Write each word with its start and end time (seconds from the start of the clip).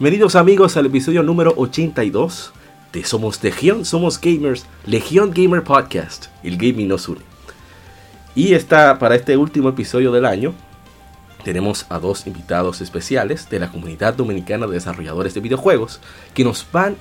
Bienvenidos 0.00 0.36
amigos 0.36 0.76
al 0.76 0.86
episodio 0.86 1.24
número 1.24 1.54
82 1.56 2.52
de 2.92 3.02
Somos 3.02 3.42
Legión, 3.42 3.84
Somos 3.84 4.20
Gamers, 4.20 4.64
Legión 4.86 5.32
Gamer 5.34 5.64
Podcast, 5.64 6.26
el 6.44 6.56
gaming 6.56 6.86
nos 6.86 7.08
une. 7.08 7.22
Y 8.36 8.54
está, 8.54 9.00
para 9.00 9.16
este 9.16 9.36
último 9.36 9.70
episodio 9.70 10.12
del 10.12 10.24
año, 10.24 10.54
tenemos 11.42 11.84
a 11.88 11.98
dos 11.98 12.28
invitados 12.28 12.80
especiales 12.80 13.50
de 13.50 13.58
la 13.58 13.72
comunidad 13.72 14.14
dominicana 14.14 14.68
de 14.68 14.74
desarrolladores 14.74 15.34
de 15.34 15.40
videojuegos 15.40 15.98
que 16.32 16.44
nos 16.44 16.64
van 16.70 16.94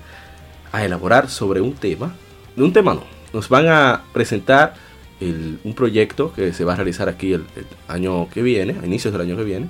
a 0.71 0.84
elaborar 0.84 1.29
sobre 1.29 1.62
un 1.62 1.73
tema, 1.73 2.16
de 2.55 2.63
un 2.63 2.73
tema 2.73 2.95
no, 2.95 3.04
nos 3.32 3.48
van 3.48 3.68
a 3.68 4.05
presentar 4.12 4.73
un 5.21 5.73
proyecto 5.76 6.34
que 6.34 6.52
se 6.52 6.66
va 6.66 6.73
a 6.73 6.77
realizar 6.77 7.09
aquí 7.09 7.34
el, 7.34 7.45
el 7.55 7.68
año 7.88 8.27
que 8.32 8.41
viene, 8.41 8.76
a 8.82 8.88
inicios 8.88 9.13
del 9.13 9.21
año 9.21 9.38
que 9.38 9.43
viene, 9.43 9.68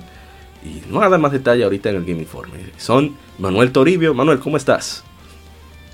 y 0.62 0.82
no 0.88 1.02
a 1.02 1.08
dar 1.08 1.20
más 1.20 1.32
detalle 1.32 1.64
ahorita 1.64 1.90
en 1.90 1.96
el 1.96 2.04
Game 2.04 2.20
Informe. 2.20 2.58
Son 2.76 3.16
Manuel 3.38 3.72
Toribio. 3.72 4.14
Manuel, 4.14 4.40
¿cómo 4.40 4.56
estás? 4.56 5.04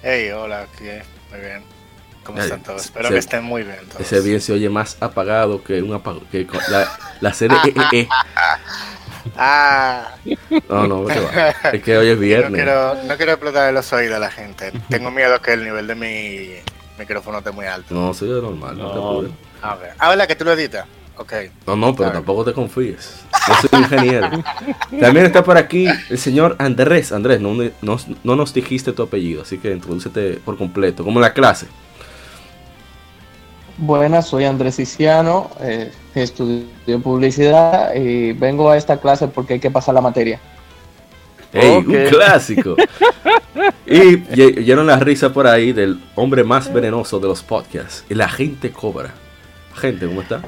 Hey, 0.02 0.30
hola, 0.30 0.66
muy 1.30 1.40
bien. 1.40 1.62
¿Cómo 2.24 2.40
están 2.40 2.62
todos? 2.62 2.82
Espero 2.82 3.10
que 3.10 3.18
estén 3.18 3.44
muy 3.44 3.62
bien 3.62 3.78
todos. 3.88 4.00
Ese 4.00 4.20
bien 4.20 4.40
se 4.40 4.52
oye 4.52 4.68
más 4.70 4.96
apagado 5.00 5.62
que 5.62 5.82
un 5.82 5.92
apagado, 5.92 6.24
que 6.30 6.46
la, 6.70 6.98
la 7.20 7.32
serie 7.34 7.58
e, 7.64 8.00
e, 8.00 8.08
Ah. 9.36 10.16
No, 10.68 10.86
no, 10.86 11.06
es 11.08 11.82
que 11.82 11.96
hoy 11.96 12.08
es 12.08 12.18
viernes. 12.20 12.50
No 12.50 12.56
quiero, 12.56 12.94
no 13.04 13.16
quiero 13.16 13.32
explotar 13.32 13.72
los 13.72 13.92
oídos 13.92 14.16
a 14.16 14.18
la 14.18 14.30
gente. 14.30 14.72
Tengo 14.88 15.10
miedo 15.10 15.40
que 15.40 15.54
el 15.54 15.64
nivel 15.64 15.86
de 15.86 15.94
mi 15.94 16.50
micrófono 16.98 17.38
esté 17.38 17.50
muy 17.50 17.66
alto. 17.66 17.94
No, 17.94 18.12
soy 18.14 18.28
normal, 18.28 18.76
no, 18.76 18.94
no 18.94 19.22
te 19.22 19.34
A 19.62 19.76
ver, 19.76 19.94
habla 19.98 20.26
que 20.26 20.36
tú 20.36 20.44
lo 20.44 20.52
editas. 20.52 20.86
No, 21.66 21.76
no, 21.76 21.94
pero 21.94 22.10
tampoco 22.10 22.44
te 22.44 22.52
confíes. 22.52 23.24
Yo 23.46 23.68
soy 23.68 23.80
ingeniero. 23.80 24.30
También 25.00 25.26
está 25.26 25.44
por 25.44 25.56
aquí 25.56 25.86
el 26.10 26.18
señor 26.18 26.56
Andrés. 26.58 27.12
Andrés, 27.12 27.40
no, 27.40 27.54
no, 27.82 28.36
nos 28.36 28.52
dijiste 28.52 28.92
tu 28.92 29.02
apellido, 29.02 29.42
así 29.42 29.58
que 29.58 29.72
introdúcete 29.72 30.40
por 30.44 30.58
completo, 30.58 31.04
como 31.04 31.20
la 31.20 31.32
clase. 31.32 31.66
Buenas, 33.76 34.28
soy 34.28 34.44
Andrés 34.44 34.78
Iciano, 34.78 35.50
eh, 35.60 35.90
estudio 36.14 37.00
publicidad 37.02 37.92
y 37.94 38.32
vengo 38.32 38.70
a 38.70 38.76
esta 38.76 38.98
clase 38.98 39.26
porque 39.26 39.54
hay 39.54 39.60
que 39.60 39.70
pasar 39.70 39.94
la 39.94 40.00
materia. 40.00 40.40
¡Ey, 41.52 41.76
un 41.76 42.08
clásico! 42.08 42.76
y 43.86 44.40
oyeron 44.40 44.86
la 44.86 44.98
risa 44.98 45.32
por 45.32 45.46
ahí 45.46 45.72
del 45.72 46.00
hombre 46.14 46.44
más 46.44 46.72
venenoso 46.72 47.18
de 47.18 47.28
los 47.28 47.42
podcasts, 47.42 48.04
el 48.08 48.20
agente 48.20 48.70
Cobra. 48.70 49.12
Gente, 49.74 50.06
¿cómo 50.06 50.22
está? 50.22 50.40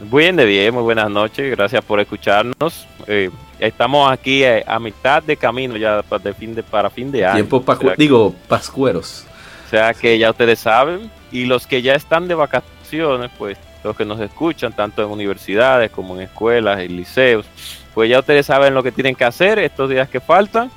Bien 0.00 0.36
de 0.36 0.44
bien, 0.44 0.72
muy 0.72 0.84
buenas 0.84 1.10
noches, 1.10 1.50
gracias 1.50 1.84
por 1.84 1.98
escucharnos. 1.98 2.86
Eh, 3.08 3.30
estamos 3.58 4.10
aquí 4.10 4.44
eh, 4.44 4.62
a 4.64 4.78
mitad 4.78 5.20
de 5.24 5.36
camino 5.36 5.76
ya 5.76 6.02
de 6.02 6.34
fin 6.34 6.54
de, 6.54 6.62
para 6.62 6.88
fin 6.88 7.10
de 7.10 7.26
año. 7.26 7.44
Tiempo, 7.44 7.64
digo, 7.96 8.32
pascueros. 8.46 9.26
O 9.66 9.70
sea 9.70 9.92
que 9.94 10.16
ya 10.16 10.30
ustedes 10.30 10.60
saben, 10.60 11.10
y 11.32 11.46
los 11.46 11.66
que 11.66 11.82
ya 11.82 11.94
están 11.94 12.28
de 12.28 12.36
vacaciones, 12.36 13.30
pues 13.36 13.58
los 13.82 13.96
que 13.96 14.04
nos 14.04 14.20
escuchan, 14.20 14.72
tanto 14.72 15.02
en 15.02 15.10
universidades 15.10 15.90
como 15.90 16.14
en 16.14 16.22
escuelas 16.22 16.80
y 16.80 16.88
liceos, 16.88 17.44
pues 17.92 18.08
ya 18.08 18.20
ustedes 18.20 18.46
saben 18.46 18.74
lo 18.74 18.84
que 18.84 18.92
tienen 18.92 19.16
que 19.16 19.24
hacer 19.24 19.58
estos 19.58 19.90
días 19.90 20.08
que 20.08 20.20
faltan. 20.20 20.70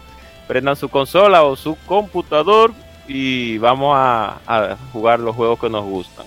Prendan 0.48 0.76
su 0.76 0.90
consola 0.90 1.44
o 1.44 1.56
su 1.56 1.78
computador 1.86 2.74
y 3.08 3.60
vamos 3.60 3.94
a, 3.96 4.78
jugar 4.92 5.20
los 5.20 5.36
juegos 5.36 5.60
que 5.60 5.70
nos 5.70 5.86
gustan. 5.86 6.26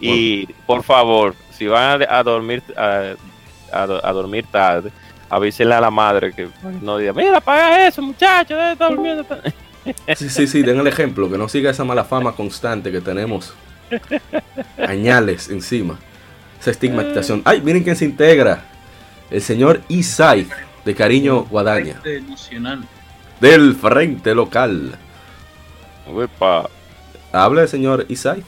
y 0.00 0.46
por 0.66 0.82
favor, 0.82 1.34
si 1.56 1.66
van 1.66 2.04
a, 2.08 2.22
dormir 2.22 2.62
a, 2.76 4.12
dormir 4.12 4.46
tarde, 4.50 4.90
avísenle 5.28 5.74
a 5.74 5.80
la 5.80 5.90
madre 5.90 6.32
que 6.32 6.48
no 6.82 6.98
diga, 6.98 7.12
mira, 7.12 7.40
paga 7.40 7.86
eso, 7.86 8.02
muchacho, 8.02 8.54
debe 8.54 8.72
estar 8.72 8.90
durmiendo. 8.90 9.26
Sí, 10.16 10.28
sí, 10.28 10.46
sí, 10.46 10.62
den 10.62 10.80
el 10.80 10.86
ejemplo, 10.88 11.30
que 11.30 11.38
no 11.38 11.48
siga 11.48 11.70
esa 11.70 11.84
mala 11.84 12.04
fama 12.04 12.32
constante 12.32 12.90
que 12.90 13.00
tenemos. 13.00 13.54
Añales 14.78 15.48
encima. 15.48 15.98
Esa 16.60 16.72
estigmatización. 16.72 17.42
Ay, 17.44 17.60
miren 17.60 17.84
quién 17.84 17.94
se 17.94 18.04
integra. 18.04 18.64
El 19.30 19.42
señor 19.42 19.80
Isai, 19.88 20.48
de 20.84 20.94
Cariño 20.94 21.44
Guadaña. 21.44 22.00
Del 23.40 23.76
Frente 23.76 24.34
Local. 24.34 24.96
Uepa. 26.08 26.68
Habla 27.32 27.62
el 27.62 27.68
señor 27.68 28.06
Isai 28.08 28.42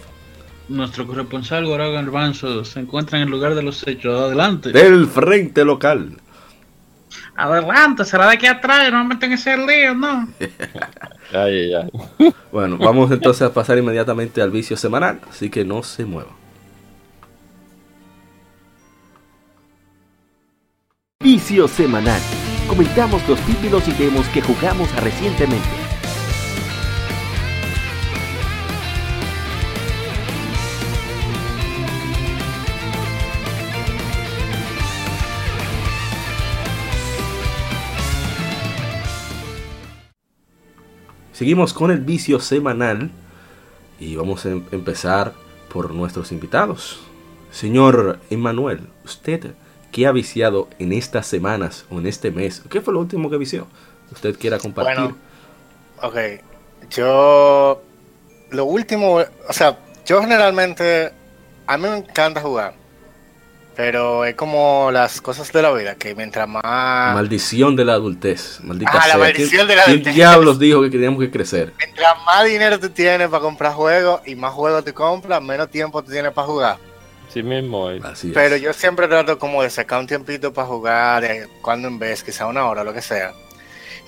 nuestro 0.68 1.06
corresponsal 1.06 1.66
Goragan 1.66 2.04
Garbanzo 2.04 2.64
se 2.64 2.80
encuentra 2.80 3.18
en 3.18 3.24
el 3.24 3.30
lugar 3.30 3.54
de 3.54 3.62
los 3.62 3.86
hechos. 3.86 4.20
Adelante. 4.20 4.70
Del 4.72 5.06
frente 5.06 5.64
local. 5.64 6.18
Adelante, 7.36 8.04
será 8.04 8.26
de 8.26 8.34
aquí 8.34 8.46
atrás, 8.46 8.90
no 8.90 9.04
me 9.04 9.14
meten 9.14 9.32
ese 9.32 9.56
lío, 9.56 9.94
¿no? 9.94 10.28
ay, 11.32 11.72
ay, 11.72 12.32
Bueno, 12.50 12.76
vamos 12.78 13.10
entonces 13.12 13.42
a 13.42 13.54
pasar 13.54 13.78
inmediatamente 13.78 14.42
al 14.42 14.50
vicio 14.50 14.76
semanal, 14.76 15.20
así 15.30 15.48
que 15.48 15.64
no 15.64 15.82
se 15.84 16.04
mueva. 16.04 16.30
Vicio 21.20 21.68
semanal. 21.68 22.20
Comentamos 22.68 23.26
los 23.28 23.40
títulos 23.40 23.86
y 23.88 23.92
demos 23.92 24.26
que 24.28 24.42
jugamos 24.42 24.94
recientemente. 25.02 25.87
Seguimos 41.38 41.72
con 41.72 41.92
el 41.92 42.00
vicio 42.00 42.40
semanal 42.40 43.12
y 44.00 44.16
vamos 44.16 44.44
a 44.44 44.48
em-, 44.48 44.64
empezar 44.72 45.34
por 45.72 45.94
nuestros 45.94 46.32
invitados. 46.32 46.98
Señor 47.52 48.18
Emanuel, 48.28 48.88
¿usted 49.04 49.52
qué 49.92 50.08
ha 50.08 50.10
viciado 50.10 50.66
en 50.80 50.92
estas 50.92 51.28
semanas 51.28 51.86
o 51.90 52.00
en 52.00 52.08
este 52.08 52.32
mes? 52.32 52.60
¿Qué 52.68 52.80
fue 52.80 52.92
lo 52.92 52.98
último 52.98 53.30
que 53.30 53.36
vició? 53.36 53.68
¿Usted 54.10 54.36
quiera 54.36 54.58
compartir? 54.58 54.96
Bueno, 54.96 55.16
ok, 56.02 56.16
yo 56.90 57.82
lo 58.50 58.64
último, 58.64 59.18
o 59.18 59.52
sea, 59.52 59.78
yo 60.06 60.20
generalmente, 60.20 61.12
a 61.68 61.78
mí 61.78 61.88
me 61.88 61.98
encanta 61.98 62.40
jugar. 62.40 62.74
Pero 63.78 64.24
es 64.24 64.34
como 64.34 64.90
las 64.92 65.20
cosas 65.20 65.52
de 65.52 65.62
la 65.62 65.70
vida, 65.70 65.94
que 65.94 66.12
mientras 66.12 66.48
más... 66.48 66.64
Maldición 67.14 67.76
de 67.76 67.84
la 67.84 67.92
adultez. 67.92 68.58
Maldita 68.64 68.90
ah, 68.92 69.06
la 69.06 69.18
maldición 69.18 69.68
de 69.68 69.76
la 69.76 69.82
adultez. 69.84 70.02
¿Quién 70.02 70.14
diablos 70.16 70.58
dijo 70.58 70.82
que 70.82 70.90
teníamos 70.90 71.20
que 71.20 71.30
crecer? 71.30 71.72
Mientras 71.78 72.16
más 72.26 72.44
dinero 72.44 72.80
tú 72.80 72.90
tienes 72.90 73.28
para 73.28 73.40
comprar 73.40 73.74
juegos 73.74 74.20
y 74.26 74.34
más 74.34 74.52
juegos 74.52 74.84
te 74.84 74.92
compras, 74.92 75.40
menos 75.40 75.70
tiempo 75.70 76.02
tú 76.02 76.10
tienes 76.10 76.32
para 76.32 76.48
jugar. 76.48 76.78
Sí 77.32 77.44
mismo. 77.44 77.86
Así 78.02 78.32
Pero 78.34 78.56
yo 78.56 78.72
siempre 78.72 79.06
trato 79.06 79.38
como 79.38 79.62
de 79.62 79.70
sacar 79.70 80.00
un 80.00 80.08
tiempito 80.08 80.52
para 80.52 80.66
jugar, 80.66 81.22
de 81.22 81.46
cuando 81.62 81.86
en 81.86 82.00
vez, 82.00 82.24
quizá 82.24 82.46
una 82.46 82.66
hora, 82.66 82.82
lo 82.82 82.92
que 82.92 83.00
sea. 83.00 83.32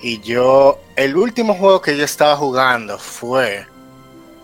Y 0.01 0.19
yo, 0.19 0.81
el 0.97 1.15
último 1.15 1.53
juego 1.53 1.81
que 1.81 1.95
yo 1.95 2.03
estaba 2.03 2.35
jugando 2.35 2.97
fue 2.97 3.65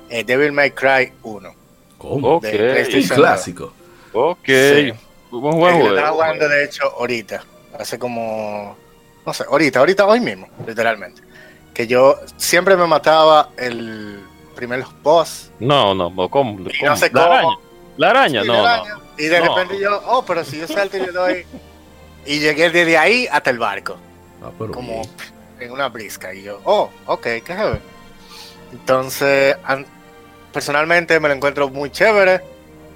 eh, 0.10 0.24
Devil 0.24 0.54
May 0.54 0.72
Cry 0.72 1.12
1. 1.22 1.54
¿Cómo? 1.98 2.36
Ok, 2.36 2.46
un 2.46 3.08
clásico. 3.10 3.74
Ok. 4.14 4.48
Juego, 5.30 5.90
estaba 5.90 6.12
jugando, 6.12 6.48
de 6.48 6.64
hecho, 6.64 6.84
ahorita. 6.98 7.44
Hace 7.78 8.00
como. 8.00 8.76
No 9.26 9.34
sé, 9.34 9.44
ahorita, 9.50 9.80
ahorita, 9.80 10.06
hoy 10.06 10.20
mismo, 10.20 10.48
literalmente. 10.66 11.22
Que 11.74 11.86
yo 11.86 12.18
siempre 12.38 12.78
me 12.78 12.88
mataba 12.88 13.50
el 13.58 14.24
primer 14.56 14.86
boss. 15.04 15.52
No, 15.60 15.94
no, 15.94 16.30
¿cómo? 16.30 16.60
no 16.60 16.98
sé 16.98 17.12
la 17.14 17.26
Araña. 17.26 17.58
La 17.98 18.10
araña, 18.12 18.44
no, 18.44 18.64
Y 19.18 19.26
de 19.26 19.42
repente 19.42 19.80
yo, 19.80 20.02
oh, 20.06 20.24
pero 20.26 20.44
si 20.44 20.60
yo 20.60 20.68
salto 20.68 20.98
y 20.98 21.02
le 21.02 21.12
doy. 21.12 21.46
Y 22.26 22.40
llegué 22.40 22.70
desde 22.70 22.98
ahí 22.98 23.28
hasta 23.32 23.50
el 23.50 23.58
barco. 23.58 23.98
Ah, 24.42 24.52
como 24.58 25.02
en 25.60 25.72
una 25.72 25.90
brisca. 25.90 26.34
Y 26.34 26.44
yo, 26.44 26.62
oh, 26.64 26.90
ok, 27.06 27.24
qué 27.24 27.44
chévere. 27.46 27.82
Entonces, 28.72 29.56
personalmente 30.52 31.20
me 31.20 31.28
lo 31.28 31.36
encuentro 31.36 31.70
muy 31.70 31.90
chévere. 31.90 32.42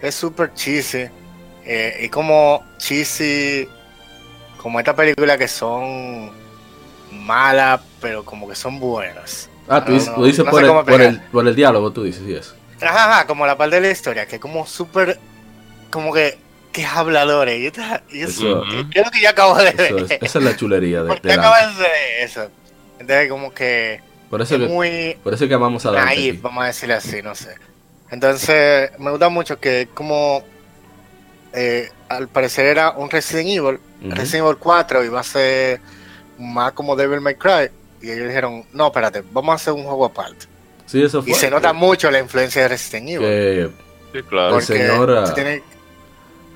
Es 0.01 0.15
súper 0.15 0.53
cheesy 0.53 1.09
eh, 1.65 1.97
es 1.99 2.11
como 2.11 2.63
cheesy, 2.77 3.67
como 4.57 4.79
esta 4.79 4.95
película 4.95 5.37
que 5.37 5.47
son 5.47 6.31
malas, 7.11 7.81
pero 7.99 8.23
como 8.23 8.47
que 8.47 8.55
son 8.55 8.79
buenas. 8.79 9.49
Ah, 9.67 9.83
tú, 9.85 9.93
dices, 9.93 10.09
por, 10.09 10.63
el, 11.01 11.21
por, 11.31 11.47
el, 11.47 11.55
diálogo, 11.55 11.91
tú 11.91 12.03
dices, 12.03 12.23
sí, 12.25 12.33
eso. 12.33 12.55
Ajá, 12.81 13.11
ajá, 13.11 13.27
como 13.27 13.45
la 13.45 13.57
parte 13.57 13.75
de 13.75 13.81
la 13.81 13.91
historia, 13.91 14.25
que 14.25 14.39
como 14.39 14.65
súper, 14.65 15.19
como 15.89 16.11
que, 16.11 16.37
que 16.71 16.85
habladores. 16.85 17.59
Y, 17.59 18.17
y 18.17 18.21
eso, 18.23 18.63
es 18.93 19.05
lo 19.05 19.11
que 19.11 19.21
yo 19.21 19.29
acabo 19.29 19.55
de 19.55 19.71
ver. 19.71 20.17
esa 20.21 20.39
es 20.39 20.43
la 20.43 20.55
chulería 20.55 21.03
de, 21.03 21.07
Porque 21.07 21.27
de 21.27 21.33
acabas 21.33 21.77
de 21.77 22.23
eso. 22.23 22.49
Entonces, 22.99 23.29
como 23.29 23.53
que. 23.53 24.01
Por 24.29 24.41
eso, 24.41 24.55
es 24.55 24.61
que, 24.61 24.67
muy. 24.67 25.17
Por 25.23 25.33
eso 25.33 25.47
que 25.47 25.53
amamos 25.53 25.85
a 25.85 25.91
Dante. 25.91 26.39
vamos 26.41 26.63
a 26.63 26.67
decirle 26.67 26.95
así, 26.95 27.21
no 27.21 27.35
sé. 27.35 27.55
Entonces, 28.09 28.91
me 28.99 29.11
gusta 29.11 29.29
mucho 29.29 29.59
que, 29.59 29.87
como. 29.93 30.43
Eh, 31.53 31.89
al 32.09 32.27
parecer 32.27 32.65
era 32.65 32.91
un 32.91 33.09
Resident 33.09 33.49
Evil, 33.49 33.79
Resident 34.01 34.45
Evil 34.45 34.57
4 34.57 35.03
iba 35.03 35.19
a 35.19 35.23
ser 35.23 35.81
más 36.39 36.71
como 36.73 36.95
Devil 36.95 37.21
May 37.21 37.35
Cry. 37.35 37.69
Y 38.01 38.09
ellos 38.09 38.27
dijeron: 38.27 38.65
No, 38.73 38.87
espérate, 38.87 39.23
vamos 39.31 39.53
a 39.53 39.55
hacer 39.55 39.73
un 39.73 39.83
juego 39.83 40.05
aparte. 40.05 40.45
Sí, 40.85 41.01
eso 41.03 41.21
fue. 41.21 41.31
Y 41.31 41.35
se 41.35 41.49
nota 41.49 41.73
mucho 41.73 42.09
la 42.09 42.19
influencia 42.19 42.63
de 42.63 42.67
Resident 42.69 43.09
Evil. 43.09 43.71
sí, 44.13 44.23
claro. 44.23 44.57
El 44.57 44.63
señor. 44.63 45.33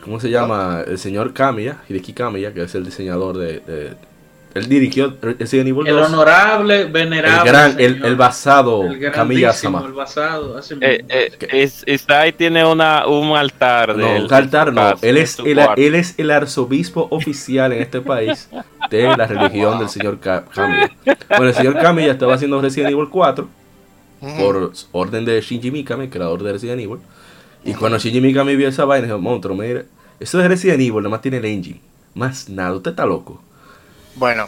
¿Cómo 0.03 0.19
se 0.19 0.29
llama? 0.29 0.83
El 0.85 0.99
señor 0.99 1.33
Kamiya, 1.33 1.81
Hideki 1.89 2.13
Kamiya, 2.13 2.53
que 2.53 2.63
es 2.63 2.75
el 2.75 2.85
diseñador 2.85 3.37
de 3.37 3.95
él 4.55 4.69
dirigió 4.69 5.13
Resident 5.21 5.67
Evil 5.67 5.83
2. 5.83 5.87
El 5.89 5.97
honorable, 5.97 6.85
venerable. 6.85 7.41
El, 7.41 7.45
gran, 7.45 7.75
el, 7.77 8.05
el, 8.05 8.15
basado 8.15 8.85
Camilla 9.13 9.51
Sama. 9.51 9.83
El 9.85 9.91
basado. 9.91 10.57
Eh, 10.79 11.05
eh, 11.09 12.33
tiene 12.37 12.65
una, 12.65 13.05
un 13.05 13.35
altar. 13.35 13.97
No, 13.97 14.15
un 14.15 14.33
altar 14.33 14.71
no. 14.71 14.95
Él 15.01 15.17
es, 15.17 15.39
el, 15.39 15.59
él 15.75 15.95
es 15.95 16.17
el 16.17 16.31
arzobispo 16.31 17.05
oficial 17.11 17.73
en 17.73 17.81
este 17.81 17.99
país 17.99 18.49
de 18.89 19.03
la 19.17 19.27
religión 19.27 19.77
del 19.77 19.89
señor 19.89 20.19
Camilla. 20.21 20.89
Bueno, 21.27 21.47
el 21.47 21.53
señor 21.53 21.77
Camilla 21.77 22.13
estaba 22.13 22.35
haciendo 22.35 22.61
Resident 22.61 22.91
Evil 22.91 23.09
4 23.09 23.49
por 24.39 24.71
orden 24.93 25.25
de 25.25 25.41
Shinji 25.41 25.69
Mikami, 25.69 26.07
creador 26.07 26.41
de 26.41 26.53
Resident 26.53 26.79
Evil. 26.79 26.99
Y 27.65 27.73
cuando 27.73 27.97
Shinji 27.97 28.21
Mikami 28.21 28.55
vio 28.55 28.69
esa 28.69 28.85
vaina, 28.85 29.07
dijo, 29.07 29.19
monstruo, 29.19 29.53
mire, 29.53 29.83
eso 30.17 30.39
es 30.39 30.47
Resident 30.47 30.79
Evil, 30.79 30.95
nada 30.95 31.09
más 31.09 31.21
tiene 31.21 31.37
el 31.37 31.45
engine. 31.45 31.81
Más 32.13 32.47
nada, 32.47 32.73
usted 32.73 32.91
está 32.91 33.05
loco. 33.05 33.41
Bueno, 34.15 34.47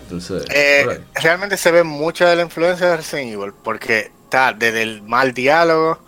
eh, 0.49 1.01
realmente 1.15 1.57
se 1.57 1.71
ve 1.71 1.83
mucha 1.83 2.29
de 2.29 2.37
la 2.37 2.43
influencia 2.43 2.87
de 2.87 2.97
Resident 2.97 3.33
Evil, 3.33 3.53
porque 3.63 4.11
está 4.23 4.53
desde 4.53 4.81
el 4.81 5.01
mal 5.01 5.33
diálogo, 5.33 5.99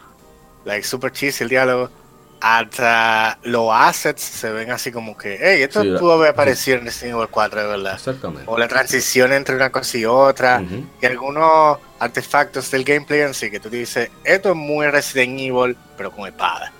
like 0.65 0.85
super 0.85 1.11
cheesy 1.11 1.43
el 1.43 1.49
diálogo, 1.49 1.89
hasta 2.41 3.37
los 3.43 3.69
assets 3.73 4.21
se 4.21 4.49
ven 4.51 4.71
así 4.71 4.91
como 4.91 5.17
que, 5.17 5.37
hey, 5.41 5.63
esto 5.63 5.81
pudo 5.99 6.13
haber 6.13 6.29
aparecido 6.29 6.77
en 6.77 6.85
Resident 6.85 7.15
Evil 7.17 7.27
4 7.29 7.61
de 7.61 7.67
verdad. 7.67 7.93
Exactamente. 7.95 8.43
O 8.45 8.57
la 8.57 8.67
transición 8.69 9.33
entre 9.33 9.55
una 9.55 9.69
cosa 9.71 9.97
y 9.97 10.05
otra, 10.05 10.63
y 11.01 11.05
algunos 11.05 11.79
artefactos 11.99 12.71
del 12.71 12.85
gameplay 12.85 13.21
en 13.21 13.33
sí, 13.33 13.51
que 13.51 13.59
tú 13.59 13.69
dices, 13.69 14.09
esto 14.23 14.51
es 14.51 14.55
muy 14.55 14.87
Resident 14.87 15.37
Evil, 15.39 15.75
pero 15.97 16.11
con 16.11 16.27
espada. 16.27 16.71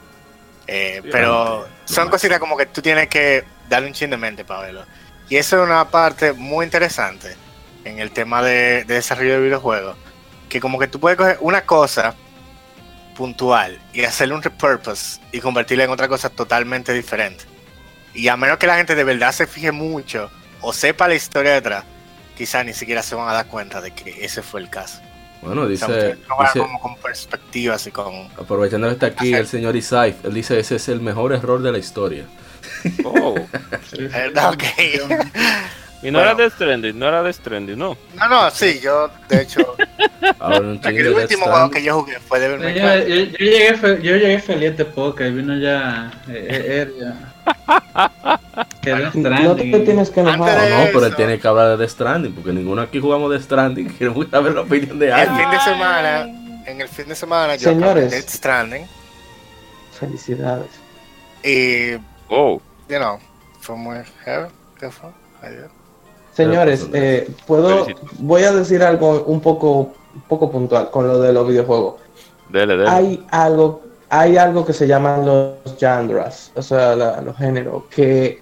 Eh, 0.65 1.01
pero 1.11 1.67
son 1.83 2.09
cositas 2.09 2.39
como 2.39 2.55
que 2.55 2.67
tú 2.67 2.81
tienes 2.81 3.09
que 3.09 3.43
darle 3.67 3.87
un 3.87 3.93
chin 3.93 4.09
de 4.11 4.17
mente 4.17 4.45
para 4.45 4.61
verlo. 4.61 4.85
Y 5.29 5.37
eso 5.37 5.61
es 5.61 5.67
una 5.67 5.89
parte 5.89 6.33
muy 6.33 6.65
interesante 6.65 7.35
en 7.85 7.99
el 7.99 8.11
tema 8.11 8.41
de, 8.41 8.83
desarrollo 8.85 9.33
de 9.33 9.41
videojuegos. 9.41 9.95
Que 10.49 10.59
como 10.59 10.79
que 10.79 10.87
tú 10.87 10.99
puedes 10.99 11.17
coger 11.17 11.37
una 11.41 11.61
cosa 11.65 12.15
puntual 13.15 13.79
y 13.93 14.03
hacerle 14.03 14.33
un 14.33 14.41
repurpose 14.41 15.19
y 15.31 15.39
convertirla 15.39 15.83
en 15.83 15.91
otra 15.91 16.07
cosa 16.07 16.29
totalmente 16.29 16.93
diferente. 16.93 17.43
Y 18.13 18.27
a 18.27 18.37
menos 18.37 18.57
que 18.57 18.65
la 18.65 18.77
gente 18.77 18.95
de 18.95 19.03
verdad 19.03 19.31
se 19.31 19.45
fije 19.45 19.71
mucho 19.71 20.31
o 20.61 20.73
sepa 20.73 21.07
la 21.07 21.15
historia 21.15 21.53
detrás, 21.53 21.83
quizás 22.35 22.65
ni 22.65 22.73
siquiera 22.73 23.03
se 23.03 23.13
van 23.13 23.29
a 23.29 23.33
dar 23.33 23.45
cuenta 23.45 23.81
de 23.81 23.91
que 23.91 24.25
ese 24.25 24.41
fue 24.41 24.61
el 24.61 24.69
caso. 24.69 24.99
Bueno, 25.41 25.67
dice, 25.67 26.17
como 26.57 26.81
con 26.81 26.97
perspectivas 26.97 27.85
y 27.87 27.91
con... 27.91 28.27
Aprovechando 28.37 28.87
que 28.87 28.93
está 28.93 29.05
aquí 29.05 29.33
el 29.33 29.47
señor 29.47 29.75
Isaif, 29.75 30.25
él 30.25 30.33
dice 30.33 30.59
ese 30.59 30.75
es 30.75 30.89
el 30.89 30.99
mejor 30.99 31.31
error 31.31 31.61
de 31.61 31.71
la 31.71 31.77
historia. 31.77 32.25
Oh. 33.04 33.36
ok. 34.51 34.63
Y 36.01 36.12
no 36.12 36.21
era 36.21 36.33
de 36.33 36.50
Stranding, 36.50 36.98
no 36.98 37.07
era 37.07 37.21
de 37.21 37.33
Stranding, 37.33 37.77
¿no? 37.77 37.98
No, 38.16 38.30
no, 38.30 38.50
sí, 38.51 38.80
yo, 38.81 39.10
de 39.27 39.42
hecho. 39.42 39.75
el 40.86 41.13
último 41.13 41.45
juego 41.45 41.69
que 41.69 41.83
yo 41.83 42.00
jugué 42.00 42.19
fue 42.19 42.39
de 42.39 42.74
yo, 42.74 43.06
yo, 43.06 43.16
yo, 43.16 43.38
llegué, 43.38 44.01
yo 44.01 44.16
llegué 44.16 44.39
feliz 44.39 44.69
a 44.69 44.71
este 44.71 44.86
podcast, 44.86 45.33
vino 45.33 45.57
ya. 45.57 46.12
Eh, 46.30 46.88
eh 46.88 46.94
ya. 47.00 47.30
No 48.86 49.56
te 49.56 49.80
tienes 49.80 50.10
que 50.10 50.22
enojar. 50.22 50.69
No, 50.69 50.80
no, 50.80 50.86
pero 50.86 51.06
él 51.06 51.15
tiene 51.15 51.39
que 51.39 51.48
hablar 51.48 51.77
de 51.77 51.86
The 51.86 51.89
Stranding, 51.89 52.33
porque 52.33 52.51
ninguno 52.51 52.81
aquí 52.81 53.00
jugamos 53.00 53.31
de 53.31 53.39
Stranding. 53.39 53.89
Queremos 53.98 54.27
saber 54.30 54.54
la 54.54 54.62
opinión 54.62 54.98
de 54.98 55.12
alguien. 55.12 55.39
El 55.39 55.44
fin 55.44 55.51
de 55.51 55.60
semana, 55.60 56.22
en 56.65 56.81
el 56.81 56.88
fin 56.88 57.07
de 57.07 57.15
semana, 57.15 57.56
yo 57.56 57.69
Señores, 57.69 58.12
Dead 58.12 58.27
Stranding. 58.27 58.88
Felicidades. 60.00 60.69
Y 61.44 61.98
Oh. 62.29 62.61
You 62.87 62.99
know, 62.99 63.19
from 63.59 63.85
where 63.85 64.05
¿Qué 64.79 64.89
fue? 64.89 65.09
Señores, 66.33 66.87
eh, 66.93 67.29
puedo, 67.45 67.85
voy 68.19 68.43
a 68.43 68.51
decir 68.53 68.81
algo 68.81 69.23
un 69.23 69.41
poco, 69.41 69.91
un 70.13 70.21
poco 70.27 70.49
puntual 70.49 70.89
con 70.89 71.07
lo 71.07 71.19
de 71.19 71.33
los 71.33 71.47
videojuegos. 71.47 71.95
Dele, 72.49 72.77
dele. 72.77 72.89
Hay 72.89 73.25
algo, 73.29 73.81
hay 74.09 74.37
algo 74.37 74.65
que 74.65 74.73
se 74.73 74.87
llaman 74.87 75.25
los 75.25 75.55
genres, 75.77 76.51
o 76.55 76.61
sea, 76.61 76.95
los 76.95 77.35
géneros, 77.35 77.83
que 77.89 78.41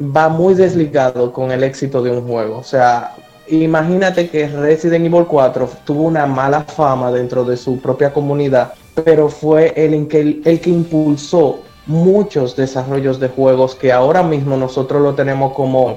va 0.00 0.28
muy 0.28 0.54
desligado 0.54 1.32
con 1.32 1.52
el 1.52 1.62
éxito 1.62 2.02
de 2.02 2.10
un 2.10 2.26
juego. 2.26 2.58
O 2.58 2.64
sea, 2.64 3.14
imagínate 3.48 4.28
que 4.28 4.48
Resident 4.48 5.06
Evil 5.06 5.26
4 5.26 5.68
tuvo 5.84 6.02
una 6.02 6.26
mala 6.26 6.62
fama 6.62 7.12
dentro 7.12 7.44
de 7.44 7.56
su 7.56 7.80
propia 7.80 8.12
comunidad, 8.12 8.72
pero 9.04 9.28
fue 9.28 9.72
el, 9.76 10.08
que, 10.08 10.40
el 10.44 10.60
que 10.60 10.70
impulsó 10.70 11.60
muchos 11.90 12.54
desarrollos 12.56 13.18
de 13.18 13.28
juegos 13.28 13.74
que 13.74 13.92
ahora 13.92 14.22
mismo 14.22 14.56
nosotros 14.56 15.02
lo 15.02 15.14
tenemos 15.14 15.52
como, 15.52 15.96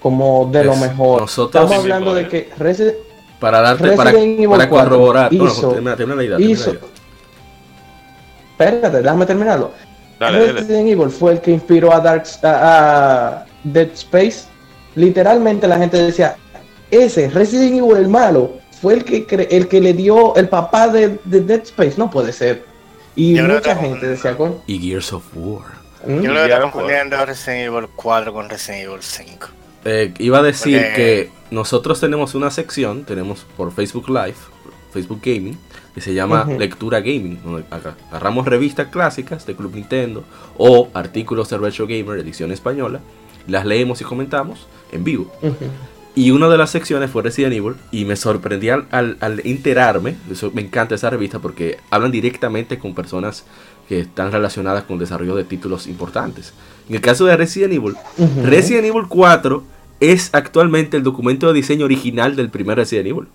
como 0.00 0.48
de 0.50 0.64
lo 0.64 0.74
mejor. 0.76 1.24
Estamos 1.24 1.72
hablando 1.72 2.14
de 2.14 2.26
que 2.26 2.50
Resident, 2.58 2.96
para 3.38 3.60
darte 3.60 3.92
para, 3.92 4.12
para 4.48 4.68
corroborar 4.68 5.32
hizo, 5.32 5.72
termina, 5.72 6.14
la 6.16 6.24
idea, 6.24 6.38
espérate, 8.50 9.02
déjame 9.02 9.26
terminarlo. 9.26 9.70
Resident 10.18 10.88
Evil 10.88 11.10
fue 11.10 11.32
el 11.32 11.40
que 11.40 11.50
inspiró 11.50 11.92
a 11.92 12.00
Dark 12.00 12.24
a, 12.42 13.44
Dead 13.62 13.88
Space. 13.92 14.44
Literalmente 14.94 15.68
la 15.68 15.76
gente 15.76 15.98
decía, 15.98 16.36
ese 16.90 17.28
Resident 17.28 17.76
Evil 17.76 17.98
el 17.98 18.08
malo 18.08 18.52
fue 18.80 18.94
el 18.94 19.04
que 19.04 19.26
el 19.50 19.68
que 19.68 19.80
le 19.82 19.92
dio 19.92 20.34
el 20.36 20.48
papá 20.48 20.88
de, 20.88 21.18
de 21.24 21.40
Dead 21.42 21.60
Space, 21.60 21.94
no 21.98 22.10
puede 22.10 22.32
ser. 22.32 22.75
Y 23.16 23.40
mucha 23.40 23.74
gente 23.76 24.06
decía 24.06 24.36
con. 24.36 24.58
Y 24.66 24.78
Gears 24.78 25.12
of 25.14 25.24
War. 25.34 25.64
¿Mm? 26.06 26.20
Yo 26.20 26.32
lo 26.32 26.44
está 26.44 26.60
confundiendo 26.60 27.24
Resident 27.24 27.74
Evil 27.74 27.88
4 27.96 28.32
con 28.32 28.48
Resident 28.48 28.84
Evil 28.84 29.02
5. 29.02 29.48
Eh, 29.86 30.12
iba 30.18 30.38
a 30.38 30.42
decir 30.42 30.80
que 30.94 31.30
nosotros 31.50 32.00
tenemos 32.00 32.34
una 32.34 32.50
sección, 32.50 33.04
tenemos 33.04 33.46
por 33.56 33.72
Facebook 33.72 34.08
Live, 34.08 34.34
Facebook 34.92 35.20
Gaming, 35.22 35.58
que 35.94 36.00
se 36.00 36.12
llama 36.12 36.44
Lectura 36.58 37.00
Gaming. 37.00 37.64
acá 37.70 37.96
agarramos 38.10 38.46
revistas 38.46 38.88
clásicas 38.88 39.46
de 39.46 39.54
Club 39.54 39.74
Nintendo 39.74 40.24
o 40.58 40.88
artículos 40.92 41.48
de 41.50 41.58
Retro 41.58 41.86
Gamer, 41.86 42.18
edición 42.18 42.52
española, 42.52 43.00
las 43.46 43.64
leemos 43.64 44.00
y 44.00 44.04
comentamos 44.04 44.66
en 44.92 45.04
vivo. 45.04 45.32
Y 46.16 46.30
una 46.30 46.48
de 46.48 46.56
las 46.56 46.70
secciones 46.70 47.10
fue 47.10 47.22
Resident 47.22 47.52
Evil 47.52 47.74
y 47.92 48.06
me 48.06 48.16
sorprendí 48.16 48.70
al, 48.70 48.86
al, 48.90 49.42
enterarme, 49.44 50.16
eso 50.32 50.50
me 50.54 50.62
encanta 50.62 50.94
esa 50.94 51.10
revista 51.10 51.40
porque 51.40 51.76
hablan 51.90 52.10
directamente 52.10 52.78
con 52.78 52.94
personas 52.94 53.44
que 53.86 54.00
están 54.00 54.32
relacionadas 54.32 54.84
con 54.84 54.94
el 54.94 55.00
desarrollo 55.00 55.36
de 55.36 55.44
títulos 55.44 55.86
importantes. 55.86 56.54
En 56.88 56.94
el 56.94 57.02
caso 57.02 57.26
de 57.26 57.36
Resident 57.36 57.74
Evil, 57.74 57.96
Resident 58.42 58.86
Evil 58.86 59.04
4 59.06 59.62
es 60.00 60.30
actualmente 60.32 60.96
el 60.96 61.02
documento 61.02 61.48
de 61.48 61.52
diseño 61.52 61.84
original 61.84 62.34
del 62.34 62.48
primer 62.48 62.78
Resident 62.78 63.08
Evil. 63.08 63.26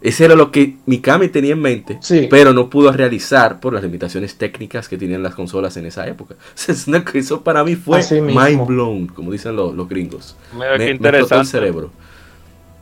Ese 0.00 0.24
era 0.24 0.34
lo 0.34 0.50
que 0.50 0.78
Mikami 0.84 1.28
tenía 1.28 1.52
en 1.52 1.60
mente, 1.60 2.00
pero 2.28 2.52
no 2.52 2.68
pudo 2.68 2.90
realizar 2.90 3.60
por 3.60 3.72
las 3.72 3.84
limitaciones 3.84 4.34
técnicas 4.34 4.88
que 4.88 4.98
tenían 4.98 5.22
las 5.22 5.36
consolas 5.36 5.76
en 5.76 5.86
esa 5.86 6.08
época. 6.08 6.34
Eso 7.14 7.40
para 7.42 7.62
mí 7.62 7.76
fue 7.76 8.02
mind 8.20 8.66
blown, 8.66 9.06
como 9.06 9.30
dicen 9.30 9.54
los, 9.54 9.74
los 9.76 9.88
gringos. 9.88 10.36
Mira, 10.52 10.76
me, 10.76 10.90
interesante. 10.90 11.36
el 11.36 11.46
cerebro. 11.46 11.90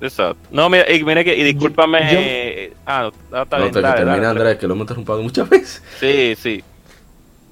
Exacto. 0.04 0.48
No, 0.50 0.68
mira, 0.68 0.90
y, 0.92 1.02
mira 1.02 1.24
que, 1.24 1.34
y 1.34 1.42
discúlpame. 1.42 2.70
ah, 2.86 3.10
no, 3.30 3.42
está 3.42 3.58
no, 3.58 3.70
dale, 3.70 4.04
termina, 4.04 4.30
Andrés, 4.30 4.58
que 4.58 4.66
lo 4.66 4.74
hemos 4.74 4.82
interrumpido 4.84 5.22
muchas 5.22 5.48
veces. 5.50 5.82
Sí, 5.98 6.34
sí. 6.36 6.64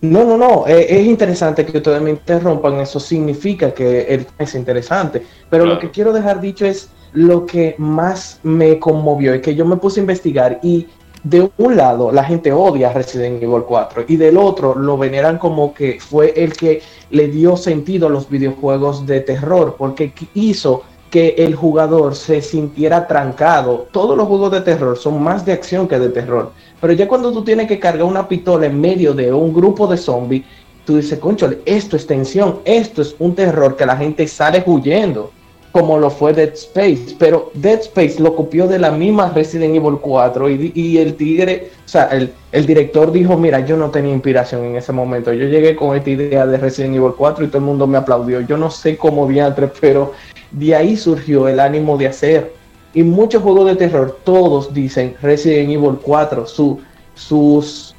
No, 0.02 0.24
no, 0.24 0.36
no. 0.36 0.66
Eh, 0.66 0.86
es 0.88 1.06
interesante 1.06 1.64
que 1.64 1.78
ustedes 1.78 2.02
me 2.02 2.10
interrumpan. 2.10 2.80
Eso 2.80 3.00
significa 3.00 3.72
que 3.72 4.02
el 4.02 4.26
es 4.38 4.54
interesante. 4.54 5.22
Pero 5.48 5.64
lo 5.64 5.78
que 5.78 5.90
quiero 5.90 6.12
dejar 6.12 6.40
dicho 6.40 6.66
es 6.66 6.90
lo 7.12 7.46
que 7.46 7.74
más 7.78 8.40
me 8.42 8.78
conmovió. 8.78 9.32
Es 9.32 9.42
que 9.42 9.54
yo 9.54 9.64
me 9.64 9.76
puse 9.76 10.00
a 10.00 10.02
investigar 10.02 10.58
y 10.62 10.88
de 11.24 11.50
un 11.56 11.76
lado 11.76 12.10
la 12.10 12.24
gente 12.24 12.52
odia 12.52 12.92
Resident 12.92 13.40
Evil 13.40 13.62
4 13.62 14.06
y 14.08 14.16
del 14.16 14.36
otro 14.36 14.74
lo 14.74 14.98
veneran 14.98 15.38
como 15.38 15.72
que 15.72 16.00
fue 16.00 16.32
el 16.36 16.52
que 16.52 16.82
le 17.10 17.28
dio 17.28 17.56
sentido 17.56 18.08
a 18.08 18.10
los 18.10 18.28
videojuegos 18.28 19.06
de 19.06 19.20
terror 19.20 19.76
porque 19.78 20.12
hizo 20.34 20.82
que 21.12 21.34
el 21.36 21.54
jugador 21.54 22.16
se 22.16 22.40
sintiera 22.40 23.06
trancado. 23.06 23.86
Todos 23.92 24.16
los 24.16 24.26
juegos 24.26 24.50
de 24.50 24.62
terror 24.62 24.96
son 24.96 25.22
más 25.22 25.44
de 25.44 25.52
acción 25.52 25.86
que 25.86 25.98
de 25.98 26.08
terror. 26.08 26.52
Pero 26.80 26.94
ya 26.94 27.06
cuando 27.06 27.30
tú 27.30 27.44
tienes 27.44 27.68
que 27.68 27.78
cargar 27.78 28.04
una 28.04 28.26
pistola 28.26 28.64
en 28.64 28.80
medio 28.80 29.12
de 29.12 29.30
un 29.30 29.52
grupo 29.52 29.86
de 29.86 29.98
zombies, 29.98 30.44
tú 30.86 30.96
dices, 30.96 31.18
concho, 31.18 31.50
esto 31.66 31.96
es 31.96 32.06
tensión, 32.06 32.60
esto 32.64 33.02
es 33.02 33.14
un 33.18 33.34
terror 33.34 33.76
que 33.76 33.84
la 33.84 33.98
gente 33.98 34.26
sale 34.26 34.64
huyendo 34.64 35.30
como 35.72 35.98
lo 35.98 36.10
fue 36.10 36.34
Dead 36.34 36.52
Space, 36.52 37.16
pero 37.18 37.50
Dead 37.54 37.80
Space 37.80 38.20
lo 38.20 38.36
copió 38.36 38.68
de 38.68 38.78
la 38.78 38.90
misma 38.90 39.32
Resident 39.34 39.74
Evil 39.74 39.98
4 40.00 40.50
y, 40.50 40.98
el 40.98 41.14
tigre, 41.14 41.70
o 41.84 41.88
sea, 41.88 42.10
el, 42.10 42.66
director 42.66 43.10
dijo, 43.10 43.38
mira, 43.38 43.60
yo 43.60 43.78
no 43.78 43.90
tenía 43.90 44.12
inspiración 44.12 44.64
en 44.64 44.76
ese 44.76 44.92
momento, 44.92 45.32
yo 45.32 45.46
llegué 45.46 45.74
con 45.74 45.96
esta 45.96 46.10
idea 46.10 46.46
de 46.46 46.58
Resident 46.58 46.96
Evil 46.96 47.14
4 47.16 47.46
y 47.46 47.48
todo 47.48 47.58
el 47.58 47.64
mundo 47.64 47.86
me 47.86 47.96
aplaudió, 47.96 48.42
yo 48.42 48.58
no 48.58 48.70
sé 48.70 48.98
cómo 48.98 49.26
diantre, 49.26 49.68
pero 49.80 50.12
de 50.50 50.74
ahí 50.76 50.96
surgió 50.96 51.48
el 51.48 51.58
ánimo 51.58 51.96
de 51.96 52.08
hacer. 52.08 52.52
Y 52.94 53.02
muchos 53.02 53.42
juegos 53.42 53.66
de 53.68 53.76
terror, 53.76 54.18
todos 54.22 54.74
dicen 54.74 55.16
Resident 55.22 55.70
Evil 55.70 55.98
4, 56.02 56.46
su, 56.46 56.78
sus, 57.14 57.94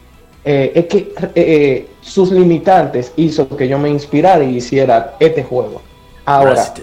eh, 0.46 0.72
es 0.75 0.86
que, 0.86 0.98
eh, 0.98 1.32
eh, 1.34 1.88
sus 2.01 2.32
limitantes 2.32 3.12
hizo 3.15 3.50
que 3.50 3.68
yo 3.68 3.80
me 3.80 3.89
inspirara 3.89 4.44
y 4.44 4.58
hiciera 4.58 5.15
este 5.20 5.42
juego. 5.42 5.82
Ahora, 6.25 6.74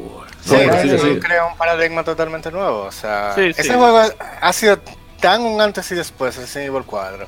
4. 0.00 0.82
Sí, 0.82 0.98
sí, 0.98 1.20
crea 1.20 1.46
un 1.46 1.56
paradigma 1.56 2.04
totalmente 2.04 2.50
nuevo. 2.50 2.84
O 2.84 2.92
sea, 2.92 3.34
ese 3.36 3.74
juego 3.74 4.02
ha 4.40 4.52
sido 4.52 4.78
tan 5.20 5.42
un 5.42 5.60
antes 5.60 5.90
y 5.92 5.94
después 5.94 6.34
de 6.34 6.42
Resident 6.42 6.70
Evil 6.70 6.84
4 6.84 7.26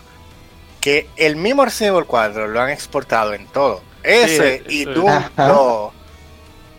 que 0.81 1.09
el 1.17 1.37
mismo 1.37 1.65
Resident 1.65 1.95
Evil 1.95 2.07
4 2.07 2.49
lo 2.49 2.61
han 2.61 2.71
exportado 2.71 3.33
en 3.33 3.47
todo. 3.47 3.81
Ese 4.03 4.63
y 4.69 4.85
Doom 4.85 5.23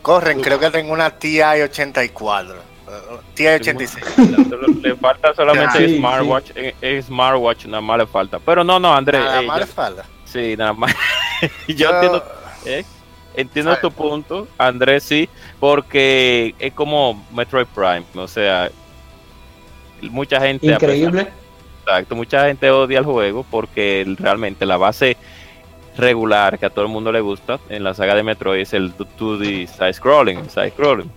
corren, 0.04 0.40
creo 0.42 0.60
que 0.60 0.70
tengo 0.70 0.94
una 0.94 1.10
TI 1.10 1.42
84. 1.42 2.56
TI 3.34 3.48
86. 3.48 4.06
Le, 4.84 4.96
falta 4.96 5.34
solamente 5.34 5.98
smartwatch, 5.98 6.52
smartwatch, 7.08 7.66
nada 7.66 7.82
más 7.82 7.98
le 7.98 8.06
falta. 8.06 8.38
Pero 8.38 8.64
no, 8.64 8.80
no, 8.80 8.94
Andrés. 8.94 9.24
Nada 9.24 9.42
más 9.42 9.60
le 9.60 9.66
falta. 9.66 10.06
Sí, 10.26 10.56
nada 10.56 10.74
más. 10.74 10.94
yo, 11.68 11.90
entiendo. 11.90 12.24
¿eh? 12.66 12.86
Entiendo 13.38 13.76
tu 13.78 13.92
punto, 13.92 14.48
Andrés, 14.58 15.04
sí, 15.04 15.30
porque 15.60 16.56
es 16.60 16.74
como 16.74 17.24
Metroid 17.34 17.68
Prime, 17.74 18.04
o 18.16 18.28
sea, 18.28 18.70
mucha 20.02 20.40
gente... 20.42 20.68
Increíble. 20.68 21.28
exacto, 21.82 22.16
mucha 22.16 22.48
gente 22.48 22.70
odia 22.72 23.00
el 23.00 23.06
juego 23.06 23.46
porque 23.50 24.06
realmente 24.20 24.66
la 24.66 24.78
base 24.78 25.18
regular 25.98 26.60
que 26.60 26.66
a 26.66 26.70
todo 26.70 26.86
el 26.86 26.92
mundo 26.92 27.12
le 27.12 27.22
gusta 27.22 27.60
en 27.70 27.84
la 27.84 27.94
saga 27.94 28.16
de 28.16 28.24
Metroid 28.24 28.62
es 28.62 28.74
el 28.74 28.96
2D 28.96 29.68
side 29.68 29.94
scrolling, 29.94 30.50
side 30.50 30.72
scrolling. 30.72 31.10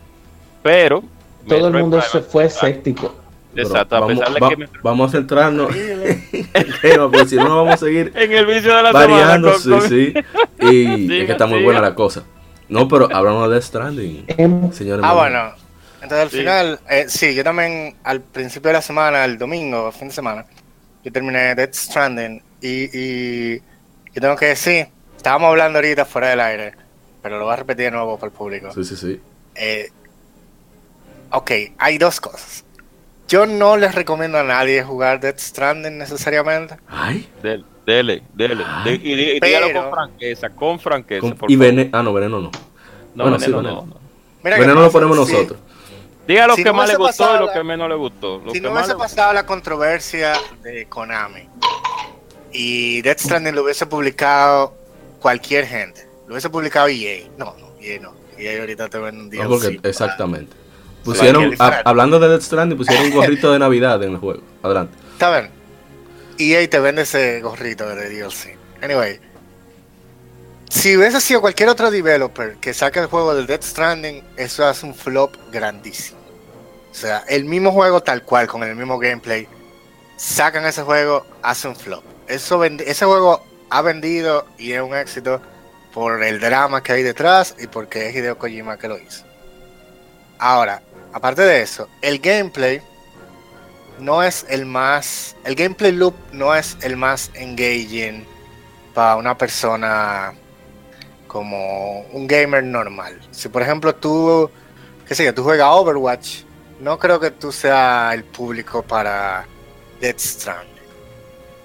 Pero 0.62 1.02
todo 1.46 1.68
el 1.68 1.74
mundo 1.74 2.00
se 2.00 2.20
fue 2.20 2.44
escéptico. 2.44 3.14
Exacto, 3.56 3.96
a 3.96 4.00
vamos, 4.00 4.18
pesar 4.18 4.34
de 4.34 4.56
que 4.56 4.70
vamos 4.82 5.08
a 5.08 5.12
centrarnos 5.16 5.74
en 5.76 6.48
el 6.52 6.80
tema, 6.80 7.10
porque 7.10 7.28
si 7.28 7.36
no, 7.36 7.64
vamos 7.64 7.74
a 7.74 7.76
seguir 7.78 8.12
en 8.16 8.32
el 8.32 8.46
vicio 8.46 8.76
de 8.76 8.82
la 8.82 8.92
variando, 8.92 9.58
sí, 9.58 9.72
sí. 9.88 10.14
Y 10.60 11.20
es 11.20 11.26
que 11.26 11.32
está 11.32 11.46
muy 11.46 11.62
buena 11.62 11.80
la 11.80 11.94
cosa. 11.94 12.24
No, 12.68 12.86
pero 12.86 13.08
hablamos 13.14 13.48
de 13.48 13.54
Death 13.54 13.64
Stranding, 13.64 14.24
em, 14.28 14.72
señores. 14.72 15.04
Ah, 15.06 15.14
bueno. 15.14 15.52
Entonces, 16.02 16.20
al 16.20 16.30
final, 16.30 16.80
eh, 16.88 17.06
sí, 17.08 17.34
yo 17.34 17.42
también, 17.42 17.96
al 18.04 18.20
principio 18.20 18.68
de 18.68 18.74
la 18.74 18.82
semana, 18.82 19.24
el 19.24 19.38
domingo, 19.38 19.90
fin 19.90 20.08
de 20.08 20.14
semana, 20.14 20.44
yo 21.02 21.10
terminé 21.10 21.54
Death 21.54 21.74
Stranding 21.74 22.42
y, 22.60 22.98
y 22.98 23.58
yo 24.14 24.20
tengo 24.20 24.36
que 24.36 24.46
decir, 24.46 24.88
estábamos 25.16 25.48
hablando 25.48 25.78
ahorita 25.78 26.04
fuera 26.04 26.28
del 26.28 26.40
aire, 26.40 26.72
pero 27.22 27.38
lo 27.38 27.44
voy 27.44 27.54
a 27.54 27.56
repetir 27.56 27.86
de 27.86 27.90
nuevo 27.92 28.16
para 28.16 28.30
el 28.30 28.36
público. 28.36 28.72
Sí, 28.72 28.84
sí, 28.84 28.96
sí. 28.96 29.20
Eh, 29.54 29.90
ok, 31.30 31.50
hay 31.78 31.98
dos 31.98 32.20
cosas. 32.20 32.64
Yo 33.28 33.44
no 33.44 33.76
les 33.76 33.94
recomiendo 33.94 34.38
a 34.38 34.42
nadie 34.42 34.82
jugar 34.82 35.20
Death 35.20 35.38
Stranding 35.38 35.98
necesariamente. 35.98 36.76
Ay. 36.88 37.28
Dele, 37.42 37.64
dele. 37.86 38.22
dele. 38.34 38.64
y, 39.02 39.38
dígalo 39.38 39.72
con 39.72 39.90
franqueza, 39.90 40.50
con 40.50 40.80
franqueza. 40.80 41.34
y 41.46 41.56
veneno, 41.56 41.90
ah, 41.92 42.02
no, 42.02 42.12
veneno 42.14 42.40
no. 42.40 42.50
No, 43.14 43.24
bueno, 43.24 43.38
veneno, 43.38 43.62
no, 43.62 43.86
no. 43.86 43.96
veneno 44.42 44.80
lo 44.80 44.90
ponemos 44.90 45.16
nosotros. 45.16 45.58
Diga 46.26 46.46
lo 46.46 46.56
que 46.56 46.72
más 46.72 46.88
le 46.88 46.96
gustó 46.96 47.36
y 47.36 47.38
lo 47.38 47.52
que 47.52 47.62
menos 47.62 47.88
le 47.88 47.94
gustó. 47.94 48.42
si 48.52 48.60
no 48.60 48.72
hubiese 48.72 48.94
pasado 48.94 49.32
la 49.32 49.44
controversia 49.44 50.34
de 50.62 50.86
Konami 50.86 51.48
y 52.52 53.02
Death 53.02 53.20
Stranding 53.20 53.54
lo 53.54 53.64
hubiese 53.64 53.86
publicado 53.86 54.74
cualquier 55.20 55.66
gente, 55.66 56.08
lo 56.26 56.34
hubiese 56.34 56.48
publicado 56.50 56.88
EA. 56.88 57.28
No, 57.36 57.54
no, 57.58 57.68
EA 57.80 58.00
no. 58.00 58.14
EA 58.38 58.60
ahorita 58.60 58.88
te 58.88 58.98
ven 58.98 59.18
un 59.18 59.30
día. 59.30 59.46
exactamente. 59.82 60.67
Pusieron, 61.08 61.54
hablando 61.58 62.20
de 62.20 62.28
Death 62.28 62.42
Stranding, 62.42 62.76
pusieron 62.76 63.06
un 63.06 63.12
gorrito 63.12 63.50
de 63.50 63.58
Navidad 63.58 64.02
en 64.02 64.12
el 64.12 64.18
juego. 64.18 64.42
Adelante. 64.62 64.94
Está 65.12 65.30
bien. 65.30 65.50
EA 66.38 66.68
te 66.68 66.78
vende 66.80 67.02
ese 67.02 67.40
gorrito 67.40 67.88
de 67.88 68.10
DLC. 68.10 68.58
Anyway. 68.82 69.18
Si 70.68 70.94
hubiese 70.98 71.18
sido 71.22 71.40
cualquier 71.40 71.70
otro 71.70 71.90
developer 71.90 72.56
que 72.56 72.74
saque 72.74 73.00
el 73.00 73.06
juego 73.06 73.34
de 73.34 73.46
Death 73.46 73.62
Stranding, 73.62 74.22
eso 74.36 74.68
es 74.68 74.82
un 74.82 74.94
flop 74.94 75.34
grandísimo. 75.50 76.18
O 76.90 76.94
sea, 76.94 77.24
el 77.26 77.46
mismo 77.46 77.72
juego 77.72 78.02
tal 78.02 78.22
cual, 78.22 78.46
con 78.46 78.62
el 78.62 78.76
mismo 78.76 78.98
gameplay, 78.98 79.48
sacan 80.18 80.66
ese 80.66 80.82
juego, 80.82 81.24
hace 81.40 81.68
un 81.68 81.76
flop. 81.76 82.04
Eso 82.26 82.62
ese 82.62 83.06
juego 83.06 83.42
ha 83.70 83.80
vendido 83.80 84.44
y 84.58 84.72
es 84.72 84.82
un 84.82 84.94
éxito 84.94 85.40
por 85.94 86.22
el 86.22 86.38
drama 86.38 86.82
que 86.82 86.92
hay 86.92 87.02
detrás 87.02 87.54
y 87.58 87.66
porque 87.66 88.10
es 88.10 88.14
Hideo 88.14 88.36
Kojima 88.36 88.76
que 88.76 88.88
lo 88.88 88.98
hizo. 88.98 89.24
Ahora, 90.38 90.82
aparte 91.12 91.42
de 91.42 91.62
eso, 91.62 91.88
el 92.02 92.18
gameplay 92.18 92.80
no 94.00 94.22
es 94.22 94.46
el 94.48 94.66
más. 94.66 95.36
El 95.44 95.54
gameplay 95.54 95.92
loop 95.92 96.14
no 96.32 96.54
es 96.54 96.76
el 96.82 96.96
más 96.96 97.30
engaging 97.34 98.24
para 98.94 99.16
una 99.16 99.36
persona 99.36 100.34
como 101.26 102.00
un 102.12 102.26
gamer 102.26 102.64
normal. 102.64 103.20
Si 103.30 103.48
por 103.48 103.62
ejemplo 103.62 103.94
tú, 103.94 104.50
qué 105.06 105.14
sé 105.14 105.24
yo, 105.24 105.34
tú 105.34 105.44
juegas 105.44 105.68
Overwatch, 105.70 106.42
no 106.80 106.98
creo 106.98 107.20
que 107.20 107.30
tú 107.30 107.52
seas 107.52 108.14
el 108.14 108.24
público 108.24 108.82
para 108.82 109.46
Death 110.00 110.18
Stranding. 110.18 110.78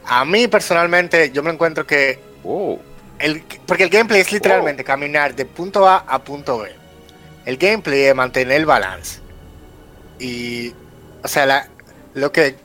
A 0.05 0.25
mí 0.25 0.47
personalmente, 0.47 1.31
yo 1.31 1.43
me 1.43 1.51
encuentro 1.51 1.85
que. 1.85 2.19
Oh. 2.43 2.77
El, 3.19 3.43
porque 3.65 3.83
el 3.83 3.89
gameplay 3.89 4.21
es 4.21 4.31
literalmente 4.31 4.81
oh. 4.81 4.85
caminar 4.85 5.33
de 5.33 5.45
punto 5.45 5.87
A 5.87 5.97
a 5.99 6.19
punto 6.19 6.59
B. 6.59 6.71
El 7.45 7.57
gameplay 7.57 8.03
es 8.03 8.15
mantener 8.15 8.57
el 8.57 8.65
balance. 8.65 9.22
Y, 10.23 10.73
o 11.21 11.27
sea, 11.27 11.45
la, 11.45 11.67
lo 12.13 12.31
que 12.31 12.55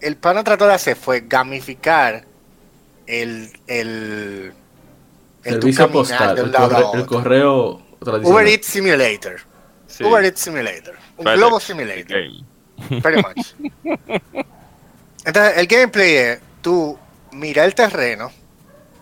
el 0.00 0.16
pana 0.16 0.42
trató 0.42 0.66
de 0.66 0.72
hacer 0.72 0.96
fue 0.96 1.24
gamificar 1.26 2.24
el, 3.06 3.50
el, 3.66 4.54
el 5.44 5.52
servicio 5.52 5.92
postal, 5.92 6.38
el, 6.38 7.04
correo, 7.04 7.82
tradicional. 8.02 8.32
Uber 8.32 8.46
Eats 8.46 8.66
Simulator. 8.66 9.40
Uber 10.00 10.24
Eats 10.24 10.40
Simulator. 10.40 10.94
Un 11.18 11.24
Globo 11.26 11.60
Simulator. 11.60 12.16
Pretty 13.02 13.22
much. 13.22 13.98
Entonces, 15.26 15.58
el 15.58 15.66
gameplay 15.66 16.14
es 16.14 16.40
tú 16.62 16.98
mira 17.32 17.66
el 17.66 17.74
terreno, 17.74 18.32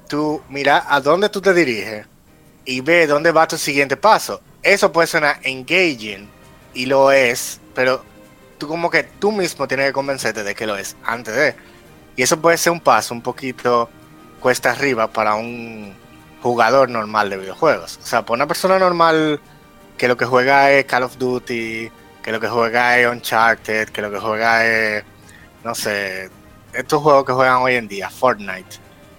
tú 0.09 0.43
mira 0.49 0.85
a 0.89 1.01
dónde 1.01 1.29
tú 1.29 1.41
te 1.41 1.55
diriges 1.55 2.07
y 2.65 2.81
ve 2.81 3.07
dónde 3.07 3.31
va 3.31 3.47
tu 3.47 3.57
siguiente 3.57 3.97
paso. 3.97 4.41
Eso 4.65 4.91
puede 4.91 5.07
sonar 5.07 5.39
engaging 5.45 6.29
y 6.75 6.87
lo 6.87 7.11
es, 7.11 7.61
pero 7.79 8.03
tú 8.59 8.67
como 8.67 8.91
que 8.91 9.05
tú 9.05 9.31
mismo 9.31 9.69
tienes 9.69 9.87
que 9.87 9.93
convencerte 9.93 10.43
de 10.43 10.53
que 10.53 10.67
lo 10.67 10.77
es 10.77 10.97
antes 11.05 11.33
de. 11.33 11.55
Y 12.17 12.23
eso 12.23 12.41
puede 12.41 12.57
ser 12.57 12.73
un 12.73 12.81
paso 12.81 13.15
un 13.15 13.23
poquito 13.23 13.89
cuesta 14.41 14.73
arriba 14.73 15.07
para 15.07 15.37
un 15.37 15.95
jugador 16.43 16.89
normal 16.89 17.31
de 17.31 17.37
videojuegos. 17.37 18.01
O 18.03 18.05
sea, 18.05 18.23
para 18.23 18.35
una 18.35 18.49
persona 18.49 18.81
normal 18.81 19.39
que 19.97 20.09
lo 20.09 20.17
que 20.17 20.25
juega 20.25 20.73
es 20.73 20.87
Call 20.87 21.05
of 21.05 21.19
Duty, 21.19 21.89
que 22.21 22.33
lo 22.33 22.41
que 22.41 22.49
juega 22.49 22.99
es 22.99 23.07
Uncharted, 23.07 23.91
que 23.91 24.03
lo 24.03 24.11
que 24.11 24.19
juega 24.19 24.67
es, 24.67 25.05
no 25.63 25.73
sé, 25.77 26.31
estos 26.73 27.01
juegos 27.01 27.27
que 27.27 27.33
juegan 27.33 27.63
hoy 27.63 27.77
en 27.77 27.87
día, 27.87 28.11
Fortnite, 28.11 28.79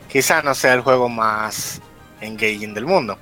quizás 0.10 0.44
no 0.44 0.54
sea 0.54 0.74
el 0.74 0.82
juego 0.82 1.08
más 1.08 1.80
engaging 2.20 2.74
del 2.74 2.86
mundo. 2.86 3.18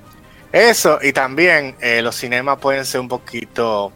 Eso, 0.50 0.98
y 1.00 1.12
también 1.12 1.76
eh, 1.80 2.02
los 2.02 2.16
cinemas 2.16 2.58
pueden 2.58 2.84
ser 2.84 3.00
un 3.00 3.08
poquito 3.08 3.92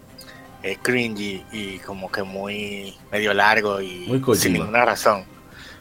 eh, 0.63 0.79
cringy 0.81 1.45
y 1.53 1.79
como 1.79 2.11
que 2.11 2.23
muy 2.23 2.95
medio 3.11 3.35
largo 3.35 3.81
y 3.81 4.07
sin 4.35 4.55
ninguna 4.55 4.85
razón. 4.85 5.25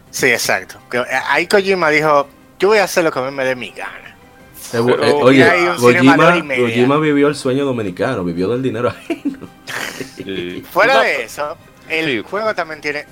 Sí, 0.09 0.27
exacto. 0.27 0.79
Eh, 0.91 1.03
ahí 1.27 1.47
Kojima 1.47 1.89
dijo, 1.89 2.27
yo 2.59 2.69
voy 2.69 2.79
a 2.79 2.85
hacer 2.85 3.03
lo 3.03 3.11
que 3.11 3.19
a 3.19 3.23
mí 3.23 3.31
me 3.31 3.45
dé 3.45 3.55
mi 3.55 3.71
gana. 3.71 4.15
Eh, 4.73 4.79
oye, 4.79 5.45
Kojima, 5.77 6.97
vivió 6.97 7.27
el 7.27 7.35
sueño 7.35 7.65
dominicano, 7.65 8.23
vivió 8.23 8.49
del 8.49 8.61
dinero 8.61 8.89
ajeno. 8.89 9.47
Fuera 10.71 11.01
de 11.01 11.23
eso, 11.23 11.57
el 11.89 12.23
juego 12.23 12.53
también 12.55 12.81
tiene, 12.81 13.05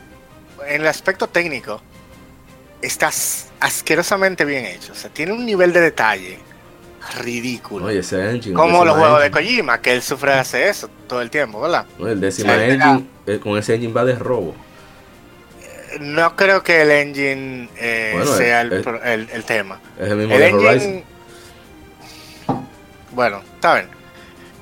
en 0.68 0.82
el 0.82 0.88
aspecto 0.88 1.28
técnico, 1.28 1.82
está 2.82 3.12
asquerosamente 3.60 4.46
bien 4.46 4.66
hecho. 4.66 4.94
O 4.94 4.96
sea, 4.96 5.10
tiene 5.10 5.34
un 5.34 5.46
nivel 5.46 5.72
de 5.74 5.82
detalle 5.82 6.40
ridículo. 7.20 7.86
Oye, 7.86 8.00
ese 8.00 8.30
engine. 8.30 8.56
Como 8.56 8.84
los 8.86 8.98
juegos 8.98 9.22
de. 9.22 9.32
Kojima, 9.32 9.82
que 9.82 9.94
él 9.94 10.02
sufre 10.02 10.32
de 10.34 10.40
hacer 10.40 10.68
eso 10.68 10.90
todo 11.08 11.22
el 11.22 11.30
tiempo, 11.30 11.62
¿verdad? 11.62 11.86
No, 11.98 12.08
el 12.08 12.20
décima 12.20 12.54
O 12.54 12.56
sea, 12.56 12.66
engine, 12.68 13.08
eh, 13.28 13.40
con 13.40 13.58
ese 13.58 13.76
engine 13.76 13.94
va 13.94 14.06
de 14.06 14.16
robo. 14.16 14.56
No 16.00 16.36
creo 16.36 16.62
que 16.64 16.82
el 16.84 16.92
engine 16.92 17.70
eh, 17.78 18.12
Bueno, 18.16 18.36
sea 18.36 18.62
el- 18.62 19.28
el, 19.32 19.44
tema. 19.44 19.80
Es 20.00 20.10
el 20.10 20.18
mismo 20.18 20.36
Horizon. 20.36 20.72
engine. 20.72 21.04
Bueno, 23.12 23.42
está 23.56 23.76
bien. 23.76 23.88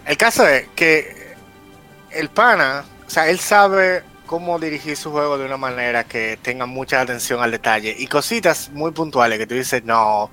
El 0.05 0.17
caso 0.17 0.47
es 0.47 0.67
que 0.75 1.35
el 2.11 2.29
pana, 2.29 2.85
o 3.05 3.09
sea, 3.09 3.29
él 3.29 3.39
sabe 3.39 4.03
cómo 4.25 4.57
dirigir 4.59 4.95
su 4.95 5.11
juego 5.11 5.37
de 5.37 5.45
una 5.45 5.57
manera 5.57 6.03
que 6.05 6.37
tenga 6.41 6.65
mucha 6.65 7.01
atención 7.01 7.41
al 7.41 7.51
detalle 7.51 7.95
y 7.97 8.07
cositas 8.07 8.69
muy 8.71 8.91
puntuales 8.91 9.37
que 9.37 9.47
tú 9.47 9.55
dices, 9.55 9.83
no, 9.83 10.31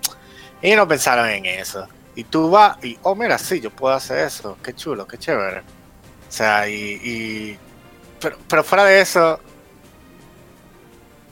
ellos 0.63 0.77
no 0.77 0.89
pensaron 0.89 1.29
en 1.29 1.45
eso. 1.47 1.87
Y 2.15 2.25
tú 2.25 2.51
vas 2.51 2.83
y, 2.85 2.99
oh, 3.03 3.15
mira, 3.15 3.39
sí, 3.39 3.61
yo 3.61 3.71
puedo 3.71 3.95
hacer 3.95 4.27
eso, 4.27 4.57
qué 4.63 4.75
chulo, 4.75 5.07
qué 5.07 5.19
chévere. 5.19 5.61
O 5.61 6.33
sea, 6.33 6.69
y. 6.69 6.75
y- 7.03 7.59
pero, 8.21 8.37
pero 8.49 8.65
fuera 8.65 8.85
de 8.85 9.01
eso, 9.01 9.35
o 9.35 9.41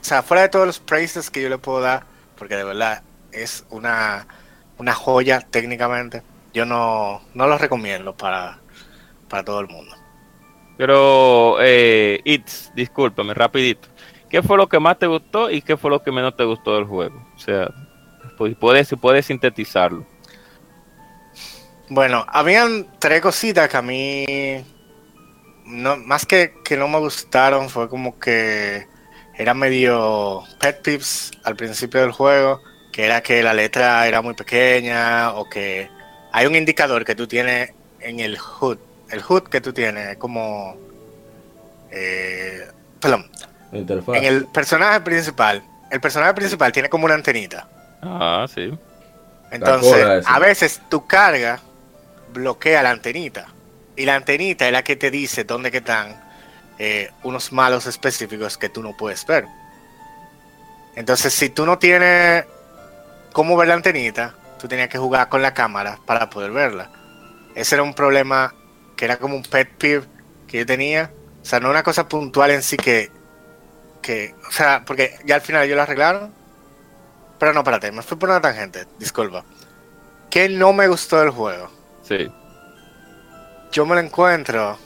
sea, 0.03 0.21
fuera 0.21 0.43
de 0.43 0.49
todos 0.49 0.67
los 0.67 0.79
praises 0.79 1.29
que 1.29 1.41
yo 1.41 1.49
le 1.49 1.57
puedo 1.57 1.81
dar, 1.81 2.03
porque 2.37 2.55
de 2.55 2.63
verdad 2.63 3.01
es 3.31 3.65
una, 3.69 4.27
una 4.77 4.93
joya 4.93 5.41
técnicamente, 5.41 6.21
yo 6.53 6.65
no, 6.65 7.21
no 7.33 7.47
lo 7.47 7.57
recomiendo 7.57 8.15
para, 8.15 8.59
para 9.29 9.43
todo 9.43 9.59
el 9.61 9.67
mundo. 9.67 9.95
Pero, 10.77 11.57
eh, 11.61 12.21
discúlpame, 12.75 13.33
rapidito. 13.33 13.87
¿Qué 14.29 14.41
fue 14.41 14.57
lo 14.57 14.67
que 14.67 14.79
más 14.79 14.97
te 14.97 15.07
gustó 15.07 15.51
y 15.51 15.61
qué 15.61 15.77
fue 15.77 15.91
lo 15.91 16.01
que 16.01 16.11
menos 16.11 16.35
te 16.35 16.43
gustó 16.43 16.75
del 16.75 16.85
juego? 16.85 17.23
O 17.35 17.39
sea, 17.39 17.69
pues 18.37 18.55
puedes, 18.57 18.93
puedes 18.99 19.27
sintetizarlo. 19.27 20.05
Bueno, 21.89 22.25
habían 22.29 22.87
tres 22.99 23.21
cositas 23.21 23.69
que 23.69 23.77
a 23.77 23.81
mí, 23.81 24.25
no, 25.65 25.97
más 25.97 26.25
que, 26.25 26.55
que 26.63 26.77
no 26.77 26.87
me 26.87 26.99
gustaron, 26.99 27.69
fue 27.69 27.89
como 27.89 28.17
que 28.19 28.87
era 29.35 29.53
medio 29.53 30.43
pet 30.59 30.81
peeves 30.81 31.31
al 31.43 31.55
principio 31.55 32.01
del 32.01 32.11
juego, 32.11 32.61
que 32.91 33.05
era 33.05 33.21
que 33.21 33.43
la 33.43 33.53
letra 33.53 34.07
era 34.07 34.21
muy 34.21 34.33
pequeña 34.33 35.33
o 35.33 35.49
que 35.49 35.89
hay 36.31 36.45
un 36.45 36.55
indicador 36.55 37.03
que 37.03 37.15
tú 37.15 37.27
tienes 37.27 37.71
en 37.99 38.19
el 38.19 38.37
HUD. 38.37 38.77
El 39.09 39.21
HUD 39.27 39.43
que 39.43 39.61
tú 39.61 39.73
tienes 39.73 40.11
es 40.11 40.17
como... 40.17 40.75
eh, 41.91 42.67
perdón, 42.99 43.29
interfaz. 43.71 44.15
en 44.15 44.23
el 44.23 44.45
personaje 44.47 45.01
principal, 45.01 45.63
el 45.91 45.99
personaje 45.99 46.33
principal 46.33 46.71
tiene 46.71 46.89
como 46.89 47.05
una 47.05 47.13
antenita. 47.13 47.67
Ah, 48.01 48.45
sí. 48.53 48.71
Entonces, 49.51 50.25
a 50.25 50.39
veces 50.39 50.81
tu 50.89 51.05
carga 51.05 51.59
bloquea 52.33 52.83
la 52.83 52.91
antenita. 52.91 53.47
Y 53.95 54.05
la 54.05 54.15
antenita 54.15 54.65
es 54.65 54.73
la 54.73 54.83
que 54.83 54.95
te 54.95 55.11
dice 55.11 55.43
dónde 55.43 55.71
que 55.71 55.77
están 55.77 56.21
eh, 56.79 57.11
unos 57.23 57.51
malos 57.51 57.85
específicos 57.85 58.57
que 58.57 58.69
tú 58.69 58.81
no 58.81 58.97
puedes 58.97 59.25
ver. 59.25 59.45
Entonces, 60.95 61.33
si 61.33 61.49
tú 61.49 61.65
no 61.65 61.79
tienes 61.79 62.45
cómo 63.31 63.55
ver 63.55 63.67
la 63.67 63.75
antenita, 63.75 64.35
tú 64.59 64.67
tenías 64.67 64.89
que 64.89 64.97
jugar 64.97 65.29
con 65.29 65.41
la 65.41 65.53
cámara 65.53 65.99
para 66.05 66.29
poder 66.29 66.51
verla. 66.51 66.89
Ese 67.55 67.75
era 67.75 67.83
un 67.83 67.93
problema 67.93 68.53
que 68.95 69.05
era 69.05 69.17
como 69.17 69.35
un 69.35 69.43
pet 69.43 69.69
peeve 69.77 70.07
que 70.47 70.59
yo 70.59 70.65
tenía. 70.65 71.11
O 71.41 71.45
sea, 71.45 71.59
no 71.59 71.69
una 71.69 71.83
cosa 71.83 72.07
puntual 72.07 72.51
en 72.51 72.63
sí 72.63 72.77
que, 72.77 73.11
que 74.01 74.35
o 74.47 74.51
sea, 74.51 74.83
porque 74.85 75.17
ya 75.25 75.35
al 75.35 75.41
final 75.41 75.63
ellos 75.63 75.75
lo 75.75 75.83
arreglaron. 75.83 76.33
Pero 77.39 77.53
no, 77.53 77.59
espérate, 77.59 77.91
me 77.91 78.01
fui 78.01 78.17
por 78.17 78.29
una 78.29 78.41
tangente, 78.41 78.85
disculpa. 78.99 79.43
¿Qué 80.29 80.47
no 80.49 80.73
me 80.73 80.87
gustó 80.87 81.19
del 81.19 81.31
juego? 81.31 81.69
Sí. 82.03 82.29
Yo 83.71 83.85
me 83.85 83.95
lo 83.95 84.01
encuentro 84.01 84.77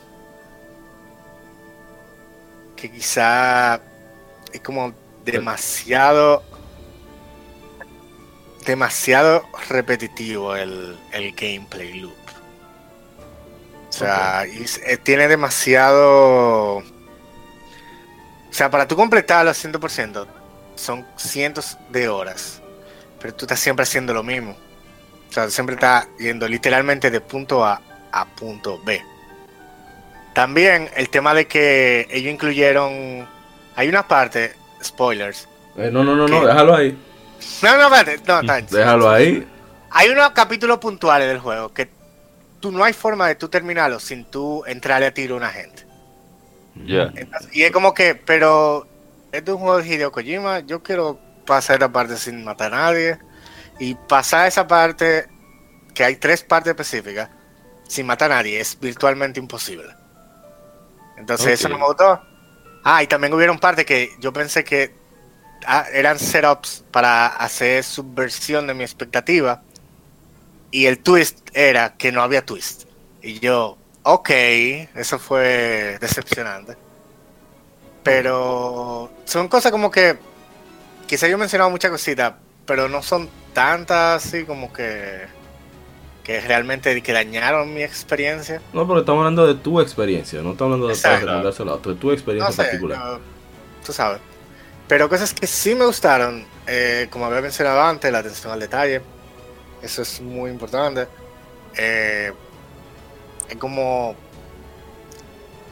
que 2.75 2.91
quizá 2.91 3.81
es 4.53 4.61
como 4.61 4.93
demasiado 5.25 6.43
demasiado 8.67 9.47
repetitivo 9.69 10.55
el, 10.55 10.97
el 11.13 11.31
gameplay 11.33 12.01
loop. 12.01 12.13
O 13.89 13.93
sea, 13.93 14.45
eh, 14.45 14.97
tiene 14.97 15.27
demasiado... 15.27 16.77
O 16.77 16.83
sea, 18.51 18.69
para 18.69 18.87
tú 18.87 18.95
completarlo 18.95 19.49
al 19.49 19.55
100% 19.55 20.27
son 20.75 21.07
cientos 21.15 21.77
de 21.89 22.09
horas, 22.09 22.61
pero 23.19 23.33
tú 23.33 23.45
estás 23.45 23.59
siempre 23.59 23.83
haciendo 23.83 24.13
lo 24.13 24.21
mismo. 24.21 24.55
O 25.29 25.33
sea, 25.33 25.49
siempre 25.49 25.75
estás 25.75 26.07
yendo 26.19 26.47
literalmente 26.47 27.11
de 27.11 27.21
punto 27.21 27.65
A 27.65 27.81
a 28.11 28.25
punto 28.25 28.81
B. 28.83 29.01
También 30.33 30.89
el 30.95 31.09
tema 31.09 31.33
de 31.33 31.47
que 31.47 32.07
ellos 32.11 32.33
incluyeron... 32.33 33.27
Hay 33.75 33.89
una 33.89 34.07
parte, 34.07 34.53
spoilers. 34.83 35.47
Eh, 35.75 35.89
no, 35.91 36.03
no, 36.03 36.15
no, 36.15 36.27
no, 36.27 36.45
déjalo 36.45 36.75
ahí. 36.75 36.97
No, 37.61 37.77
no, 37.77 37.95
espérate, 37.95 38.23
no, 38.27 38.39
está. 38.41 38.61
Déjalo 38.61 39.09
ahí. 39.09 39.47
Hay 39.91 40.09
unos 40.09 40.31
capítulos 40.31 40.79
puntuales 40.79 41.27
del 41.27 41.39
juego 41.39 41.73
que 41.73 41.89
tú 42.59 42.71
no 42.71 42.83
hay 42.83 42.93
forma 42.93 43.27
de 43.27 43.35
tú 43.35 43.49
terminarlo 43.49 43.99
sin 43.99 44.25
tú 44.25 44.63
entrarle 44.65 45.07
a 45.07 45.13
tiro 45.13 45.35
a 45.35 45.37
una 45.37 45.49
gente. 45.49 45.85
Ya. 46.85 47.11
Y 47.51 47.63
es 47.63 47.71
como 47.71 47.93
que, 47.93 48.15
pero 48.15 48.87
este 49.31 49.51
es 49.51 49.55
un 49.55 49.61
juego 49.61 49.81
de 49.81 49.87
Hideo 49.87 50.11
Kojima, 50.11 50.59
yo 50.59 50.81
quiero 50.81 51.19
pasar 51.45 51.75
esta 51.75 51.91
parte 51.91 52.17
sin 52.17 52.43
matar 52.43 52.73
a 52.73 52.77
nadie 52.77 53.19
y 53.79 53.95
pasar 53.95 54.47
esa 54.47 54.67
parte, 54.67 55.27
que 55.93 56.03
hay 56.03 56.15
tres 56.15 56.43
partes 56.43 56.71
específicas, 56.71 57.29
sin 57.87 58.05
matar 58.05 58.31
a 58.31 58.35
nadie, 58.35 58.59
es 58.59 58.79
virtualmente 58.79 59.39
imposible. 59.39 59.93
Entonces 61.17 61.59
eso 61.59 61.69
no 61.69 61.77
me 61.77 61.85
gustó. 61.85 62.21
Ah, 62.83 63.03
y 63.03 63.07
también 63.07 63.33
hubieron 63.33 63.59
partes 63.59 63.85
que 63.85 64.11
yo 64.19 64.31
pensé 64.31 64.63
que 64.63 64.93
ah, 65.65 65.85
eran 65.91 66.19
setups 66.19 66.83
para 66.91 67.27
hacer 67.27 67.83
subversión 67.83 68.67
de 68.67 68.73
mi 68.73 68.83
expectativa 68.83 69.61
y 70.71 70.85
el 70.85 70.99
twist 70.99 71.49
era 71.53 71.95
que 71.97 72.11
no 72.11 72.21
había 72.21 72.45
twist. 72.45 72.83
Y 73.21 73.39
yo, 73.39 73.77
ok, 74.03 74.29
eso 74.95 75.19
fue 75.19 75.97
decepcionante. 75.99 76.77
Pero 78.03 79.11
son 79.25 79.47
cosas 79.47 79.71
como 79.71 79.91
que 79.91 80.17
quizá 81.07 81.27
yo 81.27 81.35
he 81.35 81.39
mencionado 81.39 81.69
muchas 81.69 81.91
cositas, 81.91 82.33
pero 82.67 82.87
no 82.87 83.01
son 83.01 83.27
tantas 83.53 84.23
así 84.23 84.43
como 84.43 84.71
que 84.71 85.25
que 86.23 86.41
realmente 86.41 87.01
que 87.01 87.13
dañaron 87.13 87.73
mi 87.73 87.81
experiencia. 87.81 88.61
No, 88.73 88.85
pero 88.85 88.99
estamos 88.99 89.21
hablando 89.21 89.47
de 89.47 89.55
tu 89.55 89.79
experiencia, 89.79 90.41
no 90.41 90.51
estamos 90.51 90.73
hablando 90.73 90.93
de 90.93 91.01
para 91.01 91.19
recomendárselo 91.19 91.71
a 91.71 91.75
otro, 91.75 91.93
de 91.93 91.99
tu 91.99 92.11
experiencia 92.11 92.49
No 92.49 92.53
sé, 92.53 92.63
particular. 92.63 92.99
no, 92.99 93.19
tú 93.85 93.93
sabes. 93.93 94.19
Pero 94.89 95.07
cosas 95.09 95.33
que 95.33 95.47
sí 95.47 95.73
me 95.73 95.85
gustaron, 95.85 96.45
eh, 96.67 97.07
como 97.09 97.25
había 97.25 97.41
mencionado 97.41 97.81
antes, 97.81 98.11
la 98.11 98.19
atención 98.19 98.51
al 98.51 98.59
detalle. 98.59 99.01
Eso 99.81 100.01
es 100.01 100.19
muy 100.21 100.51
importante. 100.51 101.07
Eh, 101.77 102.31
es 103.49 103.55
como. 103.57 104.15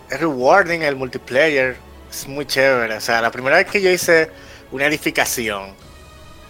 Es 0.09 0.19
rewarding 0.19 0.83
el 0.83 0.95
multiplayer. 0.95 1.77
Es 2.09 2.27
muy 2.27 2.45
chévere. 2.45 2.95
O 2.95 3.01
sea, 3.01 3.21
la 3.21 3.31
primera 3.31 3.57
vez 3.57 3.67
que 3.67 3.81
yo 3.81 3.89
hice 3.89 4.29
una 4.71 4.85
edificación, 4.85 5.73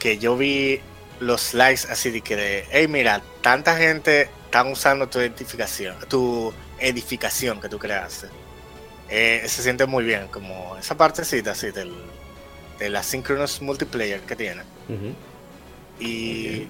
que 0.06 0.20
yo 0.20 0.38
vi 0.38 0.82
los 1.20 1.56
likes 1.56 1.88
así 1.89 2.12
de 2.12 2.22
que 2.22 2.36
de, 2.36 2.65
hey, 2.70 2.88
mira, 2.88 3.24
tanta 3.41 3.76
gente 3.76 4.30
están 4.46 4.68
usando 4.68 5.10
tu 5.10 5.18
edificación, 5.18 5.96
tu 6.08 6.54
edificación 6.78 7.60
que 7.60 7.68
tú 7.70 7.80
creaste. 7.80 8.28
Eh, 9.10 9.41
se 9.48 9.63
siente 9.63 9.88
muy 9.88 10.04
bien, 10.04 10.28
como 10.28 10.78
esa 10.78 10.96
partecita 10.96 11.54
así 11.54 11.72
del, 11.72 11.91
del 12.78 12.96
asynchronous 12.96 13.63
multiplayer 13.63 14.20
que 14.20 14.36
tiene. 14.36 14.62
Y 16.00 16.68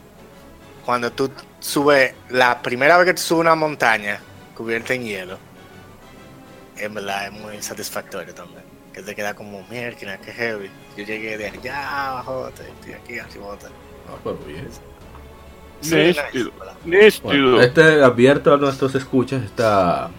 cuando 0.86 1.12
tú 1.12 1.30
subes, 1.60 2.14
la 2.30 2.62
primera 2.62 2.98
vez 2.98 3.08
que 3.08 3.14
tú 3.16 3.22
subes 3.22 3.42
una 3.42 3.56
montaña 3.56 4.22
cubierta 4.56 4.94
en 4.94 5.04
hielo, 5.04 5.38
en 6.78 6.94
verdad 6.94 7.26
es 7.26 7.32
muy 7.34 7.62
satisfactorio 7.62 8.34
también. 8.34 8.75
Que 8.96 9.02
te 9.04 9.14
queda 9.14 9.34
como, 9.36 9.62
mierda, 9.70 10.18
que 10.20 10.32
heavy. 10.32 10.70
Yo 10.96 11.04
llegué 11.04 11.38
de 11.38 11.48
allá 11.50 12.12
abajo, 12.12 12.48
estoy 12.48 12.94
aquí 12.94 13.20
arriba. 13.20 13.58
Ah, 14.08 14.16
pero 14.24 14.38
bien. 14.48 14.70
Nístido. 15.82 16.52
Nístido. 16.86 17.62
Este 17.62 18.02
advierto 18.02 18.54
a 18.54 18.58
nuestros 18.58 18.96
escuchas, 18.96 19.44
esta, 19.44 20.10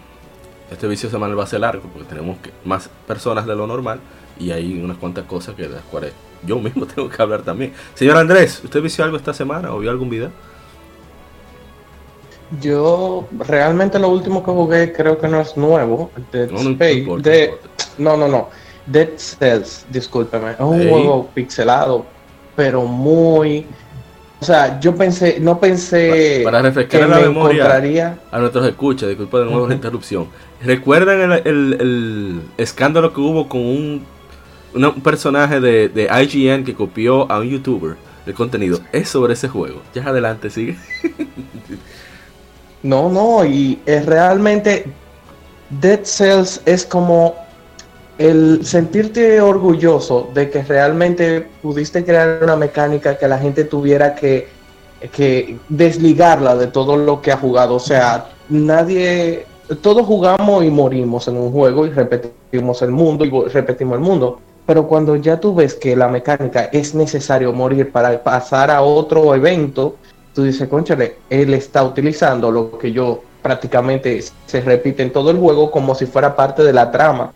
este 0.69 0.87
vicio 0.87 1.09
semanal 1.09 1.37
va 1.39 1.45
a 1.45 1.47
ser 1.47 1.61
largo 1.61 1.89
porque 1.91 2.07
tenemos 2.07 2.37
que- 2.37 2.51
más 2.65 2.87
personas 3.07 3.47
de 3.47 3.55
lo 3.55 3.65
normal 3.65 3.99
y 4.39 4.51
hay 4.51 4.79
unas 4.79 4.97
cuantas 4.97 5.25
cosas 5.25 5.55
que 5.55 5.63
de 5.63 5.69
las 5.69 5.83
cuales 5.85 6.13
yo 6.45 6.59
mismo 6.59 6.85
tengo 6.95 7.09
que 7.09 7.19
hablar 7.19 7.41
también. 7.41 7.73
Señor 7.95 8.15
Andrés, 8.17 8.61
¿usted 8.63 8.79
vició 8.79 9.03
algo 9.05 9.17
esta 9.17 9.33
semana 9.33 9.73
o 9.73 9.79
vio 9.79 9.89
algún 9.89 10.11
video? 10.11 10.31
Yo 12.61 13.27
realmente 13.39 13.99
lo 13.99 14.07
último 14.09 14.41
que 14.43 14.51
jugué 14.51 14.93
creo 14.93 15.17
que 15.17 15.27
no 15.27 15.41
es 15.41 15.57
nuevo. 15.57 16.11
Dead 16.31 16.49
No, 16.51 16.63
no 16.63 16.69
Space. 16.71 16.93
importa, 16.93 17.29
de- 17.29 17.53
no, 17.97 18.15
no, 18.15 18.27
no. 18.27 18.49
Dead 18.87 19.09
Cells, 19.17 19.85
discúlpeme. 19.89 20.51
Es 20.51 20.59
un 20.59 20.89
juego 20.89 21.29
pixelado, 21.33 22.05
pero 22.55 22.83
muy 22.83 23.65
O 24.39 24.45
sea, 24.45 24.79
yo 24.79 24.95
pensé, 24.95 25.39
no 25.39 25.59
pensé 25.59 26.41
para, 26.43 26.61
refrescar 26.61 27.09
la 27.09 27.19
memoria 27.19 28.19
a 28.31 28.39
nuestros 28.39 28.67
escuchas, 28.67 29.09
disculpen 29.09 29.41
de 29.41 29.45
nuevo 29.47 29.67
la 29.67 29.73
interrupción. 29.73 30.27
¿Recuerdan 30.63 31.41
el, 31.43 32.41
escándalo 32.57 33.13
que 33.13 33.19
hubo 33.19 33.49
con 33.49 33.61
un, 33.61 34.05
un 34.73 35.01
personaje 35.01 35.59
de, 35.59 35.89
de, 35.89 36.03
IGN 36.03 36.63
que 36.63 36.75
copió 36.75 37.29
a 37.31 37.39
un 37.39 37.49
youtuber 37.49 37.95
el 38.27 38.33
contenido? 38.35 38.79
Es 38.91 39.09
sobre 39.09 39.33
ese 39.33 39.47
juego. 39.47 39.81
Ya 39.95 40.03
adelante, 40.03 40.51
sigue. 40.51 40.77
no, 42.83 43.09
no, 43.09 43.43
y 43.43 43.79
es 43.87 44.05
realmente 44.05 44.85
Dead 45.71 46.01
Cells 46.03 46.61
es 46.65 46.85
como 46.85 47.46
el 48.17 48.65
sentirte 48.65 49.39
orgulloso 49.41 50.29
de 50.33 50.49
que 50.49 50.63
realmente 50.63 51.45
pudiste 51.61 52.03
crear 52.03 52.39
una 52.41 52.55
mecánica 52.55 53.17
que 53.17 53.27
la 53.27 53.37
gente 53.37 53.63
tuviera 53.63 54.15
que, 54.15 54.47
desligarla 55.69 56.55
de 56.55 56.67
todo 56.67 56.97
lo 56.97 57.21
que 57.21 57.31
ha 57.31 57.37
jugado. 57.37 57.75
O 57.75 57.79
sea, 57.79 58.29
nadie, 58.49 59.45
todos 59.81 60.05
jugamos 60.05 60.63
y 60.63 60.71
morimos 60.71 61.27
en 61.27 61.37
un 61.37 61.51
juego 61.51 61.85
y 61.85 61.91
repetimos 61.91 62.81
el 62.81 62.91
mundo 62.91 63.23
y 63.23 63.29
repetimos 63.49 63.95
el 63.95 64.03
mundo. 64.03 64.39
Pero 64.65 64.87
cuando 64.87 65.15
ya 65.15 65.39
tú 65.39 65.53
ves 65.53 65.75
que 65.75 65.95
la 65.95 66.07
mecánica 66.07 66.65
es 66.65 66.95
necesario 66.95 67.53
morir 67.53 67.91
para 67.91 68.21
pasar 68.21 68.71
a 68.71 68.81
otro 68.81 69.33
evento, 69.35 69.95
tú 70.33 70.43
dices, 70.43 70.67
conchale, 70.67 71.17
él 71.29 71.53
está 71.53 71.83
utilizando 71.83 72.51
lo 72.51 72.77
que 72.77 72.91
yo 72.91 73.21
prácticamente 73.43 74.21
se 74.47 74.61
repite 74.61 75.03
en 75.03 75.13
todo 75.13 75.29
el 75.29 75.37
juego 75.37 75.69
como 75.69 75.93
si 75.93 76.07
fuera 76.07 76.35
parte 76.35 76.63
de 76.63 76.73
la 76.73 76.91
trama 76.91 77.31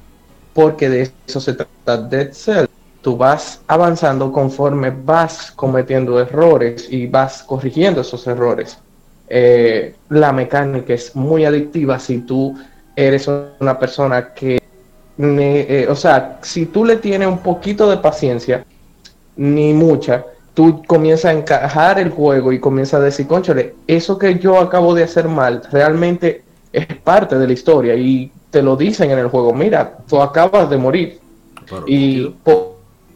porque 0.54 0.90
de 0.90 1.12
eso 1.28 1.40
se 1.40 1.54
trata 1.54 1.98
Dead 1.98 2.32
Cell. 2.34 2.66
Tú 3.02 3.18
vas 3.18 3.62
avanzando 3.68 4.32
conforme 4.32 4.92
vas 4.92 5.52
cometiendo 5.52 6.20
errores 6.20 6.88
y 6.90 7.08
vas 7.08 7.44
corrigiendo 7.44 8.02
esos 8.02 8.28
errores. 8.28 8.78
Eh, 9.28 9.96
la 10.10 10.32
mecánica 10.32 10.94
es 10.94 11.16
muy 11.16 11.46
adictiva 11.46 11.98
si 12.00 12.20
tú 12.20 12.56
eres 12.96 13.28
una 13.60 13.80
persona 13.80 14.34
que, 14.34 14.62
eh, 15.18 15.88
o 15.90 15.96
sea, 15.96 16.40
si 16.42 16.66
tú 16.66 16.86
le 16.86 16.98
tienes 16.98 17.28
un 17.28 17.40
poquito 17.40 17.90
de 17.90 17.98
paciencia, 17.98 18.66
ni 19.38 19.74
mucha, 19.74 20.26
tú 20.54 20.84
comienzas 20.86 21.26
a 21.26 21.34
encajar 21.34 22.00
el 22.00 22.10
juego 22.10 22.52
y 22.52 22.60
comienzas 22.60 23.00
a 23.00 23.04
decir, 23.04 23.26
conchale, 23.28 23.76
eso 23.88 24.18
que 24.18 24.38
yo 24.38 24.60
acabo 24.60 24.94
de 24.94 25.04
hacer 25.04 25.28
mal 25.28 25.62
realmente 25.72 26.44
es 26.74 26.86
parte 26.98 27.38
de 27.38 27.48
la 27.48 27.54
historia 27.54 27.96
y 27.96 28.32
te 28.52 28.62
lo 28.62 28.76
dicen 28.76 29.10
en 29.10 29.20
el 29.20 29.30
juego, 29.30 29.54
mira, 29.54 29.98
tú 30.08 30.22
acabas 30.22 30.70
de 30.70 30.78
morir. 30.78 31.20
y, 31.88 32.28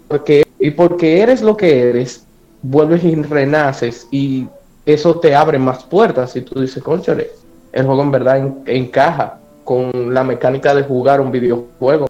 porque, 0.07 0.47
y 0.59 0.71
porque 0.71 1.21
eres 1.21 1.41
lo 1.41 1.57
que 1.57 1.89
eres, 1.89 2.25
vuelves 2.61 3.03
y 3.03 3.15
renaces 3.15 4.07
y 4.11 4.47
eso 4.85 5.19
te 5.19 5.35
abre 5.35 5.59
más 5.59 5.83
puertas 5.83 6.35
y 6.35 6.41
tú 6.41 6.59
dices, 6.61 6.81
conchale, 6.81 7.31
el 7.73 7.85
juego 7.85 8.01
en 8.01 8.11
verdad 8.11 8.53
encaja 8.65 9.39
con 9.63 10.13
la 10.13 10.23
mecánica 10.23 10.73
de 10.73 10.83
jugar 10.83 11.19
un 11.19 11.31
videojuego. 11.31 12.07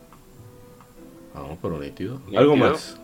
Vamos, 1.34 1.58
pero 1.62 1.80
nítido. 1.80 2.20
¿Algo 2.36 2.56
más? 2.56 2.98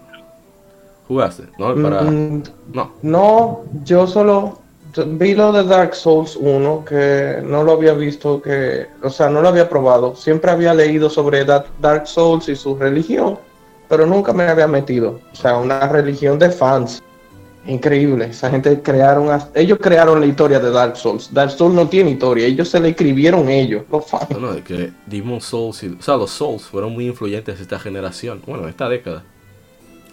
¿Jugaste? 1.07 1.43
¿No? 1.57 1.73
Para... 1.81 2.03
Mm, 2.03 2.43
no. 2.73 2.91
No, 3.01 3.61
yo 3.83 4.05
solo 4.07 4.60
vi 5.07 5.35
lo 5.35 5.51
de 5.51 5.63
Dark 5.63 5.95
Souls 5.95 6.35
1, 6.35 6.85
que 6.85 7.41
no 7.43 7.63
lo 7.63 7.73
había 7.73 7.93
visto, 7.93 8.41
que, 8.41 8.87
o 9.01 9.09
sea, 9.09 9.29
no 9.29 9.41
lo 9.41 9.49
había 9.49 9.69
probado. 9.69 10.15
Siempre 10.15 10.51
había 10.51 10.73
leído 10.73 11.09
sobre 11.09 11.45
Dark 11.45 12.07
Souls 12.07 12.49
y 12.49 12.55
su 12.55 12.75
religión, 12.75 13.37
pero 13.87 14.05
nunca 14.05 14.33
me 14.33 14.43
había 14.43 14.67
metido. 14.67 15.19
O 15.31 15.35
sea, 15.35 15.57
una 15.57 15.87
religión 15.87 16.39
de 16.39 16.49
fans. 16.49 17.01
Increíble. 17.67 18.25
Esa 18.25 18.49
gente 18.49 18.81
crearon, 18.81 19.39
ellos 19.53 19.77
crearon 19.79 20.19
la 20.19 20.25
historia 20.25 20.59
de 20.59 20.71
Dark 20.71 20.97
Souls. 20.97 21.31
Dark 21.31 21.51
Souls 21.51 21.75
no 21.75 21.87
tiene 21.87 22.11
historia, 22.11 22.47
ellos 22.47 22.69
se 22.69 22.79
la 22.79 22.87
escribieron 22.87 23.49
ellos, 23.49 23.83
los 23.91 24.05
fans. 24.05 24.29
No, 24.31 24.39
no, 24.39 24.53
es 24.53 24.63
que 24.63 24.91
Demon 25.05 25.41
Souls, 25.41 25.83
o 25.83 26.01
sea, 26.01 26.17
los 26.17 26.31
Souls 26.31 26.63
fueron 26.63 26.93
muy 26.93 27.07
influyentes 27.07 27.59
esta 27.59 27.77
generación, 27.77 28.41
bueno, 28.47 28.67
esta 28.67 28.89
década. 28.89 29.23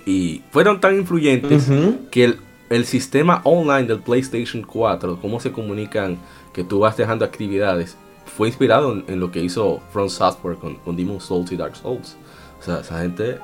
Y 0.05 0.43
fueron 0.51 0.81
tan 0.81 0.97
influyentes 0.97 1.69
que 2.11 2.25
el 2.25 2.39
el 2.71 2.85
sistema 2.85 3.41
online 3.45 3.85
del 3.85 4.01
PlayStation 4.01 4.63
4, 4.63 5.19
cómo 5.21 5.41
se 5.41 5.53
comunican 5.53 6.19
que 6.53 6.65
tú 6.65 6.81
vas 6.81 6.97
dejando 6.97 7.25
actividades, 7.25 7.97
fue 8.37 8.49
inspirado 8.49 9.03
en, 9.07 9.21
lo 9.21 9.31
que 9.31 9.41
hizo 9.41 9.81
From 9.91 10.09
Software 10.09 10.57
con, 10.57 10.77
con 10.77 10.97
Demon 10.97 11.21
Souls 11.21 11.51
y 11.51 11.57
Dark 11.57 11.77
Souls. 11.77 12.17
O 12.61 12.63
sea, 12.63 12.81
esa 12.81 13.01
gente 13.01 13.39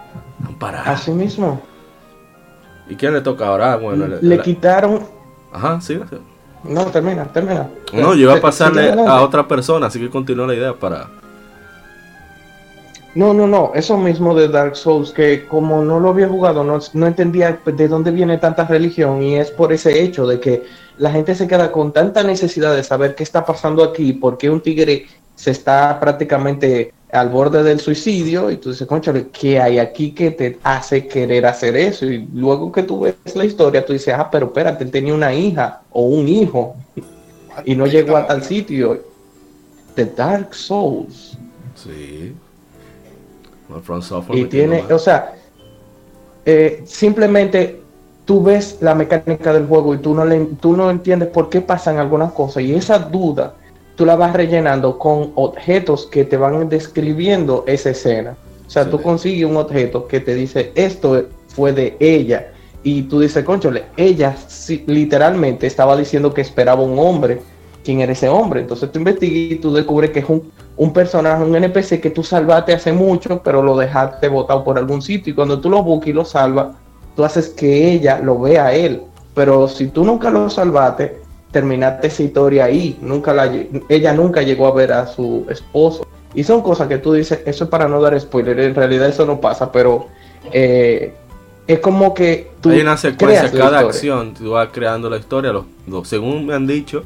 han 0.46 0.54
parado. 0.54 0.90
Así 0.90 1.10
mismo. 1.10 1.60
¿Y 2.88 2.96
quién 2.96 3.14
le 3.14 3.20
toca 3.20 3.46
ahora? 3.46 3.76
Bueno, 3.76 4.06
le, 4.06 4.38
quitaron. 4.40 5.06
Ajá, 5.52 5.80
sí, 5.80 5.98
No, 6.64 6.84
termina, 6.86 7.24
termina. 7.24 7.68
No, 7.92 8.14
yo 8.14 8.22
iba 8.22 8.34
a 8.34 8.40
pasarle 8.40 8.90
a 8.90 9.22
otra 9.22 9.48
persona, 9.48 9.86
así 9.86 9.98
que 9.98 10.10
continúa 10.10 10.46
la 10.46 10.54
idea 10.54 10.74
para 10.74 11.08
no, 13.14 13.32
no, 13.32 13.46
no, 13.46 13.70
eso 13.74 13.96
mismo 13.96 14.34
de 14.34 14.48
Dark 14.48 14.74
Souls, 14.74 15.12
que 15.12 15.46
como 15.46 15.84
no 15.84 16.00
lo 16.00 16.10
había 16.10 16.28
jugado, 16.28 16.64
no, 16.64 17.06
entendía 17.06 17.60
de 17.64 17.88
dónde 17.88 18.10
viene 18.10 18.38
tanta 18.38 18.64
religión 18.64 19.22
y 19.22 19.36
es 19.36 19.52
por 19.52 19.72
ese 19.72 20.02
hecho 20.02 20.26
de 20.26 20.40
que 20.40 20.64
la 20.98 21.12
gente 21.12 21.36
se 21.36 21.46
queda 21.46 21.70
con 21.70 21.92
tanta 21.92 22.24
necesidad 22.24 22.74
de 22.74 22.82
saber 22.82 23.14
qué 23.14 23.22
está 23.22 23.44
pasando 23.44 23.84
aquí, 23.84 24.14
por 24.14 24.36
qué 24.36 24.50
un 24.50 24.60
tigre 24.60 25.06
se 25.36 25.52
está 25.52 26.00
prácticamente 26.00 26.92
al 27.12 27.28
borde 27.28 27.62
del 27.62 27.78
suicidio 27.78 28.50
y 28.50 28.56
tú 28.56 28.70
dices, 28.70 28.88
conchale, 28.88 29.28
¿qué 29.28 29.60
hay 29.60 29.78
aquí 29.78 30.10
que 30.10 30.32
te 30.32 30.58
hace 30.64 31.06
querer 31.06 31.46
hacer 31.46 31.76
eso? 31.76 32.06
Y 32.06 32.28
luego 32.34 32.72
que 32.72 32.82
tú 32.82 33.00
ves 33.00 33.14
la 33.36 33.44
historia, 33.44 33.86
tú 33.86 33.92
dices, 33.92 34.14
ah, 34.16 34.28
pero 34.28 34.46
espérate, 34.46 34.82
él 34.82 34.90
tenía 34.90 35.14
una 35.14 35.32
hija 35.32 35.82
o 35.92 36.02
un 36.02 36.26
hijo 36.26 36.74
y 37.64 37.76
no 37.76 37.86
llegó 37.86 38.16
a 38.16 38.26
tal 38.26 38.42
sitio. 38.42 39.00
The 39.94 40.06
Dark 40.06 40.52
Souls. 40.52 41.38
Sí 41.76 42.34
y 44.32 44.44
tiene, 44.44 44.84
o 44.92 44.98
sea, 44.98 45.34
eh, 46.44 46.82
simplemente 46.86 47.80
tú 48.24 48.42
ves 48.42 48.78
la 48.80 48.94
mecánica 48.94 49.52
del 49.52 49.66
juego 49.66 49.94
y 49.94 49.98
tú 49.98 50.14
no, 50.14 50.24
le, 50.24 50.46
tú 50.60 50.76
no 50.76 50.90
entiendes 50.90 51.28
por 51.28 51.48
qué 51.48 51.60
pasan 51.60 51.98
algunas 51.98 52.32
cosas 52.32 52.62
y 52.62 52.74
esa 52.74 52.98
duda 52.98 53.54
tú 53.96 54.04
la 54.04 54.16
vas 54.16 54.32
rellenando 54.32 54.98
con 54.98 55.32
objetos 55.34 56.06
que 56.06 56.24
te 56.24 56.36
van 56.36 56.68
describiendo 56.68 57.64
esa 57.66 57.90
escena. 57.90 58.36
O 58.66 58.70
sea, 58.70 58.88
tú 58.88 59.00
consigues 59.00 59.48
un 59.48 59.56
objeto 59.56 60.08
que 60.08 60.20
te 60.20 60.34
dice 60.34 60.72
esto 60.74 61.26
fue 61.48 61.72
de 61.72 61.96
ella 62.00 62.48
y 62.82 63.02
tú 63.02 63.20
dices, 63.20 63.44
conchole, 63.44 63.84
ella 63.96 64.36
literalmente 64.86 65.66
estaba 65.66 65.96
diciendo 65.96 66.34
que 66.34 66.40
esperaba 66.40 66.82
un 66.82 66.98
hombre. 66.98 67.40
¿Quién 67.84 68.00
era 68.00 68.12
ese 68.12 68.28
hombre? 68.28 68.60
Entonces 68.60 68.90
tú 68.90 68.98
investigas 68.98 69.52
y 69.52 69.56
tú 69.56 69.72
descubres 69.72 70.10
que 70.10 70.20
es 70.20 70.28
un 70.28 70.50
un 70.76 70.92
personaje, 70.92 71.44
un 71.44 71.54
NPC 71.54 72.00
que 72.00 72.10
tú 72.10 72.22
salvaste 72.22 72.72
hace 72.72 72.92
mucho, 72.92 73.40
pero 73.42 73.62
lo 73.62 73.76
dejaste 73.76 74.28
botado 74.28 74.64
por 74.64 74.78
algún 74.78 75.02
sitio. 75.02 75.32
Y 75.32 75.34
cuando 75.34 75.60
tú 75.60 75.70
lo 75.70 75.82
buscas 75.82 76.08
y 76.08 76.12
lo 76.12 76.24
salvas, 76.24 76.76
tú 77.14 77.24
haces 77.24 77.48
que 77.50 77.92
ella 77.92 78.18
lo 78.18 78.40
vea 78.40 78.66
a 78.66 78.74
él. 78.74 79.02
Pero 79.34 79.68
si 79.68 79.88
tú 79.88 80.04
nunca 80.04 80.30
lo 80.30 80.50
salvaste, 80.50 81.20
terminaste 81.50 82.08
esa 82.08 82.22
historia 82.22 82.64
ahí. 82.64 82.98
Nunca 83.00 83.32
la, 83.32 83.50
ella 83.88 84.12
nunca 84.12 84.42
llegó 84.42 84.66
a 84.66 84.72
ver 84.72 84.92
a 84.92 85.06
su 85.06 85.46
esposo. 85.48 86.06
Y 86.34 86.42
son 86.42 86.62
cosas 86.62 86.88
que 86.88 86.98
tú 86.98 87.12
dices, 87.12 87.40
eso 87.46 87.64
es 87.64 87.70
para 87.70 87.86
no 87.86 88.00
dar 88.00 88.18
spoiler. 88.20 88.58
En 88.58 88.74
realidad 88.74 89.08
eso 89.08 89.24
no 89.24 89.40
pasa, 89.40 89.70
pero 89.70 90.08
eh, 90.52 91.14
es 91.66 91.78
como 91.78 92.12
que 92.12 92.50
tú. 92.60 92.70
Hay 92.70 92.80
una 92.80 92.96
secuencia, 92.96 93.50
cada 93.52 93.78
acción, 93.80 94.34
tú 94.34 94.50
vas 94.50 94.68
creando 94.72 95.08
la 95.08 95.18
historia. 95.18 95.52
según 96.02 96.46
me 96.46 96.54
han 96.54 96.66
dicho, 96.66 97.04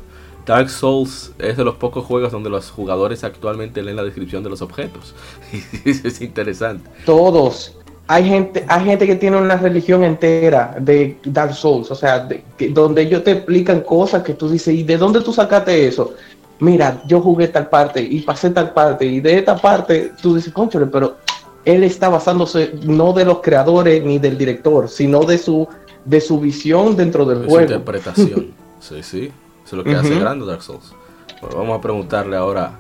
Dark 0.49 0.71
Souls 0.71 1.31
es 1.39 1.59
de 1.59 1.65
los 1.65 1.75
pocos 1.75 2.07
juegos 2.07 2.33
donde 2.33 2.49
los 2.49 2.71
jugadores 2.71 3.23
actualmente 3.23 3.83
leen 3.83 3.97
la 3.97 4.03
descripción 4.03 4.43
de 4.43 4.49
los 4.49 4.63
objetos. 4.63 5.15
es 5.85 6.23
interesante. 6.23 6.89
Todos. 7.05 7.77
Hay 8.07 8.25
gente, 8.25 8.65
hay 8.67 8.87
gente 8.87 9.07
que 9.07 9.17
tiene 9.17 9.37
una 9.37 9.57
religión 9.57 10.03
entera 10.03 10.75
de 10.81 11.19
Dark 11.23 11.53
Souls, 11.53 11.91
o 11.91 11.95
sea, 11.95 12.27
donde 12.71 13.03
ellos 13.03 13.23
te 13.23 13.33
explican 13.33 13.83
cosas 13.83 14.23
que 14.23 14.33
tú 14.33 14.49
dices, 14.49 14.75
¿y 14.75 14.85
de 14.85 14.97
dónde 14.97 15.21
tú 15.21 15.35
sacaste 15.35 15.87
eso? 15.87 16.15
Mira, 16.61 17.03
yo 17.07 17.21
jugué 17.21 17.49
tal 17.49 17.69
parte 17.69 18.01
y 18.01 18.21
pasé 18.23 18.49
tal 18.49 18.73
parte, 18.73 19.05
y 19.05 19.21
de 19.21 19.37
esta 19.37 19.55
parte 19.55 20.13
tú 20.23 20.35
dices, 20.35 20.51
conchole, 20.55 20.87
pero 20.87 21.19
él 21.67 21.85
está 21.85 22.09
basándose 22.09 22.73
no 22.85 23.13
de 23.13 23.27
los 23.27 23.41
creadores 23.41 24.03
ni 24.03 24.19
del 24.19 24.39
director, 24.39 24.89
sino 24.89 25.25
de 25.25 25.37
su, 25.37 25.69
de 26.07 26.23
su 26.23 26.41
visión 26.41 26.97
dentro 26.97 27.27
del 27.27 27.45
juego. 27.45 27.57
Su 27.57 27.61
interpretación. 27.61 28.47
sí, 28.81 29.03
sí. 29.03 29.31
Eso 29.69 29.77
es 29.77 29.85
lo 29.85 29.85
que 29.85 29.95
hace 29.95 30.19
grande 30.19 30.47
Dark 30.47 30.63
Souls. 30.63 30.95
Bueno, 31.43 31.59
vamos 31.59 31.79
a 31.79 31.83
preguntarle 31.83 32.39
ahora 32.39 32.79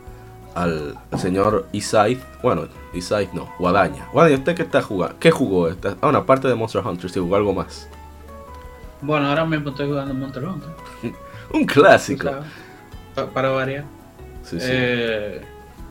al, 0.55 0.97
señor 1.19 1.69
Isai. 1.71 2.19
Bueno, 2.43 2.67
Isai 2.95 3.29
no, 3.35 3.53
Guadaña. 3.59 4.09
Guadaña, 4.11 4.37
¿usted 4.37 4.55
qué 4.55 4.63
está 4.63 4.81
jugando? 4.81 5.15
¿Qué 5.21 5.31
jugó? 5.31 5.69
Esta? 5.69 5.99
Ah, 6.01 6.09
una 6.09 6.25
parte 6.25 6.49
de 6.49 6.55
Monster 6.55 6.81
Hunter, 6.83 7.11
si 7.11 7.21
jugó 7.21 7.37
algo 7.37 7.53
más. 7.53 7.91
Bueno, 9.03 9.29
ahora 9.29 9.45
mismo 9.45 9.69
estoy 9.69 9.89
jugando 9.89 10.15
Monster 10.15 10.43
Hunter. 10.43 10.71
Un 11.53 11.67
clásico. 11.67 12.31
para 13.35 13.51
variar. 13.51 13.85
Sí, 14.43 14.59
sí. 14.59 14.67
Eh, 14.71 15.43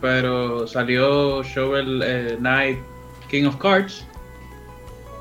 pero 0.01 0.65
salió 0.65 1.43
Shovel 1.43 2.01
eh, 2.03 2.37
Knight 2.39 2.79
King 3.29 3.45
of 3.45 3.57
Cards. 3.57 4.03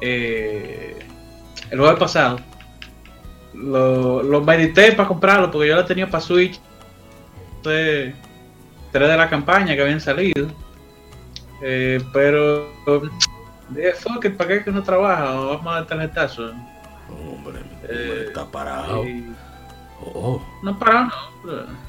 Eh, 0.00 0.98
el 1.70 1.78
jueves 1.78 1.98
pasado 1.98 2.38
lo, 3.56 4.22
lo 4.22 4.40
medité 4.42 4.92
para 4.92 5.08
comprarlo 5.08 5.50
porque 5.50 5.68
yo 5.68 5.76
lo 5.76 5.84
tenía 5.84 6.08
para 6.08 6.20
Switch. 6.22 6.60
tres 7.62 8.14
de 8.92 9.16
la 9.16 9.28
campaña 9.28 9.74
que 9.74 9.82
habían 9.82 10.00
salido. 10.00 10.48
Eh, 11.62 12.02
pero 12.12 12.68
dije, 13.70 13.92
fuck 13.92 14.24
it, 14.24 14.36
¿para 14.36 14.48
qué 14.48 14.64
que 14.64 14.70
no 14.70 14.82
trabaja? 14.82 15.32
Vamos 15.34 15.66
a 15.66 15.70
dar 15.76 15.86
tarjetazo. 15.86 16.52
Hombre, 17.08 17.60
eh, 17.88 18.24
está 18.28 18.44
parado. 18.46 19.04
Oh. 20.00 20.42
No 20.62 20.78
parado, 20.78 21.10
no. 21.44 21.86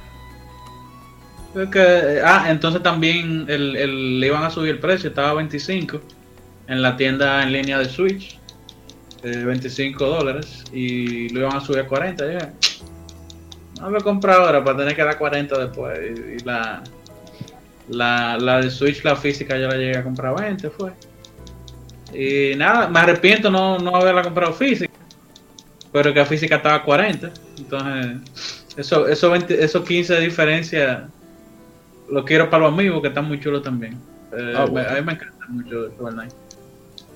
Que, 1.71 2.21
ah, 2.23 2.45
entonces 2.49 2.83
también 2.83 3.45
el, 3.47 3.75
el, 3.75 4.19
le 4.19 4.27
iban 4.27 4.43
a 4.43 4.49
subir 4.49 4.71
el 4.71 4.79
precio, 4.79 5.09
estaba 5.09 5.31
a 5.31 5.33
25 5.33 5.99
en 6.67 6.81
la 6.81 6.95
tienda 6.95 7.41
en 7.41 7.51
línea 7.51 7.79
de 7.79 7.85
Switch, 7.85 8.36
25 9.23 10.03
eh, 10.03 10.07
dólares, 10.07 10.63
y 10.71 11.29
lo 11.29 11.41
iban 11.41 11.57
a 11.57 11.61
subir 11.61 11.79
a 11.79 11.87
40. 11.87 12.31
Ya. 12.31 12.53
No 13.81 13.89
lo 13.89 14.01
compré 14.01 14.33
ahora 14.33 14.63
para 14.63 14.77
tener 14.77 14.95
que 14.95 15.03
dar 15.03 15.17
40 15.17 15.57
después. 15.57 15.99
Y, 15.99 16.43
la, 16.43 16.83
la, 17.89 18.37
la 18.37 18.61
de 18.61 18.69
Switch, 18.69 19.03
la 19.03 19.15
física, 19.15 19.57
yo 19.57 19.67
la 19.67 19.75
llegué 19.75 19.97
a 19.97 20.03
comprar 20.03 20.33
a 20.37 20.41
20, 20.41 20.69
fue. 20.69 20.91
Y 22.13 22.55
nada, 22.55 22.87
me 22.87 22.99
arrepiento 22.99 23.49
no, 23.49 23.77
no 23.77 23.95
haberla 23.95 24.23
comprado 24.23 24.53
física, 24.53 24.93
pero 25.91 26.13
que 26.13 26.19
la 26.19 26.25
física 26.25 26.55
estaba 26.57 26.75
a 26.75 26.83
40. 26.83 27.31
Entonces, 27.57 28.67
eso, 28.77 29.07
eso, 29.07 29.29
20, 29.29 29.63
esos 29.63 29.83
15 29.83 30.13
de 30.13 30.21
diferencia 30.21 31.09
lo 32.09 32.23
quiero 32.23 32.49
para 32.49 32.63
los 32.63 32.73
amigos 32.73 33.01
que 33.01 33.09
están 33.09 33.25
muy 33.25 33.39
chulos 33.39 33.63
también. 33.63 33.99
Eh, 34.31 34.53
ah, 34.55 34.63
a 34.63 34.67
mí 34.67 35.01
me 35.05 35.13
encanta 35.13 35.45
mucho 35.49 35.89
Shovel 35.97 36.15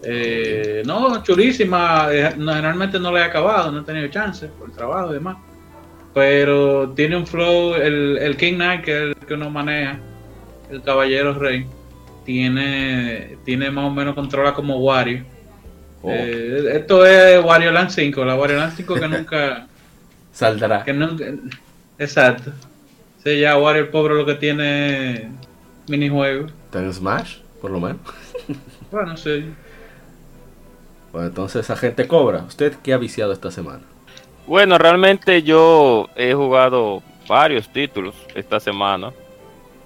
eh, 0.03 0.83
no, 0.85 1.21
chulísima. 1.23 2.07
Eh, 2.11 2.31
generalmente 2.31 2.99
no 2.99 3.11
le 3.11 3.19
he 3.19 3.23
acabado, 3.23 3.71
no 3.71 3.81
he 3.81 3.83
tenido 3.83 4.07
chance 4.07 4.47
por 4.47 4.69
el 4.69 4.75
trabajo 4.75 5.11
y 5.11 5.13
demás. 5.15 5.37
Pero 6.13 6.89
tiene 6.89 7.15
un 7.15 7.25
flow, 7.25 7.75
el, 7.75 8.17
el 8.17 8.35
King 8.35 8.55
Knight, 8.55 8.83
que 8.83 8.91
es 8.91 9.01
el 9.01 9.15
que 9.15 9.33
uno 9.33 9.49
maneja, 9.49 9.97
el 10.69 10.81
Caballero 10.81 11.33
Rey, 11.33 11.65
tiene, 12.25 13.37
tiene 13.45 13.71
más 13.71 13.85
o 13.85 13.91
menos 13.91 14.15
controla 14.15 14.53
como 14.53 14.77
Wario. 14.79 15.23
Oh. 16.03 16.11
esto 16.11 17.05
es 17.05 17.43
Wario 17.45 17.71
Land 17.71 17.91
5, 17.91 18.25
la 18.25 18.35
Wario 18.35 18.57
Land 18.57 18.73
5 18.75 18.95
que 18.95 19.07
nunca 19.07 19.67
saldrá. 20.33 20.83
Que 20.83 20.93
nunca, 20.93 21.25
exacto. 21.99 22.51
Sí, 23.23 23.39
ya 23.39 23.57
Wario 23.57 23.83
el 23.83 23.89
pobre 23.89 24.15
lo 24.15 24.25
que 24.25 24.33
tiene 24.35 25.29
minijuegos. 25.87 26.51
¿Tiene 26.71 26.91
Smash? 26.91 27.37
Por 27.61 27.71
lo 27.71 27.79
menos. 27.79 27.99
bueno, 28.91 29.15
sí. 29.15 29.45
Bueno, 31.11 31.27
entonces 31.27 31.65
esa 31.65 31.75
gente 31.75 32.07
cobra. 32.07 32.43
¿Usted 32.47 32.75
qué 32.83 32.93
ha 32.93 32.97
viciado 32.97 33.33
esta 33.33 33.51
semana? 33.51 33.81
Bueno, 34.47 34.77
realmente 34.77 35.43
yo 35.43 36.09
he 36.15 36.33
jugado 36.33 37.01
varios 37.27 37.69
títulos 37.69 38.15
esta 38.35 38.59
semana. 38.59 39.11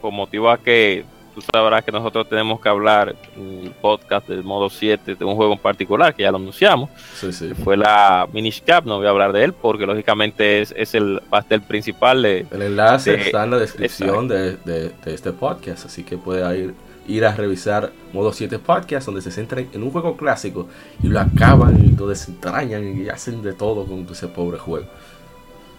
Con 0.02 0.14
motivo 0.14 0.50
a 0.50 0.58
que 0.58 1.04
tú 1.36 1.42
sabrás 1.54 1.84
que 1.84 1.92
nosotros 1.92 2.30
tenemos 2.30 2.62
que 2.62 2.70
hablar 2.70 3.14
en 3.36 3.66
el 3.66 3.72
podcast 3.72 4.28
del 4.30 4.44
modo 4.44 4.70
7 4.70 5.16
de 5.16 5.26
un 5.26 5.36
juego 5.36 5.54
en 5.54 5.60
particular, 5.60 6.16
que 6.16 6.24
ya 6.24 6.32
lo 6.32 6.38
anunciamos. 6.38 6.90
Sí, 7.14 7.34
sí. 7.34 7.54
Fue 7.54 7.76
la 7.76 8.28
Minish 8.32 8.64
Cap, 8.64 8.86
no 8.86 8.98
voy 8.98 9.08
a 9.08 9.10
hablar 9.10 9.34
de 9.34 9.44
él 9.44 9.54
porque 9.54 9.86
lógicamente 9.86 10.62
es, 10.62 10.74
es 10.78 10.96
el 10.96 11.22
pastel 11.30 11.62
principal 11.62 12.22
de... 12.22 12.48
El 12.52 12.62
enlace 12.62 13.16
está 13.16 13.44
en 13.44 13.52
la 13.52 13.58
descripción 13.58 14.30
de, 14.30 14.56
de, 14.58 14.94
este 15.06 15.34
podcast, 15.34 15.86
así 15.86 16.04
que 16.04 16.18
puede 16.18 16.58
ir, 16.58 16.74
ir 17.08 17.26
a 17.26 17.36
revisar 17.36 17.92
modo 18.14 18.34
7 18.34 18.60
podcast 18.60 19.06
donde 19.06 19.22
se 19.22 19.32
centran 19.32 19.68
en 19.74 19.84
un 19.84 19.92
juego 19.92 20.18
clásico 20.18 20.68
y 21.04 21.08
lo 21.08 21.20
acaban 21.20 21.84
y 21.84 21.96
lo 21.96 22.08
desentrañan 22.08 23.02
y 23.02 23.10
hacen 23.10 23.42
de 23.42 23.54
todo 23.54 23.86
con 23.86 24.08
ese 24.10 24.28
pobre 24.28 24.58
juego. 24.58 24.88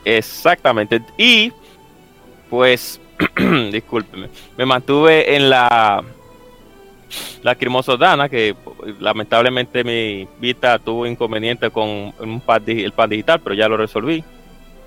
Exactamente. 0.04 1.02
Y 1.16 1.52
pues 2.48 3.00
discúlpeme, 3.72 4.28
me 4.56 4.66
mantuve 4.66 5.34
en 5.34 5.50
la 5.50 6.04
la 7.42 7.56
Dana, 7.98 8.28
que 8.28 8.54
lamentablemente 9.00 9.84
mi 9.84 10.26
Vita 10.40 10.78
tuvo 10.78 11.06
inconveniente 11.06 11.70
con 11.70 11.88
un 11.88 12.42
el 12.66 12.92
pad 12.92 13.08
digital, 13.08 13.40
pero 13.40 13.54
ya 13.54 13.68
lo 13.68 13.76
resolví. 13.76 14.24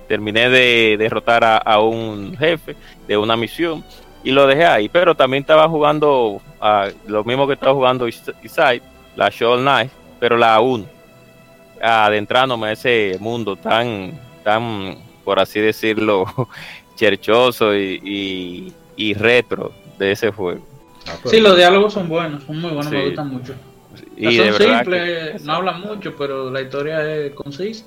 Terminé 0.08 0.50
de 0.50 0.96
derrotar 0.98 1.62
a, 1.64 1.80
un 1.80 2.36
jefe 2.36 2.76
de 3.06 3.16
una 3.16 3.36
misión 3.36 3.84
y 4.22 4.30
lo 4.30 4.46
dejé 4.46 4.66
ahí, 4.66 4.88
pero 4.88 5.14
también 5.14 5.42
estaba 5.42 5.68
jugando 5.68 6.40
lo 7.06 7.24
mismo 7.24 7.46
que 7.46 7.54
estaba 7.54 7.74
jugando 7.74 8.06
Isai, 8.08 8.82
la 9.16 9.30
Shovel 9.30 9.60
Knight, 9.60 9.90
pero 10.18 10.36
la 10.36 10.54
aún 10.54 10.86
adentrándome 11.82 12.68
a 12.68 12.72
ese 12.72 13.16
mundo 13.20 13.56
tan, 13.56 14.12
tan, 14.44 14.96
por 15.24 15.40
así 15.40 15.60
decirlo, 15.60 16.26
cherchoso 16.96 17.74
y, 17.74 18.72
y, 18.96 19.14
retro 19.14 19.72
de 19.98 20.12
ese 20.12 20.30
juego. 20.30 20.66
Ah, 21.06 21.16
sí, 21.24 21.40
los 21.40 21.56
diálogos 21.56 21.94
son 21.94 22.08
buenos, 22.08 22.44
son 22.44 22.60
muy 22.60 22.70
buenos, 22.70 22.92
me 22.92 23.06
gustan 23.06 23.28
mucho. 23.28 23.54
Y 24.16 24.36
son 24.36 24.52
simples, 24.52 25.42
no 25.44 25.54
hablan 25.54 25.80
mucho, 25.80 26.14
pero 26.16 26.50
la 26.50 26.60
historia 26.60 27.02
es 27.10 27.32
concisa 27.32 27.84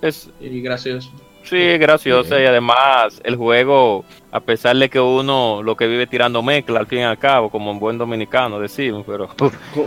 es, 0.00 0.30
y 0.40 0.60
graciosa. 0.60 1.10
Sí, 1.44 1.56
es 1.56 1.78
graciosa 1.78 2.40
y 2.40 2.46
además 2.46 3.20
el 3.22 3.36
juego, 3.36 4.04
a 4.32 4.40
pesar 4.40 4.76
de 4.76 4.88
que 4.88 4.98
uno 4.98 5.62
lo 5.62 5.76
que 5.76 5.86
vive 5.86 6.06
tirando 6.06 6.42
mezcla 6.42 6.80
al 6.80 6.86
fin 6.86 7.00
y 7.00 7.02
al 7.02 7.18
cabo, 7.18 7.50
como 7.50 7.70
un 7.70 7.78
buen 7.78 7.98
dominicano 7.98 8.58
decimos, 8.58 9.04
pero 9.06 9.28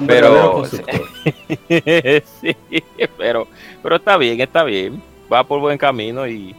pero 0.08 0.64
sí, 0.66 2.56
pero 3.18 3.48
pero 3.82 3.96
está 3.96 4.18
bien, 4.18 4.40
está 4.40 4.64
bien, 4.64 5.02
va 5.32 5.44
por 5.44 5.60
buen 5.60 5.78
camino 5.78 6.28
y 6.28 6.56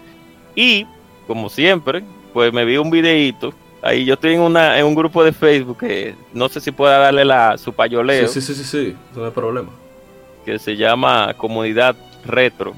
y 0.57 0.85
como 1.29 1.49
siempre, 1.49 2.03
pues 2.33 2.53
me 2.53 2.65
vi 2.65 2.77
un 2.77 2.91
videíto. 2.91 3.55
Ahí 3.81 4.05
yo 4.05 4.15
estoy 4.15 4.35
en, 4.35 4.41
una, 4.41 4.77
en 4.77 4.87
un 4.87 4.95
grupo 4.95 5.23
de 5.23 5.33
Facebook 5.33 5.79
que 5.79 6.17
no 6.33 6.49
sé 6.49 6.61
si 6.61 6.73
pueda 6.73 6.99
darle 6.99 7.25
la, 7.25 7.57
su 7.57 7.73
payoleo. 7.73 8.27
Sí, 8.27 8.41
sí, 8.41 8.55
sí, 8.55 8.65
sí, 8.65 8.97
no 9.15 9.25
hay 9.25 9.31
problema. 9.31 9.69
Que 10.45 10.59
se 10.59 10.77
llama 10.77 11.33
Comunidad 11.37 11.95
Retro. 12.25 12.75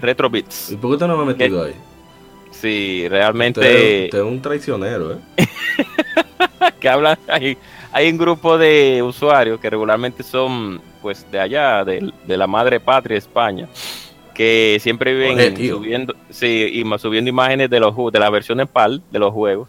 Retro 0.00 0.30
Bits. 0.30 0.70
¿Y 0.70 0.76
por 0.76 0.90
qué 0.90 0.94
usted 0.94 1.06
no 1.06 1.16
me 1.16 1.22
ha 1.22 1.26
metido 1.26 1.64
ahí? 1.64 1.74
Sí, 2.50 3.06
realmente. 3.08 3.60
Usted, 3.60 4.18
es 4.18 4.24
un 4.24 4.42
traicionero, 4.42 5.12
¿eh? 5.12 5.18
que 6.80 6.88
hablan. 6.88 7.18
Hay, 7.28 7.56
hay 7.92 8.10
un 8.10 8.18
grupo 8.18 8.58
de 8.58 9.02
usuarios 9.02 9.60
que 9.60 9.70
regularmente 9.70 10.22
son, 10.22 10.80
pues, 11.00 11.26
de 11.30 11.40
allá, 11.40 11.84
de, 11.84 12.12
de 12.26 12.36
la 12.36 12.46
madre 12.46 12.80
patria, 12.80 13.18
España 13.18 13.68
que 14.40 14.78
siempre 14.80 15.12
viven 15.12 15.54
subiendo, 15.68 16.14
sí, 16.30 16.70
y 16.72 16.98
subiendo 16.98 17.28
imágenes 17.28 17.68
de 17.68 17.78
los 17.78 17.94
de 18.10 18.18
la 18.18 18.30
versión 18.30 18.58
en 18.60 18.68
PAL 18.68 19.02
de 19.10 19.18
los 19.18 19.34
juegos 19.34 19.68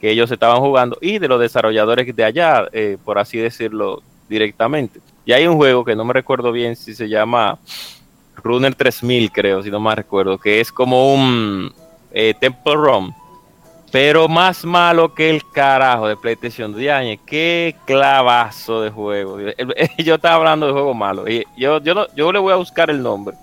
que 0.00 0.10
ellos 0.10 0.30
estaban 0.30 0.60
jugando 0.60 0.96
y 1.00 1.18
de 1.18 1.28
los 1.28 1.40
desarrolladores 1.40 2.14
de 2.14 2.24
allá, 2.24 2.68
eh, 2.72 2.98
por 3.04 3.18
así 3.18 3.38
decirlo 3.38 4.02
directamente. 4.28 5.00
Y 5.24 5.32
hay 5.32 5.46
un 5.46 5.56
juego 5.56 5.84
que 5.84 5.96
no 5.96 6.04
me 6.04 6.12
recuerdo 6.12 6.52
bien 6.52 6.76
si 6.76 6.94
se 6.94 7.08
llama 7.08 7.58
Runner 8.42 8.74
3000, 8.74 9.32
creo, 9.32 9.62
si 9.62 9.70
no 9.70 9.80
me 9.80 9.94
recuerdo, 9.94 10.38
que 10.38 10.60
es 10.60 10.70
como 10.70 11.14
un 11.14 11.72
eh, 12.12 12.34
Temple 12.38 12.74
Run, 12.74 13.14
pero 13.92 14.28
más 14.28 14.64
malo 14.64 15.14
que 15.14 15.30
el 15.30 15.42
carajo 15.52 16.08
de 16.08 16.16
PlayStation 16.16 16.74
de 16.74 16.90
años. 16.90 17.18
Qué 17.24 17.74
clavazo 17.86 18.82
de 18.82 18.90
juego. 18.90 19.38
Yo 19.98 20.16
estaba 20.16 20.34
hablando 20.34 20.66
de 20.66 20.72
juego 20.72 20.92
malo. 20.92 21.28
Y 21.28 21.44
yo, 21.56 21.80
yo, 21.80 22.06
yo 22.14 22.32
le 22.32 22.38
voy 22.38 22.52
a 22.52 22.56
buscar 22.56 22.90
el 22.90 23.02
nombre 23.02 23.36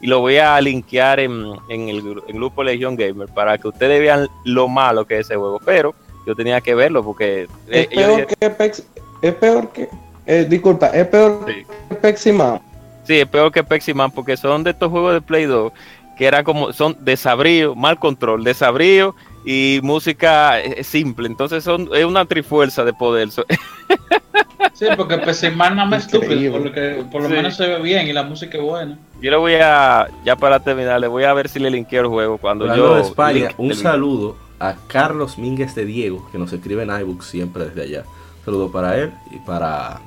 y 0.00 0.06
lo 0.06 0.20
voy 0.20 0.38
a 0.38 0.60
linkear 0.60 1.20
en, 1.20 1.56
el, 1.68 2.02
grupo 2.28 2.62
Legion 2.62 2.96
Gamer 2.96 3.28
para 3.28 3.58
que 3.58 3.68
ustedes 3.68 4.00
vean 4.00 4.28
lo 4.44 4.68
malo 4.68 5.06
que 5.06 5.18
es 5.18 5.26
ese 5.26 5.36
juego. 5.36 5.60
Pero 5.64 5.94
yo 6.26 6.34
tenía 6.34 6.60
que 6.60 6.74
verlo 6.74 7.04
porque. 7.04 7.48
Es 7.68 7.88
peor 7.88 8.26
que 8.26 8.50
Pex, 8.50 8.82
Es 9.22 9.34
peor 9.34 9.68
que. 9.70 9.88
Eh, 10.26 10.46
disculpa, 10.48 10.86
es 10.88 11.06
peor 11.08 11.44
que 11.44 11.94
Peximan. 11.96 12.60
Sí, 13.10 13.18
es 13.18 13.26
peor 13.26 13.50
que 13.50 13.64
Peximan 13.64 14.12
porque 14.12 14.36
son 14.36 14.62
de 14.62 14.70
estos 14.70 14.88
juegos 14.88 15.14
de 15.14 15.20
Play 15.20 15.46
2 15.46 15.72
que 16.16 16.26
eran 16.26 16.44
como. 16.44 16.72
Son 16.72 16.96
desabrío, 17.00 17.74
mal 17.74 17.98
control, 17.98 18.44
desabrío 18.44 19.16
y 19.44 19.80
música 19.82 20.60
eh, 20.60 20.84
simple. 20.84 21.26
Entonces 21.26 21.64
son, 21.64 21.88
es 21.92 22.04
una 22.04 22.24
trifuerza 22.24 22.84
de 22.84 22.92
poder. 22.92 23.28
Sí, 24.74 24.86
porque 24.96 25.18
Peximan 25.18 25.76
no 25.76 25.86
me 25.86 25.96
estúpido, 25.98 26.52
porque 26.52 27.04
por 27.10 27.22
lo 27.22 27.28
menos 27.28 27.56
se 27.56 27.66
ve 27.66 27.82
bien 27.82 28.06
y 28.06 28.12
la 28.14 28.22
música 28.22 28.56
es 28.56 28.64
buena. 28.64 28.96
Yo 29.20 29.30
le 29.30 29.36
voy 29.36 29.54
a, 29.54 30.08
ya 30.24 30.36
para 30.36 30.60
terminar, 30.60 31.00
le 31.00 31.06
voy 31.06 31.24
a 31.24 31.34
ver 31.34 31.48
si 31.48 31.58
le 31.58 31.70
linkeo 31.70 32.02
el 32.02 32.08
juego 32.08 32.38
cuando 32.38 32.74
yo... 32.74 32.94
de 32.94 33.02
España, 33.02 33.50
un 33.58 33.74
saludo 33.74 34.36
a 34.58 34.76
Carlos 34.86 35.36
Mínguez 35.36 35.74
de 35.74 35.84
Diego, 35.84 36.26
que 36.30 36.38
nos 36.38 36.52
escribe 36.52 36.84
en 36.84 36.90
iBooks 36.90 37.26
siempre 37.26 37.66
desde 37.66 37.82
allá. 37.82 38.04
Un 38.38 38.44
saludo 38.44 38.72
para 38.72 38.96
él 38.96 39.12
y 39.30 39.38
para 39.40 40.00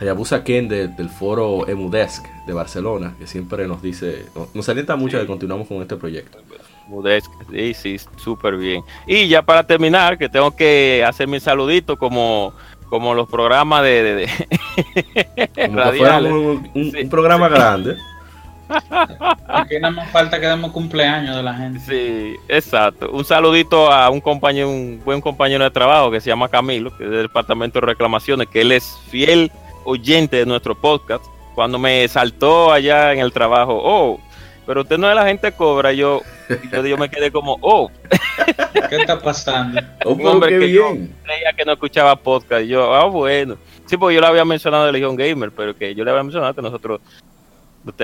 Hayabusa 0.00 0.42
Ken 0.42 0.68
del 0.68 1.08
foro 1.08 1.68
Emudesk 1.68 2.26
de 2.46 2.52
Barcelona, 2.52 3.14
que 3.18 3.26
siempre 3.26 3.68
nos 3.68 3.80
dice, 3.80 4.26
nos, 4.54 4.68
alienta 4.68 4.96
mucho 4.96 5.18
que 5.18 5.26
continuamos 5.26 5.68
con 5.68 5.80
este 5.82 5.96
proyecto. 5.96 6.38
Emudesk, 6.88 7.30
sí, 7.50 7.74
sí, 7.74 7.96
súper 8.16 8.56
bien. 8.56 8.82
Y 9.06 9.28
ya 9.28 9.42
para 9.42 9.64
terminar, 9.64 10.18
que 10.18 10.28
tengo 10.28 10.54
que 10.54 11.04
hacer 11.06 11.28
mi 11.28 11.40
saludito 11.40 11.96
como 11.96 12.52
como 12.94 13.14
los 13.14 13.28
programas 13.28 13.82
de, 13.82 14.14
de, 14.14 14.28
Un, 16.74 17.08
programa 17.10 17.48
grande. 17.48 17.96
Aquí 19.48 19.78
nada 19.80 19.90
más 19.90 20.10
falta 20.10 20.40
que 20.40 20.46
demos 20.46 20.70
cumpleaños 20.70 21.34
de 21.34 21.42
la 21.42 21.54
gente. 21.54 21.80
Sí, 21.80 22.36
exacto. 22.48 23.10
Un 23.10 23.24
saludito 23.24 23.90
a 23.90 24.10
un 24.10 24.20
compañero, 24.20 24.70
un 24.70 25.02
buen 25.04 25.20
compañero 25.20 25.64
de 25.64 25.70
trabajo 25.70 26.10
que 26.10 26.20
se 26.20 26.30
llama 26.30 26.48
Camilo, 26.48 26.96
que 26.96 27.04
es 27.04 27.10
del 27.10 27.22
departamento 27.22 27.80
de 27.80 27.86
reclamaciones, 27.86 28.48
que 28.48 28.60
él 28.60 28.70
es 28.70 28.96
fiel 29.08 29.50
oyente 29.84 30.36
de 30.36 30.46
nuestro 30.46 30.74
podcast. 30.74 31.24
Cuando 31.54 31.78
me 31.78 32.06
saltó 32.08 32.72
allá 32.72 33.12
en 33.12 33.20
el 33.20 33.32
trabajo, 33.32 33.80
oh, 33.82 34.20
pero 34.66 34.80
usted 34.80 34.98
no 34.98 35.08
es 35.08 35.14
la 35.14 35.26
gente 35.26 35.52
cobra, 35.52 35.92
yo, 35.92 36.22
yo, 36.72 36.96
me 36.96 37.08
quedé 37.08 37.30
como, 37.30 37.58
oh. 37.60 37.90
¿Qué 38.90 38.96
está 38.96 39.20
pasando? 39.20 39.80
un 40.06 40.26
hombre 40.26 40.58
que 40.58 40.70
yo 40.72 40.90
creía 41.22 41.52
que 41.56 41.64
no 41.64 41.72
escuchaba 41.72 42.16
podcast. 42.16 42.64
Y 42.64 42.68
yo, 42.68 42.94
ah, 42.94 43.06
bueno. 43.06 43.56
Sí, 43.86 43.96
porque 43.96 44.14
yo 44.14 44.20
le 44.20 44.26
había 44.26 44.44
mencionado 44.44 44.86
de 44.86 44.92
Legion 44.92 45.16
Gamer, 45.16 45.50
pero 45.50 45.76
que 45.76 45.94
yo 45.94 46.04
le 46.04 46.10
había 46.10 46.22
mencionado 46.22 46.54
que 46.54 46.62
nosotros 46.62 47.00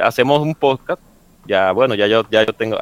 hacemos 0.03 0.41
un 0.41 0.55
podcast. 0.55 1.01
Ya, 1.47 1.73
bueno, 1.73 1.95
ya 1.95 2.07
yo, 2.07 2.27
ya 2.31 2.45
yo 2.45 2.53
tengo, 2.53 2.79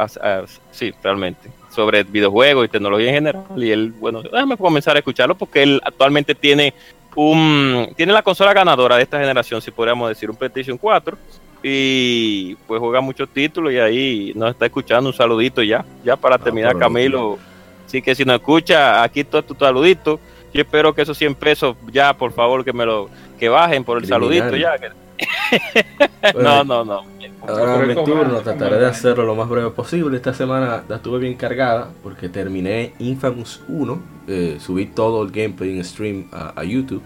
sí, 0.72 0.92
realmente, 1.02 1.48
sobre 1.70 2.02
videojuegos 2.02 2.64
y 2.66 2.68
tecnología 2.68 3.08
en 3.08 3.14
general. 3.14 3.44
Y 3.56 3.70
él, 3.70 3.92
bueno, 3.92 4.22
déjame 4.22 4.56
comenzar 4.56 4.96
a 4.96 4.98
escucharlo 4.98 5.36
porque 5.36 5.62
él 5.62 5.80
actualmente 5.84 6.34
tiene 6.34 6.74
un, 7.20 7.92
tiene 7.96 8.12
la 8.12 8.22
consola 8.22 8.52
ganadora 8.52 8.96
de 8.96 9.02
esta 9.02 9.18
generación, 9.18 9.60
si 9.60 9.72
podríamos 9.72 10.08
decir, 10.08 10.30
un 10.30 10.36
PlayStation 10.36 10.78
4 10.78 11.18
y 11.64 12.54
pues 12.68 12.78
juega 12.78 13.00
muchos 13.00 13.28
títulos 13.30 13.72
y 13.72 13.78
ahí 13.78 14.32
nos 14.36 14.50
está 14.50 14.66
escuchando 14.66 15.10
un 15.10 15.16
saludito 15.16 15.60
ya, 15.60 15.84
ya 16.04 16.14
para 16.14 16.36
ah, 16.36 16.38
terminar 16.38 16.78
Camilo. 16.78 17.36
Así 17.84 18.00
que 18.02 18.14
si 18.14 18.24
nos 18.24 18.36
escucha, 18.36 19.02
aquí 19.02 19.24
todo 19.24 19.42
tu 19.42 19.54
saludito. 19.54 20.20
Yo 20.54 20.62
espero 20.62 20.94
que 20.94 21.02
esos 21.02 21.18
100 21.18 21.34
pesos 21.34 21.76
ya, 21.90 22.16
por 22.16 22.32
favor, 22.32 22.64
que 22.64 22.72
me 22.72 22.86
lo 22.86 23.10
que 23.36 23.48
bajen 23.48 23.82
por 23.82 23.98
el 23.98 24.06
saludito 24.06 24.54
ya. 24.54 24.76
no, 26.34 26.64
no, 26.64 26.84
no. 26.84 27.04
Ahora 27.46 27.78
mi 27.78 27.94
turno, 27.94 28.40
trataré 28.40 28.78
de 28.78 28.86
hacerlo 28.86 29.24
lo 29.24 29.34
más 29.34 29.48
breve 29.48 29.70
posible. 29.70 30.16
Esta 30.16 30.34
semana 30.34 30.84
la 30.88 30.96
estuve 30.96 31.18
bien 31.18 31.34
cargada 31.34 31.90
porque 32.02 32.28
terminé 32.28 32.92
Infamous 32.98 33.62
1. 33.68 34.02
Eh, 34.28 34.58
subí 34.60 34.86
todo 34.86 35.22
el 35.22 35.30
gameplay 35.30 35.76
en 35.76 35.84
stream 35.84 36.28
a, 36.32 36.62
YouTube. 36.64 37.02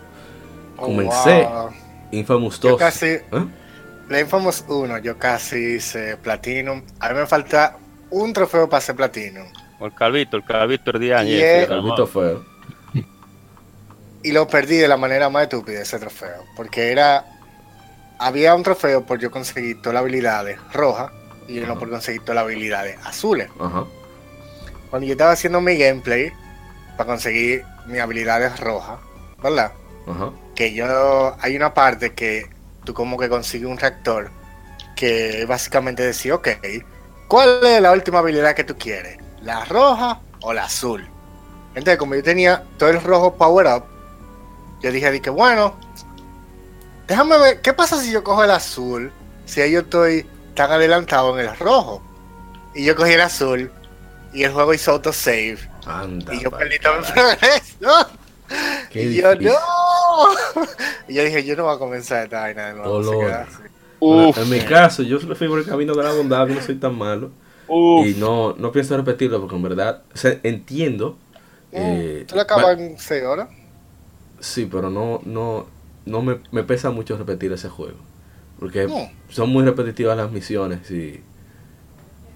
Oh, 0.76 0.86
Comencé 0.86 1.48
Infamous 2.10 2.60
2. 2.60 2.80
La 4.08 4.20
Infamous 4.20 4.64
1 4.68 4.98
yo 4.98 5.16
casi 5.18 5.76
hice 5.76 6.16
Platinum. 6.16 6.82
A 7.00 7.10
mí 7.10 7.14
me 7.14 7.26
falta 7.26 7.76
un 8.10 8.32
trofeo 8.32 8.68
para 8.68 8.78
hacer 8.78 8.96
Platinum. 8.96 9.46
El 9.80 9.94
Calvito, 9.94 10.36
el 10.36 10.44
Calvito 10.44 10.90
el 10.92 11.00
día 11.00 11.22
El 11.22 11.68
Calvito 11.68 12.06
fue. 12.06 12.38
Y 14.22 14.30
lo 14.30 14.46
perdí 14.46 14.76
de 14.76 14.86
la 14.86 14.96
manera 14.96 15.28
más 15.30 15.44
estúpida 15.44 15.80
ese 15.80 15.98
trofeo. 15.98 16.44
Porque 16.56 16.92
era. 16.92 17.24
Había 18.18 18.54
un 18.54 18.62
trofeo 18.62 19.04
por 19.04 19.18
yo 19.18 19.30
conseguir 19.30 19.80
todas 19.82 19.94
las 19.94 20.02
habilidades 20.02 20.58
rojas 20.72 21.10
y 21.48 21.58
uno 21.58 21.78
por 21.78 21.90
conseguir 21.90 22.22
todas 22.22 22.36
las 22.36 22.44
habilidades 22.44 22.96
azules. 23.04 23.48
Cuando 24.90 25.06
yo 25.06 25.12
estaba 25.12 25.32
haciendo 25.32 25.60
mi 25.60 25.76
gameplay 25.76 26.32
para 26.96 27.06
conseguir 27.06 27.64
mis 27.86 28.00
habilidades 28.00 28.60
rojas, 28.60 28.98
¿verdad? 29.42 29.72
Que 30.54 30.72
yo. 30.72 31.36
Hay 31.40 31.56
una 31.56 31.74
parte 31.74 32.12
que 32.12 32.48
tú 32.84 32.94
como 32.94 33.18
que 33.18 33.28
consigues 33.28 33.68
un 33.68 33.78
reactor 33.78 34.30
que 34.94 35.44
básicamente 35.46 36.02
decía, 36.04 36.34
ok, 36.34 36.48
¿cuál 37.26 37.64
es 37.64 37.80
la 37.80 37.92
última 37.92 38.20
habilidad 38.20 38.54
que 38.54 38.64
tú 38.64 38.76
quieres? 38.76 39.18
¿La 39.42 39.64
roja 39.64 40.20
o 40.42 40.52
la 40.52 40.64
azul? 40.64 41.08
Entonces, 41.74 41.96
como 41.96 42.14
yo 42.14 42.22
tenía 42.22 42.62
todo 42.78 42.90
el 42.90 43.02
rojo 43.02 43.34
power 43.34 43.66
up, 43.66 43.84
yo 44.80 44.92
dije, 44.92 45.20
que 45.20 45.30
bueno, 45.30 45.74
déjame 47.06 47.38
ver, 47.38 47.60
¿qué 47.60 47.72
pasa 47.72 48.00
si 48.00 48.12
yo 48.12 48.24
cojo 48.24 48.44
el 48.44 48.50
azul? 48.50 49.12
Si 49.44 49.70
yo 49.70 49.80
estoy 49.80 50.26
tan 50.54 50.70
adelantado 50.70 51.38
en 51.38 51.48
el 51.48 51.56
rojo. 51.56 52.02
Y 52.74 52.84
yo 52.84 52.96
cogí 52.96 53.12
el 53.12 53.20
azul 53.20 53.70
y 54.32 54.44
el 54.44 54.52
juego 54.52 54.74
hizo 54.74 54.92
autosave. 54.92 55.58
Anda, 55.86 56.34
y 56.34 56.40
yo 56.40 56.50
perdí 56.50 56.78
todo 56.78 56.94
el 56.94 57.04
progreso. 57.04 58.08
y 58.94 59.14
yo, 59.14 59.34
no. 59.34 59.50
y 61.08 61.14
yo 61.14 61.24
dije, 61.24 61.44
yo 61.44 61.56
no 61.56 61.64
voy 61.64 61.74
a 61.74 61.78
comenzar 61.78 62.24
esta 62.24 62.40
vaina 62.40 62.68
de 62.68 62.74
nuevo. 62.74 64.34
en 64.36 64.50
mi 64.50 64.60
caso, 64.60 65.02
yo 65.02 65.18
solo 65.20 65.34
fui 65.34 65.48
por 65.48 65.58
el 65.58 65.66
camino 65.66 65.94
de 65.94 66.02
la 66.02 66.12
bondad, 66.12 66.46
no 66.46 66.60
soy 66.62 66.76
tan 66.76 66.96
malo. 66.96 67.30
Y 67.68 68.14
no, 68.18 68.54
no 68.58 68.70
pienso 68.70 68.96
repetirlo 68.96 69.40
porque 69.40 69.56
en 69.56 69.62
verdad 69.62 70.02
entiendo. 70.42 71.16
Mm, 71.72 71.76
eh, 71.76 72.24
¿Tú 72.26 72.34
lo 72.34 72.42
acabas 72.42 72.78
en 72.78 72.98
6 72.98 73.24
horas? 73.24 73.48
Sí, 74.40 74.68
pero 74.70 74.90
no, 74.90 75.20
no, 75.24 75.66
no 76.06 76.22
me, 76.22 76.38
me, 76.50 76.62
pesa 76.62 76.90
mucho 76.90 77.16
repetir 77.16 77.52
ese 77.52 77.68
juego. 77.68 77.98
Porque 78.58 78.88
son 79.28 79.50
muy 79.50 79.64
repetitivas 79.64 80.16
las 80.16 80.30
misiones 80.30 80.90
y 80.90 81.20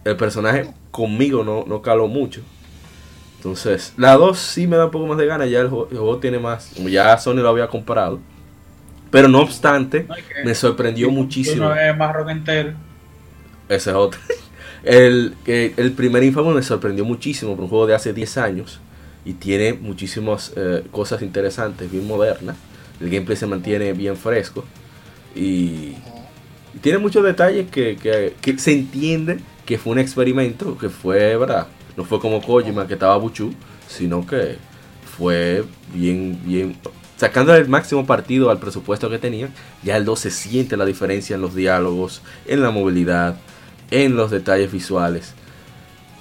el 0.04 0.16
personaje 0.16 0.68
conmigo 0.90 1.44
no, 1.44 1.64
no 1.66 1.82
caló 1.82 2.08
mucho. 2.08 2.42
Entonces, 3.36 3.92
la 3.96 4.14
2 4.14 4.38
sí 4.38 4.66
me 4.66 4.76
da 4.76 4.86
un 4.86 4.90
poco 4.90 5.06
más 5.06 5.18
de 5.18 5.26
ganas, 5.26 5.48
ya 5.50 5.60
el 5.60 5.68
juego, 5.68 6.18
tiene 6.18 6.38
más, 6.38 6.72
como 6.74 6.88
ya 6.88 7.16
Sony 7.18 7.36
lo 7.36 7.48
había 7.48 7.68
comprado. 7.68 8.18
Pero 9.10 9.28
no 9.28 9.40
obstante, 9.40 10.06
me 10.44 10.54
sorprendió 10.54 11.10
muchísimo. 11.10 11.72
es 11.72 11.96
más 11.96 12.12
rock 12.12 12.30
entero. 12.30 12.72
Ese 13.68 13.90
es 13.90 13.96
otro. 13.96 14.20
El, 14.82 15.34
el 15.46 15.92
primer 15.92 16.22
Infamous 16.22 16.54
me 16.54 16.62
sorprendió 16.62 17.04
muchísimo 17.04 17.56
por 17.56 17.64
un 17.64 17.68
juego 17.68 17.88
de 17.88 17.94
hace 17.96 18.12
10 18.12 18.38
años 18.38 18.78
y 19.24 19.32
tiene 19.32 19.72
muchísimas 19.72 20.52
eh, 20.54 20.84
cosas 20.92 21.22
interesantes, 21.22 21.90
bien 21.90 22.06
modernas. 22.06 22.56
El 23.00 23.10
gameplay 23.10 23.36
se 23.36 23.46
mantiene 23.46 23.92
bien 23.92 24.16
fresco 24.16 24.64
y, 25.34 25.94
tiene 26.82 26.98
muchos 26.98 27.24
detalles 27.24 27.70
que, 27.70 27.96
que, 27.96 28.58
se 28.58 28.72
entiende 28.72 29.38
que 29.64 29.78
fue 29.78 29.94
un 29.94 29.98
experimento, 29.98 30.76
que 30.76 30.90
fue, 30.90 31.34
¿verdad? 31.36 31.68
No 31.96 32.04
fue 32.04 32.20
como 32.20 32.42
Kojima 32.42 32.86
que 32.86 32.94
estaba 32.94 33.16
buchu, 33.16 33.54
sino 33.88 34.26
que 34.26 34.58
fue 35.16 35.64
bien, 35.94 36.38
bien, 36.44 36.76
sacando 37.16 37.54
el 37.54 37.68
máximo 37.68 38.04
partido 38.04 38.50
al 38.50 38.58
presupuesto 38.58 39.08
que 39.08 39.18
tenían. 39.18 39.54
Ya 39.82 39.96
el 39.96 40.04
2 40.04 40.20
se 40.20 40.30
siente 40.30 40.76
la 40.76 40.84
diferencia 40.84 41.34
en 41.34 41.40
los 41.40 41.54
diálogos, 41.54 42.22
en 42.46 42.62
la 42.62 42.70
movilidad, 42.70 43.36
en 43.90 44.16
los 44.16 44.30
detalles 44.30 44.70
visuales. 44.70 45.34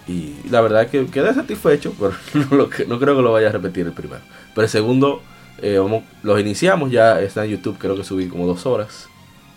Y 0.07 0.35
la 0.49 0.61
verdad 0.61 0.87
que 0.87 1.05
quedé 1.07 1.33
satisfecho, 1.33 1.93
pero 1.99 2.13
no, 2.51 2.57
no 2.87 2.99
creo 2.99 3.15
que 3.15 3.21
lo 3.21 3.31
vaya 3.31 3.49
a 3.49 3.51
repetir 3.51 3.87
el 3.87 3.93
primero. 3.93 4.21
Pero 4.53 4.63
el 4.63 4.69
segundo, 4.71 5.21
eh, 5.61 5.79
los 6.23 6.39
iniciamos, 6.39 6.91
ya 6.91 7.21
está 7.21 7.45
en 7.45 7.51
YouTube, 7.51 7.77
creo 7.77 7.95
que 7.95 8.03
subí 8.03 8.27
como 8.27 8.45
dos 8.45 8.65
horas 8.65 9.07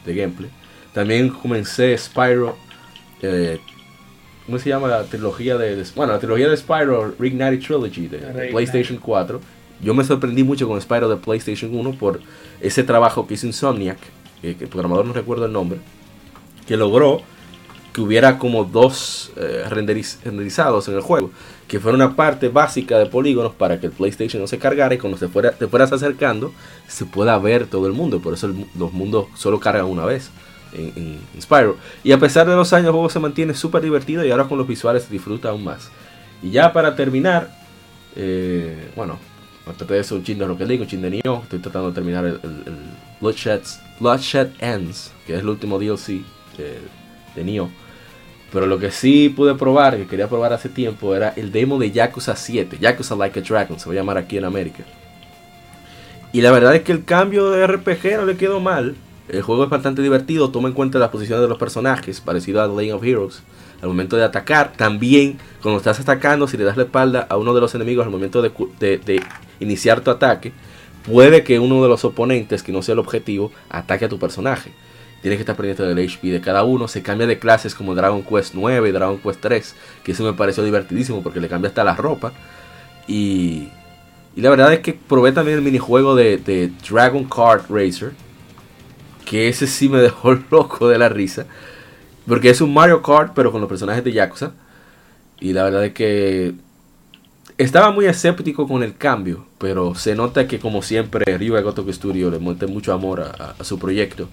de 0.04 0.14
gameplay. 0.14 0.50
También 0.92 1.28
comencé 1.28 1.96
Spyro 1.96 2.56
eh, 3.22 3.58
¿Cómo 4.46 4.58
se 4.58 4.70
llama 4.70 4.88
la 4.88 5.04
trilogía 5.04 5.58
de, 5.58 5.84
bueno, 5.94 6.14
la 6.14 6.18
trilogía 6.18 6.48
de 6.48 6.56
Spyro 6.56 7.14
Reignited 7.18 7.60
Trilogy 7.60 8.08
de, 8.08 8.48
PlayStation 8.50 8.96
4? 8.96 9.40
Yo 9.82 9.92
me 9.92 10.02
sorprendí 10.04 10.42
mucho 10.42 10.66
con 10.66 10.80
Spyro 10.80 11.06
de 11.10 11.16
PlayStation 11.16 11.74
1 11.74 11.92
por 11.98 12.20
ese 12.58 12.82
trabajo 12.82 13.26
que 13.26 13.34
hizo 13.34 13.46
Insomniac, 13.46 13.98
que 14.40 14.56
el 14.58 14.68
programador 14.68 15.04
no 15.04 15.12
recuerdo 15.12 15.44
el 15.44 15.52
nombre, 15.52 15.80
que 16.66 16.78
logró 16.78 17.20
que 17.98 18.04
hubiera 18.04 18.38
como 18.38 18.62
dos 18.62 19.32
eh, 19.36 19.64
renderizados 19.68 20.86
en 20.86 20.94
el 20.94 21.00
juego, 21.00 21.32
que 21.66 21.80
fuera 21.80 21.96
una 21.96 22.14
parte 22.14 22.48
básica 22.48 22.96
de 22.96 23.06
polígonos 23.06 23.54
para 23.54 23.80
que 23.80 23.86
el 23.86 23.92
PlayStation 23.92 24.40
no 24.40 24.46
se 24.46 24.56
cargara 24.56 24.94
y 24.94 24.98
cuando 24.98 25.18
se 25.18 25.26
fuera, 25.26 25.50
te 25.50 25.66
fueras 25.66 25.90
acercando 25.90 26.52
se 26.86 27.06
pueda 27.06 27.36
ver 27.38 27.66
todo 27.66 27.88
el 27.88 27.94
mundo, 27.94 28.20
por 28.20 28.34
eso 28.34 28.54
los 28.78 28.92
mundos 28.92 29.26
solo 29.34 29.58
cargan 29.58 29.86
una 29.86 30.04
vez 30.04 30.30
en, 30.72 31.18
Spyro. 31.40 31.76
Y 32.04 32.12
a 32.12 32.20
pesar 32.20 32.46
de 32.46 32.54
los 32.54 32.72
años, 32.72 32.86
el 32.86 32.92
juego 32.92 33.10
se 33.10 33.18
mantiene 33.18 33.52
súper 33.52 33.82
divertido 33.82 34.24
y 34.24 34.30
ahora 34.30 34.44
con 34.44 34.58
los 34.58 34.68
visuales 34.68 35.02
se 35.02 35.12
disfruta 35.12 35.48
aún 35.48 35.64
más. 35.64 35.90
Y 36.40 36.50
ya 36.50 36.72
para 36.72 36.94
terminar, 36.94 37.50
eh, 38.14 38.92
bueno, 38.94 39.18
traté 39.76 39.94
de 39.94 40.00
eso 40.00 40.14
un 40.14 40.22
chin 40.22 40.38
de 40.38 40.56
que 40.56 40.66
digo, 40.66 40.84
un 40.84 40.88
chin 40.88 41.02
de. 41.02 41.16
Estoy 41.16 41.58
tratando 41.58 41.88
de 41.88 41.94
terminar 41.96 42.24
el, 42.24 42.38
Bloodshed, 43.20 44.50
Ends, 44.60 45.10
que 45.26 45.34
es 45.34 45.40
el 45.40 45.48
último 45.48 45.80
DLC 45.80 46.22
de, 46.56 46.78
de 47.34 47.44
Nioh. 47.44 47.68
Pero 48.52 48.66
lo 48.66 48.78
que 48.78 48.90
sí 48.90 49.28
pude 49.28 49.54
probar, 49.54 49.96
que 49.96 50.06
quería 50.06 50.28
probar 50.28 50.52
hace 50.52 50.68
tiempo, 50.68 51.14
era 51.14 51.34
el 51.36 51.52
demo 51.52 51.78
de 51.78 51.90
Yakuza 51.90 52.34
7. 52.34 52.78
Yakuza 52.80 53.14
Like 53.14 53.40
a 53.40 53.42
Dragon, 53.42 53.78
se 53.78 53.86
va 53.86 53.92
a 53.92 53.96
llamar 53.96 54.16
aquí 54.16 54.38
en 54.38 54.44
América. 54.44 54.84
Y 56.32 56.40
la 56.40 56.50
verdad 56.50 56.74
es 56.74 56.82
que 56.82 56.92
el 56.92 57.04
cambio 57.04 57.50
de 57.50 57.66
RPG 57.66 58.16
no 58.16 58.26
le 58.26 58.36
quedó 58.36 58.60
mal. 58.60 58.96
El 59.28 59.42
juego 59.42 59.64
es 59.64 59.70
bastante 59.70 60.00
divertido, 60.00 60.50
toma 60.50 60.68
en 60.68 60.74
cuenta 60.74 60.98
las 60.98 61.10
posiciones 61.10 61.42
de 61.42 61.48
los 61.48 61.58
personajes, 61.58 62.20
parecido 62.20 62.62
a 62.62 62.68
The 62.68 62.74
Lane 62.74 62.92
of 62.94 63.04
Heroes. 63.04 63.42
Al 63.82 63.88
momento 63.88 64.16
de 64.16 64.24
atacar, 64.24 64.72
también 64.72 65.38
cuando 65.62 65.78
estás 65.78 66.00
atacando, 66.00 66.48
si 66.48 66.56
le 66.56 66.64
das 66.64 66.76
la 66.76 66.84
espalda 66.84 67.26
a 67.28 67.36
uno 67.36 67.54
de 67.54 67.60
los 67.60 67.74
enemigos 67.74 68.04
al 68.04 68.10
momento 68.10 68.42
de, 68.42 69.22
iniciar 69.60 70.00
tu 70.00 70.10
ataque, 70.10 70.52
puede 71.04 71.44
que 71.44 71.58
uno 71.58 71.82
de 71.82 71.88
los 71.88 72.04
oponentes, 72.04 72.62
que 72.62 72.72
no 72.72 72.82
sea 72.82 72.94
el 72.94 72.98
objetivo, 72.98 73.52
ataque 73.68 74.06
a 74.06 74.08
tu 74.08 74.18
personaje. 74.18 74.72
Tienes 75.20 75.38
que 75.38 75.42
estar 75.42 75.56
pendiente 75.56 75.82
del 75.82 75.98
HP 75.98 76.28
de 76.28 76.40
cada 76.40 76.64
uno. 76.64 76.88
Se 76.88 77.02
cambia 77.02 77.26
de 77.26 77.38
clases 77.38 77.74
como 77.74 77.94
Dragon 77.94 78.22
Quest 78.22 78.54
9 78.54 78.88
y 78.88 78.92
Dragon 78.92 79.18
Quest 79.18 79.40
3, 79.40 79.74
que 80.04 80.12
eso 80.12 80.24
me 80.24 80.32
pareció 80.32 80.62
divertidísimo 80.62 81.22
porque 81.22 81.40
le 81.40 81.48
cambia 81.48 81.68
hasta 81.68 81.84
la 81.84 81.96
ropa. 81.96 82.32
Y, 83.06 83.68
y 84.36 84.40
la 84.40 84.50
verdad 84.50 84.72
es 84.72 84.80
que 84.80 84.92
probé 84.92 85.32
también 85.32 85.58
el 85.58 85.64
minijuego 85.64 86.14
de, 86.14 86.36
de 86.36 86.70
Dragon 86.88 87.24
Kart 87.24 87.68
Racer 87.68 88.12
que 89.28 89.48
ese 89.48 89.66
sí 89.66 89.88
me 89.88 89.98
dejó 90.02 90.34
loco 90.50 90.88
de 90.88 90.98
la 90.98 91.08
risa. 91.08 91.46
Porque 92.26 92.50
es 92.50 92.60
un 92.60 92.74
Mario 92.74 93.02
Kart, 93.02 93.32
pero 93.34 93.52
con 93.52 93.60
los 93.60 93.68
personajes 93.68 94.04
de 94.04 94.12
Yakuza. 94.12 94.52
Y 95.40 95.52
la 95.52 95.64
verdad 95.64 95.84
es 95.84 95.92
que 95.92 96.54
estaba 97.58 97.90
muy 97.90 98.06
escéptico 98.06 98.66
con 98.66 98.82
el 98.82 98.96
cambio, 98.96 99.46
pero 99.58 99.94
se 99.94 100.14
nota 100.14 100.46
que 100.46 100.58
como 100.58 100.82
siempre 100.82 101.36
Ryuga 101.36 101.60
Gotoku 101.60 101.92
Studio 101.92 102.30
le 102.30 102.38
monté 102.38 102.66
mucho 102.66 102.92
amor 102.92 103.20
a, 103.20 103.64
su 103.64 103.78
proyecto. 103.78 104.28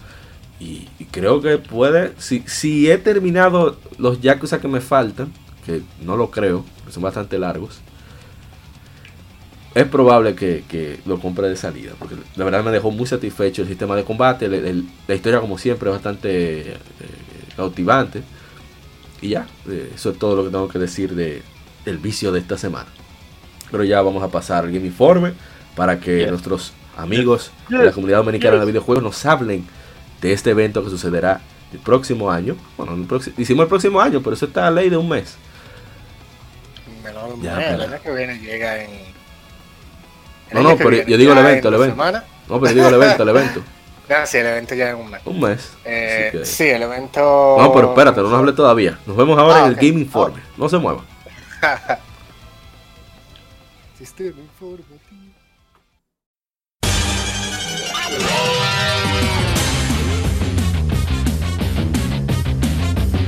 Y, 0.59 0.87
creo 1.11 1.41
que 1.41 1.57
puede, 1.57 2.13
si, 2.17 2.43
si 2.47 2.89
he 2.89 2.97
terminado 2.97 3.77
los 3.97 4.21
Yakuza 4.21 4.59
que 4.59 4.67
me 4.67 4.81
faltan, 4.81 5.31
que 5.65 5.81
no 6.01 6.15
lo 6.15 6.31
creo, 6.31 6.63
son 6.89 7.03
bastante 7.03 7.37
largos, 7.37 7.79
es 9.75 9.85
probable 9.85 10.35
que, 10.35 10.99
lo 11.05 11.19
compre 11.19 11.49
de 11.49 11.57
salida, 11.57 11.91
porque 11.99 12.15
la 12.37 12.45
verdad 12.45 12.63
me 12.63 12.71
dejó 12.71 12.91
muy 12.91 13.05
satisfecho 13.05 13.63
el 13.63 13.67
sistema 13.67 13.95
de 13.97 14.05
combate, 14.05 14.47
la 14.47 15.15
historia 15.15 15.41
como 15.41 15.57
siempre 15.57 15.89
es 15.89 15.95
bastante 15.95 16.61
eh, 16.61 16.75
cautivante. 17.57 18.23
Y 19.21 19.29
ya, 19.29 19.47
eh, 19.67 19.91
eso 19.93 20.11
es 20.11 20.19
todo 20.19 20.37
lo 20.37 20.45
que 20.45 20.49
tengo 20.49 20.69
que 20.69 20.79
decir 20.79 21.13
de, 21.13 21.41
del 21.83 21.97
vicio 21.97 22.31
de 22.31 22.39
esta 22.39 22.57
semana. 22.57 22.87
Pero 23.69 23.83
ya 23.83 24.01
vamos 24.01 24.23
a 24.23 24.29
pasar 24.29 24.63
al 24.63 24.71
Game 24.71 24.85
Informe 24.85 25.33
para 25.75 25.99
que 25.99 26.25
nuestros 26.27 26.71
amigos 26.95 27.51
de 27.67 27.83
la 27.83 27.91
comunidad 27.91 28.19
dominicana 28.19 28.57
de 28.57 28.65
videojuegos 28.65 29.03
nos 29.03 29.25
hablen 29.25 29.65
de 30.21 30.33
este 30.33 30.51
evento 30.51 30.83
que 30.83 30.89
sucederá 30.89 31.41
el 31.71 31.79
próximo 31.79 32.31
año. 32.31 32.55
Bueno, 32.77 32.95
el 32.95 33.05
próximo, 33.05 33.35
hicimos 33.37 33.63
el 33.63 33.69
próximo 33.69 34.01
año, 34.01 34.21
pero 34.21 34.35
eso 34.35 34.45
está 34.45 34.67
a 34.67 34.71
ley 34.71 34.89
de 34.89 34.97
un 34.97 35.09
mes. 35.09 35.37
ya, 37.41 37.73
el 37.73 37.81
año 37.81 38.01
que 38.01 38.11
viene 38.11 38.39
llega 38.39 38.83
en. 38.83 38.89
no, 40.51 40.63
no, 40.63 40.77
pero 40.77 41.03
yo 41.03 41.17
digo 41.17 41.33
el 41.33 41.39
evento, 41.39 41.67
el 41.69 41.75
evento. 41.75 41.95
No, 42.47 42.59
pero 42.59 42.67
yo 42.67 42.73
digo 42.75 42.87
el 42.87 42.95
evento, 42.95 43.23
el 43.23 43.29
evento. 43.29 43.63
Sí, 44.25 44.37
el 44.37 44.45
evento 44.45 44.75
ya 44.75 44.89
es 44.89 44.95
un 44.95 45.09
mes. 45.09 45.21
Un 45.25 45.39
mes. 45.39 45.73
Eh, 45.83 46.41
sí, 46.43 46.65
el 46.65 46.83
evento. 46.83 47.57
No, 47.59 47.73
pero 47.73 47.89
espérate, 47.89 48.21
no 48.21 48.29
nos 48.29 48.39
hable 48.39 48.53
todavía. 48.53 48.99
Nos 49.05 49.17
vemos 49.17 49.37
ahora 49.37 49.63
ah, 49.63 49.65
en 49.65 49.67
el 49.69 49.75
Game 49.75 49.99
Informe. 49.99 50.41
No 50.57 50.69
se 50.69 50.77
mueva. 50.77 51.03
Sistema 53.97 54.39
informativo. 54.41 54.94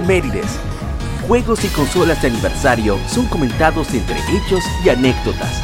Mérides. 0.00 0.58
Juegos 1.26 1.64
y 1.64 1.68
consolas 1.68 2.20
de 2.20 2.28
aniversario 2.28 2.98
son 3.08 3.26
comentados 3.26 3.92
entre 3.94 4.18
hechos 4.36 4.62
y 4.84 4.88
anécdotas. 4.88 5.62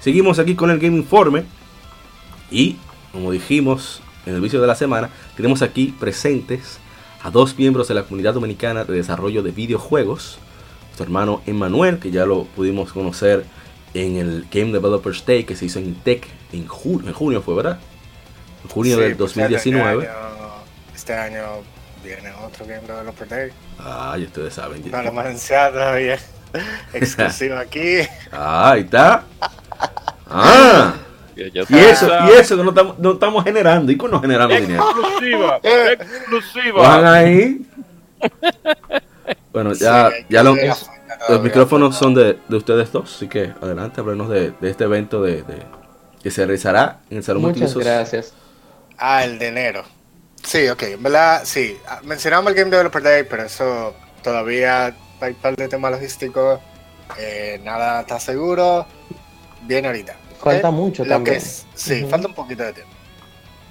Seguimos 0.00 0.38
aquí 0.38 0.54
con 0.54 0.70
el 0.70 0.78
Game 0.78 0.98
Informe. 0.98 1.44
Y, 2.54 2.76
como 3.10 3.32
dijimos 3.32 4.00
en 4.26 4.36
el 4.36 4.40
vicio 4.40 4.60
de 4.60 4.68
la 4.68 4.76
semana, 4.76 5.10
tenemos 5.36 5.60
aquí 5.60 5.92
presentes 5.98 6.78
a 7.24 7.30
dos 7.30 7.58
miembros 7.58 7.88
de 7.88 7.94
la 7.94 8.04
comunidad 8.04 8.34
dominicana 8.34 8.84
de 8.84 8.94
desarrollo 8.94 9.42
de 9.42 9.50
videojuegos. 9.50 10.38
Nuestro 10.84 11.04
hermano 11.04 11.42
Emmanuel, 11.46 11.98
que 11.98 12.12
ya 12.12 12.24
lo 12.24 12.44
pudimos 12.44 12.92
conocer 12.92 13.44
en 13.92 14.16
el 14.16 14.46
Game 14.52 14.72
Developers 14.72 15.26
Day 15.26 15.42
que 15.42 15.56
se 15.56 15.64
hizo 15.64 15.80
en 15.80 15.86
Intec 15.86 16.28
en 16.52 16.68
junio, 16.68 17.08
en 17.08 17.14
junio 17.14 17.42
fue, 17.42 17.56
¿verdad? 17.56 17.80
En 18.62 18.70
junio 18.70 18.98
del 18.98 19.16
2019. 19.16 20.04
Este, 20.04 20.14
este 20.94 21.14
año, 21.14 21.42
viene 22.04 22.30
otro 22.46 22.66
Game 22.66 22.86
Developers 22.86 23.30
Day. 23.30 23.50
Ah, 23.80 24.16
ya 24.16 24.26
ustedes 24.26 24.54
saben. 24.54 24.88
No 24.92 25.02
lo 25.02 25.08
hemos 25.08 25.24
anunciado 25.24 25.72
todavía. 25.72 26.20
Exclusivo 26.92 27.56
aquí. 27.56 27.98
Ah, 28.30 28.70
ahí 28.70 28.82
está. 28.82 29.24
Ah. 30.30 30.93
Y 31.36 31.78
eso, 31.78 32.08
y 32.26 32.30
eso 32.38 32.56
que 32.56 32.62
no 32.62 32.70
estamos, 32.70 32.98
no 32.98 33.12
estamos 33.12 33.44
generando. 33.44 33.92
¿Y 33.92 33.96
cómo 33.96 34.12
no 34.12 34.20
generamos 34.20 34.60
dinero? 34.60 34.84
Exclusiva, 34.84 35.60
exclusiva. 35.92 36.82
Van 36.82 37.06
ahí. 37.06 37.60
Bueno, 39.52 39.72
ya, 39.72 40.10
ya 40.28 40.42
lo, 40.42 40.56
los 41.28 41.40
micrófonos 41.40 41.96
son 41.96 42.12
de, 42.12 42.40
de, 42.48 42.56
ustedes 42.56 42.90
dos, 42.90 43.14
así 43.14 43.28
que 43.28 43.52
adelante, 43.62 44.00
háblenos 44.00 44.28
de, 44.28 44.50
de 44.60 44.68
este 44.68 44.82
evento 44.82 45.22
de, 45.22 45.44
de, 45.44 45.62
que 46.20 46.32
se 46.32 46.44
realizará 46.44 46.98
en 47.08 47.18
el 47.18 47.22
Salón 47.22 47.42
Muchas 47.42 47.72
gracias. 47.76 48.34
Ah, 48.98 49.24
el 49.24 49.38
de 49.38 49.46
enero. 49.46 49.84
Sí, 50.42 50.68
ok, 50.68 50.82
en 50.82 51.02
verdad, 51.02 51.42
sí. 51.44 51.78
Mencionamos 52.02 52.50
el 52.50 52.58
Game 52.58 52.70
Developer 52.70 53.02
Day, 53.02 53.24
pero 53.28 53.44
eso 53.44 53.94
todavía 54.22 54.86
hay 55.20 55.32
un 55.32 55.34
par 55.36 55.54
de 55.56 55.68
temas 55.68 55.92
logísticos. 55.92 56.60
Eh, 57.18 57.60
nada 57.64 58.00
está 58.00 58.18
seguro. 58.18 58.86
Viene 59.62 59.88
ahorita. 59.88 60.16
Falta 60.44 60.70
mucho 60.70 61.04
también. 61.04 61.40
sí, 61.74 62.06
falta 62.08 62.28
un 62.28 62.34
poquito 62.34 62.62
de 62.62 62.72
tiempo. 62.72 62.92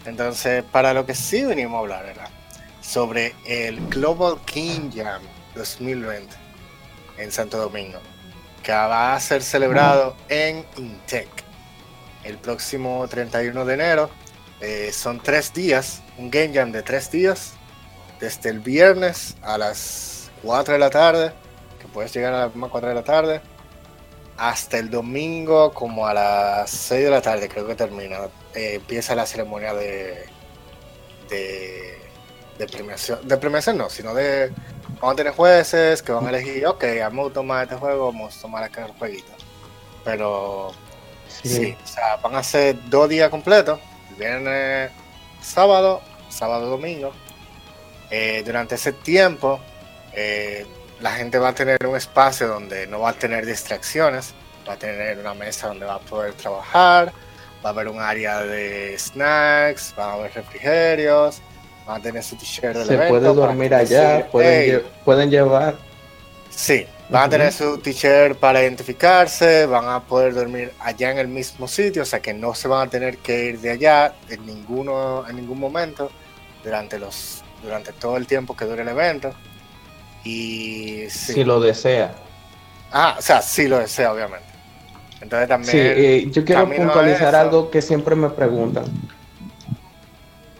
Entonces, 0.05 0.63
para 0.63 0.93
lo 0.93 1.05
que 1.05 1.15
sí 1.15 1.43
venimos 1.43 1.77
a 1.77 1.79
hablar 1.79 2.05
era 2.05 2.29
sobre 2.81 3.33
el 3.45 3.87
Global 3.87 4.37
King 4.45 4.91
Jam 4.93 5.21
2020 5.55 6.35
en 7.17 7.31
Santo 7.31 7.57
Domingo, 7.57 7.99
que 8.61 8.71
va 8.71 9.15
a 9.15 9.19
ser 9.19 9.41
celebrado 9.41 10.15
en 10.29 10.65
Intec 10.77 11.29
el 12.23 12.37
próximo 12.37 13.07
31 13.07 13.65
de 13.65 13.73
enero. 13.73 14.09
Eh, 14.61 14.91
son 14.93 15.19
tres 15.19 15.53
días, 15.53 16.01
un 16.17 16.29
Game 16.29 16.53
Jam 16.53 16.71
de 16.71 16.81
tres 16.83 17.11
días, 17.11 17.53
desde 18.19 18.49
el 18.49 18.59
viernes 18.59 19.35
a 19.41 19.57
las 19.57 20.31
4 20.43 20.73
de 20.73 20.79
la 20.79 20.89
tarde, 20.89 21.33
que 21.79 21.87
puedes 21.87 22.13
llegar 22.13 22.33
a 22.33 22.47
las 22.47 22.51
4 22.53 22.89
de 22.89 22.95
la 22.95 23.03
tarde, 23.03 23.41
hasta 24.43 24.77
el 24.77 24.89
domingo 24.89 25.71
como 25.71 26.05
a 26.05 26.13
las 26.13 26.69
6 26.69 27.05
de 27.05 27.09
la 27.09 27.21
tarde 27.21 27.47
creo 27.47 27.65
que 27.65 27.75
termina. 27.75 28.27
Eh, 28.53 28.73
empieza 28.75 29.15
la 29.15 29.25
ceremonia 29.25 29.73
de, 29.73 30.25
de, 31.29 31.97
de 32.57 32.67
premiación. 32.67 33.25
De 33.25 33.37
premiación 33.37 33.77
no, 33.77 33.89
sino 33.89 34.13
de... 34.13 34.51
Vamos 34.99 35.13
a 35.13 35.15
tener 35.15 35.33
jueces 35.33 36.03
que 36.03 36.11
van 36.11 36.25
a 36.27 36.29
elegir, 36.29 36.65
ok, 36.67 36.83
vamos 36.99 37.31
a 37.31 37.33
tomar 37.33 37.63
este 37.63 37.77
juego, 37.77 38.07
vamos 38.07 38.37
a 38.37 38.41
tomar 38.41 38.63
aquel 38.63 38.91
jueguito. 38.99 39.31
Pero 40.03 40.73
sí. 41.27 41.77
o 41.81 41.87
sea, 41.87 42.17
van 42.17 42.35
a 42.35 42.43
ser 42.43 42.75
dos 42.89 43.07
días 43.07 43.29
completos. 43.29 43.79
Viernes, 44.17 44.91
sábado, 45.41 46.01
sábado, 46.27 46.69
domingo. 46.69 47.13
Eh, 48.11 48.43
durante 48.45 48.75
ese 48.75 48.91
tiempo... 48.91 49.61
Eh, 50.11 50.65
la 51.03 51.11
gente 51.11 51.37
va 51.37 51.49
a 51.49 51.53
tener 51.53 51.77
un 51.85 51.97
espacio 51.97 52.47
donde 52.47 52.87
no 52.87 53.01
va 53.01 53.09
a 53.09 53.13
tener 53.13 53.45
distracciones, 53.45 54.33
va 54.67 54.73
a 54.73 54.77
tener 54.77 55.19
una 55.19 55.33
mesa 55.33 55.67
donde 55.67 55.85
va 55.85 55.95
a 55.95 55.99
poder 55.99 56.33
trabajar, 56.33 57.11
va 57.63 57.69
a 57.69 57.73
haber 57.73 57.89
un 57.89 57.99
área 57.99 58.39
de 58.39 58.97
snacks, 58.97 59.93
va 59.99 60.11
a 60.11 60.13
haber 60.13 60.33
refrigerios, 60.33 61.41
va 61.87 61.95
a 61.95 61.99
tener 61.99 62.23
su 62.23 62.37
t-shirt 62.37 62.85
Se 62.87 62.97
puede 63.09 63.33
dormir 63.33 63.75
allá, 63.75 64.29
pueden, 64.31 64.83
pueden 65.03 65.29
llevar. 65.29 65.75
Sí, 66.49 66.87
Van 67.09 67.23
a 67.23 67.29
tener 67.29 67.51
su 67.51 67.79
teacher 67.79 68.35
para 68.37 68.61
identificarse, 68.61 69.65
van 69.65 69.89
a 69.89 69.99
poder 69.99 70.33
dormir 70.33 70.71
allá 70.79 71.11
en 71.11 71.17
el 71.17 71.27
mismo 71.27 71.67
sitio, 71.67 72.03
o 72.03 72.05
sea 72.05 72.21
que 72.21 72.33
no 72.33 72.55
se 72.55 72.69
van 72.69 72.87
a 72.87 72.89
tener 72.89 73.17
que 73.17 73.49
ir 73.49 73.59
de 73.59 73.71
allá 73.71 74.15
en 74.29 74.45
ninguno, 74.45 75.27
en 75.29 75.35
ningún 75.35 75.59
momento 75.59 76.09
durante 76.63 76.97
los, 76.97 77.43
durante 77.61 77.91
todo 77.91 78.15
el 78.15 78.25
tiempo 78.25 78.55
que 78.55 78.63
dure 78.63 78.83
el 78.83 78.87
evento. 78.87 79.33
Y 80.23 81.05
si 81.09 81.43
lo 81.43 81.59
desea. 81.59 82.15
Ah, 82.91 83.15
o 83.17 83.21
sea, 83.21 83.41
si 83.41 83.67
lo 83.67 83.79
desea, 83.79 84.13
obviamente. 84.13 84.45
Entonces 85.21 85.47
también. 85.47 85.71
Sí, 85.71 85.77
eh, 85.79 86.27
yo 86.31 86.45
quiero 86.45 86.69
puntualizar 86.69 87.35
algo 87.35 87.69
que 87.69 87.81
siempre 87.81 88.15
me 88.15 88.29
preguntan. 88.29 88.85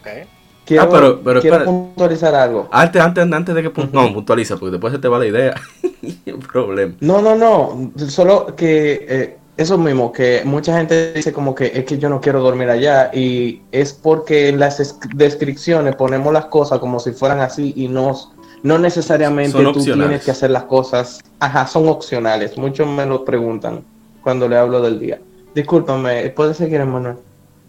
Okay. 0.01 0.23
Quiero, 0.65 0.83
ah, 0.83 0.89
pero, 0.89 1.21
pero 1.21 1.41
quiero 1.41 1.65
puntualizar 1.65 2.33
algo. 2.33 2.67
Antes, 2.71 3.01
antes, 3.01 3.31
antes 3.31 3.55
de 3.55 3.63
que 3.63 3.87
no, 3.91 4.13
puntualiza, 4.13 4.57
porque 4.57 4.71
después 4.71 4.93
se 4.93 4.99
te 4.99 5.07
va 5.07 5.19
la 5.19 5.27
idea. 5.27 5.53
problema. 6.51 6.93
No, 6.99 7.21
no, 7.21 7.35
no. 7.35 7.91
Solo 8.07 8.55
que 8.55 9.05
eh, 9.07 9.37
eso 9.57 9.77
mismo, 9.77 10.11
que 10.11 10.41
mucha 10.45 10.77
gente 10.77 11.13
dice 11.13 11.31
como 11.33 11.53
que 11.53 11.71
es 11.73 11.85
que 11.85 11.97
yo 11.97 12.09
no 12.09 12.21
quiero 12.21 12.41
dormir 12.41 12.69
allá 12.69 13.11
y 13.13 13.61
es 13.71 13.93
porque 13.93 14.49
en 14.49 14.59
las 14.59 14.97
descripciones 15.15 15.95
ponemos 15.95 16.33
las 16.33 16.45
cosas 16.45 16.79
como 16.79 16.99
si 16.99 17.11
fueran 17.11 17.39
así 17.39 17.73
y 17.75 17.87
no, 17.87 18.13
no 18.63 18.79
necesariamente 18.79 19.61
tú 19.61 19.83
tienes 19.83 20.23
que 20.23 20.31
hacer 20.31 20.49
las 20.49 20.63
cosas. 20.63 21.21
Ajá, 21.39 21.67
son 21.67 21.87
opcionales. 21.89 22.57
Muchos 22.57 22.87
me 22.87 23.05
lo 23.05 23.23
preguntan 23.23 23.83
cuando 24.23 24.47
le 24.47 24.57
hablo 24.57 24.81
del 24.81 24.99
día. 24.99 25.19
Discúlpame, 25.53 26.29
¿puedes 26.29 26.57
seguir, 26.57 26.83
Manuel? 26.85 27.17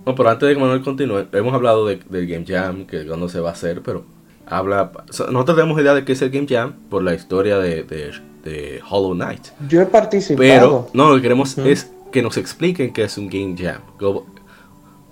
No, 0.07 0.15
pero 0.15 0.31
antes 0.31 0.49
de 0.49 0.55
que 0.55 0.61
Manuel 0.61 0.83
continúe, 0.83 1.27
hemos 1.33 1.53
hablado 1.53 1.87
de, 1.87 1.97
del 2.09 2.27
Game 2.27 2.45
Jam, 2.47 2.87
que 2.87 3.07
cuando 3.07 3.29
se 3.29 3.41
va 3.41 3.51
a 3.51 3.53
hacer, 3.53 3.83
pero 3.83 4.05
habla. 4.47 4.93
Nosotros 5.09 5.57
tenemos 5.57 5.81
idea 5.81 5.95
de 5.95 6.05
qué 6.05 6.13
es 6.13 6.23
el 6.23 6.31
Game 6.31 6.47
Jam 6.49 6.75
por 6.89 7.03
la 7.03 7.15
historia 7.15 7.59
de, 7.59 7.83
de, 7.83 8.81
Hollow 8.89 9.15
Knight. 9.15 9.49
Yo 9.69 9.81
he 9.81 9.87
participado. 9.87 10.39
Pero, 10.39 10.89
no, 10.93 11.09
lo 11.09 11.17
que 11.17 11.23
queremos 11.23 11.57
es 11.59 11.91
que 12.13 12.23
nos 12.23 12.37
expliquen 12.37 12.93
qué 12.93 13.05
es 13.05 13.19
un 13.19 13.29
Game 13.29 13.57
Jam. 13.59 13.81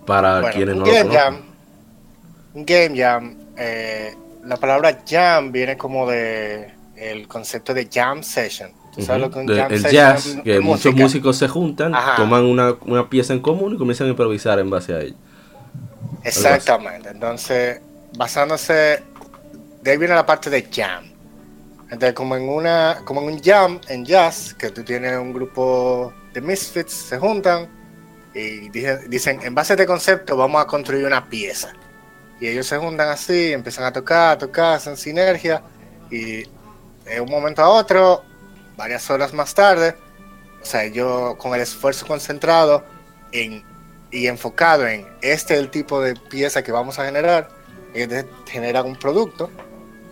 Para 0.06 0.50
quienes 0.50 0.76
no 0.76 0.84
game 0.84 1.10
Jam, 1.14 1.36
un 2.54 2.66
Game 2.66 2.96
Jam, 2.96 3.36
eh, 3.56 4.14
la 4.44 4.56
palabra 4.56 5.02
jam 5.08 5.52
viene 5.52 5.76
como 5.76 6.08
de 6.08 6.74
el 6.96 7.26
concepto 7.28 7.74
de 7.74 7.88
jam 7.92 8.22
session 8.22 8.72
el 8.96 9.82
jazz, 9.90 10.36
que 10.44 10.60
muchos 10.60 10.94
músicos 10.94 11.38
se 11.38 11.48
juntan, 11.48 11.92
toman 12.16 12.44
una, 12.44 12.76
una, 12.82 13.08
pieza 13.08 13.32
en 13.32 13.40
común 13.40 13.74
y 13.74 13.78
comienzan 13.78 14.08
a 14.08 14.10
improvisar 14.10 14.58
en 14.58 14.68
base 14.68 14.94
a 14.94 15.00
ella. 15.00 15.16
Exactamente, 16.24 17.08
entonces 17.08 17.80
basándose, 18.16 19.02
de 19.82 19.90
ahí 19.90 19.96
viene 19.96 20.14
la 20.14 20.26
parte 20.26 20.50
de 20.50 20.68
jam. 20.70 21.04
Entonces 21.84 22.12
como 22.12 22.36
en 22.36 22.48
una, 22.48 22.98
como 23.04 23.22
en 23.22 23.28
un 23.34 23.42
jam 23.42 23.80
en 23.88 24.04
jazz, 24.04 24.54
que 24.54 24.70
tú 24.70 24.82
tienes 24.82 25.16
un 25.18 25.32
grupo 25.32 26.12
de 26.32 26.40
misfits, 26.40 26.92
se 26.92 27.18
juntan 27.18 27.68
y 28.34 28.68
dicen, 28.70 29.40
en 29.42 29.54
base 29.54 29.72
a 29.72 29.74
este 29.74 29.86
concepto 29.86 30.36
vamos 30.36 30.62
a 30.62 30.66
construir 30.66 31.06
una 31.06 31.28
pieza. 31.28 31.72
Y 32.42 32.48
ellos 32.48 32.66
se 32.66 32.76
juntan 32.76 33.08
así, 33.08 33.52
empiezan 33.52 33.84
a 33.84 33.92
tocar, 33.92 34.32
a 34.32 34.38
tocar, 34.38 34.74
hacen 34.74 34.96
sinergia 34.96 35.62
y 36.10 36.42
de 37.04 37.20
un 37.20 37.30
momento 37.30 37.62
a 37.62 37.68
otro 37.68 38.24
varias 38.76 39.08
horas 39.10 39.32
más 39.32 39.54
tarde, 39.54 39.94
o 40.60 40.64
sea, 40.64 40.88
yo 40.88 41.36
con 41.38 41.54
el 41.54 41.60
esfuerzo 41.60 42.04
concentrado 42.04 42.84
en, 43.30 43.62
y 44.10 44.26
enfocado 44.26 44.88
en 44.88 45.06
este 45.20 45.54
es 45.54 45.60
el 45.60 45.70
tipo 45.70 46.00
de 46.00 46.16
pieza 46.16 46.64
que 46.64 46.72
vamos 46.72 46.98
a 46.98 47.04
generar, 47.04 47.48
y 47.94 48.00
generar 48.50 48.86
un 48.86 48.96
producto 48.96 49.48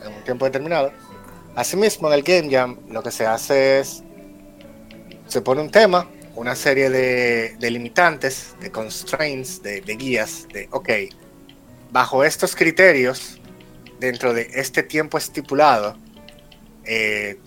en 0.01 0.15
un 0.15 0.23
tiempo 0.23 0.45
determinado. 0.45 0.93
Asimismo, 1.57 2.07
en 2.07 2.15
el 2.15 2.23
Game 2.23 2.49
Jam 2.49 2.79
lo 2.91 3.03
que 3.03 3.11
se 3.11 3.27
hace 3.27 3.81
es, 3.81 4.05
se 5.27 5.41
pone 5.41 5.63
un 5.63 5.71
tema, 5.73 6.09
una 6.37 6.55
serie 6.55 6.91
de, 6.91 7.57
limitantes, 7.59 8.55
de 8.61 8.71
constraints, 8.71 9.61
de, 9.65 9.81
de 9.81 9.97
guías, 9.97 10.47
de, 10.53 10.69
ok, 10.71 10.91
bajo 11.91 12.25
estos 12.25 12.55
criterios, 12.55 13.41
dentro 13.99 14.33
de 14.33 14.51
este 14.55 14.83
tiempo 14.83 15.19
estipulado, 15.19 15.97
eh, 16.85 17.39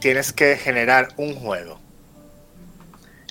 tienes 0.00 0.32
que 0.32 0.56
generar 0.56 1.08
un 1.16 1.34
juego. 1.34 1.80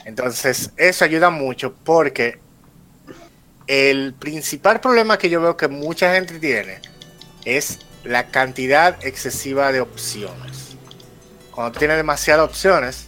Entonces, 0.05 0.71
eso 0.77 1.05
ayuda 1.05 1.29
mucho 1.29 1.73
porque 1.83 2.39
el 3.67 4.13
principal 4.13 4.79
problema 4.79 5.17
que 5.17 5.29
yo 5.29 5.41
veo 5.41 5.57
que 5.57 5.67
mucha 5.67 6.13
gente 6.13 6.39
tiene 6.39 6.79
es 7.45 7.79
la 8.03 8.27
cantidad 8.27 9.03
excesiva 9.05 9.71
de 9.71 9.81
opciones. 9.81 10.77
Cuando 11.51 11.77
tienes 11.77 11.97
demasiadas 11.97 12.47
opciones, 12.47 13.07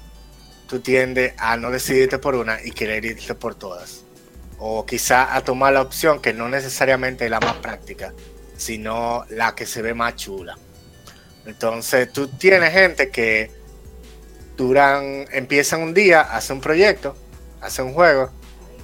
tú 0.68 0.80
tiendes 0.80 1.34
a 1.38 1.55
no 1.57 1.72
decidirte 1.72 2.18
por 2.18 2.36
una 2.36 2.60
y 2.64 2.72
querer 2.72 3.05
irte 3.05 3.34
por 3.34 3.55
todas. 3.55 4.03
O 4.60 4.86
quizá 4.86 5.36
a 5.36 5.41
tomar 5.41 5.74
la 5.74 5.82
opción 5.82 6.22
que 6.22 6.34
no 6.34 6.49
necesariamente 6.49 7.26
es 7.26 7.32
la 7.32 7.39
más 7.39 7.55
práctica, 7.55 8.14
sino 8.57 9.26
la 9.30 9.55
que 9.55 9.66
se 9.66 9.82
ve 9.82 9.93
más 9.93 10.16
chula. 10.16 10.57
Entonces 11.45 12.12
tú 12.12 12.28
tienes 12.28 12.74
gente 12.74 13.10
que 13.10 13.51
duran, 14.57 15.26
empiezan 15.32 15.82
un 15.82 15.93
día, 15.93 16.22
hacen 16.22 16.57
un 16.57 16.62
proyecto, 16.62 17.16
hacen 17.62 17.86
un 17.86 17.93
juego. 17.93 18.30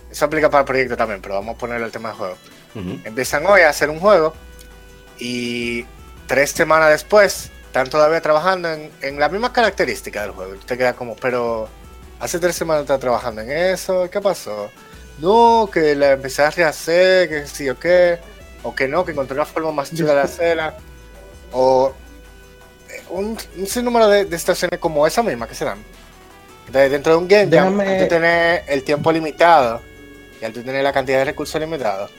Eso 0.10 0.26
aplica 0.26 0.50
para 0.50 0.62
el 0.62 0.66
proyecto 0.66 0.96
también, 0.96 1.22
pero 1.22 1.36
vamos 1.36 1.56
a 1.56 1.58
ponerle 1.58 1.86
el 1.86 1.92
tema 1.92 2.10
de 2.10 2.16
juego. 2.16 2.38
Empiezan 3.06 3.46
hoy 3.46 3.62
a 3.62 3.70
hacer 3.70 3.90
un 3.90 4.00
juego 4.00 4.34
y 5.18 5.86
tres 6.28 6.52
semanas 6.52 6.90
después 6.90 7.52
están 7.66 7.90
todavía 7.90 8.22
trabajando 8.22 8.72
en, 8.72 8.92
en 9.02 9.20
la 9.20 9.30
misma 9.30 9.54
característica 9.54 10.22
del 10.22 10.32
juego. 10.32 10.56
Y 10.56 10.58
te 10.60 10.78
quedas 10.78 10.96
como, 10.96 11.16
pero 11.16 11.70
hace 12.20 12.40
tres 12.40 12.56
semanas 12.56 12.84
estás 12.84 13.00
trabajando 13.00 13.42
en 13.42 13.52
eso, 13.52 14.10
¿qué 14.10 14.22
pasó? 14.22 14.70
No, 15.20 15.70
que 15.72 15.96
la 15.96 16.14
empecé 16.14 16.42
a 16.42 16.50
rehacer, 16.50 17.30
que 17.30 17.48
sí 17.48 17.70
o 17.70 17.80
qué, 17.80 18.20
o 18.64 18.76
que 18.76 18.88
no, 18.88 19.06
que 19.06 19.12
encontré 19.12 19.36
una 19.36 19.46
forma 19.46 19.72
más 19.72 19.94
chula 19.94 20.14
de 20.14 20.22
hacerla. 20.22 20.76
O 21.52 21.94
un, 23.10 23.38
un 23.58 23.68
sinnúmero 23.68 24.08
de, 24.08 24.26
de, 24.26 24.36
estaciones 24.36 24.80
como 24.80 25.06
esa 25.08 25.24
misma 25.24 25.48
que 25.48 25.56
se 25.56 25.66
dan. 25.66 25.80
Entonces, 26.68 26.92
dentro 26.92 27.14
de 27.14 27.20
un 27.20 27.28
game 27.28 27.50
jam, 27.50 27.80
al 27.80 28.00
tú 28.00 28.08
tener 28.08 28.64
el 28.68 28.84
tiempo 28.84 29.12
limitado 29.12 29.82
y 30.42 30.46
al 30.46 30.52
tú 30.52 30.64
tener 30.64 30.84
la 30.84 30.92
cantidad 30.92 31.20
de 31.20 31.26
recursos 31.26 31.62
limitados, 31.62 32.12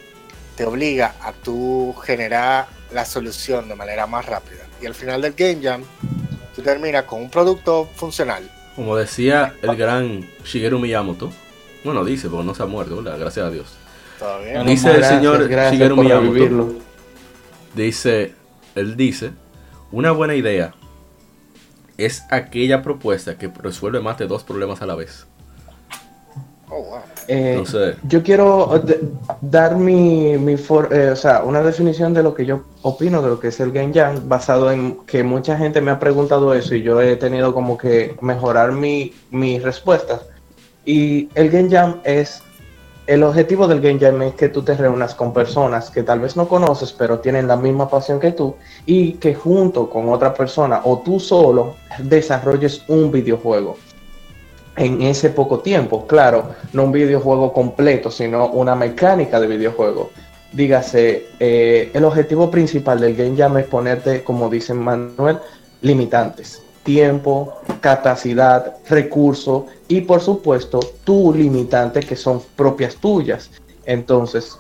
te 0.57 0.65
obliga 0.65 1.15
a 1.21 1.33
tú 1.33 1.95
generar 2.05 2.69
la 2.93 3.05
solución 3.05 3.69
de 3.69 3.75
manera 3.75 4.07
más 4.07 4.25
rápida. 4.27 4.63
Y 4.81 4.87
al 4.87 4.95
final 4.95 5.21
del 5.21 5.33
game 5.33 5.59
jam, 5.63 5.83
tú 6.55 6.63
terminas 6.63 7.05
con 7.05 7.23
un 7.23 7.31
producto 7.31 7.89
funcional. 7.97 8.49
Como 8.77 8.97
decía 8.97 9.55
el 9.63 9.75
gran 9.77 10.29
Shigeru 10.45 10.79
Miyamoto, 10.79 11.33
bueno, 11.87 12.05
dice, 12.05 12.29
porque 12.29 12.45
no 12.45 12.55
se 12.55 12.63
ha 12.63 12.67
muerto, 12.67 13.03
gracias 13.03 13.47
a 13.47 13.51
Dios. 13.51 13.67
Todavía. 14.19 14.63
Dice 14.63 14.91
el 14.95 15.05
señor 15.05 15.49
Shigeru 15.49 15.97
Miyamoto. 15.97 16.75
Dice, 17.75 18.35
él 18.75 18.97
dice 18.97 19.33
una 19.93 20.11
buena 20.11 20.35
idea 20.35 20.75
es 21.97 22.25
aquella 22.31 22.83
propuesta 22.83 23.39
que 23.39 23.49
resuelve 23.49 24.01
más 24.01 24.19
de 24.19 24.27
dos 24.27 24.45
problemas 24.45 24.83
a 24.83 24.87
la 24.87 24.95
vez. 24.95 25.27
Oh, 26.69 26.99
eh, 27.29 27.63
yo 28.09 28.23
quiero 28.23 28.83
dar 29.41 29.77
mi, 29.77 30.37
mi 30.37 30.55
eh, 30.55 31.11
o 31.13 31.17
sea, 31.17 31.45
una 31.45 31.63
definición 31.63 32.13
de 32.13 32.25
lo 32.25 32.35
que 32.35 32.45
yo 32.45 32.65
opino 32.83 33.23
de 33.23 33.29
lo 33.29 33.39
que 33.39 33.49
es 33.49 33.61
el 33.61 33.71
Game 33.71 33.95
Jam, 33.95 34.29
basado 34.29 34.71
en 34.73 34.99
que 35.07 35.23
mucha 35.23 35.57
gente 35.57 35.81
me 35.81 35.93
ha 35.93 35.99
preguntado 36.01 36.53
eso 36.55 36.75
y 36.75 36.83
yo 36.83 37.01
he 37.01 37.17
tenido 37.17 37.55
como 37.55 37.79
que 37.79 38.17
mejorar 38.21 38.73
mi, 38.73 39.15
mis 39.31 39.63
respuestas. 39.63 40.23
Y 40.87 41.29
el 41.35 41.51
Game 41.51 41.69
Jam 41.69 42.01
es 42.05 42.43
el 43.07 43.23
objetivo 43.23 43.69
del 43.69 43.81
Game 43.81 44.01
Jam 44.01 44.21
es 44.23 44.35
que 44.35 44.49
tú 44.49 44.63
te 44.63 44.75
reúnas 44.75 45.15
con 45.15 45.33
personas 45.33 45.91
que 45.91 46.03
tal 46.03 46.19
vez 46.19 46.37
no 46.37 46.49
conoces, 46.49 46.93
pero 46.93 47.21
tienen 47.21 47.47
la 47.47 47.57
misma 47.57 47.89
pasión 47.89 48.19
que 48.19 48.33
tú, 48.33 48.57
y 48.85 49.13
que 49.13 49.35
junto 49.35 49.89
con 49.89 50.09
otra 50.09 50.35
persona 50.35 50.81
o 50.83 50.99
tú 50.99 51.21
solo 51.21 51.77
desarrolles 51.99 52.83
un 52.89 53.13
videojuego. 53.13 53.77
En 54.77 55.03
ese 55.03 55.31
poco 55.31 55.61
tiempo, 55.61 56.07
claro, 56.07 56.51
no 56.73 56.85
un 56.85 56.93
videojuego 56.93 57.53
completo, 57.53 58.11
sino 58.11 58.49
una 58.49 58.75
mecánica 58.75 59.41
de 59.41 59.47
videojuego. 59.47 60.11
Dígase, 60.53 61.29
eh, 61.39 61.91
el 61.95 62.05
objetivo 62.05 62.51
principal 62.51 63.01
del 63.01 63.15
Game 63.15 63.37
Jam 63.37 63.57
es 63.59 63.67
ponerte, 63.67 64.25
como 64.25 64.51
dice 64.51 64.75
Manuel, 64.75 65.39
limitantes 65.81 66.66
tiempo, 66.87 67.53
capacidad, 67.81 68.77
recurso 68.89 69.67
y 69.89 70.01
por 70.03 70.21
supuesto 70.23 70.81
tu 71.05 71.35
limitante 71.35 72.01
que 72.01 72.17
son 72.17 72.41
propias 72.55 72.95
tuyas. 72.97 73.51
Entonces, 73.85 74.57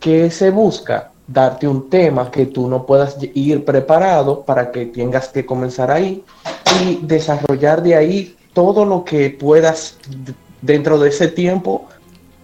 ¿qué 0.00 0.30
se 0.30 0.50
busca? 0.50 1.12
Darte 1.26 1.68
un 1.68 1.88
tema 1.88 2.30
que 2.30 2.46
tú 2.46 2.68
no 2.68 2.84
puedas 2.84 3.16
ir 3.34 3.64
preparado 3.64 4.42
para 4.42 4.72
que 4.72 4.86
tengas 4.86 5.28
que 5.28 5.46
comenzar 5.46 5.90
ahí 5.90 6.24
y 6.82 6.98
desarrollar 7.02 7.82
de 7.82 7.94
ahí 7.94 8.36
todo 8.52 8.84
lo 8.84 9.04
que 9.04 9.30
puedas 9.30 9.96
dentro 10.60 10.98
de 10.98 11.10
ese 11.10 11.28
tiempo, 11.28 11.86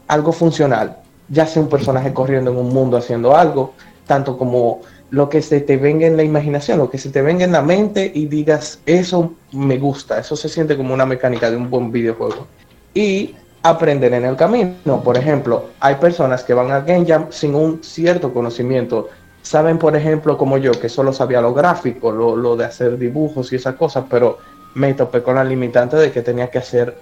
algo 0.06 0.32
funcional, 0.32 0.98
ya 1.28 1.46
sea 1.46 1.60
un 1.60 1.68
personaje 1.68 2.12
corriendo 2.12 2.52
en 2.52 2.58
un 2.58 2.68
mundo 2.68 2.96
haciendo 2.96 3.34
algo, 3.34 3.72
tanto 4.06 4.38
como 4.38 4.82
lo 5.14 5.28
que 5.28 5.42
se 5.42 5.60
te 5.60 5.76
venga 5.76 6.08
en 6.08 6.16
la 6.16 6.24
imaginación, 6.24 6.78
lo 6.78 6.90
que 6.90 6.98
se 6.98 7.08
te 7.08 7.22
venga 7.22 7.44
en 7.44 7.52
la 7.52 7.62
mente 7.62 8.10
y 8.12 8.26
digas, 8.26 8.80
eso 8.84 9.32
me 9.52 9.78
gusta, 9.78 10.18
eso 10.18 10.34
se 10.34 10.48
siente 10.48 10.76
como 10.76 10.92
una 10.92 11.06
mecánica 11.06 11.48
de 11.52 11.56
un 11.56 11.70
buen 11.70 11.92
videojuego. 11.92 12.48
Y 12.94 13.36
aprender 13.62 14.12
en 14.12 14.24
el 14.24 14.34
camino. 14.34 14.74
Por 15.04 15.16
ejemplo, 15.16 15.66
hay 15.78 15.94
personas 15.94 16.42
que 16.42 16.52
van 16.52 16.72
al 16.72 16.84
Game 16.84 17.06
Jam 17.06 17.26
sin 17.30 17.54
un 17.54 17.80
cierto 17.84 18.34
conocimiento. 18.34 19.08
Saben, 19.42 19.78
por 19.78 19.94
ejemplo, 19.94 20.36
como 20.36 20.58
yo, 20.58 20.72
que 20.72 20.88
solo 20.88 21.12
sabía 21.12 21.40
lo 21.40 21.54
gráfico, 21.54 22.10
lo, 22.10 22.34
lo 22.34 22.56
de 22.56 22.64
hacer 22.64 22.98
dibujos 22.98 23.52
y 23.52 23.56
esas 23.56 23.76
cosas, 23.76 24.06
pero 24.10 24.38
me 24.74 24.94
topé 24.94 25.22
con 25.22 25.36
la 25.36 25.44
limitante 25.44 25.96
de 25.96 26.10
que 26.10 26.22
tenía 26.22 26.50
que 26.50 26.58
hacer 26.58 26.98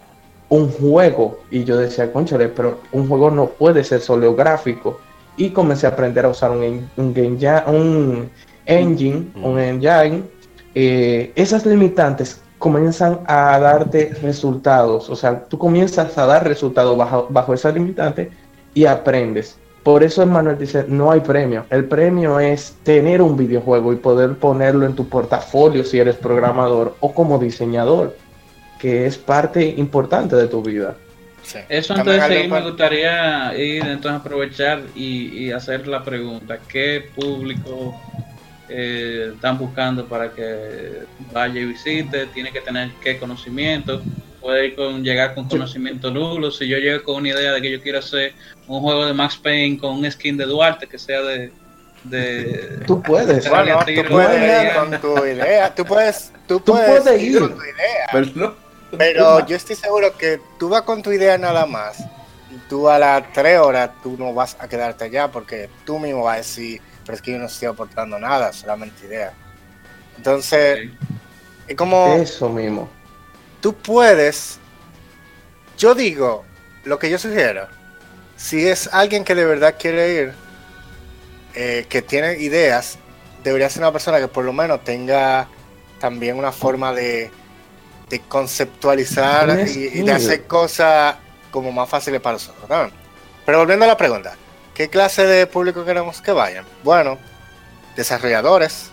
un 0.51 0.71
juego. 0.71 1.39
Y 1.51 1.65
yo 1.65 1.79
decía, 1.79 2.13
conchale, 2.13 2.49
pero 2.49 2.81
un 2.93 3.09
juego 3.09 3.31
no 3.31 3.47
puede 3.47 3.83
ser 3.85 4.03
solo 4.03 4.35
gráfico 4.35 5.01
y 5.37 5.51
comencé 5.51 5.87
a 5.87 5.91
aprender 5.91 6.25
a 6.25 6.29
usar 6.29 6.51
un, 6.51 6.89
un, 6.97 7.15
game, 7.15 7.39
un 7.67 8.31
engine, 8.67 9.31
un 9.43 9.59
engine. 9.59 10.23
Eh, 10.75 11.33
esas 11.35 11.67
limitantes 11.67 12.41
comienzan 12.59 13.21
a 13.27 13.59
darte 13.59 14.15
resultados, 14.23 15.11
o 15.11 15.17
sea, 15.17 15.45
tú 15.47 15.59
comienzas 15.59 16.17
a 16.17 16.27
dar 16.27 16.47
resultados 16.47 16.97
bajo, 16.97 17.27
bajo 17.29 17.55
esa 17.55 17.73
limitante 17.73 18.31
y 18.73 18.85
aprendes. 18.85 19.59
Por 19.83 20.05
eso 20.05 20.25
Manuel 20.25 20.59
dice, 20.59 20.85
no 20.87 21.11
hay 21.11 21.21
premio. 21.21 21.67
El 21.69 21.87
premio 21.87 22.39
es 22.39 22.77
tener 22.85 23.21
un 23.21 23.37
videojuego 23.37 23.93
y 23.93 23.97
poder 23.97 24.37
ponerlo 24.37 24.87
en 24.87 24.95
tu 24.95 25.09
portafolio 25.09 25.83
si 25.83 25.99
eres 25.99 26.15
programador 26.15 26.95
o 27.01 27.13
como 27.13 27.39
diseñador, 27.39 28.17
que 28.79 29.07
es 29.07 29.19
parte 29.19 29.75
importante 29.77 30.37
de 30.37 30.47
tu 30.47 30.63
vida. 30.63 30.95
Eso 31.69 31.95
antes 31.95 32.15
de 32.15 32.29
seguir 32.29 32.51
me 32.51 32.61
gustaría 32.63 33.57
ir 33.57 33.85
entonces 33.85 34.21
aprovechar 34.21 34.83
y, 34.95 35.51
hacer 35.51 35.87
la 35.87 36.03
pregunta, 36.03 36.59
¿qué 36.69 37.11
público 37.15 38.01
eh, 38.69 39.33
están 39.35 39.59
buscando 39.59 40.07
para 40.07 40.31
que 40.31 41.03
vaya 41.33 41.61
y 41.61 41.65
visite? 41.67 42.27
¿Tiene 42.27 42.53
que 42.53 42.61
tener 42.61 42.91
qué 43.03 43.19
conocimiento? 43.19 44.03
Puede 44.41 44.69
ir 44.69 44.77
con, 44.77 45.05
llegar 45.05 45.35
con 45.35 45.49
conocimiento 45.49 46.11
nulo. 46.11 46.51
Si 46.51 46.67
yo 46.67 46.79
llego 46.79 47.03
con 47.05 47.17
una 47.17 47.29
idea 47.29 47.53
de 47.53 47.63
que 47.63 47.71
yo 47.71 47.81
quiero 47.81 47.99
hacer 47.99 48.33
un 48.67 48.81
juego 48.81 49.07
de 49.07 49.13
Max 49.13 49.37
Payne 49.37 49.79
con 49.79 49.99
un 49.99 50.11
skin 50.11 50.37
de 50.37 50.47
Duarte 50.47 50.87
que 50.87 50.99
sea 50.99 51.23
de, 51.23 51.53
de 52.05 52.81
tú 52.87 53.01
puedes, 53.03 53.45
tú 53.45 53.51
puedes 53.51 53.89
ir 53.89 54.09
con 54.75 55.01
tu 55.01 55.27
idea, 55.27 55.75
tú 55.75 55.85
puedes, 55.85 56.33
tú, 56.49 56.61
puedes, 56.65 57.23
ir 57.23 57.39
con 57.39 57.55
tu 57.55 57.63
idea. 57.63 58.53
Pero 58.97 59.47
yo 59.47 59.57
estoy 59.57 59.77
seguro 59.77 60.17
que 60.17 60.41
tú 60.59 60.69
vas 60.69 60.83
con 60.83 61.03
tu 61.03 61.13
idea 61.13 61.39
nada 61.39 61.67
más. 61.67 61.99
Y 62.51 62.57
tú 62.69 62.89
a 62.89 62.99
las 62.99 63.33
tres 63.33 63.59
horas 63.59 63.91
tú 64.03 64.17
no 64.19 64.35
vas 64.35 64.57
a 64.61 64.69
quedarte 64.69 65.05
allá 65.05 65.29
porque 65.31 65.71
tú 65.85 65.99
mismo 65.99 66.25
vas 66.25 66.35
a 66.35 66.39
decir, 66.39 66.81
pero 67.05 67.17
es 67.17 67.23
que 67.23 67.33
yo 67.33 67.39
no 67.39 67.47
estoy 67.47 67.69
aportando 67.69 68.19
nada, 68.19 68.53
solamente 68.53 69.07
idea. 69.07 69.33
Entonces, 70.17 70.91
es 71.67 71.77
como... 71.77 72.15
Eso 72.15 72.49
mismo. 72.49 72.89
Tú 73.61 73.75
puedes... 73.75 74.59
Yo 75.79 75.95
digo, 75.95 76.45
lo 76.85 76.99
que 76.99 77.09
yo 77.09 77.19
sugiero, 77.19 77.67
si 78.37 78.69
es 78.69 78.89
alguien 78.93 79.25
que 79.25 79.35
de 79.35 79.47
verdad 79.47 79.77
quiere 79.79 80.15
ir, 80.15 80.33
eh, 81.55 81.87
que 81.89 82.03
tiene 82.03 82.39
ideas, 82.39 82.99
debería 83.43 83.71
ser 83.71 83.83
una 83.83 83.93
persona 83.93 84.19
que 84.19 84.29
por 84.29 84.45
lo 84.45 84.53
menos 84.53 84.85
tenga 84.85 85.49
también 85.99 86.37
una 86.37 86.53
forma 86.53 86.93
de 86.93 87.31
de 88.13 88.21
conceptualizar 88.21 89.67
y, 89.67 90.03
de 90.03 90.13
hacer 90.13 90.45
cosas 90.45 91.17
como 91.51 91.73
más 91.73 91.89
fáciles 91.89 92.21
para 92.21 92.35
nosotros. 92.35 92.93
Pero 93.47 93.59
volviendo 93.59 93.87
a 93.87 93.89
la 93.89 93.97
pregunta, 93.97 94.37
¿qué 94.75 94.91
clase 94.91 95.25
de 95.27 95.47
público 95.47 95.83
queremos 95.83 96.21
que 96.21 96.31
vayan? 96.31 96.67
Bueno, 96.85 97.17
desarrolladores, 97.97 98.91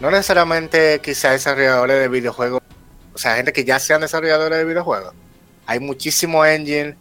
no 0.00 0.10
necesariamente 0.10 1.00
quizás 1.00 1.30
desarrolladores 1.30 2.00
de 2.00 2.08
videojuegos, 2.08 2.60
o 3.14 3.18
sea, 3.18 3.36
gente 3.36 3.52
que 3.52 3.64
ya 3.64 3.78
sean 3.78 4.00
desarrolladores 4.00 4.58
de 4.58 4.64
videojuegos. 4.64 5.14
Hay 5.64 5.78
muchísimos 5.78 6.44
engines 6.48 6.96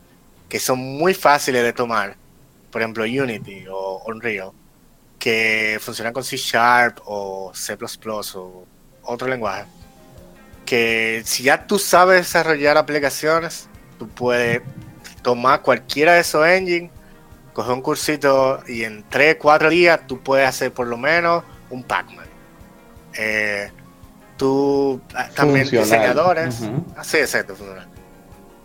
que 0.48 0.60
son 0.60 0.78
muy 0.78 1.16
fáciles 1.16 1.64
de 1.64 1.74
tomar, 1.74 2.16
por 2.70 2.84
ejemplo 2.84 3.06
Unity 3.06 3.66
o 3.72 4.04
Unreal, 4.06 4.52
que 5.18 5.80
funcionan 5.82 6.14
con 6.14 6.24
C 6.24 6.38
Sharp 6.38 7.00
o 7.06 7.52
C 7.56 7.76
o 8.36 8.66
otro 9.02 9.28
lenguaje 9.28 9.66
que 10.66 11.22
si 11.26 11.44
ya 11.44 11.66
tú 11.68 11.80
sabes 11.80 12.22
desarrollar 12.22 12.78
aplicaciones, 12.78 13.70
tú 13.98 14.10
puedes 14.10 14.62
tomar 15.22 15.62
cualquiera 15.62 16.14
de 16.14 16.22
esos 16.22 16.46
engines, 16.46 16.92
coger 17.54 17.74
un 17.74 17.82
cursito 17.82 18.62
y 18.68 18.84
en 18.84 19.04
3, 19.10 19.38
4 19.40 19.70
días 19.70 20.02
tú 20.08 20.22
puedes 20.22 20.48
hacer 20.48 20.74
por 20.74 20.88
lo 20.88 20.98
menos 20.98 21.44
un 21.70 21.84
Pac-Man. 21.84 22.26
Eh, 23.14 23.72
tú 24.38 25.02
ah, 25.14 25.30
también 25.34 25.70
diseñadores, 25.70 26.62
así 26.98 27.18
exacto, 27.18 27.56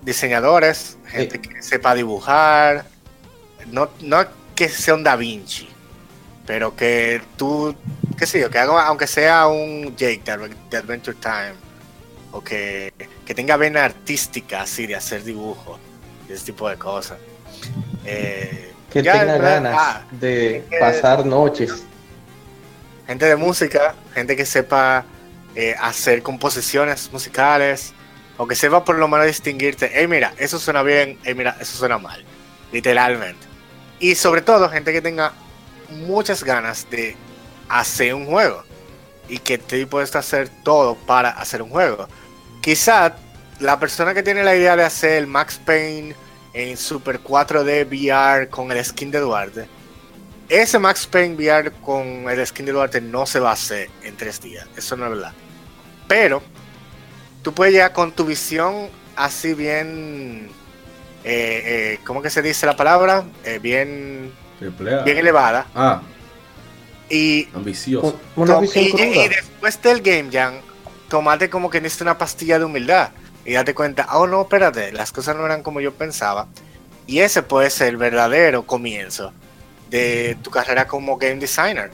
diseñadores, 0.03 0.99
gente 1.07 1.41
que 1.41 1.63
sepa 1.63 1.95
dibujar, 1.95 2.85
no, 3.71 3.91
no 4.01 4.25
que 4.57 4.69
sea 4.69 4.95
un 4.95 5.05
Da 5.05 5.15
Vinci, 5.15 5.69
pero 6.47 6.75
que 6.75 7.23
tú, 7.37 7.77
qué 8.19 8.27
sé 8.27 8.41
yo, 8.41 8.51
que 8.51 8.59
haga 8.59 8.87
aunque 8.87 9.07
sea 9.07 9.47
un 9.47 9.95
Jake 9.97 10.23
de 10.71 10.77
Adventure 10.77 11.17
Time 11.21 11.70
o 12.33 12.43
que, 12.43 12.93
tenga 13.35 13.57
vena 13.57 13.85
artística 13.85 14.63
así 14.63 14.87
de 14.87 14.97
hacer 14.97 15.23
dibujos 15.23 15.79
y 16.29 16.33
ese 16.33 16.47
tipo 16.47 16.69
de 16.69 16.77
cosas. 16.77 17.19
Eh, 18.05 18.73
que 18.91 19.03
tenga 19.03 19.39
ganas 19.39 19.77
ah, 19.79 20.03
de 20.11 20.65
pasar 20.79 21.25
noches. 21.25 21.85
Gente 23.07 23.27
de 23.27 23.37
música, 23.37 23.95
gente 24.15 24.37
que 24.37 24.47
sepa 24.47 25.05
eh, 25.55 25.75
hacer 25.81 26.23
composiciones 26.23 27.11
musicales, 27.13 27.93
o 28.37 28.47
que 28.47 28.55
sepa 28.55 28.85
por 28.85 28.97
lo 28.97 29.07
menos 29.07 29.27
distinguirte, 29.27 29.91
hey 29.93 30.07
mira, 30.09 30.33
eso 30.39 30.59
suena 30.59 30.83
bien, 30.83 31.19
hey 31.25 31.35
mira, 31.35 31.57
eso 31.61 31.77
suena 31.77 31.99
mal, 31.99 32.25
literalmente. 32.73 33.47
Y 33.99 34.15
sobre 34.15 34.41
todo 34.41 34.69
gente 34.71 34.95
que 34.95 35.03
tenga 35.03 35.35
muchas 35.91 36.43
ganas 36.43 36.89
de 36.89 37.17
hacer 37.69 38.15
un 38.15 38.25
juego 38.25 38.63
y 39.29 39.39
que 39.39 39.55
esté 39.55 39.77
dispuesto 39.77 40.17
a 40.17 40.21
hacer 40.21 40.49
todo 40.65 40.95
para 40.95 41.29
hacer 41.31 41.61
un 41.61 41.69
juego. 41.69 42.09
Quizá 42.61 43.15
la 43.59 43.79
persona 43.79 44.15
que 44.15 44.23
tiene 44.23 44.43
la 44.45 44.55
idea 44.55 44.77
de 44.77 44.85
hacer 44.85 45.13
el 45.13 45.27
Max 45.27 45.61
Payne 45.65 46.15
en 46.53 46.77
Super 46.77 47.21
4D 47.21 47.87
VR 47.87 48.49
con 48.49 48.71
el 48.73 48.85
skin 48.85 49.11
de 49.11 49.21
Duarte, 49.21 49.69
ese 50.49 50.79
Max 50.79 51.07
Payne 51.07 51.37
VR 51.37 51.71
con 51.73 52.29
el 52.29 52.47
skin 52.47 52.67
de 52.67 52.73
Duarte 52.73 53.01
no 53.01 53.25
se 53.25 53.39
va 53.39 53.51
a 53.51 53.53
hacer 53.55 53.89
en 54.03 54.17
tres 54.17 54.41
días, 54.41 54.67
eso 54.77 54.97
no 54.97 55.05
es 55.07 55.11
verdad. 55.13 55.33
Pero 56.09 56.43
tú 57.43 57.55
puedes 57.55 57.73
llegar 57.73 57.93
con 57.93 58.13
tu 58.13 58.25
visión 58.25 58.89
así 59.17 59.55
bien, 59.55 60.51
eh, 61.25 61.63
eh, 61.65 61.99
¿cómo 62.05 62.21
que 62.21 62.31
se 62.31 62.43
dice 62.43 62.67
la 62.67 62.77
palabra? 62.77 63.25
Eh, 63.45 63.59
bien, 63.63 64.33
bien 65.05 65.19
elevada. 65.19 65.67
Ah 65.75 66.03
y, 67.11 67.49
ambicioso. 67.55 68.19
y, 68.75 69.29
después 69.29 69.83
del 69.83 70.01
Game 70.01 70.29
Jam, 70.33 70.55
tomate 71.11 71.51
como 71.51 71.69
que 71.69 71.83
necesita 71.83 72.05
una 72.05 72.17
pastilla 72.17 72.59
de 72.59 72.65
humildad 72.65 73.11
y 73.45 73.53
date 73.53 73.75
cuenta, 73.75 74.07
oh 74.13 74.27
no, 74.27 74.43
espérate, 74.43 74.93
las 74.93 75.13
cosas 75.13 75.37
no 75.37 75.45
eran 75.45 75.63
como 75.63 75.83
yo 75.83 75.93
pensaba. 75.93 76.47
Y 77.07 77.19
ese 77.19 77.43
puede 77.43 77.69
ser 77.69 77.89
el 77.89 77.97
verdadero 77.99 78.65
comienzo 78.65 79.33
de 79.91 80.39
tu 80.43 80.51
carrera 80.51 80.87
como 80.87 81.19
game 81.19 81.37
designer. 81.37 81.91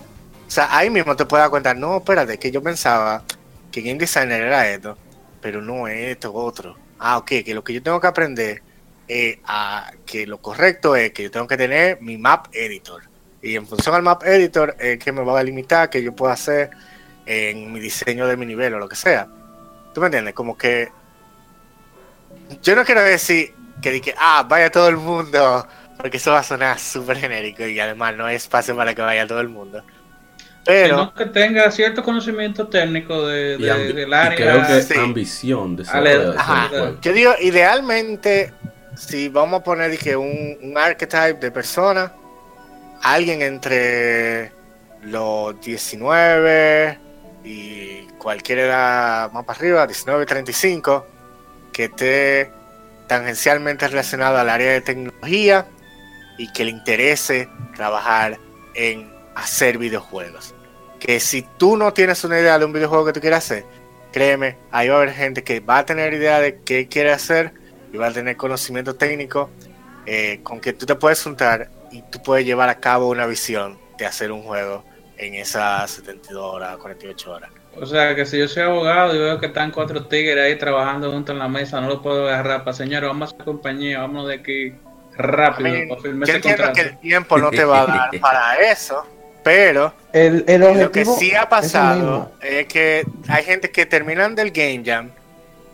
O 0.47 0.51
sea, 0.51 0.77
ahí 0.77 0.91
mismo 0.91 1.17
te 1.17 1.25
puedes 1.25 1.43
dar 1.43 1.51
cuenta, 1.51 1.75
no, 1.75 1.97
espérate, 1.97 2.39
que 2.39 2.53
yo 2.53 2.63
pensaba 2.63 3.25
que 3.73 3.81
game 3.81 3.99
designer 3.99 4.43
era 4.43 4.69
esto, 4.69 4.97
pero 5.41 5.61
no 5.61 5.89
es 5.89 6.13
esto 6.13 6.33
otro. 6.33 6.77
Ah, 6.99 7.19
ok, 7.19 7.27
que 7.45 7.55
lo 7.55 7.65
que 7.65 7.73
yo 7.73 7.83
tengo 7.83 8.01
que 8.01 8.07
aprender 8.07 8.63
es 9.09 9.39
a, 9.45 9.93
que 10.05 10.27
lo 10.27 10.39
correcto 10.39 10.95
es 10.95 11.13
que 11.13 11.25
yo 11.25 11.31
tengo 11.31 11.47
que 11.47 11.57
tener 11.57 12.01
mi 12.01 12.19
map 12.19 12.49
editor 12.53 13.03
y 13.47 13.55
en 13.55 13.67
función 13.67 13.95
al 13.95 14.03
map 14.03 14.25
editor 14.25 14.75
es 14.79 14.99
que 14.99 15.13
me 15.13 15.23
va 15.23 15.39
a 15.39 15.43
limitar 15.43 15.89
que 15.89 16.03
yo 16.03 16.15
pueda 16.15 16.33
hacer 16.33 16.71
en 17.27 17.73
mi 17.73 17.81
diseño 17.81 18.27
de 18.27 18.37
mi 18.37 18.47
nivel 18.47 18.75
o 18.75 18.79
lo 18.79 18.89
que 18.89 18.97
sea. 18.97 19.27
¿Tú 19.93 20.01
me 20.01 20.07
entiendes? 20.07 20.35
Como 20.35 20.57
que 20.57 20.89
yo 22.63 22.77
no 22.77 22.85
quiero 22.85 23.03
decir 23.03 23.53
que 23.83 23.91
dije, 23.91 24.15
ah, 24.19 24.45
vaya 24.49 24.71
todo 24.71 24.89
el 24.89 24.97
mundo, 24.97 25.67
porque 25.97 26.17
eso 26.19 26.33
va 26.33 26.41
a 26.41 26.45
sonar 26.45 26.79
súper 26.79 27.19
genérico 27.19 27.67
y 27.67 27.79
además 27.81 28.17
no 28.17 28.27
hay 28.27 28.37
espacio 28.37 28.77
para 28.77 28.95
que 28.95 29.03
vaya 29.03 29.27
todo 29.27 29.41
el 29.41 29.49
mundo. 29.49 29.83
Pero 30.65 31.15
que 31.15 31.27
tenga 31.27 31.71
cierto 31.71 32.03
conocimiento 32.03 32.67
técnico 32.67 33.27
de, 33.27 33.57
del 33.57 34.13
área. 34.13 34.37
creo 34.37 34.87
que 34.87 34.99
ambición 34.99 35.77
de 35.77 35.85
ser 35.85 36.35
Yo 37.01 37.13
digo, 37.13 37.35
idealmente, 37.41 38.53
si 38.97 39.29
vamos 39.29 39.61
a 39.61 39.65
poner 39.65 39.93
dije, 39.93 40.17
un, 40.17 40.59
un 40.61 40.77
archetype 40.77 41.35
de 41.35 41.51
persona, 41.53 42.13
alguien 43.01 43.43
entre 43.43 44.51
los 45.03 45.61
19 45.61 47.06
y 47.47 48.03
cualquier 48.19 48.59
edad 48.59 49.31
más 49.31 49.45
para 49.45 49.59
arriba, 49.59 49.87
19 49.87 50.25
y 50.25 50.27
35, 50.27 51.07
que 51.73 51.85
esté 51.85 52.51
tangencialmente 53.07 53.87
relacionado 53.87 54.37
al 54.37 54.49
área 54.49 54.73
de 54.73 54.81
tecnología 54.81 55.67
y 56.39 56.53
que 56.53 56.65
le 56.65 56.73
interese 56.73 57.49
trabajar 57.77 58.41
en 58.75 59.09
hacer 59.37 59.79
videojuegos. 59.79 60.55
que 60.99 61.21
si 61.21 61.43
tú 61.57 61.77
no 61.77 61.93
tienes 61.93 62.25
una 62.25 62.41
idea 62.41 62.59
de 62.59 62.65
un 62.65 62.73
videojuego 62.73 63.05
que 63.05 63.13
tú 63.13 63.21
quieras 63.21 63.45
hacer, 63.45 63.65
créeme, 64.13 64.57
ahí 64.73 64.89
va 64.89 64.95
a 64.95 64.99
haber 65.03 65.13
gente 65.13 65.45
que 65.45 65.61
va 65.61 65.79
a 65.79 65.87
tener 65.87 66.15
idea 66.15 66.41
de 66.41 66.59
qué 66.65 66.89
quiere 66.89 67.13
hacer 67.13 67.53
y 67.93 67.97
va 67.97 68.09
a 68.09 68.13
tener 68.13 68.37
conocimiento 68.37 68.97
técnico 68.97 69.51
eh, 70.07 70.41
con 70.43 70.59
que 70.59 70.73
tú 70.73 70.85
te 70.85 70.97
puedes 70.97 71.23
juntar 71.23 71.71
y 71.93 72.03
tú 72.03 72.21
puedes 72.23 72.45
llevar 72.45 72.71
a 72.71 72.81
cabo 72.81 73.09
una 73.09 73.27
visión 73.27 73.79
de 73.99 74.07
hacer 74.07 74.33
un 74.33 74.43
juego 74.43 74.85
en 75.19 75.35
esas 75.35 75.91
72 75.91 76.43
horas, 76.43 76.77
48 76.77 77.31
horas. 77.31 77.51
O 77.79 77.85
sea, 77.85 78.15
que 78.15 78.25
si 78.25 78.39
yo 78.39 78.49
soy 78.49 78.63
abogado 78.63 79.15
y 79.15 79.19
veo 79.19 79.39
que 79.39 79.47
están 79.47 79.71
cuatro 79.71 80.07
tigres 80.07 80.39
ahí 80.39 80.57
trabajando 80.57 81.13
junto 81.13 81.33
en 81.33 81.39
la 81.39 81.49
mesa, 81.49 81.81
no 81.81 81.89
lo 81.89 82.03
puedo 82.03 82.27
agarrar 82.27 82.65
para, 82.65 82.77
señores, 82.77 83.09
vamos 83.09 83.35
a 83.39 83.45
compañía, 83.45 84.01
vámonos 84.01 84.29
de 84.29 84.35
aquí 84.35 84.75
rápido. 85.17 85.97
yo 86.05 86.35
entiendo 86.35 86.73
que 86.73 86.81
el 86.81 86.99
tiempo 86.99 87.39
no 87.39 87.51
te 87.51 87.65
va 87.65 87.83
a 87.83 87.87
dar 87.87 88.11
para 88.21 88.57
eso, 88.61 89.07
pero 89.43 89.93
el, 90.13 90.45
lo 90.59 90.91
que 90.91 91.05
sí 91.05 91.35
ha 91.35 91.49
pasado 91.49 92.33
es, 92.41 92.67
que 92.67 93.07
hay 93.29 93.45
gente 93.45 93.71
que 93.71 93.85
terminan 93.85 94.35
del 94.35 94.51
Game 94.51 94.83
Jam 94.85 95.11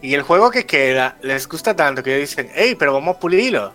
y 0.01 0.15
el 0.15 0.23
juego 0.23 0.51
que 0.51 0.67
queda 0.67 1.17
les 1.23 1.49
gusta 1.49 1.75
tanto 1.75 2.03
que 2.03 2.17
dicen, 2.19 2.51
hey, 2.55 2.77
pero 2.77 2.93
vamos 2.93 3.17
a 3.17 3.21
pulirlo. 3.21 3.73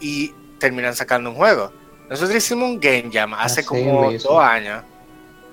Y 0.00 0.32
terminan 0.58 0.94
sacando 0.94 1.30
un 1.30 1.36
juego. 1.36 1.72
Nosotros 2.08 2.36
hicimos 2.36 2.70
un 2.70 2.80
Game 2.80 3.10
Jam 3.12 3.34
hace 3.34 3.64
como 3.64 4.10
dos 4.10 4.42
años 4.42 4.82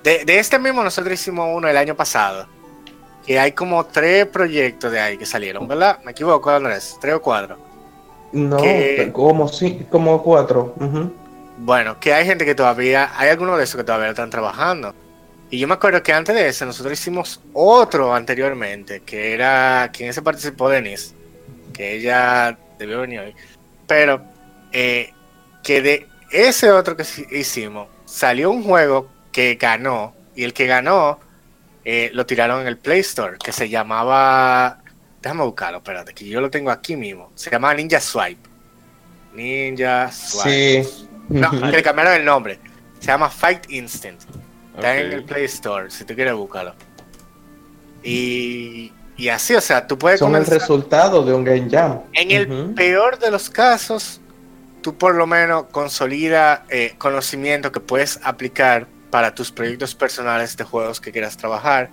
de, 0.06 0.38
este 0.38 0.58
mismo 0.58 0.82
nosotros 0.82 1.14
hicimos 1.14 1.48
uno 1.52 1.68
el 1.68 1.76
año 1.76 1.94
pasado. 1.94 2.46
Que 3.26 3.40
hay 3.40 3.52
como 3.52 3.84
tres 3.86 4.26
proyectos 4.26 4.92
de 4.92 5.00
ahí 5.00 5.18
que 5.18 5.26
salieron, 5.26 5.66
¿verdad? 5.66 5.98
Me 6.04 6.12
equivoco, 6.12 6.48
Andrés. 6.48 6.96
¿Tres 7.00 7.14
o 7.14 7.20
cuatro? 7.20 7.58
No, 8.30 8.58
como, 9.12 9.48
sí, 9.48 9.84
como 9.90 10.22
cuatro. 10.22 10.74
Bueno, 11.58 11.98
que 11.98 12.14
hay 12.14 12.24
gente 12.24 12.44
que 12.44 12.54
todavía, 12.54 13.10
hay 13.16 13.30
algunos 13.30 13.58
de 13.58 13.64
esos 13.64 13.76
que 13.76 13.84
todavía 13.84 14.10
están 14.10 14.30
trabajando. 14.30 14.94
Y 15.50 15.58
yo 15.58 15.66
me 15.66 15.74
acuerdo 15.74 16.02
que 16.02 16.12
antes 16.12 16.34
de 16.34 16.48
ese 16.48 16.66
nosotros 16.66 16.92
hicimos 16.92 17.40
otro 17.52 18.14
anteriormente, 18.14 19.00
que 19.00 19.32
era 19.32 19.90
quien 19.92 20.12
se 20.12 20.22
participó 20.22 20.68
Denise, 20.68 21.14
que 21.72 21.96
ella 21.96 22.56
debió 22.78 23.00
venir 23.00 23.20
hoy. 23.20 23.34
Pero 23.86 24.22
eh, 24.72 25.12
que 25.64 25.82
de 25.82 26.06
ese 26.30 26.70
otro 26.70 26.96
que 26.96 27.04
hicimos 27.30 27.88
salió 28.04 28.50
un 28.50 28.62
juego 28.62 29.15
que 29.36 29.56
ganó. 29.56 30.14
Y 30.34 30.44
el 30.44 30.54
que 30.54 30.66
ganó 30.66 31.20
eh, 31.84 32.10
lo 32.14 32.24
tiraron 32.24 32.62
en 32.62 32.68
el 32.68 32.78
Play 32.78 33.00
Store, 33.00 33.36
que 33.36 33.52
se 33.52 33.68
llamaba. 33.68 34.78
Déjame 35.20 35.44
buscarlo, 35.44 35.78
espérate, 35.78 36.14
que 36.14 36.26
yo 36.26 36.40
lo 36.40 36.48
tengo 36.48 36.70
aquí 36.70 36.96
mismo. 36.96 37.30
Se 37.34 37.50
llamaba 37.50 37.74
Ninja 37.74 38.00
Swipe. 38.00 38.48
Ninja 39.34 40.10
Swipe. 40.10 40.84
Sí. 40.84 41.08
No, 41.28 41.50
que 41.50 41.58
le 41.58 41.82
cambiaron 41.82 42.14
el 42.14 42.24
nombre. 42.24 42.58
Se 42.98 43.08
llama 43.08 43.28
Fight 43.28 43.70
Instant. 43.70 44.22
Está 44.74 44.96
en 44.96 45.12
el 45.12 45.24
Play 45.24 45.44
Store, 45.44 45.90
si 45.90 46.06
tú 46.06 46.14
quieres 46.14 46.32
buscarlo. 46.32 46.74
Y, 48.02 48.90
y 49.18 49.28
así, 49.28 49.54
o 49.54 49.60
sea, 49.60 49.86
tú 49.86 49.98
puedes. 49.98 50.18
Son 50.20 50.34
el 50.34 50.46
resultado 50.46 51.22
de 51.26 51.34
un 51.34 51.44
Game 51.44 51.68
Jam. 51.70 52.00
En 52.14 52.30
el 52.30 52.72
peor 52.74 53.18
de 53.18 53.30
los 53.30 53.50
casos, 53.50 54.18
tú 54.80 54.96
por 54.96 55.14
lo 55.14 55.26
menos 55.26 55.64
consolida 55.72 56.64
eh, 56.70 56.94
conocimiento 56.96 57.70
que 57.70 57.80
puedes 57.80 58.18
aplicar 58.22 58.95
para 59.10 59.34
tus 59.34 59.50
proyectos 59.50 59.94
personales 59.94 60.56
de 60.56 60.64
juegos 60.64 61.00
que 61.00 61.12
quieras 61.12 61.36
trabajar. 61.36 61.90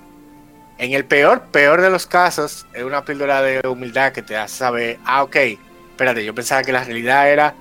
En 0.78 0.94
el 0.94 1.06
peor, 1.06 1.44
peor 1.52 1.82
de 1.82 1.90
los 1.90 2.08
casos, 2.08 2.66
es 2.74 2.84
una 2.84 3.06
píldora 3.06 3.42
de 3.42 3.68
humildad 3.68 4.12
que 4.12 4.22
te 4.22 4.36
hace 4.36 4.58
saber, 4.58 5.00
ah, 5.06 5.24
ok, 5.24 5.36
espérate, 5.92 6.26
yo 6.26 6.34
pensaba 6.34 6.64
que 6.64 6.72
la 6.72 6.84
realidad 6.84 7.30
era, 7.30 7.54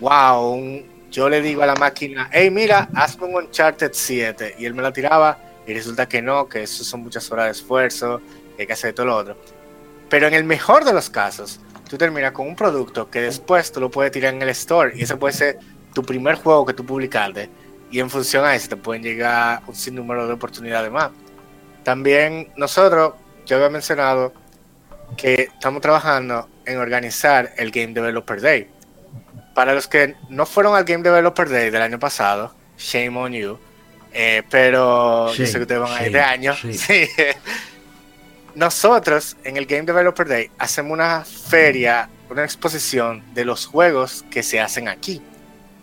wow, 0.00 0.84
yo 1.10 1.28
le 1.28 1.40
digo 1.40 1.62
a 1.62 1.66
la 1.66 1.74
máquina, 1.74 2.28
hey, 2.32 2.50
mira, 2.50 2.88
hazme 2.94 3.26
un 3.26 3.36
Uncharted 3.36 3.90
7, 3.92 4.56
y 4.58 4.66
él 4.66 4.74
me 4.74 4.82
la 4.82 4.92
tiraba, 4.92 5.38
y 5.66 5.72
resulta 5.72 6.06
que 6.06 6.20
no, 6.20 6.48
que 6.48 6.64
eso 6.64 6.84
son 6.84 7.02
muchas 7.02 7.30
horas 7.32 7.46
de 7.46 7.52
esfuerzo, 7.52 8.20
que 8.56 8.62
hay 8.62 8.66
que 8.66 8.72
hacer 8.74 8.94
todo 8.94 9.06
lo 9.06 9.16
otro. 9.16 9.36
Pero 10.10 10.26
en 10.26 10.34
el 10.34 10.44
mejor 10.44 10.84
de 10.84 10.92
los 10.92 11.08
casos, 11.08 11.60
tú 11.88 11.96
terminas 11.96 12.32
con 12.32 12.46
un 12.46 12.56
producto 12.56 13.10
que 13.10 13.22
después 13.22 13.72
tú 13.72 13.80
lo 13.80 13.90
puedes 13.90 14.12
tirar 14.12 14.34
en 14.34 14.42
el 14.42 14.50
store, 14.50 14.92
y 14.94 15.02
ese 15.02 15.16
puede 15.16 15.32
ser 15.32 15.58
tu 15.94 16.02
primer 16.02 16.36
juego 16.36 16.66
que 16.66 16.74
tú 16.74 16.84
publicaste 16.84 17.48
y 17.92 18.00
en 18.00 18.08
función 18.08 18.44
a 18.44 18.54
eso 18.54 18.70
te 18.70 18.76
pueden 18.76 19.02
llegar 19.02 19.62
un 19.66 19.74
sinnúmero 19.74 20.26
de 20.26 20.32
oportunidades 20.32 20.90
más. 20.90 21.10
También 21.84 22.50
nosotros, 22.56 23.14
yo 23.44 23.56
había 23.56 23.68
mencionado 23.68 24.32
que 25.16 25.50
estamos 25.54 25.82
trabajando 25.82 26.48
en 26.64 26.78
organizar 26.78 27.52
el 27.58 27.70
Game 27.70 27.92
Developer 27.92 28.40
Day. 28.40 28.68
Para 29.54 29.74
los 29.74 29.86
que 29.86 30.16
no 30.30 30.46
fueron 30.46 30.74
al 30.74 30.84
Game 30.84 31.02
Developer 31.02 31.50
Day 31.50 31.68
del 31.68 31.82
año 31.82 31.98
pasado, 31.98 32.54
shame 32.78 33.18
on 33.18 33.32
you, 33.32 33.58
eh, 34.10 34.42
pero 34.50 35.32
yo 35.34 35.46
sé 35.46 35.52
que 35.52 35.62
ustedes 35.62 35.80
van 35.82 35.92
a 35.92 36.06
ir 36.06 36.12
de 36.12 36.20
año. 36.20 36.54
Nosotros 38.54 39.36
en 39.44 39.58
el 39.58 39.66
Game 39.66 39.82
Developer 39.82 40.26
Day 40.26 40.50
hacemos 40.58 40.92
una 40.92 41.24
feria, 41.24 42.08
una 42.30 42.44
exposición 42.44 43.22
de 43.34 43.44
los 43.44 43.66
juegos 43.66 44.24
que 44.30 44.42
se 44.42 44.60
hacen 44.60 44.88
aquí. 44.88 45.20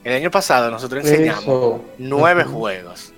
El 0.03 0.13
año 0.13 0.31
pasado 0.31 0.71
nosotros 0.71 1.05
enseñamos 1.05 1.81
nueve 1.97 2.45
juegos 2.45 3.13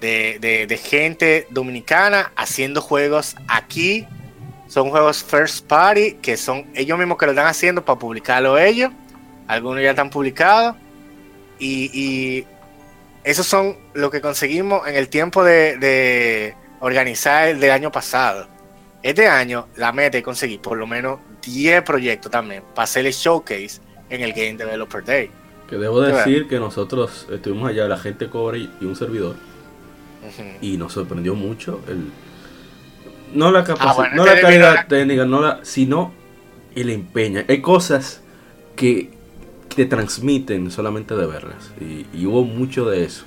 de, 0.00 0.80
gente 0.82 1.46
dominicana 1.50 2.32
haciendo 2.36 2.80
juegos 2.80 3.36
aquí. 3.48 4.06
Son 4.68 4.90
juegos 4.90 5.22
first 5.22 5.66
party 5.66 6.14
que 6.14 6.36
son 6.36 6.66
ellos 6.74 6.98
mismos 6.98 7.18
que 7.18 7.26
lo 7.26 7.32
están 7.32 7.46
haciendo 7.46 7.84
para 7.84 7.98
publicarlo 7.98 8.58
ellos. 8.58 8.92
Algunos 9.46 9.82
ya 9.82 9.90
están 9.90 10.10
publicados. 10.10 10.76
Y, 11.58 12.44
esos 13.24 13.44
son 13.44 13.76
lo 13.94 14.08
que 14.08 14.20
conseguimos 14.20 14.86
en 14.86 14.94
el 14.94 15.08
tiempo 15.08 15.42
de, 15.42 16.54
organizar 16.78 17.48
el 17.48 17.58
del 17.58 17.72
año 17.72 17.90
pasado. 17.90 18.46
Este 19.02 19.26
año 19.26 19.66
la 19.74 19.92
meta 19.92 20.18
es 20.18 20.24
conseguir 20.24 20.60
por 20.60 20.78
lo 20.78 20.86
menos 20.86 21.18
10 21.42 21.82
proyectos 21.82 22.30
también 22.30 22.62
para 22.74 22.84
hacer 22.84 23.04
el 23.04 23.12
showcase 23.12 23.80
en 24.10 24.20
el 24.20 24.32
Game 24.32 24.54
Developer 24.54 25.04
Day. 25.04 25.30
Que 25.68 25.76
debo 25.76 26.00
decir 26.00 26.46
que 26.46 26.60
nosotros 26.60 27.26
estuvimos 27.30 27.68
allá, 27.70 27.88
la 27.88 27.98
gente 27.98 28.28
cobre 28.28 28.68
y 28.80 28.84
un 28.84 28.94
servidor. 28.94 29.34
Y 30.60 30.76
nos 30.76 30.92
sorprendió 30.92 31.34
mucho 31.34 31.80
el 31.88 32.10
no 33.32 33.50
la 33.50 33.64
capacidad, 33.64 34.08
ah, 34.12 34.14
no 34.14 34.24
la 34.24 34.40
calidad 34.40 34.86
técnica, 34.86 35.24
no 35.24 35.40
la, 35.40 35.60
sino 35.62 36.12
el 36.74 36.90
empeño. 36.90 37.42
Hay 37.48 37.60
cosas 37.60 38.22
que 38.74 39.10
te 39.74 39.86
transmiten 39.86 40.70
solamente 40.70 41.14
de 41.14 41.26
verlas. 41.26 41.72
Y, 41.80 42.26
hubo 42.26 42.44
mucho 42.44 42.88
de 42.88 43.04
eso. 43.04 43.24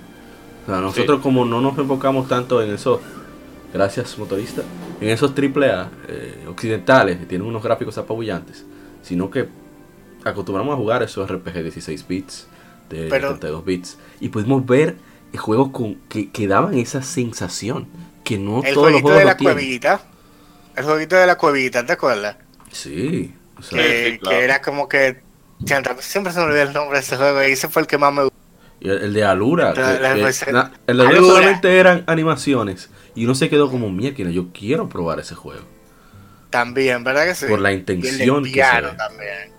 O 0.63 0.71
sea, 0.71 0.81
nosotros 0.81 1.21
como 1.21 1.45
no 1.45 1.61
nos 1.61 1.77
enfocamos 1.77 2.27
tanto 2.27 2.61
en 2.61 2.71
eso, 2.71 3.01
gracias 3.73 4.17
motorista, 4.17 4.63
en 5.01 5.09
esos 5.09 5.31
AAA 5.31 5.89
eh, 6.07 6.45
occidentales 6.47 7.17
que 7.17 7.25
tienen 7.25 7.47
unos 7.47 7.63
gráficos 7.63 7.97
apabullantes, 7.97 8.65
sino 9.01 9.29
que 9.29 9.47
acostumbramos 10.23 10.73
a 10.73 10.77
jugar 10.77 11.03
esos 11.03 11.29
RPG 11.29 11.63
16 11.63 12.07
bits, 12.07 12.47
de 12.89 13.07
32 13.07 13.65
bits, 13.65 13.97
y 14.19 14.29
pudimos 14.29 14.65
ver 14.65 14.97
juegos 15.37 15.69
con, 15.69 15.95
que, 16.09 16.29
que 16.31 16.47
daban 16.47 16.73
esa 16.73 17.03
sensación 17.03 17.87
que 18.23 18.37
no 18.37 18.63
el 18.63 18.73
todos 18.73 18.91
los 18.91 19.01
juegos 19.01 19.19
de 19.19 19.25
la 19.25 19.37
cuevita, 19.37 20.01
el 20.75 20.85
jueguito 20.85 21.15
de 21.15 21.27
la 21.27 21.37
cuevita, 21.37 21.85
¿te 21.85 21.93
acuerdas? 21.93 22.37
Sí, 22.71 23.33
que, 23.69 24.19
era 24.23 24.61
como 24.61 24.87
que 24.87 25.21
siempre 25.99 26.31
se 26.31 26.39
me 26.39 26.45
olvida 26.45 26.63
el 26.63 26.73
nombre 26.73 26.97
de 26.97 27.03
ese 27.03 27.17
juego 27.17 27.43
y 27.43 27.51
ese 27.51 27.67
fue 27.69 27.81
el 27.81 27.87
que 27.87 27.97
más 27.97 28.13
me 28.13 28.23
gustó. 28.23 28.37
Y 28.81 28.89
el, 28.89 29.13
de 29.13 29.25
Alura, 29.25 29.71
el 29.71 30.97
de 30.97 31.03
Alura 31.03 31.19
solamente 31.19 31.77
eran 31.77 32.03
animaciones 32.07 32.89
y 33.13 33.25
uno 33.25 33.35
se 33.35 33.49
quedó 33.49 33.69
como 33.69 33.89
mierda, 33.89 34.29
yo 34.29 34.47
quiero 34.53 34.87
probar 34.87 35.19
ese 35.19 35.35
juego. 35.35 35.63
También, 36.49 37.03
¿verdad 37.03 37.25
que 37.25 37.35
sí? 37.35 37.45
Por 37.47 37.59
la 37.59 37.73
intención 37.73 38.43
que 38.43 38.61
también. 38.97 39.58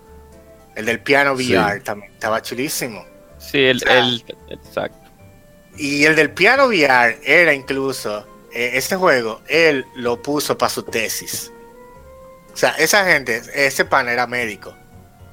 El 0.81 0.87
del 0.87 0.99
piano 0.99 1.33
VR 1.33 1.79
también 1.81 2.11
estaba 2.11 2.41
chulísimo. 2.41 3.05
Sí, 3.37 3.59
el, 3.59 3.87
el, 3.87 4.25
exacto. 4.49 4.97
Y 5.77 6.05
el 6.05 6.15
del 6.15 6.31
piano 6.31 6.65
VR 6.65 7.19
era 7.23 7.53
incluso, 7.53 8.25
eh, 8.51 8.71
este 8.73 8.95
juego, 8.95 9.41
él 9.47 9.85
lo 9.95 10.19
puso 10.19 10.57
para 10.57 10.71
su 10.71 10.81
tesis. 10.81 11.51
O 12.51 12.57
sea, 12.57 12.71
esa 12.71 13.05
gente, 13.05 13.43
ese 13.53 13.85
pan 13.85 14.09
era 14.09 14.25
médico. 14.25 14.73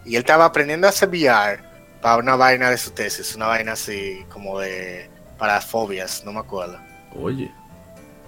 Y 0.04 0.16
él 0.16 0.20
estaba 0.20 0.44
aprendiendo 0.44 0.86
a 0.86 0.90
hacer 0.90 1.08
VR 1.08 1.60
para 2.02 2.18
una 2.18 2.36
vaina 2.36 2.70
de 2.70 2.76
su 2.76 2.90
tesis, 2.90 3.34
una 3.34 3.46
vaina 3.46 3.72
así 3.72 4.26
como 4.28 4.58
de 4.58 5.08
para 5.38 5.62
fobias, 5.62 6.26
no 6.26 6.32
me 6.34 6.40
acuerdo. 6.40 6.78
Oye, 7.18 7.50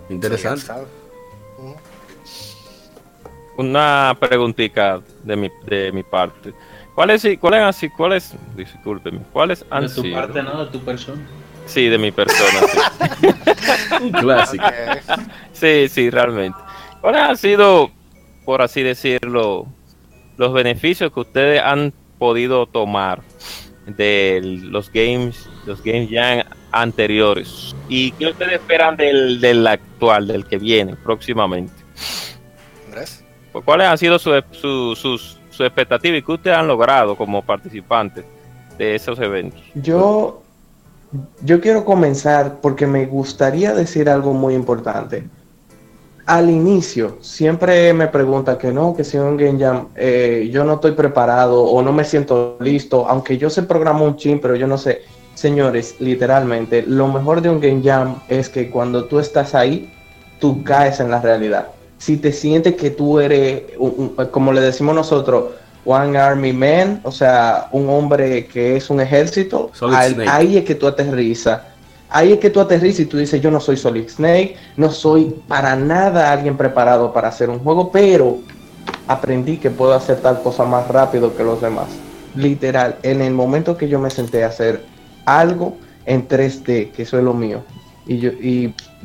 interesante. 0.09 0.73
Una 3.59 4.17
preguntita 4.19 5.03
de 5.23 5.37
mi, 5.37 5.51
de 5.67 5.93
mi 5.93 6.03
parte. 6.03 6.55
¿Cuáles 6.95 7.27
cuáles 7.41 7.63
así, 7.63 7.89
cuáles, 7.89 8.35
discúlpeme, 8.57 9.21
cuáles 9.33 9.65
han 9.71 9.89
sido? 9.89 10.03
De 10.03 10.09
tu 10.11 10.15
parte, 10.15 10.43
no, 10.43 10.65
de 10.65 10.71
tu 10.71 10.81
persona. 10.81 11.23
Sí, 11.67 11.89
de 11.89 11.99
mi 11.99 12.11
persona, 12.11 12.67
Un 14.03 14.11
clásico. 14.11 14.65
sí, 15.53 15.89
sí, 15.89 16.11
realmente. 16.11 16.59
¿Cuáles 17.01 17.23
han 17.23 17.37
sido, 17.37 17.91
por 18.45 18.61
así 18.61 18.83
decirlo, 18.83 19.67
los 20.37 20.53
beneficios 20.53 21.13
que 21.13 21.21
ustedes 21.21 21.63
han 21.63 21.93
podido 22.19 22.67
tomar 22.67 23.23
de 23.87 24.41
los 24.43 24.91
games, 24.93 25.49
los 25.65 25.83
games 25.83 26.11
ya 26.11 26.45
anteriores? 26.73 27.75
¿Y 27.89 28.13
qué 28.13 28.27
ustedes 28.27 28.55
esperan 28.55 28.97
del, 28.97 29.41
del 29.41 29.67
actual, 29.67 30.27
del 30.27 30.45
que 30.45 30.59
viene 30.59 30.97
próximamente? 30.97 31.73
Andrés. 32.87 33.25
¿Cuáles 33.65 33.87
han 33.87 33.99
sido 33.99 34.19
sus 34.19 34.43
su, 34.53 34.97
sus 34.97 35.40
su 35.51 35.65
expectativas 35.65 36.19
y 36.19 36.23
qué 36.23 36.33
ustedes 36.33 36.57
han 36.57 36.67
logrado 36.67 37.17
como 37.17 37.43
participantes 37.43 38.25
de 38.79 38.95
esos 38.95 39.19
eventos? 39.19 39.61
Yo, 39.75 40.43
yo 41.43 41.61
quiero 41.61 41.85
comenzar 41.85 42.61
porque 42.61 42.87
me 42.87 43.07
gustaría 43.07 43.75
decir 43.75 44.09
algo 44.09 44.33
muy 44.33 44.55
importante. 44.55 45.25
Al 46.27 46.49
inicio, 46.49 47.19
siempre 47.21 47.93
me 47.93 48.07
pregunta 48.07 48.57
que 48.57 48.71
no, 48.71 48.95
que 48.95 49.03
si 49.03 49.17
un 49.17 49.37
Game 49.37 49.59
Jam, 49.59 49.89
eh, 49.97 50.49
yo 50.53 50.65
no 50.65 50.75
estoy 50.75 50.93
preparado 50.93 51.65
o 51.65 51.83
no 51.83 51.93
me 51.93 52.05
siento 52.05 52.57
listo, 52.61 53.09
aunque 53.09 53.37
yo 53.37 53.51
sé 53.51 53.65
programar 53.65 54.03
un 54.03 54.17
chin, 54.17 54.41
pero 54.41 54.55
yo 54.55 54.67
no 54.67 54.79
sé. 54.79 55.03
Señores, 55.35 55.97
literalmente, 55.99 56.83
lo 56.87 57.09
mejor 57.09 57.41
de 57.41 57.51
un 57.51 57.61
Game 57.61 57.83
Jam 57.83 58.17
es 58.29 58.49
que 58.49 58.71
cuando 58.71 59.07
tú 59.07 59.19
estás 59.19 59.55
ahí, 59.55 59.91
tú 60.39 60.63
caes 60.63 61.01
en 61.01 61.11
la 61.11 61.21
realidad 61.21 61.69
si 62.01 62.17
te 62.17 62.33
sientes 62.33 62.77
que 62.77 62.91
tú 62.91 63.21
eres, 63.21 63.65
como 64.31 64.55
le 64.55 64.63
decimos 64.63 64.95
nosotros, 64.95 65.51
One 65.85 66.17
Army 66.19 66.53
Man, 66.53 67.03
o 67.05 67.13
sea, 67.13 67.69
un 67.73 67.91
hombre 67.91 68.47
que 68.47 68.77
es 68.77 68.89
un 68.89 69.03
ejército, 69.03 69.71
ahí 70.27 70.57
es 70.57 70.65
que 70.65 70.75
tú 70.75 70.87
aterrizas. 70.87 71.61
Ahí 72.09 72.33
es 72.33 72.39
que 72.41 72.49
tú 72.49 72.59
aterrizas 72.59 73.01
y 73.01 73.07
tú 73.07 73.19
dices, 73.19 73.41
yo 73.43 73.51
no 73.51 73.61
soy 73.61 73.77
Solid 73.77 74.09
Snake, 74.09 74.57
no 74.79 74.91
soy 74.91 75.37
para 75.47 75.77
nada 75.77 76.33
alguien 76.33 76.57
preparado 76.57 77.13
para 77.13 77.29
hacer 77.29 77.51
un 77.51 77.59
juego, 77.59 77.93
pero 77.93 78.39
aprendí 79.07 79.59
que 79.59 79.71
puedo 79.71 79.93
hacer 79.93 80.21
tal 80.21 80.43
cosa 80.43 80.65
más 80.65 80.89
rápido 80.89 81.37
que 81.37 81.45
los 81.45 81.61
demás. 81.61 81.89
Literal, 82.35 82.97
en 83.03 83.21
el 83.21 83.35
momento 83.35 83.77
que 83.77 83.89
yo 83.89 83.99
me 83.99 84.09
senté 84.09 84.43
a 84.43 84.49
hacer 84.49 84.85
algo 85.27 85.77
en 86.07 86.27
3D, 86.27 86.93
que 86.93 87.03
eso 87.03 87.19
es 87.19 87.25
lo 87.25 87.35
mío, 87.35 87.63
y, 88.11 88.19
yo, 88.19 88.31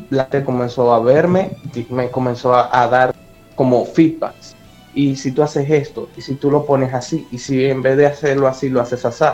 la 0.10 0.24
gente 0.24 0.44
comenzó 0.44 0.92
a 0.92 1.00
verme, 1.00 1.52
me 1.92 2.10
comenzó 2.10 2.56
a, 2.56 2.88
dar 2.88 3.14
como 3.56 3.86
feedbacks. 3.86 4.56
Y 4.96 5.16
si 5.16 5.32
tú 5.32 5.44
haces 5.44 5.70
esto, 5.70 6.10
y 6.18 6.22
si 6.22 6.34
tú 6.34 6.50
lo 6.50 6.66
pones 6.66 6.92
así, 6.92 7.28
y 7.32 7.38
si 7.38 7.66
en 7.66 7.84
vez 7.84 7.98
de 7.98 8.08
hacerlo 8.08 8.48
así, 8.48 8.68
lo 8.68 8.82
haces 8.82 9.06
así, 9.06 9.26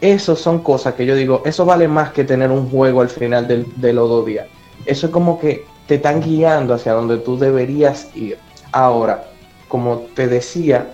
eso 0.00 0.36
son 0.36 0.60
cosas 0.60 0.94
que 0.94 1.04
yo 1.04 1.16
digo, 1.16 1.42
eso 1.44 1.64
vale 1.64 1.88
más 1.88 2.12
que 2.12 2.22
tener 2.22 2.52
un 2.52 2.70
juego 2.70 3.00
al 3.00 3.08
final 3.08 3.48
de 3.48 3.92
los 3.92 4.08
dos 4.08 4.24
días. 4.24 4.46
Eso 4.86 5.06
es 5.06 5.12
como 5.12 5.40
que 5.40 5.64
te 5.88 5.96
están 5.96 6.22
guiando 6.22 6.72
hacia 6.72 6.92
donde 6.92 7.18
tú 7.18 7.36
deberías 7.36 8.08
ir. 8.14 8.38
Ahora, 8.70 9.24
como 9.66 9.98
te 10.14 10.28
decía, 10.28 10.92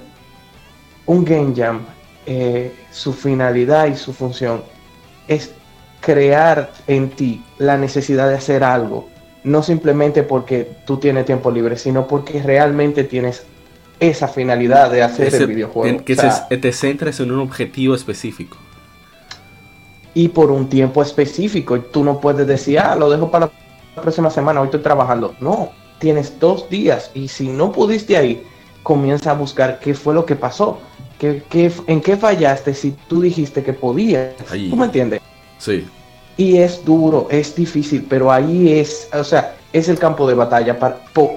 un 1.05 1.27
game 1.27 1.53
jam, 1.55 1.85
eh, 2.25 2.75
su 2.91 3.13
finalidad 3.13 3.87
y 3.87 3.97
su 3.97 4.15
función 4.15 4.63
es 5.27 5.53
crear 6.09 6.73
en 6.87 7.11
ti 7.11 7.45
la 7.59 7.77
necesidad 7.77 8.31
de 8.31 8.35
hacer 8.35 8.65
algo, 8.65 9.11
no 9.45 9.63
simplemente 9.63 10.23
porque 10.23 10.67
tú 10.87 10.97
tienes 10.97 11.27
tiempo 11.27 11.51
libre, 11.51 11.77
sino 11.77 12.07
porque 12.07 12.43
realmente 12.43 13.05
tienes 13.05 13.43
esa 14.01 14.27
finalidad 14.27 14.91
de 14.91 15.03
hacer 15.03 15.35
el 15.35 15.47
videojuego. 15.49 16.03
Que 16.03 16.57
te 16.57 16.73
centres 16.73 17.21
en 17.21 17.31
un 17.31 17.41
objetivo 17.41 17.95
específico. 17.95 18.57
Y 20.15 20.29
por 20.29 20.51
un 20.51 20.71
tiempo 20.71 21.03
específico, 21.03 21.79
tú 21.79 22.03
no 22.03 22.19
puedes 22.23 22.47
decir, 22.47 22.79
ah, 22.79 22.97
lo 22.97 23.11
dejo 23.11 23.31
para 23.31 23.51
la 23.95 24.01
próxima 24.03 24.31
semana, 24.31 24.63
hoy 24.63 24.69
estoy 24.69 24.81
trabajando. 24.81 25.35
No, 25.41 25.73
tienes 25.99 26.41
dos 26.41 26.71
días 26.71 27.11
y 27.13 27.29
si 27.29 27.49
no 27.49 27.71
pudiste 27.71 28.17
ahí, 28.17 28.43
comienza 28.83 29.33
a 29.33 29.35
buscar 29.35 29.79
qué 29.79 29.93
fue 29.93 30.15
lo 30.15 30.25
que 30.25 30.37
pasó. 30.37 30.81
¿Qué, 31.19 31.43
en 31.87 32.01
qué 32.01 32.17
fallaste 32.17 32.73
si 32.73 32.93
tú 33.09 33.21
dijiste 33.21 33.63
que 33.63 33.75
podías? 33.75 34.37
¿Tú 34.71 34.75
me 34.75 34.87
entiendes? 34.87 35.21
Sí. 35.59 35.85
Y 36.39 36.59
es 36.59 36.83
duro, 36.85 37.27
es 37.31 37.55
difícil, 37.55 38.07
pero 38.09 38.33
ahí 38.33 38.79
es, 38.79 39.11
o 39.13 39.25
sea, 39.25 39.57
es 39.73 39.89
el 39.89 39.99
campo 39.99 40.27
de 40.27 40.35
batalla 40.35 40.79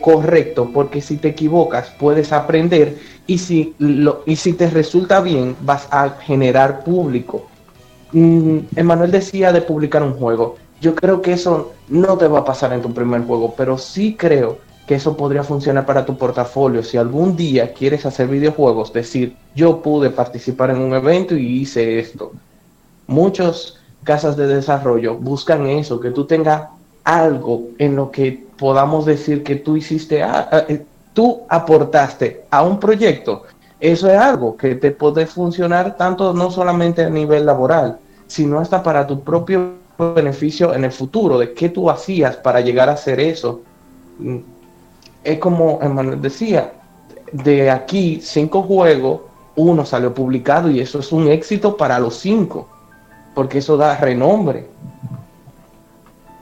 correcto, 0.01 0.69
porque 0.73 1.01
si 1.01 1.17
te 1.17 1.29
equivocas 1.29 1.91
puedes 1.99 2.31
aprender 2.31 2.97
y 3.27 3.37
si, 3.37 3.75
lo, 3.79 4.23
y 4.25 4.35
si 4.35 4.53
te 4.53 4.69
resulta 4.69 5.19
bien 5.19 5.55
vas 5.61 5.87
a 5.91 6.09
generar 6.11 6.83
público. 6.83 7.47
Mm, 8.13 8.59
Emanuel 8.75 9.11
decía 9.11 9.51
de 9.51 9.61
publicar 9.61 10.03
un 10.03 10.13
juego. 10.13 10.55
Yo 10.79 10.95
creo 10.95 11.21
que 11.21 11.33
eso 11.33 11.73
no 11.89 12.17
te 12.17 12.27
va 12.27 12.39
a 12.39 12.45
pasar 12.45 12.71
en 12.73 12.81
tu 12.81 12.93
primer 12.93 13.23
juego, 13.23 13.53
pero 13.57 13.77
sí 13.77 14.15
creo 14.17 14.59
que 14.87 14.95
eso 14.95 15.15
podría 15.15 15.43
funcionar 15.43 15.85
para 15.85 16.05
tu 16.05 16.17
portafolio. 16.17 16.83
Si 16.83 16.97
algún 16.97 17.35
día 17.35 17.73
quieres 17.73 18.05
hacer 18.05 18.27
videojuegos, 18.27 18.93
decir, 18.93 19.35
yo 19.55 19.81
pude 19.81 20.09
participar 20.09 20.71
en 20.71 20.77
un 20.77 20.93
evento 20.93 21.35
y 21.35 21.61
hice 21.61 21.99
esto. 21.99 22.33
Muchos 23.07 23.80
casas 24.03 24.35
de 24.35 24.47
desarrollo 24.47 25.15
buscan 25.15 25.65
eso, 25.67 25.99
que 25.99 26.11
tú 26.11 26.25
tengas 26.25 26.63
algo 27.03 27.69
en 27.77 27.95
lo 27.95 28.11
que 28.11 28.45
podamos 28.57 29.05
decir 29.05 29.43
que 29.43 29.55
tú 29.55 29.75
hiciste, 29.77 30.21
ah, 30.23 30.49
ah, 30.51 30.63
eh, 30.67 30.83
tú 31.13 31.41
aportaste 31.49 32.45
a 32.49 32.63
un 32.63 32.79
proyecto. 32.79 33.43
Eso 33.79 34.09
es 34.09 34.17
algo 34.17 34.55
que 34.55 34.75
te 34.75 34.91
puede 34.91 35.25
funcionar 35.25 35.97
tanto 35.97 36.33
no 36.33 36.51
solamente 36.51 37.03
a 37.03 37.09
nivel 37.09 37.45
laboral, 37.45 37.97
sino 38.27 38.59
hasta 38.59 38.83
para 38.83 39.07
tu 39.07 39.21
propio 39.21 39.71
beneficio 39.97 40.73
en 40.73 40.85
el 40.85 40.91
futuro, 40.91 41.39
de 41.39 41.53
qué 41.53 41.69
tú 41.69 41.89
hacías 41.89 42.37
para 42.37 42.61
llegar 42.61 42.89
a 42.89 42.93
hacer 42.93 43.19
eso. 43.19 43.61
Mm, 44.19 44.37
es 45.23 45.39
como 45.39 45.79
Emanuel 45.81 46.21
decía, 46.21 46.73
de 47.31 47.69
aquí 47.69 48.19
cinco 48.21 48.63
juegos, 48.63 49.21
uno 49.55 49.85
salió 49.85 50.13
publicado 50.13 50.69
y 50.69 50.79
eso 50.79 50.99
es 50.99 51.11
un 51.11 51.27
éxito 51.27 51.75
para 51.75 51.99
los 51.99 52.15
cinco 52.17 52.67
porque 53.33 53.59
eso 53.59 53.77
da 53.77 53.97
renombre. 53.97 54.67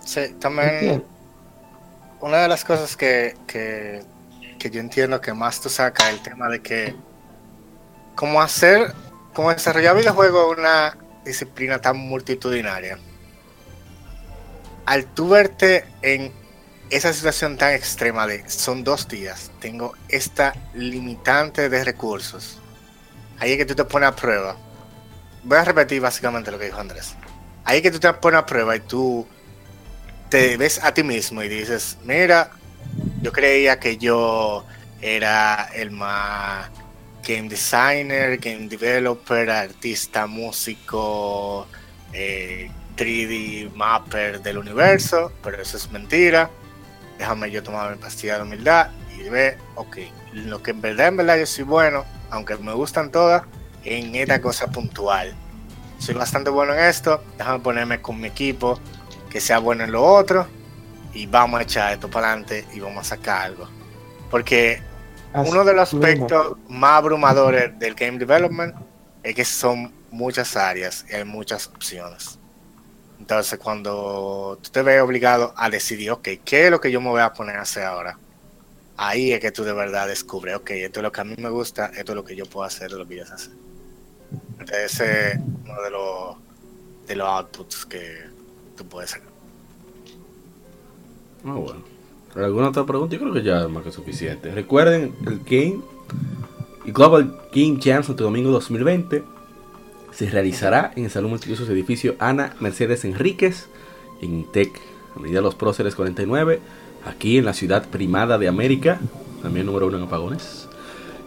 Sí, 0.05 0.35
también 0.39 1.03
una 2.21 2.37
de 2.39 2.47
las 2.47 2.65
cosas 2.65 2.97
que, 2.97 3.35
que, 3.47 4.03
yo 4.69 4.79
entiendo 4.79 5.21
que 5.21 5.33
más 5.33 5.61
tú 5.61 5.69
sacas 5.69 6.09
el 6.09 6.19
tema 6.21 6.49
de 6.49 6.61
que 6.61 6.95
cómo 8.15 8.41
hacer, 8.41 8.93
cómo 9.33 9.51
desarrollar 9.51 9.95
videojuegos 9.95 10.57
una 10.57 10.97
disciplina 11.23 11.79
tan 11.79 11.97
multitudinaria. 11.97 12.97
Al 14.85 15.05
tú 15.05 15.29
verte 15.29 15.85
en 16.01 16.33
esa 16.89 17.13
situación 17.13 17.55
tan 17.57 17.73
extrema 17.73 18.25
de 18.25 18.49
son 18.49 18.83
dos 18.83 19.07
días, 19.07 19.51
tengo 19.59 19.93
esta 20.09 20.53
limitante 20.73 21.69
de 21.69 21.83
recursos, 21.83 22.59
ahí 23.37 23.51
es 23.51 23.57
que 23.57 23.65
tú 23.65 23.75
te 23.75 23.85
pones 23.85 24.09
a 24.09 24.15
prueba 24.15 24.57
voy 25.43 25.57
a 25.57 25.63
repetir 25.63 26.01
básicamente 26.01 26.51
lo 26.51 26.59
que 26.59 26.65
dijo 26.65 26.79
Andrés. 26.79 27.15
Ahí 27.63 27.81
que 27.81 27.91
tú 27.91 27.99
te 27.99 28.11
pones 28.13 28.39
a 28.39 28.45
prueba 28.45 28.75
y 28.75 28.79
tú 28.79 29.27
te 30.29 30.57
ves 30.57 30.83
a 30.83 30.93
ti 30.93 31.03
mismo 31.03 31.43
y 31.43 31.49
dices, 31.49 31.97
mira, 32.03 32.51
yo 33.21 33.31
creía 33.31 33.79
que 33.79 33.97
yo 33.97 34.65
era 35.01 35.69
el 35.73 35.91
más 35.91 36.69
game 37.27 37.49
designer, 37.49 38.37
game 38.37 38.67
developer, 38.67 39.49
artista, 39.49 40.25
músico, 40.27 41.67
3D 42.11 42.13
eh, 42.13 43.71
mapper 43.75 44.41
del 44.41 44.57
universo, 44.57 45.31
pero 45.43 45.61
eso 45.61 45.77
es 45.77 45.91
mentira. 45.91 46.49
Déjame 47.17 47.51
yo 47.51 47.61
tomar 47.61 47.91
mi 47.91 48.01
pastilla 48.01 48.37
de 48.37 48.43
humildad 48.43 48.89
y 49.17 49.29
ve, 49.29 49.57
ok, 49.75 49.97
lo 50.33 50.63
que 50.63 50.71
en 50.71 50.81
verdad, 50.81 51.07
en 51.07 51.17
verdad 51.17 51.37
yo 51.37 51.45
soy 51.45 51.65
bueno, 51.65 52.05
aunque 52.29 52.55
me 52.57 52.73
gustan 52.73 53.11
todas, 53.11 53.43
en 53.84 54.15
esta 54.15 54.41
cosa 54.41 54.67
puntual. 54.67 55.34
Soy 55.97 56.15
bastante 56.15 56.49
bueno 56.49 56.73
en 56.73 56.80
esto, 56.80 57.23
déjame 57.38 57.59
ponerme 57.59 58.01
con 58.01 58.19
mi 58.19 58.27
equipo 58.27 58.80
que 59.30 59.39
sea 59.39 59.59
bueno 59.59 59.84
en 59.84 59.91
lo 59.91 60.03
otro 60.03 60.47
y 61.13 61.25
vamos 61.25 61.59
a 61.59 61.63
echar 61.63 61.93
esto 61.93 62.09
para 62.09 62.27
adelante 62.27 62.65
y 62.73 62.80
vamos 62.80 63.05
a 63.05 63.15
sacar 63.15 63.47
algo. 63.47 63.67
Porque 64.30 64.82
uno 65.34 65.63
de 65.63 65.73
los 65.73 65.93
aspectos 65.93 66.57
más 66.67 66.93
abrumadores 66.93 67.77
del 67.80 67.95
game 67.95 68.17
development 68.17 68.75
es 69.23 69.36
que 69.36 69.45
son 69.45 69.93
muchas 70.11 70.55
áreas 70.55 71.05
y 71.09 71.15
hay 71.15 71.23
muchas 71.23 71.67
opciones. 71.67 72.39
Entonces, 73.19 73.59
cuando 73.59 74.57
tú 74.61 74.69
te 74.69 74.82
ves 74.82 75.01
obligado 75.01 75.53
a 75.55 75.69
decidir, 75.69 76.11
ok, 76.11 76.30
¿qué 76.43 76.65
es 76.65 76.71
lo 76.71 76.80
que 76.80 76.89
yo 76.89 77.01
me 77.01 77.09
voy 77.09 77.21
a 77.21 77.34
poner 77.34 77.57
a 77.57 77.61
hacer 77.61 77.84
ahora? 77.84 78.17
Ahí 78.97 79.34
es 79.34 79.39
que 79.39 79.51
tú 79.51 79.63
de 79.63 79.73
verdad 79.73 80.07
descubres, 80.07 80.55
ok, 80.55 80.71
esto 80.71 80.99
es 80.99 81.03
lo 81.03 81.11
que 81.11 81.21
a 81.21 81.23
mí 81.23 81.36
me 81.38 81.49
gusta, 81.49 81.88
esto 81.88 82.13
es 82.13 82.15
lo 82.15 82.23
que 82.23 82.36
yo 82.36 82.45
puedo 82.45 82.65
hacer, 82.65 82.91
lo 82.91 83.07
que 83.07 83.17
yo 83.17 83.23
hacer. 83.23 83.51
Ese 84.62 85.32
es 85.32 85.39
uno 85.66 85.82
de 85.82 85.89
los, 85.89 86.36
de 87.07 87.16
los 87.16 87.28
outputs 87.28 87.86
que 87.86 88.18
tú 88.78 88.86
puedes 88.86 89.12
hacer. 89.12 89.24
Ah, 91.45 91.53
bueno. 91.53 91.82
¿Alguna 92.36 92.70
otra 92.70 92.86
pregunta? 92.86 93.16
Yo 93.16 93.22
creo 93.22 93.34
que 93.34 93.43
ya 93.43 93.64
es 93.64 93.70
más 93.70 93.84
que 93.84 93.91
suficiente. 93.91 94.51
Recuerden 94.51 95.16
el 95.26 95.39
Game 95.39 95.82
y 96.86 96.91
Global 96.91 97.36
Game 97.53 97.80
Jam 97.82 98.03
Santo 98.03 98.24
Domingo 98.24 98.51
2020 98.51 99.24
se 100.12 100.30
realizará 100.30 100.91
en 100.95 101.05
el 101.05 101.12
Salón 101.12 101.32
Multiusos 101.32 101.70
Edificio 101.70 102.16
Ana 102.20 102.55
Mercedes 102.60 103.05
Enríquez 103.05 103.68
en 104.22 104.45
Tech, 104.51 104.72
a 105.16 105.20
medida 105.20 105.39
de 105.39 105.43
los 105.43 105.55
próceres 105.55 105.95
49, 105.95 106.60
aquí 107.05 107.38
en 107.38 107.45
la 107.45 107.53
ciudad 107.53 107.88
primada 107.88 108.38
de 108.38 108.47
América, 108.47 108.99
también 109.41 109.66
número 109.66 109.88
uno 109.88 109.97
en 109.97 110.03
apagones. 110.03 110.68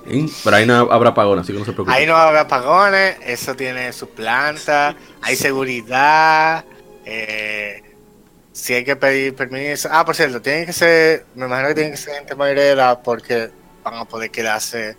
Pero 0.05 0.57
ahí 0.57 0.67
no 0.67 0.75
habrá 0.91 1.11
apagones, 1.11 1.43
así 1.45 1.53
que 1.53 1.59
no 1.59 1.65
se 1.65 1.73
preocupe. 1.73 1.97
Ahí 1.97 2.07
no 2.07 2.17
habrá 2.17 2.43
apagones, 2.43 3.17
eso 3.25 3.55
tiene 3.55 3.93
su 3.93 4.09
planta, 4.09 4.97
hay 5.21 5.37
seguridad, 5.37 6.65
eh, 7.05 7.83
si 8.53 8.75
hay 8.75 8.85
que 8.85 8.97
pedir 8.97 9.35
permiso. 9.35 9.89
Ah, 9.91 10.05
por 10.05 10.15
cierto, 10.15 10.41
tiene 10.43 10.67
que 10.67 10.73
ser, 10.73 11.27
me 11.35 11.47
imagino 11.47 11.69
que 11.69 11.75
tiene 11.75 11.91
que 11.93 11.97
ser 11.97 12.15
gente 12.15 12.35
mayorera 12.35 13.01
porque 13.03 13.51
van 13.83 13.95
a 13.95 14.05
poder 14.05 14.31
quedarse 14.31 14.97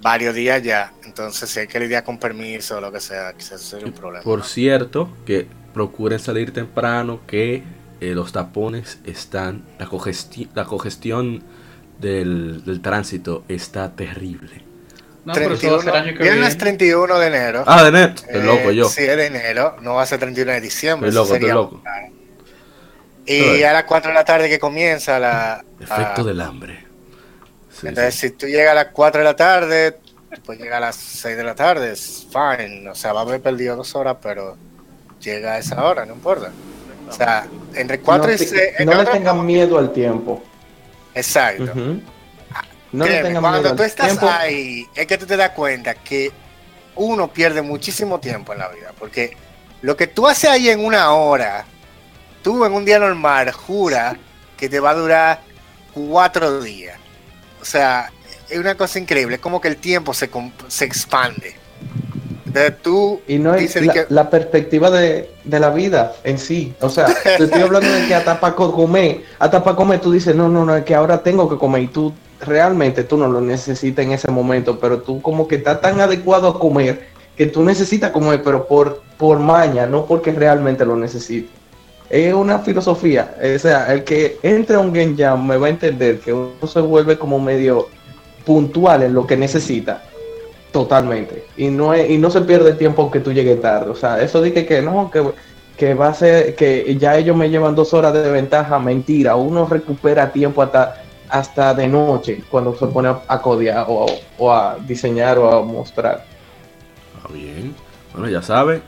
varios 0.00 0.34
días 0.34 0.62
ya. 0.62 0.92
Entonces, 1.04 1.48
si 1.48 1.60
hay 1.60 1.66
que 1.66 1.78
lidiar 1.80 2.04
con 2.04 2.18
permiso 2.18 2.78
o 2.78 2.80
lo 2.80 2.92
que 2.92 3.00
sea, 3.00 3.32
quizás 3.32 3.60
sería 3.60 3.86
un 3.86 3.92
problema. 3.92 4.22
Por 4.22 4.44
cierto, 4.44 5.08
que 5.24 5.46
procuren 5.72 6.18
salir 6.18 6.52
temprano, 6.52 7.20
que 7.26 7.62
eh, 8.00 8.14
los 8.14 8.32
tapones 8.32 8.98
están, 9.04 9.62
la, 9.78 9.86
cogesti 9.86 10.48
la 10.54 10.64
congestión 10.64 11.42
del, 12.02 12.64
del, 12.64 12.82
tránsito 12.82 13.44
está 13.48 13.90
terrible. 13.92 14.62
No, 15.24 15.32
31, 15.32 15.80
pero 15.84 15.96
año 15.96 16.18
que 16.18 16.22
viene. 16.22 16.46
es 16.46 16.58
31 16.58 17.18
de 17.18 17.26
enero. 17.26 17.64
Ah, 17.66 17.82
de 17.82 17.88
enero. 17.88 18.14
Eh, 18.28 18.42
loco 18.42 18.72
yo. 18.72 18.88
Sí, 18.88 19.04
es 19.04 19.16
de 19.16 19.26
enero. 19.26 19.76
No 19.80 19.94
va 19.94 20.02
a 20.02 20.06
ser 20.06 20.18
31 20.18 20.52
de 20.52 20.60
diciembre. 20.60 21.08
Estoy 21.08 21.22
loco, 21.22 21.34
estoy 21.34 21.50
loco. 21.50 21.82
Y 23.24 23.62
a 23.62 23.72
las 23.72 23.84
4 23.84 24.10
de 24.10 24.14
la 24.14 24.24
tarde 24.24 24.48
que 24.48 24.58
comienza 24.58 25.18
la... 25.18 25.64
Efecto 25.80 26.24
del 26.24 26.40
hambre. 26.40 26.84
Sí, 27.70 27.86
entonces, 27.86 28.14
sí. 28.16 28.28
si 28.28 28.34
tú 28.34 28.46
llegas 28.46 28.72
a 28.72 28.74
las 28.74 28.86
4 28.86 29.20
de 29.20 29.24
la 29.24 29.36
tarde, 29.36 29.96
pues 30.44 30.58
llega 30.58 30.78
a 30.78 30.80
las 30.80 30.96
6 30.96 31.36
de 31.36 31.44
la 31.44 31.54
tarde, 31.54 31.92
es 31.92 32.26
fine. 32.30 32.90
O 32.90 32.94
sea, 32.96 33.12
va 33.12 33.20
a 33.20 33.22
haber 33.22 33.40
perdido 33.40 33.76
dos 33.76 33.94
horas, 33.94 34.16
pero 34.20 34.56
llega 35.20 35.52
a 35.52 35.58
esa 35.58 35.84
hora, 35.84 36.04
no 36.04 36.14
importa. 36.14 36.50
O 37.08 37.12
sea, 37.12 37.46
entre 37.74 38.00
4 38.00 38.26
no 38.26 38.32
y 38.34 38.38
6. 38.38 38.52
No 38.84 38.94
le 38.94 39.04
tengan 39.06 39.46
miedo 39.46 39.78
al 39.78 39.92
tiempo. 39.92 40.42
Exacto. 41.14 41.64
Uh 41.64 41.66
-huh. 41.66 42.02
No 42.92 43.04
Créeme, 43.06 43.40
cuando 43.40 43.74
tú 43.74 43.82
estás 43.82 44.08
tiempo. 44.08 44.28
ahí, 44.28 44.86
es 44.94 45.06
que 45.06 45.16
tú 45.16 45.24
te 45.24 45.36
das 45.36 45.50
cuenta 45.50 45.94
que 45.94 46.30
uno 46.94 47.32
pierde 47.32 47.62
muchísimo 47.62 48.20
tiempo 48.20 48.52
en 48.52 48.58
la 48.58 48.68
vida. 48.68 48.92
Porque 48.98 49.34
lo 49.80 49.96
que 49.96 50.06
tú 50.06 50.28
haces 50.28 50.50
ahí 50.50 50.68
en 50.68 50.84
una 50.84 51.12
hora, 51.12 51.64
tú 52.42 52.64
en 52.64 52.72
un 52.72 52.84
día 52.84 52.98
normal, 52.98 53.50
jura 53.52 54.16
que 54.58 54.68
te 54.68 54.78
va 54.78 54.90
a 54.90 54.94
durar 54.94 55.40
cuatro 55.94 56.60
días. 56.60 56.98
O 57.62 57.64
sea, 57.64 58.12
es 58.50 58.58
una 58.58 58.74
cosa 58.74 58.98
increíble, 58.98 59.36
es 59.36 59.40
como 59.40 59.60
que 59.60 59.68
el 59.68 59.78
tiempo 59.78 60.12
se, 60.12 60.30
se 60.68 60.84
expande. 60.84 61.56
Entonces 62.52 62.82
tú 62.82 63.20
y 63.26 63.38
no 63.38 63.54
es 63.54 63.74
la, 63.80 63.92
que... 63.92 64.06
la, 64.10 64.28
perspectiva 64.28 64.90
de, 64.90 65.30
de, 65.44 65.60
la 65.60 65.70
vida 65.70 66.12
en 66.22 66.38
sí. 66.38 66.74
O 66.80 66.90
sea, 66.90 67.06
te 67.38 67.44
estoy 67.44 67.62
hablando 67.62 67.90
de 67.90 68.06
que 68.06 68.14
hasta 68.14 68.38
para 68.38 68.54
comer, 68.54 69.22
hasta 69.38 69.64
para 69.64 69.74
comer 69.74 70.00
tú 70.00 70.12
dices, 70.12 70.36
no, 70.36 70.50
no, 70.50 70.64
no, 70.66 70.76
es 70.76 70.84
que 70.84 70.94
ahora 70.94 71.22
tengo 71.22 71.48
que 71.48 71.56
comer 71.56 71.84
y 71.84 71.88
tú 71.88 72.12
realmente 72.40 73.04
tú 73.04 73.16
no 73.16 73.28
lo 73.28 73.40
necesitas 73.40 74.04
en 74.04 74.12
ese 74.12 74.30
momento, 74.30 74.78
pero 74.78 75.00
tú 75.00 75.22
como 75.22 75.48
que 75.48 75.56
estás 75.56 75.80
tan 75.80 76.00
adecuado 76.00 76.48
a 76.48 76.58
comer 76.58 77.06
que 77.36 77.46
tú 77.46 77.62
necesitas 77.64 78.10
comer, 78.10 78.42
pero 78.42 78.66
por, 78.66 79.00
por 79.16 79.38
maña, 79.38 79.86
no 79.86 80.04
porque 80.04 80.32
realmente 80.32 80.84
lo 80.84 80.96
necesites. 80.96 81.50
Es 82.10 82.34
una 82.34 82.58
filosofía, 82.58 83.34
o 83.56 83.58
sea, 83.58 83.90
el 83.90 84.04
que 84.04 84.38
entre 84.42 84.76
a 84.76 84.80
un 84.80 84.92
game 84.92 85.14
jam 85.16 85.46
me 85.46 85.56
va 85.56 85.68
a 85.68 85.70
entender 85.70 86.20
que 86.20 86.34
uno 86.34 86.66
se 86.66 86.80
vuelve 86.80 87.16
como 87.16 87.40
medio 87.40 87.88
puntual 88.44 89.04
en 89.04 89.14
lo 89.14 89.26
que 89.26 89.38
necesita 89.38 90.02
totalmente. 90.72 91.46
Y 91.56 91.68
no 91.68 91.96
y 91.96 92.18
no 92.18 92.30
se 92.30 92.40
pierde 92.40 92.72
tiempo 92.74 93.02
aunque 93.02 93.20
tú 93.20 93.32
llegues 93.32 93.60
tarde. 93.60 93.90
O 93.90 93.94
sea 93.94 94.20
eso 94.20 94.42
dice 94.42 94.66
que 94.66 94.82
no 94.82 95.10
que, 95.10 95.22
que 95.76 95.94
va 95.94 96.08
a 96.08 96.14
ser 96.14 96.54
que 96.56 96.96
ya 96.98 97.16
ellos 97.16 97.36
me 97.36 97.50
llevan 97.50 97.74
dos 97.74 97.94
horas 97.94 98.12
de 98.12 98.30
ventaja 98.30 98.78
mentira. 98.78 99.36
Uno 99.36 99.66
recupera 99.66 100.32
tiempo 100.32 100.62
hasta 100.62 101.02
hasta 101.28 101.72
de 101.72 101.88
noche 101.88 102.42
cuando 102.50 102.76
se 102.76 102.86
pone 102.88 103.08
a, 103.08 103.40
codear 103.40 103.86
o, 103.88 104.52
a 104.52 104.76
diseñar 104.86 105.38
o 105.38 105.50
a 105.50 105.62
mostrar. 105.62 106.26
Ah, 107.22 107.28
bien. 107.32 107.74
Bueno 108.12 108.28
ya 108.28 108.42
sabe. 108.42 108.82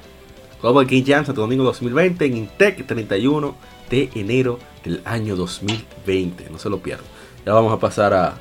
Global 0.60 0.86
Game 0.86 1.04
Jam 1.06 1.26
Santo 1.26 1.42
Domingo 1.42 1.64
2020 1.64 2.24
en 2.24 2.36
Intec 2.38 2.86
31 2.86 3.54
de 3.90 4.08
enero 4.14 4.58
del 4.82 5.02
año 5.04 5.36
2020 5.36 6.48
no 6.50 6.58
se 6.58 6.70
lo 6.70 6.78
pierdan 6.78 7.04
ya 7.44 7.52
vamos 7.52 7.70
a 7.70 7.78
pasar 7.78 8.14
a 8.14 8.34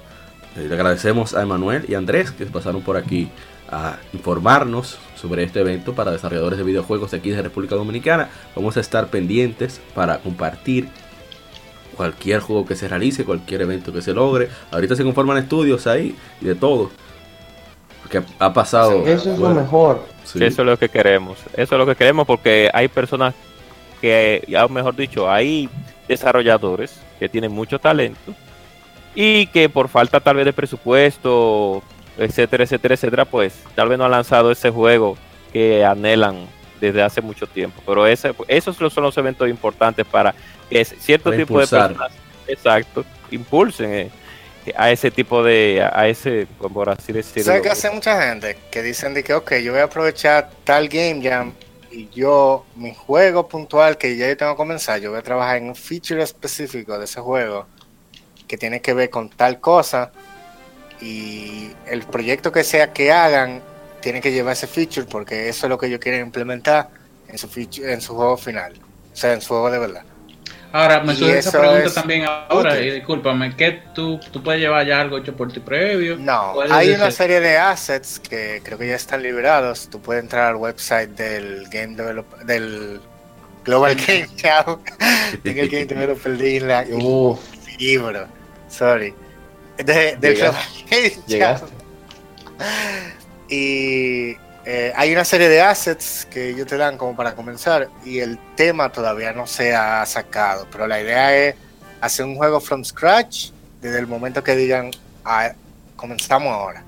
le 0.55 0.73
agradecemos 0.73 1.33
a 1.33 1.41
Emanuel 1.41 1.85
y 1.87 1.95
a 1.95 1.97
Andrés 1.97 2.31
que 2.31 2.45
pasaron 2.45 2.81
por 2.81 2.97
aquí 2.97 3.29
a 3.69 3.97
informarnos 4.13 4.99
sobre 5.15 5.43
este 5.43 5.61
evento 5.61 5.93
para 5.93 6.11
desarrolladores 6.11 6.59
de 6.59 6.63
videojuegos 6.63 7.11
de 7.11 7.17
aquí 7.17 7.31
de 7.31 7.41
República 7.41 7.75
Dominicana. 7.75 8.29
Vamos 8.55 8.77
a 8.77 8.81
estar 8.81 9.07
pendientes 9.07 9.81
para 9.95 10.19
compartir 10.19 10.87
cualquier 11.95 12.39
juego 12.39 12.65
que 12.65 12.75
se 12.75 12.87
realice, 12.87 13.25
cualquier 13.25 13.63
evento 13.63 13.91
que 13.91 14.01
se 14.01 14.13
logre. 14.13 14.49
Ahorita 14.71 14.95
se 14.95 15.03
conforman 15.03 15.37
estudios 15.37 15.87
ahí 15.87 16.15
y 16.41 16.45
de 16.45 16.55
todo. 16.55 16.91
Porque 18.03 18.21
ha 18.37 18.53
pasado. 18.53 19.05
Eso 19.07 19.31
es 19.31 19.39
bueno, 19.39 19.55
lo 19.55 19.61
mejor. 19.61 20.03
Sí. 20.23 20.43
Eso 20.43 20.61
es 20.61 20.67
lo 20.67 20.77
que 20.77 20.89
queremos. 20.89 21.39
Eso 21.53 21.75
es 21.75 21.79
lo 21.79 21.85
que 21.85 21.95
queremos 21.95 22.27
porque 22.27 22.69
hay 22.73 22.87
personas 22.89 23.33
que, 24.01 24.43
ya 24.47 24.67
mejor 24.67 24.95
dicho, 24.95 25.31
hay 25.31 25.69
desarrolladores 26.07 26.99
que 27.17 27.29
tienen 27.29 27.51
mucho 27.51 27.79
talento 27.79 28.35
y 29.15 29.47
que 29.47 29.69
por 29.69 29.89
falta 29.89 30.19
tal 30.19 30.37
vez 30.37 30.45
de 30.45 30.53
presupuesto, 30.53 31.83
etcétera, 32.17 32.63
etcétera, 32.63 32.95
etcétera, 32.95 33.25
pues 33.25 33.53
tal 33.75 33.89
vez 33.89 33.97
no 33.97 34.05
han 34.05 34.11
lanzado 34.11 34.51
ese 34.51 34.69
juego 34.69 35.17
que 35.51 35.85
anhelan 35.85 36.47
desde 36.79 37.01
hace 37.01 37.21
mucho 37.21 37.47
tiempo. 37.47 37.81
Pero 37.85 38.07
ese, 38.07 38.33
esos 38.47 38.75
son 38.75 39.03
los 39.03 39.17
eventos 39.17 39.49
importantes 39.49 40.05
para 40.05 40.33
que 40.69 40.83
cierto 40.83 41.25
para 41.25 41.37
tipo 41.37 41.53
impulsar. 41.53 41.89
de 41.89 41.95
personas, 41.95 42.19
exacto, 42.47 43.05
impulsen 43.31 43.93
eh, 43.93 44.11
a 44.75 44.91
ese 44.91 45.11
tipo 45.11 45.43
de, 45.43 45.87
a 45.93 46.07
ese, 46.07 46.47
por 46.57 46.89
así 46.89 47.13
decirlo. 47.13 47.45
¿Sabes 47.45 47.61
que 47.61 47.69
hace 47.69 47.91
mucha 47.91 48.21
gente 48.21 48.57
que 48.71 48.81
dicen 48.81 49.13
de 49.13 49.23
que, 49.23 49.33
ok, 49.33 49.53
yo 49.63 49.73
voy 49.73 49.81
a 49.81 49.85
aprovechar 49.85 50.49
tal 50.63 50.87
game 50.87 51.21
jam 51.21 51.53
y 51.91 52.09
yo, 52.09 52.65
mi 52.75 52.93
juego 52.95 53.47
puntual 53.47 53.97
que 53.97 54.17
ya 54.17 54.27
yo 54.27 54.35
tengo 54.35 54.53
que 54.53 54.57
comenzar, 54.57 54.99
yo 54.99 55.11
voy 55.11 55.19
a 55.19 55.23
trabajar 55.23 55.57
en 55.57 55.67
un 55.67 55.75
feature 55.75 56.23
específico 56.23 56.97
de 56.97 57.05
ese 57.05 57.21
juego 57.21 57.67
que 58.53 58.57
tiene 58.59 58.81
que 58.81 58.93
ver 58.93 59.09
con 59.09 59.31
tal 59.31 59.59
cosa 59.59 60.11
y 61.01 61.71
el 61.87 62.03
proyecto 62.03 62.51
que 62.51 62.63
sea 62.63 62.93
que 62.93 63.11
hagan 63.11 63.63
tiene 63.99 64.21
que 64.21 64.31
llevar 64.31 64.53
ese 64.53 64.67
feature 64.67 65.07
porque 65.09 65.49
eso 65.49 65.65
es 65.65 65.69
lo 65.71 65.79
que 65.79 65.87
ellos 65.87 65.99
quieren 65.99 66.21
implementar 66.21 66.87
en 67.27 67.39
su 67.39 67.47
feature, 67.47 67.91
en 67.91 67.99
su 67.99 68.13
juego 68.13 68.37
final, 68.37 68.73
o 69.11 69.15
sea, 69.15 69.33
en 69.33 69.41
su 69.41 69.47
juego 69.47 69.71
de 69.71 69.79
verdad. 69.79 70.03
Ahora, 70.71 71.01
me 71.01 71.15
surge 71.15 71.39
esa 71.39 71.59
pregunta 71.59 71.91
también 71.95 72.25
ahora, 72.27 72.79
y 72.79 72.91
discúlpame, 72.91 73.55
¿qué 73.55 73.81
tú, 73.95 74.19
tú 74.31 74.43
puedes 74.43 74.61
llevar 74.61 74.85
ya 74.85 75.01
algo 75.01 75.17
hecho 75.17 75.35
por 75.35 75.51
ti 75.51 75.59
previo? 75.59 76.15
No, 76.17 76.61
hay 76.69 76.91
una 76.91 77.09
serie 77.09 77.39
de 77.39 77.57
assets 77.57 78.19
que 78.19 78.61
creo 78.63 78.77
que 78.77 78.87
ya 78.87 78.95
están 78.95 79.23
liberados. 79.23 79.89
Tú 79.89 79.99
puedes 79.99 80.21
entrar 80.21 80.51
al 80.51 80.57
website 80.57 81.09
del 81.09 81.67
Game 81.69 81.95
Developer, 81.95 82.45
del 82.45 83.01
Global 83.65 83.95
Game 84.07 84.27
Jam, 84.37 84.77
en 85.43 85.57
el 85.57 85.69
Game 85.69 85.85
Developer 85.85 86.31
League, 86.33 86.93
Uf. 86.93 87.39
libro, 87.79 88.27
sorry, 88.73 89.13
de, 89.77 90.17
Game 90.19 91.13
Jam. 91.27 91.59
Y 93.49 94.35
eh, 94.65 94.93
hay 94.95 95.11
una 95.11 95.25
serie 95.25 95.49
de 95.49 95.61
assets 95.61 96.25
que 96.25 96.49
ellos 96.49 96.67
te 96.67 96.77
dan 96.77 96.97
como 96.97 97.15
para 97.15 97.35
comenzar 97.35 97.89
y 98.05 98.19
el 98.19 98.39
tema 98.55 98.91
todavía 98.91 99.33
no 99.33 99.45
se 99.45 99.75
ha 99.75 100.05
sacado, 100.05 100.67
pero 100.71 100.87
la 100.87 101.01
idea 101.01 101.35
es 101.35 101.55
hacer 102.01 102.25
un 102.25 102.35
juego 102.35 102.59
from 102.59 102.83
scratch 102.83 103.51
desde 103.81 103.99
el 103.99 104.07
momento 104.07 104.43
que 104.43 104.55
digan 104.55 104.91
ah, 105.25 105.51
comenzamos 105.95 106.51
ahora. 106.51 106.83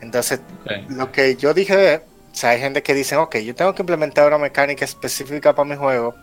Entonces, 0.00 0.40
okay. 0.64 0.86
lo 0.88 1.10
que 1.10 1.36
yo 1.36 1.54
dije 1.54 1.94
es, 1.94 2.00
o 2.00 2.36
sea, 2.36 2.50
hay 2.50 2.60
gente 2.60 2.82
que 2.82 2.94
dice, 2.94 3.16
ok, 3.16 3.36
yo 3.38 3.54
tengo 3.54 3.74
que 3.74 3.82
implementar 3.82 4.26
una 4.28 4.38
mecánica 4.38 4.84
específica 4.84 5.54
para 5.54 5.68
mi 5.68 5.76
juego 5.76 6.14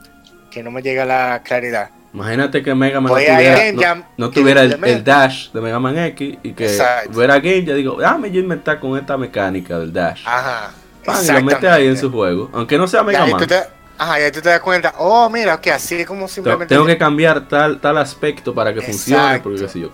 que 0.52 0.64
no 0.64 0.72
me 0.72 0.82
llega 0.82 1.04
la 1.04 1.42
claridad. 1.44 1.90
Imagínate 2.16 2.64
que 2.64 2.74
Mega 2.74 3.02
Man 3.02 3.12
no 3.12 3.20
tuviera, 3.20 3.72
no, 3.74 4.06
no 4.16 4.30
tuviera 4.30 4.62
el, 4.64 4.84
el, 4.86 5.04
dash 5.04 5.52
de 5.52 5.60
Mega 5.60 5.80
Man 5.80 5.98
X 5.98 6.38
y 6.44 6.54
que 6.54 6.82
fuera 7.12 7.40
Game, 7.40 7.66
ya 7.66 7.74
digo, 7.74 8.00
dame 8.00 8.32
yo 8.32 8.40
inventar 8.40 8.80
con 8.80 8.98
esta 8.98 9.18
mecánica 9.18 9.78
del 9.78 9.92
dash. 9.92 10.24
Ajá. 10.26 10.72
Pan, 11.04 11.18
y 11.24 11.28
lo 11.28 11.44
mete 11.44 11.68
ahí 11.68 11.88
en 11.88 11.98
su 11.98 12.10
juego, 12.10 12.50
aunque 12.54 12.78
no 12.78 12.88
sea 12.88 13.04
Mega 13.04 13.26
Man. 13.26 13.46
Te, 13.46 13.60
ajá, 13.98 14.20
y 14.22 14.24
ahí 14.24 14.32
tú 14.32 14.40
te 14.40 14.48
das 14.48 14.62
cuenta, 14.62 14.94
oh, 14.98 15.30
mira, 15.30 15.60
que 15.60 15.74
así 15.74 15.96
es 15.96 16.08
como 16.08 16.30
simplemente. 16.30 16.74
Tengo 16.74 16.86
que 16.86 16.98
cambiar 16.98 17.50
tal, 17.50 17.82
tal 17.82 17.98
aspecto 17.98 18.54
para 18.54 18.74
que 18.74 18.80
Exacto. 18.80 18.98
funcione, 18.98 19.40
porque 19.42 19.60
qué 19.60 19.68
sé 19.68 19.80
yo. 19.82 19.90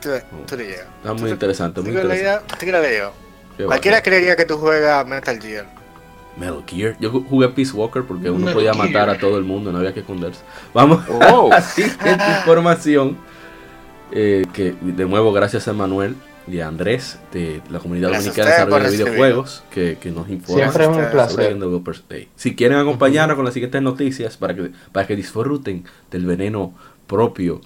Tú, 0.00 0.10
tú 0.48 0.56
le 0.56 0.66
llegas. 0.66 0.86
Está 0.96 1.14
muy 1.14 1.30
interesante, 1.30 1.80
muy 1.80 1.90
interesante. 1.92 2.56
Tú. 3.56 3.66
Cualquiera 3.66 4.02
creería 4.02 4.34
que 4.34 4.46
tú 4.46 4.58
juegas 4.58 5.06
Metal 5.06 5.40
Gear. 5.40 5.79
Metal 6.36 6.62
Gear. 6.66 6.96
Yo 7.00 7.10
jugué 7.10 7.48
Peace 7.48 7.72
Walker 7.72 8.02
porque 8.02 8.30
uno 8.30 8.46
Metal 8.46 8.54
podía 8.54 8.74
Gear. 8.74 8.86
matar 8.86 9.10
a 9.10 9.18
todo 9.18 9.38
el 9.38 9.44
mundo, 9.44 9.72
no 9.72 9.78
había 9.78 9.92
que 9.94 10.00
esconderse. 10.00 10.42
Vamos 10.74 11.02
oh. 11.08 11.52
a 11.52 11.60
siguiente 11.60 12.08
información. 12.38 13.16
Eh, 14.12 14.44
que 14.52 14.74
de 14.80 15.04
nuevo, 15.04 15.32
gracias 15.32 15.68
a 15.68 15.72
Manuel 15.72 16.16
y 16.48 16.60
a 16.60 16.68
Andrés 16.68 17.18
de 17.32 17.62
la 17.70 17.78
comunidad 17.78 18.10
dominicana 18.10 18.50
de 18.50 18.56
desarrollo 18.56 18.84
de 18.84 18.90
videojuegos 18.90 19.62
que, 19.70 19.98
que, 20.00 20.10
nos 20.10 20.28
informan 20.28 20.72
Siempre 20.72 20.84
es 20.84 21.06
un 21.06 21.12
placer. 21.12 21.58
Day. 22.08 22.28
Si 22.34 22.56
quieren 22.56 22.78
acompañarnos 22.78 23.28
uh 23.28 23.32
-huh. 23.34 23.36
con 23.36 23.44
las 23.44 23.54
siguientes 23.54 23.82
noticias 23.82 24.36
para 24.36 24.54
que, 24.54 24.70
para 24.90 25.06
que 25.06 25.14
disfruten 25.14 25.84
del 26.10 26.26
veneno 26.26 26.74
propio 27.06 27.60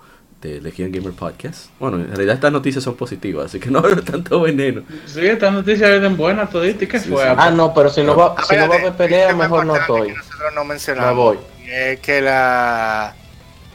de 0.45 0.61
Legion 0.61 0.92
Gamer 0.92 1.12
Podcast. 1.12 1.70
Bueno, 1.80 1.97
en 1.97 2.09
realidad 2.09 2.34
estas 2.34 2.53
noticias 2.53 2.84
son 2.84 2.95
positivas, 2.95 3.47
así 3.47 3.59
que 3.59 3.70
no 3.70 3.78
hay 3.84 3.97
tanto 3.97 4.42
veneno. 4.42 4.82
Sí, 5.07 5.26
estas 5.26 5.53
noticias 5.53 5.90
vienen 5.90 6.16
buenas 6.16 6.51
toditas. 6.51 6.88
¿Qué 6.88 7.01
sí, 7.01 7.09
fue? 7.09 7.24
Sí. 7.24 7.34
Ah, 7.36 7.51
no, 7.51 7.72
pero 7.72 7.88
si 7.88 8.03
no 8.03 8.14
va, 8.14 8.36
si 8.47 8.55
no 8.57 8.68
va 8.68 8.76
a 8.76 8.78
haber 8.78 8.92
pelea, 8.92 9.34
mejor 9.34 9.64
no 9.64 9.74
estoy. 9.76 10.12
Nosotros 10.12 10.55
no 10.55 10.64
mencionamos. 10.64 11.11
Me 11.11 11.14
voy. 11.14 11.38
es 11.66 12.01
que 12.01 12.20
la 12.20 13.14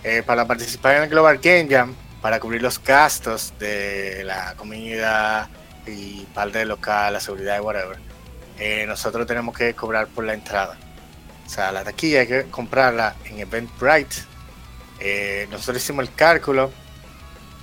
eh, 0.03 0.23
para 0.25 0.45
participar 0.45 0.95
en 0.97 1.03
el 1.03 1.09
Global 1.09 1.39
Game 1.39 1.67
Jam, 1.69 1.93
para 2.21 2.39
cubrir 2.39 2.61
los 2.61 2.81
gastos 2.81 3.53
de 3.59 4.23
la 4.23 4.53
comunidad 4.55 5.49
y 5.85 6.25
parte 6.33 6.59
del 6.59 6.69
local, 6.69 7.13
la 7.13 7.19
seguridad 7.19 7.57
y 7.57 7.61
whatever, 7.61 7.97
eh, 8.59 8.85
nosotros 8.87 9.25
tenemos 9.25 9.57
que 9.57 9.73
cobrar 9.73 10.07
por 10.07 10.23
la 10.23 10.33
entrada. 10.33 10.77
O 11.45 11.49
sea, 11.49 11.71
la 11.71 11.83
taquilla 11.83 12.21
hay 12.21 12.27
que 12.27 12.43
comprarla 12.43 13.15
en 13.25 13.39
Eventbrite. 13.39 14.28
Eh, 14.99 15.47
nosotros 15.49 15.77
hicimos 15.77 16.07
el 16.07 16.13
cálculo 16.13 16.71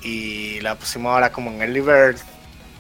y 0.03 0.61
la 0.61 0.75
pusimos 0.75 1.13
ahora 1.13 1.31
como 1.31 1.51
en 1.51 1.61
Early 1.61 1.81
Bird, 1.81 2.17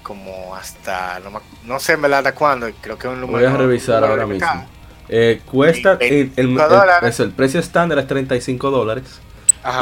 como 0.03 0.55
hasta, 0.55 1.21
no, 1.65 1.81
sé 1.81 1.95
en 1.95 2.03
verdad 2.03 2.21
hasta 2.21 2.35
cuándo, 2.35 2.69
creo 2.81 2.99
que 2.99 3.09
es 3.09 3.13
un 3.13 3.21
número. 3.21 3.39
Voy 3.39 3.55
a 3.55 3.59
revisar 3.59 4.05
ahora 4.05 4.27
mismo. 4.27 4.67
Eh, 5.09 5.41
cuesta, 5.45 5.99
el, 6.01 6.33
el, 6.37 7.33
precio 7.33 7.61
estándar 7.61 7.99
es 7.99 8.07
35 8.07 8.71
dólares. 8.71 9.21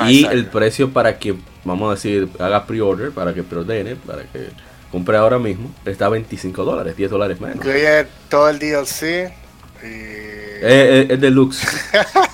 y 0.06 0.26
el 0.26 0.46
precio 0.46 0.92
para 0.92 1.18
que, 1.18 1.34
vamos 1.64 1.90
a 1.90 1.94
decir, 1.94 2.28
haga 2.38 2.66
pre-order, 2.66 3.10
para 3.12 3.32
que 3.32 3.42
preordene, 3.42 3.96
para 3.96 4.22
que 4.24 4.48
compre 4.90 5.16
ahora 5.16 5.38
mismo, 5.38 5.70
está 5.84 6.06
a 6.06 6.10
25 6.10 6.64
dólares, 6.64 6.96
10 6.96 7.10
dólares 7.10 7.40
menos. 7.40 7.56
Incluye 7.56 8.06
todo 8.28 8.48
el 8.48 8.58
DLC. 8.58 9.43
Y... 9.84 10.64
Es, 10.64 11.10
es, 11.10 11.20
deluxe. 11.20 11.58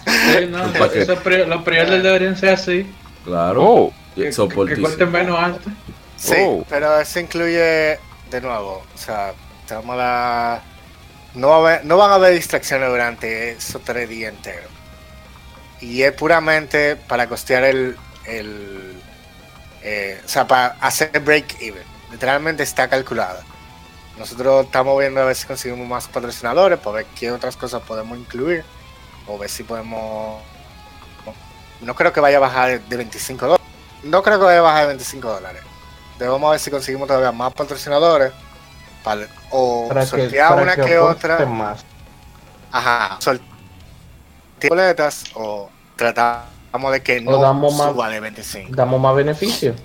sí, 0.07 0.47
no, 0.49 0.67
los 0.67 1.63
pre 1.63 1.85
deberían 1.85 2.37
ser 2.37 2.51
así. 2.51 2.87
Claro. 3.25 3.63
Oh, 3.63 3.95
que, 4.15 4.31
que, 4.31 5.07
menos 5.07 5.39
antes. 5.39 5.73
Sí, 6.17 6.35
oh. 6.39 6.65
pero 6.69 7.01
eso 7.01 7.21
incluye, 7.21 7.99
de 8.31 8.41
nuevo, 8.41 8.85
o 8.95 8.99
sea, 8.99 9.33
tenemos 9.67 9.97
la... 9.97 10.63
No, 11.35 11.63
no 11.85 11.97
van 11.97 12.11
a 12.11 12.15
haber 12.15 12.35
distracciones 12.35 12.89
durante 12.89 13.53
esos 13.53 13.83
tres 13.83 14.09
días 14.09 14.33
enteros. 14.35 14.71
Y 15.81 16.03
es 16.03 16.13
puramente 16.13 16.97
para 16.97 17.29
costear 17.29 17.65
el... 17.65 17.97
el 18.27 18.95
eh, 19.83 20.21
o 20.25 20.29
sea, 20.29 20.47
para 20.47 20.77
hacer 20.81 21.11
break-even 21.21 21.91
literalmente 22.11 22.63
está 22.63 22.89
calculada. 22.89 23.43
Nosotros 24.21 24.67
estamos 24.67 24.99
viendo 24.99 25.23
a 25.23 25.25
ver 25.25 25.35
si 25.35 25.47
conseguimos 25.47 25.89
más 25.89 26.07
patrocinadores, 26.07 26.79
para 26.79 26.97
ver 26.97 27.07
qué 27.19 27.33
otras 27.33 27.57
cosas 27.57 27.81
podemos 27.81 28.19
incluir, 28.19 28.67
o 29.27 29.39
ver 29.39 29.49
si 29.49 29.63
podemos... 29.63 30.43
No 31.81 31.95
creo 31.95 32.13
que 32.13 32.21
vaya 32.21 32.37
a 32.37 32.41
bajar 32.41 32.83
de 32.83 32.97
25 32.99 33.47
dólares. 33.47 33.67
No 34.03 34.23
creo 34.23 34.39
que 34.39 34.45
vaya 34.45 34.59
a 34.59 34.63
bajar 34.63 34.83
de 34.83 34.87
25 34.89 35.27
dólares. 35.27 35.63
Debemos 36.19 36.51
ver 36.51 36.61
si 36.61 36.71
conseguimos 36.71 37.09
todavía 37.09 37.33
más 37.33 37.55
patrocinadores, 37.55 38.31
para, 39.03 39.27
o 39.51 39.89
sortear 40.05 40.61
una 40.61 40.77
que, 40.77 40.99
otra. 40.99 41.47
Más. 41.47 41.83
Ajá, 42.71 43.17
sortear 43.21 43.49
boletas 44.69 45.25
o 45.33 45.71
tratamos 45.97 46.93
de 46.93 47.03
que 47.03 47.23
no 47.23 47.71
suba 47.71 48.11
de 48.11 48.21
25. 48.21 48.77
Damos 48.77 49.01
más 49.01 49.15
beneficios. 49.17 49.77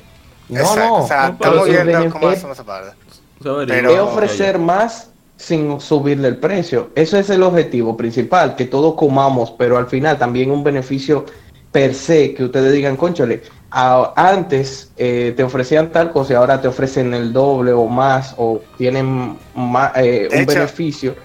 No, 0.50 0.76
no, 0.76 0.96
o 0.98 1.08
sea, 1.08 1.28
estamos 1.30 1.70
viendo 1.70 2.10
cómo 2.10 2.28
hacemos 2.28 2.58
esa 2.58 2.66
parte. 2.66 3.05
Pero 3.42 3.92
es 3.92 4.00
ofrecer 4.00 4.58
más 4.58 5.10
sin 5.38 5.80
subirle 5.82 6.30
el 6.30 6.38
precio. 6.38 6.92
Eso 6.96 7.18
es 7.18 7.30
el 7.30 7.44
objetivo 7.44 7.98
principal, 7.98 8.56
que 8.56 8.66
todos 8.66 8.96
comamos, 8.96 9.52
pero 9.58 9.78
al 9.78 9.88
final 9.88 10.18
también 10.18 10.52
un 10.52 10.64
beneficio 10.64 11.26
per 11.72 11.94
se, 11.94 12.34
que 12.34 12.46
ustedes 12.46 12.72
digan, 12.72 12.96
conchole, 12.96 13.44
antes 13.70 14.92
eh, 14.96 15.34
te 15.36 15.44
ofrecían 15.44 15.92
tal 15.92 16.12
cosa 16.12 16.34
y 16.34 16.36
ahora 16.38 16.62
te 16.62 16.70
ofrecen 16.70 17.14
el 17.14 17.34
doble 17.34 17.74
o 17.74 17.86
más, 17.88 18.34
o 18.38 18.62
tienen 18.78 19.38
más, 19.54 19.92
eh, 19.96 20.30
un 20.32 20.46
beneficio. 20.46 21.16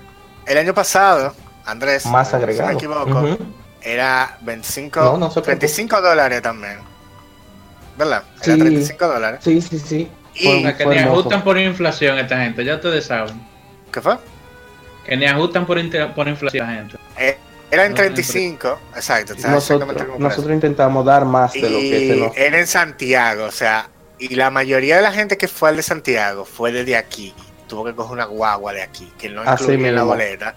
El 0.47 0.59
año 0.59 0.75
pasado, 0.75 1.33
Andrés, 1.65 2.05
más 2.07 2.35
agregado. 2.35 2.69
si 2.71 2.75
me 2.75 2.81
equivoco, 2.81 3.39
era 3.81 4.37
25, 4.43 5.31
25 5.47 6.01
dólares 6.01 6.43
también. 6.43 6.79
¿verdad? 7.97 8.25
Era 8.43 8.57
35 8.57 9.07
dólares. 9.07 9.41
Sí, 9.45 9.61
sí, 9.61 9.79
sí. 9.79 10.11
Y 10.35 10.64
que 10.74 10.87
ni 10.87 10.99
ajustan 10.99 11.43
por 11.43 11.59
inflación 11.59 12.18
esta 12.18 12.39
gente, 12.43 12.64
ya 12.64 12.76
ustedes 12.76 13.05
saben. 13.05 13.41
¿Qué 13.93 14.01
fue? 14.01 14.16
Que 15.05 15.16
ni 15.16 15.26
ajustan 15.26 15.66
por, 15.66 15.78
por 16.14 16.28
inflación 16.28 16.70
esta 16.70 16.81
gente. 16.81 16.97
Eh, 17.18 17.39
era 17.70 17.87
en 17.87 17.95
35, 17.95 18.78
exacto. 18.97 19.35
Nosotros, 19.49 20.18
nosotros 20.18 20.53
intentamos 20.53 21.05
dar 21.05 21.24
más 21.24 21.53
de 21.53 21.70
lo 21.70 21.78
que 21.78 22.09
se 22.09 22.16
nos... 22.16 22.37
Era 22.37 22.59
en 22.59 22.66
Santiago, 22.66 23.45
o 23.45 23.51
sea, 23.53 23.89
y 24.18 24.35
la 24.35 24.51
mayoría 24.51 24.97
de 24.97 25.03
la 25.03 25.12
gente 25.12 25.39
que 25.39 25.47
fue 25.47 25.68
al 25.68 25.76
de 25.76 25.83
Santiago 25.83 26.45
fue 26.45 26.72
desde 26.72 26.97
aquí. 26.97 27.33
Tuvo 27.68 27.85
que 27.85 27.95
coger 27.95 28.12
una 28.12 28.24
guagua 28.24 28.72
de 28.72 28.83
aquí, 28.83 29.12
que 29.16 29.28
no 29.28 29.45
incluía 29.45 29.89
en 29.89 29.95
la 29.95 30.03
boleta. 30.03 30.55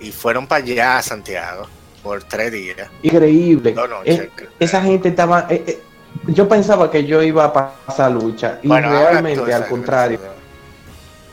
Y 0.00 0.12
fueron 0.12 0.46
para 0.46 0.62
allá 0.62 0.98
a 0.98 1.02
Santiago 1.02 1.66
por 2.02 2.22
tres 2.24 2.52
días. 2.52 2.76
Increíble. 3.02 3.74
Eh, 4.04 4.28
esa 4.60 4.82
gente 4.82 5.08
estaba... 5.08 5.46
Eh, 5.48 5.80
yo 6.26 6.48
pensaba 6.48 6.90
que 6.90 7.04
yo 7.04 7.22
iba 7.22 7.44
a 7.44 7.52
pasar 7.52 8.12
lucha 8.12 8.58
y 8.62 8.68
realmente 8.68 9.52
al 9.52 9.66
contrario. 9.66 10.20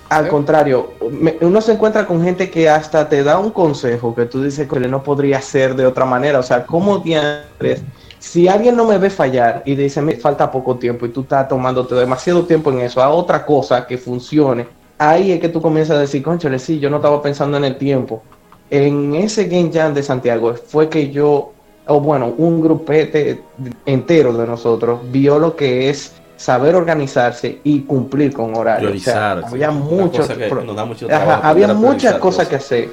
Al 0.09 0.27
contrario, 0.27 0.93
uno 1.41 1.61
se 1.61 1.73
encuentra 1.73 2.07
con 2.07 2.23
gente 2.23 2.49
que 2.49 2.67
hasta 2.67 3.07
te 3.07 3.23
da 3.23 3.37
un 3.37 3.51
consejo 3.51 4.15
que 4.15 4.25
tú 4.25 4.41
dices 4.41 4.67
que 4.67 4.79
no 4.79 5.03
podría 5.03 5.39
ser 5.39 5.75
de 5.75 5.85
otra 5.85 6.03
manera. 6.03 6.39
O 6.39 6.43
sea, 6.43 6.65
¿cómo 6.65 6.99
tienes? 7.03 7.83
Si 8.17 8.47
alguien 8.47 8.75
no 8.75 8.85
me 8.85 8.97
ve 8.97 9.11
fallar 9.11 9.61
y 9.65 9.75
dice, 9.75 10.01
me 10.01 10.15
falta 10.15 10.51
poco 10.51 10.77
tiempo 10.77 11.05
y 11.05 11.09
tú 11.09 11.21
estás 11.21 11.47
tomándote 11.47 11.93
demasiado 11.93 12.43
tiempo 12.43 12.71
en 12.71 12.79
eso, 12.79 13.03
a 13.03 13.09
otra 13.09 13.45
cosa 13.45 13.85
que 13.85 13.99
funcione, 13.99 14.67
ahí 14.97 15.31
es 15.31 15.39
que 15.39 15.47
tú 15.47 15.61
comienzas 15.61 15.97
a 15.97 16.01
decir, 16.01 16.23
conchale, 16.23 16.57
sí, 16.57 16.79
yo 16.79 16.89
no 16.89 16.97
estaba 16.97 17.21
pensando 17.21 17.57
en 17.57 17.65
el 17.65 17.77
tiempo. 17.77 18.23
En 18.71 19.13
ese 19.13 19.45
Game 19.45 19.69
Jam 19.71 19.93
de 19.93 20.01
Santiago 20.01 20.55
fue 20.55 20.89
que 20.89 21.11
yo 21.11 21.53
o 21.89 21.99
bueno, 21.99 22.27
un 22.37 22.61
grupete 22.61 23.41
entero 23.85 24.31
de 24.33 24.45
nosotros 24.45 24.99
vio 25.11 25.39
lo 25.39 25.55
que 25.55 25.89
es 25.89 26.13
saber 26.37 26.75
organizarse 26.75 27.59
y 27.63 27.81
cumplir 27.81 28.31
con 28.31 28.55
horarios. 28.55 29.07
había 29.07 29.71
muchos, 29.71 30.29
había 30.29 31.73
muchas 31.73 32.17
cosas 32.19 32.47
que 32.47 32.55
hacer. 32.55 32.89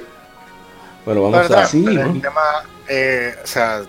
Bueno, 1.05 1.29
vamos 1.29 1.51
a 1.51 1.65
sí, 1.65 1.85
el 1.85 2.21
tema, 2.21 2.41
eh, 2.89 3.35
o 3.41 3.47
sea, 3.47 3.83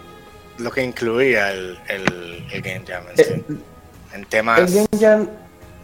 lo 0.59 0.70
que 0.70 0.84
incluía 0.84 1.50
el, 1.52 1.78
el, 1.88 2.62
Game 2.62 2.84
Jam 2.86 3.02
en, 3.16 3.40
eh, 3.40 3.44
en 4.14 4.24
temas 4.26 4.59
el 4.61 4.66
Game 4.66 4.88
Jam, 5.00 5.28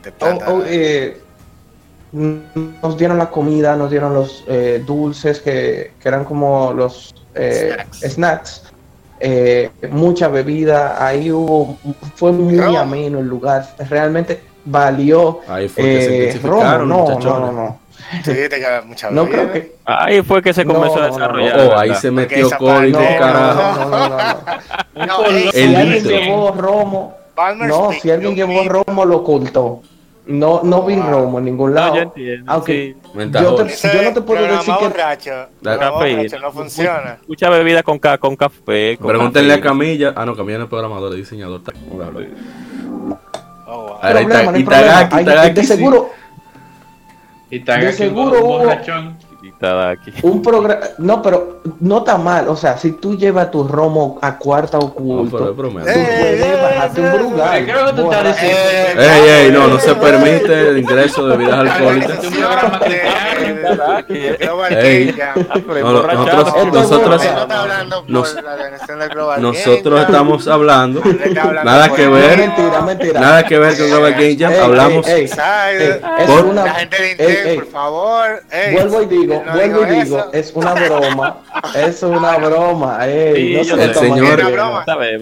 de 0.03 0.13
eh, 0.69 1.21
nos 2.13 2.97
dieron 2.97 3.19
la 3.19 3.31
comida, 3.31 3.75
nos 3.75 3.91
dieron 3.91 4.15
los 4.15 4.45
dulces 4.87 5.41
que, 5.41 5.93
que, 5.99 6.09
eran 6.09 6.25
como 6.25 6.73
los 6.73 7.15
snacks 8.03 8.74
eh, 9.27 9.71
mucha 9.91 10.29
bebida, 10.29 11.03
ahí 11.03 11.33
hubo, 11.33 11.79
fue 12.15 12.31
muy 12.31 12.59
ameno 12.77 13.21
el 13.21 13.27
lugar, 13.27 13.67
realmente 13.89 14.43
valió. 14.67 15.41
Ahí 15.49 15.67
fue 15.67 15.83
que 15.83 16.03
se 16.03 16.31
eh, 16.37 16.41
no, 16.45 16.85
no, 16.85 17.19
no, 17.19 17.53
no. 17.53 17.81
mucha 18.85 19.11
no 19.11 19.27
creo 19.27 19.51
que... 19.51 19.77
Ahí 19.87 20.21
fue 20.21 20.43
que 20.43 20.53
se 20.53 20.67
comenzó 20.67 21.03
a 21.03 21.07
desarrollar. 21.07 21.59
Oh, 21.59 21.79
ahí 21.79 21.95
se 21.95 22.11
metió 22.11 22.51
código, 22.59 22.99
carajo. 22.99 23.89
No, 23.89 23.89
no, 23.89 24.09
no, 24.09 25.07
no. 25.07 25.53
Si 25.53 25.75
alguien 25.75 26.05
llevó 26.05 26.53
romo, 26.53 27.15
no, 27.61 27.93
si 27.93 28.11
alguien 28.11 28.35
llevó 28.35 28.69
romo 28.69 29.07
lo 29.07 29.17
ocultó. 29.17 29.81
No, 30.27 30.63
no 30.63 30.87
vi 30.87 30.97
romo 30.97 31.39
en 31.39 31.45
ningún 31.45 31.75
lado. 31.75 31.97
No, 31.97 32.13
Aunque 32.47 32.97
yo, 33.15 33.55
te, 33.57 33.77
yo, 33.77 34.03
no 34.03 34.15
te 34.15 34.23
puedo 34.23 34.43
decir 34.43 34.75
que 34.79 34.85
borracho, 34.85 35.49
no 36.41 36.53
funciona. 36.53 37.19
Mucha 37.29 37.51
bebida 37.51 37.83
con, 37.83 37.99
con 37.99 38.37
café. 38.37 38.97
Con 38.97 39.09
Pregúntenle 39.09 39.55
a 39.55 39.61
Camilla. 39.61 40.15
Ah, 40.17 40.25
no, 40.25 40.35
Camilla 40.35 40.59
no 40.59 40.65
es 40.65 40.71
programador, 40.71 41.13
es 41.13 41.19
diseñador. 41.19 41.61
Oh, 41.91 41.97
wow. 43.67 43.99
hay 44.01 44.25
problema. 44.65 45.51
de 45.51 45.65
seguro. 45.65 46.11
De 47.51 47.93
seguro 47.93 48.45
hubo, 48.45 48.71
un 50.23 50.43
programa, 50.43 50.81
no, 50.99 51.23
pero 51.23 51.61
no 51.81 51.99
está 51.99 52.19
mal. 52.19 52.49
O 52.49 52.57
sea, 52.57 52.77
si 52.79 52.93
tú 52.93 53.17
llevas 53.17 53.51
tu 53.51 53.67
romo 53.67 54.19
a 54.23 54.39
cuarta 54.39 54.79
oculto, 54.79 55.39
no, 55.39 55.47
tú 55.47 55.57
puedes 55.57 56.63
bajarte 56.63 57.01
un 57.01 57.13
brugal. 57.13 57.69
Ey, 58.97 59.29
ey, 59.29 59.53
no, 59.53 59.69
no 59.69 59.79
se 59.79 59.95
permite 59.95 60.69
el 60.69 60.79
ingreso 60.79 61.27
de 61.27 61.37
bebidas 61.37 61.61
alcohólicas. 61.61 62.19
nosotros, 68.09 69.39
nosotros 69.39 70.01
estamos 70.01 70.49
hablando, 70.49 71.03
nada 71.65 71.95
que 71.95 72.09
ver, 72.09 72.51
nada 73.15 73.45
que 73.45 73.59
ver 73.59 73.77
con 73.77 73.89
Global 73.89 74.13
Game 74.13 74.37
Jam, 74.37 74.53
hablamos. 74.63 75.07
La 75.07 76.75
gente 76.75 77.03
de 77.03 77.11
Intel, 77.13 77.55
por 77.57 77.67
favor. 77.67 78.43
Vuelvo 78.73 79.03
y 79.03 79.07
digo, 79.07 79.43
vuelvo 79.53 79.87
y 79.87 80.03
digo, 80.03 80.27
es 80.33 80.53
una 80.55 80.75
broma, 80.75 81.37
es 81.75 82.03
una 82.03 82.39
broma. 82.45 83.07
Ey, 83.07 83.55
no 83.55 83.61
el, 83.83 83.95
señor, 83.95 84.41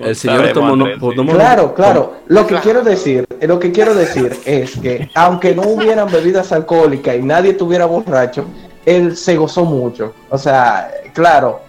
el 0.02 0.16
señor 0.16 0.52
tomó, 0.52 0.86
Claro, 1.32 1.74
claro. 1.74 2.14
Lo 2.27 2.47
que 2.47 2.56
quiero 2.56 2.82
decir, 2.82 3.27
lo 3.40 3.59
que 3.59 3.73
quiero 3.73 3.94
decir 3.94 4.36
es 4.44 4.78
que 4.78 5.10
aunque 5.14 5.55
no 5.55 5.62
hubieran 5.62 6.10
bebidas 6.10 6.52
alcohólicas 6.52 7.16
y 7.16 7.23
nadie 7.23 7.52
estuviera 7.52 7.86
borracho, 7.86 8.32
él 8.85 9.17
se 9.17 9.37
gozó 9.37 9.65
mucho. 9.65 10.15
O 10.31 10.39
sea, 10.39 10.91
claro, 11.13 11.61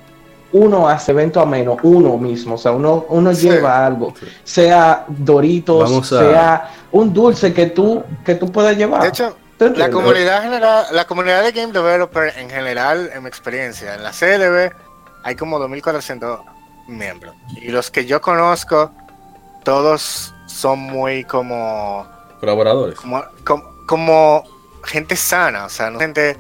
uno 0.52 0.88
hace 0.88 1.12
evento 1.12 1.40
a 1.40 1.46
menos, 1.46 1.78
uno 1.84 2.18
mismo, 2.18 2.56
o 2.56 2.58
sea, 2.58 2.72
uno, 2.72 3.06
uno 3.10 3.32
lleva 3.32 3.86
algo, 3.86 4.14
sea 4.44 5.06
Doritos, 5.08 6.08
sea 6.08 6.72
un 6.92 7.12
dulce 7.12 7.54
que 7.54 7.68
tú, 7.68 8.04
que 8.24 8.36
tú 8.36 8.52
puedas 8.52 8.78
llevar. 8.78 9.02
De 9.02 9.10
hecho, 9.10 9.36
la 9.60 9.90
comunidad 9.90 10.44
general, 10.44 10.86
la 10.92 11.06
comunidad 11.06 11.44
de 11.44 11.52
Game 11.52 11.74
Developer 11.74 12.34
en 12.38 12.50
general, 12.50 13.10
en 13.14 13.24
mi 13.24 13.30
experiencia, 13.30 13.96
en 13.96 14.04
la 14.04 14.12
CDB 14.12 14.72
hay 15.24 15.36
como 15.36 15.58
2400 15.58 16.42
miembros. 16.88 17.36
Y 17.56 17.70
los 17.70 17.90
que 17.90 18.06
yo 18.06 18.22
conozco, 18.22 18.92
todos 19.64 20.34
son 20.46 20.80
muy 20.80 21.24
como 21.24 22.06
colaboradores. 22.40 23.00
Como, 23.00 23.24
como, 23.88 24.44
gente 24.84 25.16
sana, 25.16 25.66
o 25.66 25.70
sea, 25.70 25.90
no 25.90 26.00
gente 26.00 26.38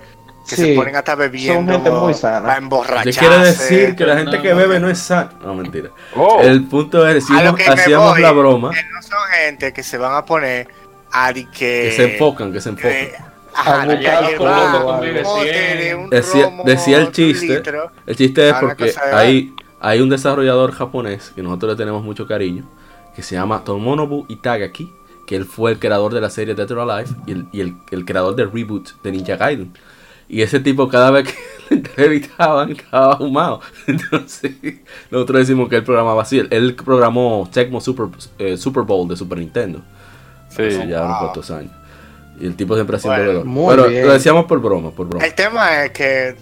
que 0.48 0.56
se 0.56 0.74
ponen 0.76 0.96
hasta 0.96 1.16
bebiendo 1.16 1.74
son 1.74 1.84
gente 1.84 1.92
muy 1.92 2.14
sana. 2.14 2.54
a 2.54 2.58
emborracharse. 2.58 3.20
quiere 3.20 3.38
decir 3.40 3.96
que 3.96 4.06
la 4.06 4.18
gente 4.18 4.42
que 4.42 4.54
bebe 4.54 4.80
no 4.80 4.90
es 4.90 5.00
sana. 5.00 5.32
No, 5.42 5.56
mentira. 5.56 5.90
Oh. 6.16 6.40
El 6.42 6.66
punto 6.66 7.08
es, 7.08 7.26
si 7.26 7.34
hacíamos 7.34 8.20
la 8.20 8.32
broma. 8.32 8.72
Que 8.72 8.84
no 8.84 9.02
son 9.02 9.20
gente 9.46 9.74
que 9.74 9.84
se 9.84 9.98
van 9.98 10.16
a 10.16 10.26
poner 10.26 10.68
a 11.12 11.34
que, 11.34 11.44
que 11.52 11.94
se 11.96 12.14
enfocan, 12.14 12.52
que 12.52 12.60
se 12.60 12.70
enfocan. 12.70 13.08
decía, 16.64 16.98
el 16.98 17.12
chiste, 17.12 17.62
el 18.06 18.16
chiste 18.16 18.50
es 18.50 18.56
porque 18.56 18.94
hay, 19.14 19.54
hay 19.80 20.02
un 20.02 20.10
desarrollador 20.10 20.72
japonés 20.72 21.32
que 21.36 21.44
nosotros 21.44 21.74
le 21.74 21.78
tenemos 21.78 22.04
mucho 22.04 22.28
cariño, 22.28 22.64
que 23.16 23.22
se 23.22 23.36
llama 23.36 23.64
Tomonobu 23.64 24.26
Itagaki, 24.28 24.92
que 25.26 25.36
él 25.36 25.46
fue 25.46 25.72
el 25.72 25.80
creador 25.80 26.14
de 26.14 26.22
la 26.22 26.30
serie 26.30 26.56
Dead 26.56 26.70
or 26.72 26.90
Alive 26.90 27.10
y, 27.26 27.32
el, 27.32 27.46
y 27.52 27.62
el, 27.92 28.06
creador 28.06 28.36
del 28.36 28.52
reboot 28.52 28.90
de 29.04 29.12
Ninja 29.12 29.38
Gaiden. 29.38 29.72
Y 30.28 30.42
ese 30.42 30.60
tipo 30.60 30.88
cada 30.88 31.12
vez 31.12 31.28
que 31.28 31.36
le 31.70 31.78
entrevistaban 31.78 32.72
estaba 32.72 33.14
ahumado. 33.14 33.62
Entonces 33.88 34.52
nosotros 35.12 35.40
decimos 35.40 35.70
que 35.70 35.78
él 35.78 35.84
programaba 35.84 36.22
así. 36.22 36.42
Él, 36.50 36.76
programó 36.76 37.50
Tecmo 37.52 37.82
Super, 37.82 38.08
eh, 38.40 38.58
Super 38.58 38.84
Bowl 38.84 39.08
de 39.08 39.16
Super 39.16 39.38
Nintendo. 39.38 39.82
Sí. 40.50 40.70
ya 40.88 41.04
unos 41.04 41.18
cuantos 41.20 41.52
años. 41.52 41.72
Y 42.40 42.46
el 42.46 42.56
tipo 42.56 42.76
siempre 42.76 42.98
ha 42.98 43.00
sido 43.00 43.14
Pero 43.14 43.90
lo 43.90 44.14
decíamos 44.14 44.46
por 44.46 44.60
broma, 44.60 44.92
por 44.92 45.08
broma. 45.08 45.26
El 45.26 45.34
tema 45.34 45.86
es 45.86 45.92
que, 45.92 46.36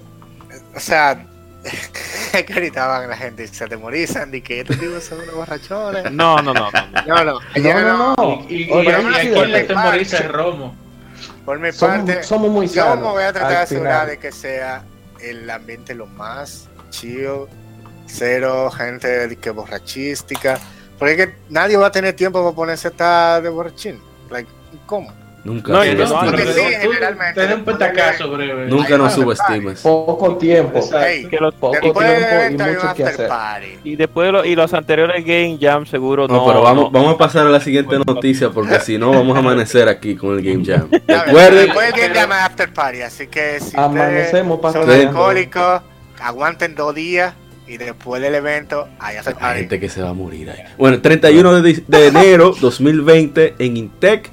o 0.75 0.79
sea, 0.79 1.25
que 2.31 2.41
gritaban 2.43 3.09
la 3.09 3.17
gente, 3.17 3.47
se 3.47 3.63
atemorizan 3.63 4.31
de 4.31 4.41
que 4.41 4.61
estos 4.61 4.79
tipos 4.79 5.03
son 5.03 5.19
unos 5.21 5.35
borrachones. 5.35 6.11
No, 6.11 6.37
no, 6.37 6.53
no. 6.53 6.69
No, 7.07 7.23
no. 7.23 7.39
no, 7.55 8.15
no, 8.15 8.45
Y, 8.49 8.63
y, 8.63 8.71
y, 8.71 9.45
le 9.45 9.63
temoriza 9.63 10.17
el 10.19 10.29
romo. 10.29 10.75
Por 11.51 11.59
mi 11.59 11.73
parte, 11.73 12.23
somos 12.23 12.49
muy 12.49 12.65
yo 12.69 12.95
me 12.95 13.01
voy 13.01 13.23
a 13.23 13.33
tratar 13.33 13.49
de 13.51 13.57
asegurar 13.57 14.07
de 14.07 14.17
que 14.17 14.31
sea 14.31 14.85
el 15.19 15.49
ambiente 15.49 15.93
lo 15.93 16.05
más 16.05 16.69
chido, 16.91 17.49
cero 18.07 18.71
gente 18.71 19.35
que 19.35 19.49
borrachística, 19.49 20.57
porque 20.97 21.17
que 21.17 21.35
nadie 21.49 21.75
va 21.75 21.87
a 21.87 21.91
tener 21.91 22.15
tiempo 22.15 22.41
para 22.41 22.55
ponerse 22.55 22.87
a 22.87 22.91
estar 22.91 23.43
de 23.43 23.49
borrachín. 23.49 24.01
Like, 24.29 24.49
¿Cómo? 24.85 25.11
Nunca 25.43 25.73
no, 25.73 25.83
Nunca 28.67 28.97
nos 28.97 29.13
subestimes. 29.13 29.81
Poco 29.81 30.37
tiempo. 30.37 30.79
poco 31.59 31.79
tiempo 31.79 32.01
y 32.51 32.57
mucho 32.57 32.93
que 32.95 33.03
hacer. 33.03 33.29
Y 33.83 33.95
después 33.95 34.31
y 34.45 34.55
los 34.55 34.71
anteriores 34.73 35.25
Game 35.25 35.57
Jam 35.59 35.87
seguro 35.87 36.27
no. 36.27 36.35
No, 36.35 36.45
pero 36.45 36.61
vamos, 36.61 36.91
vamos 36.91 37.15
a 37.15 37.17
pasar 37.17 37.47
a 37.47 37.49
la 37.49 37.59
siguiente 37.59 37.97
noticia 37.97 38.51
porque 38.51 38.79
si 38.81 38.99
no 38.99 39.11
vamos 39.11 39.35
a 39.35 39.39
amanecer 39.39 39.89
aquí 39.89 40.15
con 40.15 40.37
el 40.37 40.43
Game 40.43 40.63
Jam. 40.63 40.89
Recuerden. 41.07 41.65
Después 41.65 41.93
el 41.93 41.99
Game 41.99 42.13
Jam 42.13 42.31
After 42.31 42.71
Party, 42.71 43.01
así 43.01 43.25
que 43.27 43.59
si 43.59 43.75
Amanecemos 43.75 44.59
son 44.71 44.89
alcohólicos, 44.89 45.81
aguanten 46.19 46.75
dos 46.75 46.93
días 46.93 47.33
y 47.67 47.77
después 47.77 48.21
del 48.21 48.35
evento 48.35 48.87
hay 48.99 49.15
gente 49.55 49.79
que 49.79 49.89
se 49.89 50.03
va 50.03 50.09
a 50.09 50.13
morir 50.13 50.51
ahí. 50.51 50.59
Bueno, 50.77 51.01
31 51.01 51.61
de, 51.61 51.83
de 51.87 52.07
enero 52.07 52.53
2020 52.59 53.55
en 53.57 53.77
Intec 53.77 54.29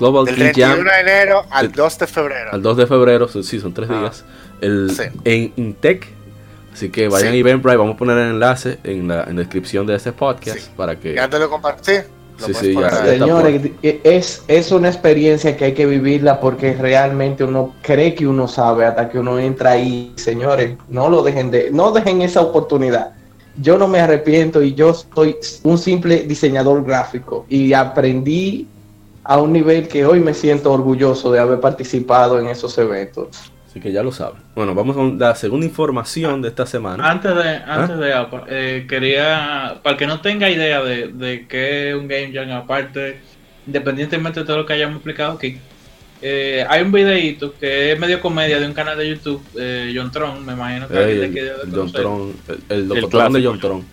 Global 0.00 0.24
Del 0.24 0.36
31 0.36 0.76
de 0.76 1.00
enero 1.00 1.44
al 1.50 1.70
2 1.70 1.98
de 1.98 2.06
febrero. 2.06 2.50
Al 2.52 2.62
2 2.62 2.76
de 2.78 2.86
febrero, 2.86 3.28
sí, 3.28 3.60
son 3.60 3.74
tres 3.74 3.90
ah. 3.90 4.00
días. 4.00 4.24
El, 4.62 4.90
En 5.24 5.52
Intec. 5.56 6.08
Así 6.72 6.88
que 6.88 7.08
vayan 7.08 7.34
y 7.34 7.42
ven 7.42 7.60
Vamos 7.60 7.94
a 7.94 7.98
poner 7.98 8.16
el 8.16 8.30
enlace 8.30 8.78
en 8.84 9.08
la, 9.08 9.24
en 9.24 9.36
la 9.36 9.42
descripción 9.42 9.86
de 9.86 9.96
este 9.96 10.12
podcast 10.12 10.68
para 10.70 10.98
que. 10.98 11.14
Ya 11.14 11.28
te 11.28 11.38
lo 11.38 11.50
compartí. 11.50 11.92
Sí, 12.38 12.54
sí, 12.54 12.72
ya, 12.72 13.04
Señores, 13.04 13.72
es, 13.82 14.42
es 14.48 14.72
una 14.72 14.88
experiencia 14.88 15.54
que 15.58 15.66
hay 15.66 15.74
que 15.74 15.84
vivirla 15.84 16.40
porque 16.40 16.72
realmente 16.72 17.44
uno 17.44 17.74
cree 17.82 18.14
que 18.14 18.26
uno 18.26 18.48
sabe 18.48 18.86
hasta 18.86 19.10
que 19.10 19.18
uno 19.18 19.38
entra 19.38 19.72
ahí. 19.72 20.14
Señores, 20.16 20.78
no 20.88 21.10
lo 21.10 21.22
dejen 21.22 21.50
de, 21.50 21.70
no 21.70 21.92
dejen 21.92 22.22
esa 22.22 22.40
oportunidad. 22.40 23.12
Yo 23.60 23.76
no 23.76 23.86
me 23.86 24.00
arrepiento 24.00 24.62
y 24.62 24.72
yo 24.72 24.94
soy 24.94 25.36
un 25.64 25.76
simple 25.76 26.22
diseñador 26.22 26.82
gráfico 26.82 27.44
y 27.50 27.74
aprendí 27.74 28.66
a 29.30 29.36
un 29.36 29.52
nivel 29.52 29.86
que 29.86 30.04
hoy 30.04 30.18
me 30.18 30.34
siento 30.34 30.72
orgulloso 30.72 31.30
de 31.30 31.38
haber 31.38 31.60
participado 31.60 32.40
en 32.40 32.48
esos 32.48 32.76
eventos. 32.78 33.28
Así 33.64 33.78
que 33.78 33.92
ya 33.92 34.02
lo 34.02 34.10
saben. 34.10 34.42
Bueno, 34.56 34.74
vamos 34.74 34.96
con 34.96 35.20
la 35.20 35.36
segunda 35.36 35.64
información 35.64 36.42
de 36.42 36.48
esta 36.48 36.66
semana. 36.66 37.08
Antes 37.08 37.36
de, 37.36 37.48
antes 37.64 37.96
de 37.96 38.12
eh, 38.48 38.86
quería, 38.88 39.78
para 39.84 39.96
que 39.96 40.08
no 40.08 40.20
tenga 40.20 40.50
idea 40.50 40.82
de, 40.82 41.12
de 41.12 41.46
qué 41.46 41.90
es 41.90 41.94
un 41.94 42.08
Game 42.08 42.32
Jam, 42.32 42.50
aparte, 42.50 43.20
independientemente 43.68 44.40
de 44.40 44.46
todo 44.46 44.56
lo 44.56 44.66
que 44.66 44.72
hayamos 44.72 44.96
explicado 44.96 45.34
aquí, 45.34 45.58
eh, 46.20 46.66
hay 46.68 46.82
un 46.82 46.90
videito 46.90 47.54
que 47.54 47.92
es 47.92 48.00
medio 48.00 48.20
comedia 48.20 48.58
de 48.58 48.66
un 48.66 48.74
canal 48.74 48.98
de 48.98 49.10
YouTube, 49.10 49.40
eh, 49.56 49.92
John 49.94 50.10
Tron, 50.10 50.44
me 50.44 50.54
imagino 50.54 50.88
que 50.88 50.98
el, 50.98 51.36
el, 51.36 51.72
John 51.72 51.92
Tron, 51.92 52.34
el, 52.48 52.56
el, 52.68 52.88
de 52.88 53.46
John 53.46 53.60
Tron. 53.60 53.84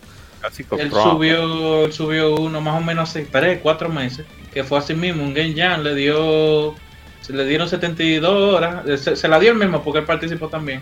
Él 0.80 0.92
subió, 0.92 1.92
subió 1.92 2.36
uno 2.38 2.60
más 2.60 2.82
o 2.82 2.84
menos 2.84 3.08
hace 3.08 3.26
tres, 3.26 3.60
cuatro 3.62 3.88
meses 3.88 4.26
que 4.54 4.64
fue 4.64 4.80
así 4.80 4.94
mismo, 4.94 5.24
un 5.24 5.34
Game 5.34 5.54
Jam, 5.56 5.84
le 5.84 5.96
dio, 5.96 6.76
se 7.22 7.34
le 7.34 7.46
dieron 7.46 7.70
72 7.70 8.56
horas, 8.56 8.86
eh, 8.88 9.16
se, 9.16 9.28
la 9.28 9.40
dio 9.40 9.52
el 9.52 9.58
mismo 9.58 9.84
porque 9.84 10.00
él 10.00 10.06
participó 10.06 10.50
también, 10.50 10.82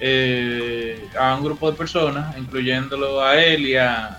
eh, 0.00 1.08
a 1.18 1.34
un 1.36 1.44
grupo 1.44 1.70
de 1.70 1.76
personas, 1.76 2.36
incluyéndolo 2.36 3.22
a 3.22 3.42
él 3.42 3.66
y 3.66 3.76
a... 3.76 4.18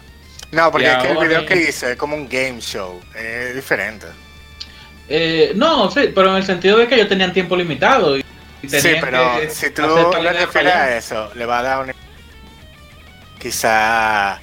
No, 0.52 0.72
porque 0.72 0.92
es 0.92 0.98
que 0.98 1.12
el 1.12 1.18
video 1.18 1.46
que 1.46 1.70
hice 1.70 1.92
es 1.92 1.98
como 1.98 2.16
un 2.16 2.30
game 2.30 2.60
show, 2.60 3.02
es 3.16 3.56
diferente. 3.56 4.08
Eh, 5.10 5.52
no, 5.56 5.90
sí, 5.92 6.12
pero 6.14 6.30
en 6.30 6.38
el 6.38 6.46
sentido 6.46 6.78
de 6.78 6.88
que 6.88 6.96
ellos 6.96 7.10
tenían 7.10 7.34
tiempo 7.34 7.56
limitado. 7.56 8.18
Y, 8.18 8.24
sí, 8.68 8.96
pero 9.02 9.40
si 9.50 9.72
tú 9.72 9.82
le 10.22 10.32
refieres 10.32 10.74
a 10.74 10.98
eso, 10.98 11.32
le 11.36 11.46
va 11.46 11.60
a 11.60 11.64
dar 11.64 11.86
un... 11.86 11.94
Quizá 13.40 14.40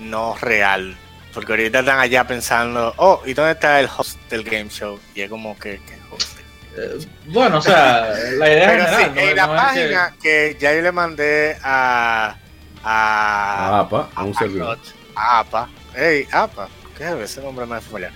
no 0.00 0.36
real 0.36 0.96
porque 1.32 1.52
ahorita 1.52 1.80
están 1.80 1.98
allá 1.98 2.26
pensando, 2.26 2.94
oh, 2.96 3.22
¿y 3.26 3.34
dónde 3.34 3.52
está 3.52 3.80
el 3.80 3.88
host 3.94 4.18
del 4.30 4.44
game 4.44 4.68
show? 4.68 4.98
Y 5.14 5.22
es 5.22 5.30
como 5.30 5.58
que, 5.58 5.80
¿qué 5.86 5.98
host? 6.10 6.38
Eh, 6.76 7.06
bueno, 7.26 7.58
o 7.58 7.62
sea, 7.62 8.12
la 8.36 8.52
idea 8.52 8.68
Pero 8.68 8.86
sí, 8.86 9.20
en 9.20 9.36
la 9.36 9.46
página 9.46 10.14
que... 10.22 10.56
ya 10.60 10.74
yo 10.74 10.82
le 10.82 10.92
mandé 10.92 11.56
a. 11.62 12.36
A, 12.84 13.80
APA, 13.80 14.08
a 14.14 14.24
un 14.24 14.34
servidor. 14.34 14.78
A 15.14 15.40
APA. 15.40 15.68
Hey, 15.94 16.26
APA. 16.30 16.68
¿Qué 16.96 17.04
es 17.04 17.30
ese 17.30 17.42
nombre 17.42 17.66
más 17.66 17.84
familiar? 17.84 18.12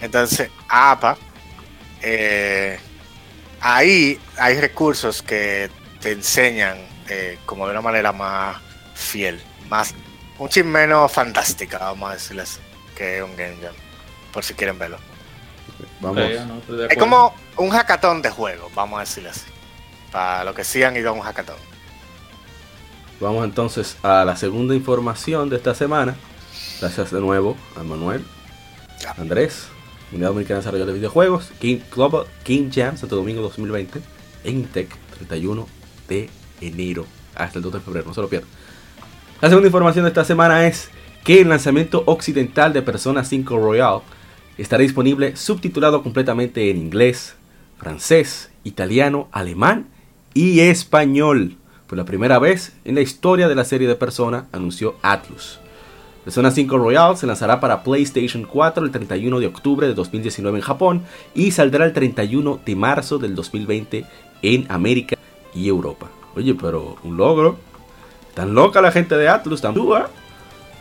Entonces, 0.00 0.50
APA. 0.68 1.16
Eh, 2.02 2.78
ahí 3.60 4.20
hay 4.36 4.60
recursos 4.60 5.22
que 5.22 5.70
te 6.00 6.12
enseñan 6.12 6.78
eh, 7.08 7.38
como 7.46 7.66
de 7.66 7.72
una 7.72 7.80
manera 7.80 8.12
más 8.12 8.56
fiel, 8.94 9.40
más 9.68 9.94
un 10.42 10.48
chip 10.48 10.66
menos 10.66 11.10
fantástica, 11.12 11.78
vamos 11.78 12.10
a 12.10 12.14
decirles, 12.14 12.58
que 12.96 13.22
un 13.22 13.36
Game 13.36 13.56
Jam, 13.62 13.74
por 14.32 14.44
si 14.44 14.54
quieren 14.54 14.78
verlo. 14.78 14.98
Vamos. 16.00 16.20
es 16.90 16.98
como 16.98 17.34
un 17.56 17.70
hackathon 17.70 18.22
de 18.22 18.30
juego, 18.30 18.70
vamos 18.74 18.98
a 18.98 19.00
decirle 19.00 19.30
así. 19.30 19.46
Para 20.10 20.44
lo 20.44 20.54
que 20.54 20.64
sí 20.64 20.82
han 20.82 20.96
ido 20.96 21.10
a 21.10 21.12
un 21.12 21.20
hackathon. 21.20 21.56
Vamos 23.20 23.44
entonces 23.44 23.96
a 24.02 24.24
la 24.24 24.36
segunda 24.36 24.74
información 24.74 25.48
de 25.48 25.56
esta 25.56 25.74
semana. 25.74 26.16
Gracias 26.80 27.12
de 27.12 27.20
nuevo 27.20 27.56
a 27.76 27.84
Manuel, 27.84 28.24
Andrés, 29.16 29.68
Unidad 30.10 30.28
Dominicana 30.28 30.56
de 30.56 30.62
Desarrollo 30.62 30.86
de 30.86 30.92
Videojuegos, 30.92 31.52
King 31.60 31.78
Global 31.94 32.26
King 32.42 32.70
Jam 32.74 32.96
Santo 32.96 33.14
Domingo 33.14 33.42
2020, 33.42 34.02
en 34.42 34.56
Intec, 34.56 34.90
31 35.18 35.68
de 36.08 36.28
enero 36.60 37.06
hasta 37.36 37.58
el 37.58 37.62
2 37.62 37.74
de 37.74 37.80
febrero, 37.80 38.06
no 38.08 38.14
se 38.14 38.20
lo 38.20 38.28
pierdan. 38.28 38.50
La 39.42 39.48
segunda 39.48 39.66
información 39.66 40.04
de 40.04 40.10
esta 40.10 40.24
semana 40.24 40.68
es 40.68 40.88
que 41.24 41.40
el 41.40 41.48
lanzamiento 41.48 42.04
occidental 42.06 42.72
de 42.72 42.80
Persona 42.80 43.24
5 43.24 43.58
Royal 43.58 43.98
estará 44.56 44.82
disponible 44.82 45.34
subtitulado 45.34 46.04
completamente 46.04 46.70
en 46.70 46.76
inglés, 46.76 47.34
francés, 47.76 48.52
italiano, 48.62 49.26
alemán 49.32 49.88
y 50.32 50.60
español. 50.60 51.56
Por 51.88 51.98
la 51.98 52.04
primera 52.04 52.38
vez 52.38 52.72
en 52.84 52.94
la 52.94 53.00
historia 53.00 53.48
de 53.48 53.56
la 53.56 53.64
serie 53.64 53.88
de 53.88 53.96
Persona, 53.96 54.46
anunció 54.52 54.94
Atlus. 55.02 55.58
Persona 56.22 56.52
5 56.52 56.78
Royal 56.78 57.16
se 57.16 57.26
lanzará 57.26 57.58
para 57.58 57.82
PlayStation 57.82 58.44
4 58.44 58.84
el 58.84 58.92
31 58.92 59.40
de 59.40 59.46
octubre 59.48 59.88
de 59.88 59.94
2019 59.94 60.58
en 60.58 60.64
Japón 60.64 61.02
y 61.34 61.50
saldrá 61.50 61.84
el 61.84 61.92
31 61.92 62.60
de 62.64 62.76
marzo 62.76 63.18
del 63.18 63.34
2020 63.34 64.06
en 64.42 64.66
América 64.70 65.16
y 65.52 65.66
Europa. 65.66 66.08
Oye, 66.36 66.54
pero 66.54 66.96
un 67.02 67.16
logro 67.16 67.71
Tan 68.34 68.54
loca 68.54 68.80
la 68.80 68.92
gente 68.92 69.16
de 69.16 69.28
Atlus, 69.28 69.60
tan 69.60 69.74
dura. 69.74 70.08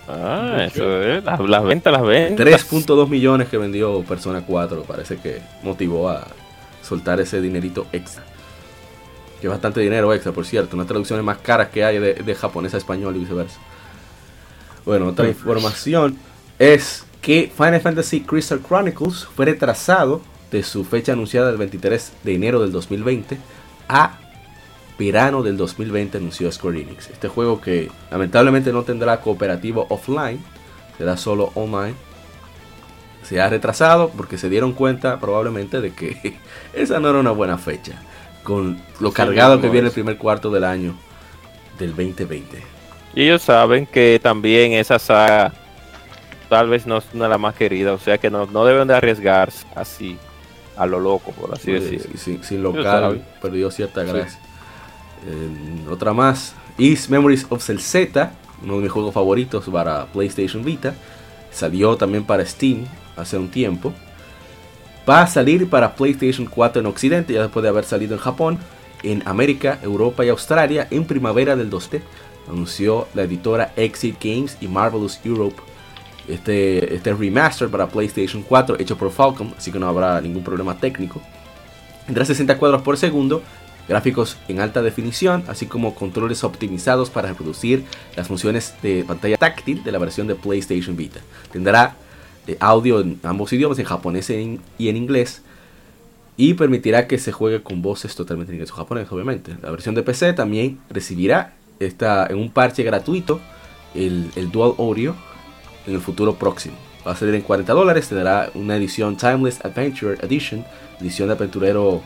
Ah, 0.08 0.66
eso 0.66 1.02
es. 1.02 1.24
Las, 1.24 1.64
ventas, 1.64 1.94
las 1.94 2.02
ventas. 2.02 2.46
3.2 2.46 3.08
millones 3.08 3.50
que 3.50 3.58
vendió 3.58 4.02
Persona 4.04 4.44
4. 4.46 4.84
Parece 4.84 5.18
que 5.18 5.42
motivó 5.64 6.10
a 6.10 6.28
soltar 6.82 7.20
ese 7.20 7.42
dinerito 7.42 7.88
extra. 7.92 8.24
Que 9.40 9.48
es 9.48 9.52
bastante 9.52 9.82
dinero 9.82 10.14
extra, 10.14 10.32
por 10.32 10.46
cierto. 10.46 10.76
Una 10.76 10.86
traducciones 10.86 11.24
más 11.24 11.38
caras 11.38 11.70
que 11.70 11.84
hay 11.84 12.00
de, 12.00 12.36
japonés 12.36 12.74
a 12.74 12.78
español 12.78 13.16
y 13.16 13.20
viceversa. 13.20 13.60
Bueno, 14.86 15.08
otra 15.08 15.28
información 15.28 16.18
es 16.58 17.06
que 17.22 17.52
Final 17.56 17.82
Fantasy 17.82 18.22
Crystal 18.22 18.60
Chronicles 18.68 19.26
fue 19.26 19.46
retrasado 19.46 20.22
de 20.52 20.64
su 20.64 20.84
fecha 20.84 21.14
anunciada 21.14 21.48
del 21.48 21.58
23 21.58 22.14
de 22.24 22.36
enero 22.36 22.62
del 22.62 22.72
2020 22.72 23.38
a 23.88 24.18
verano 25.02 25.42
del 25.42 25.58
2020 25.58 26.20
anunció 26.20 26.52
Square 26.52 26.82
Enix. 26.82 27.10
Este 27.10 27.28
juego 27.28 27.60
que 27.60 27.90
lamentablemente 28.12 28.72
no 28.72 28.84
tendrá 28.84 29.20
cooperativo 29.20 29.88
offline, 29.90 30.40
será 30.98 31.18
solo 31.18 31.52
online. 31.56 31.96
Se 33.24 33.42
ha 33.42 33.50
retrasado 33.50 34.10
porque 34.10 34.38
se 34.38 34.48
dieron 34.50 34.74
cuenta 34.74 35.20
probablemente 35.20 35.82
de 35.82 35.92
que 35.94 36.38
esa 36.74 37.00
no 37.00 37.10
era 37.10 37.20
una 37.20 37.32
buena 37.32 37.58
fecha. 37.58 37.94
Con 38.44 38.80
lo 39.00 39.12
cargado 39.12 39.60
que 39.60 39.70
viene 39.70 39.88
el 39.88 39.94
primer 39.94 40.18
cuarto 40.18 40.52
del 40.52 40.64
año 40.64 40.96
del 41.80 41.90
2020. 41.92 42.64
Y 43.16 43.24
ellos 43.24 43.42
saben 43.42 43.86
que 43.88 44.20
también 44.22 44.74
esa 44.74 45.00
saga 45.00 45.52
tal 46.48 46.70
vez 46.70 46.86
no 46.86 46.98
es 46.98 47.06
una 47.14 47.26
de 47.26 47.30
las 47.30 47.40
más 47.40 47.56
queridas, 47.56 47.94
o 47.94 48.04
sea 48.04 48.18
que 48.18 48.30
no, 48.30 48.46
no 48.46 48.66
deben 48.66 48.88
de 48.88 48.96
arriesgarse 48.96 49.66
así 49.76 50.18
a 50.76 50.86
lo 50.86 51.00
loco, 51.00 51.32
por 51.32 51.54
así 51.54 51.72
decirlo. 51.72 52.18
Sin, 52.18 52.44
sin 52.44 52.64
local 52.64 53.24
perdió 53.42 53.70
cierta 53.72 54.04
gracia 54.04 54.41
otra 55.90 56.14
más, 56.14 56.56
Is 56.78 57.10
Memories 57.10 57.46
of 57.50 57.64
Z, 57.64 58.32
uno 58.64 58.76
de 58.78 58.82
mis 58.82 58.92
juegos 58.92 59.14
favoritos 59.14 59.66
para 59.66 60.06
PlayStation 60.08 60.64
Vita. 60.64 60.94
Salió 61.52 61.96
también 61.98 62.24
para 62.24 62.46
Steam 62.46 62.86
hace 63.16 63.38
un 63.38 63.50
tiempo. 63.50 63.94
Va 65.08 65.22
a 65.22 65.28
salir 65.28 65.70
para 65.70 65.96
PlayStation 65.96 66.46
4 66.46 66.82
en 66.82 66.86
Occidente, 66.86 67.34
ya 67.34 67.42
después 67.42 67.64
de 67.64 67.70
haber 67.70 67.84
salido 67.84 68.14
en 68.14 68.20
Japón, 68.20 68.60
en 69.04 69.24
América, 69.26 69.80
Europa 69.82 70.24
y 70.24 70.30
Australia 70.30 70.88
en 70.92 71.06
primavera 71.06 71.56
del 71.56 71.70
2D. 71.70 72.02
Anunció 72.48 73.08
la 73.14 73.24
editora 73.24 73.74
Exit 73.76 74.18
Games 74.24 74.58
y 74.62 74.68
Marvelous 74.68 75.20
Europe. 75.24 75.62
Este, 76.28 76.96
este 76.96 77.14
remaster 77.14 77.68
para 77.68 77.88
PlayStation 77.88 78.44
4 78.44 78.78
hecho 78.80 78.96
por 78.96 79.12
Falcom, 79.12 79.52
así 79.58 79.72
que 79.72 79.80
no 79.80 79.88
habrá 79.88 80.22
ningún 80.22 80.44
problema 80.44 80.78
técnico. 80.78 81.20
Tendrá 82.06 82.24
60 82.24 82.58
cuadros 82.58 82.84
por 82.84 82.98
segundo 82.98 83.42
gráficos 83.88 84.38
en 84.48 84.60
alta 84.60 84.82
definición, 84.82 85.44
así 85.48 85.66
como 85.66 85.96
controles 85.96 86.44
optimizados 86.44 87.10
para 87.10 87.30
reproducir 87.30 87.84
las 88.16 88.28
funciones 88.28 88.74
de 88.82 89.04
pantalla 89.04 89.38
táctil 89.38 89.84
de 89.84 89.92
la 89.92 90.00
versión 90.00 90.28
de 90.28 90.36
PlayStation 90.36 90.96
Vita. 90.96 91.20
Tendrá 91.52 91.96
eh, 92.48 92.58
audio 92.60 93.02
en 93.02 93.20
ambos 93.24 93.52
idiomas, 93.54 93.80
en 93.80 93.86
japonés 93.86 94.30
y 94.30 94.90
en 94.90 94.98
inglés, 94.98 95.42
y 96.38 96.54
permitirá 96.54 97.08
que 97.08 97.18
se 97.18 97.32
juegue 97.32 97.62
con 97.62 97.82
voces 97.82 98.16
totalmente 98.16 98.52
en 98.52 98.56
inglés 98.56 98.72
o 98.72 98.76
japonés, 98.76 99.12
obviamente. 99.12 99.56
La 99.62 99.72
versión 99.72 99.96
de 99.96 100.04
PC 100.04 100.34
también 100.34 100.80
recibirá 100.90 101.54
esta, 101.80 102.28
en 102.28 102.38
un 102.38 102.50
parche 102.50 102.84
gratuito 102.84 103.40
el, 103.94 104.32
Dual 104.52 104.74
Audio 104.78 105.16
en 105.86 105.96
el 105.96 106.02
futuro 106.02 106.36
próximo. 106.36 106.76
Va 107.06 107.12
a 107.12 107.16
salir 107.16 107.36
en 107.36 107.42
40 107.42 107.74
dólares, 107.74 108.08
tendrá 108.08 108.50
una 108.54 108.76
edición 108.76 109.18
Timeless 109.18 109.64
Adventure 109.66 110.18
Edition, 110.22 110.64
edición 111.00 111.28
de 111.28 111.34
aventurero, 111.34 112.02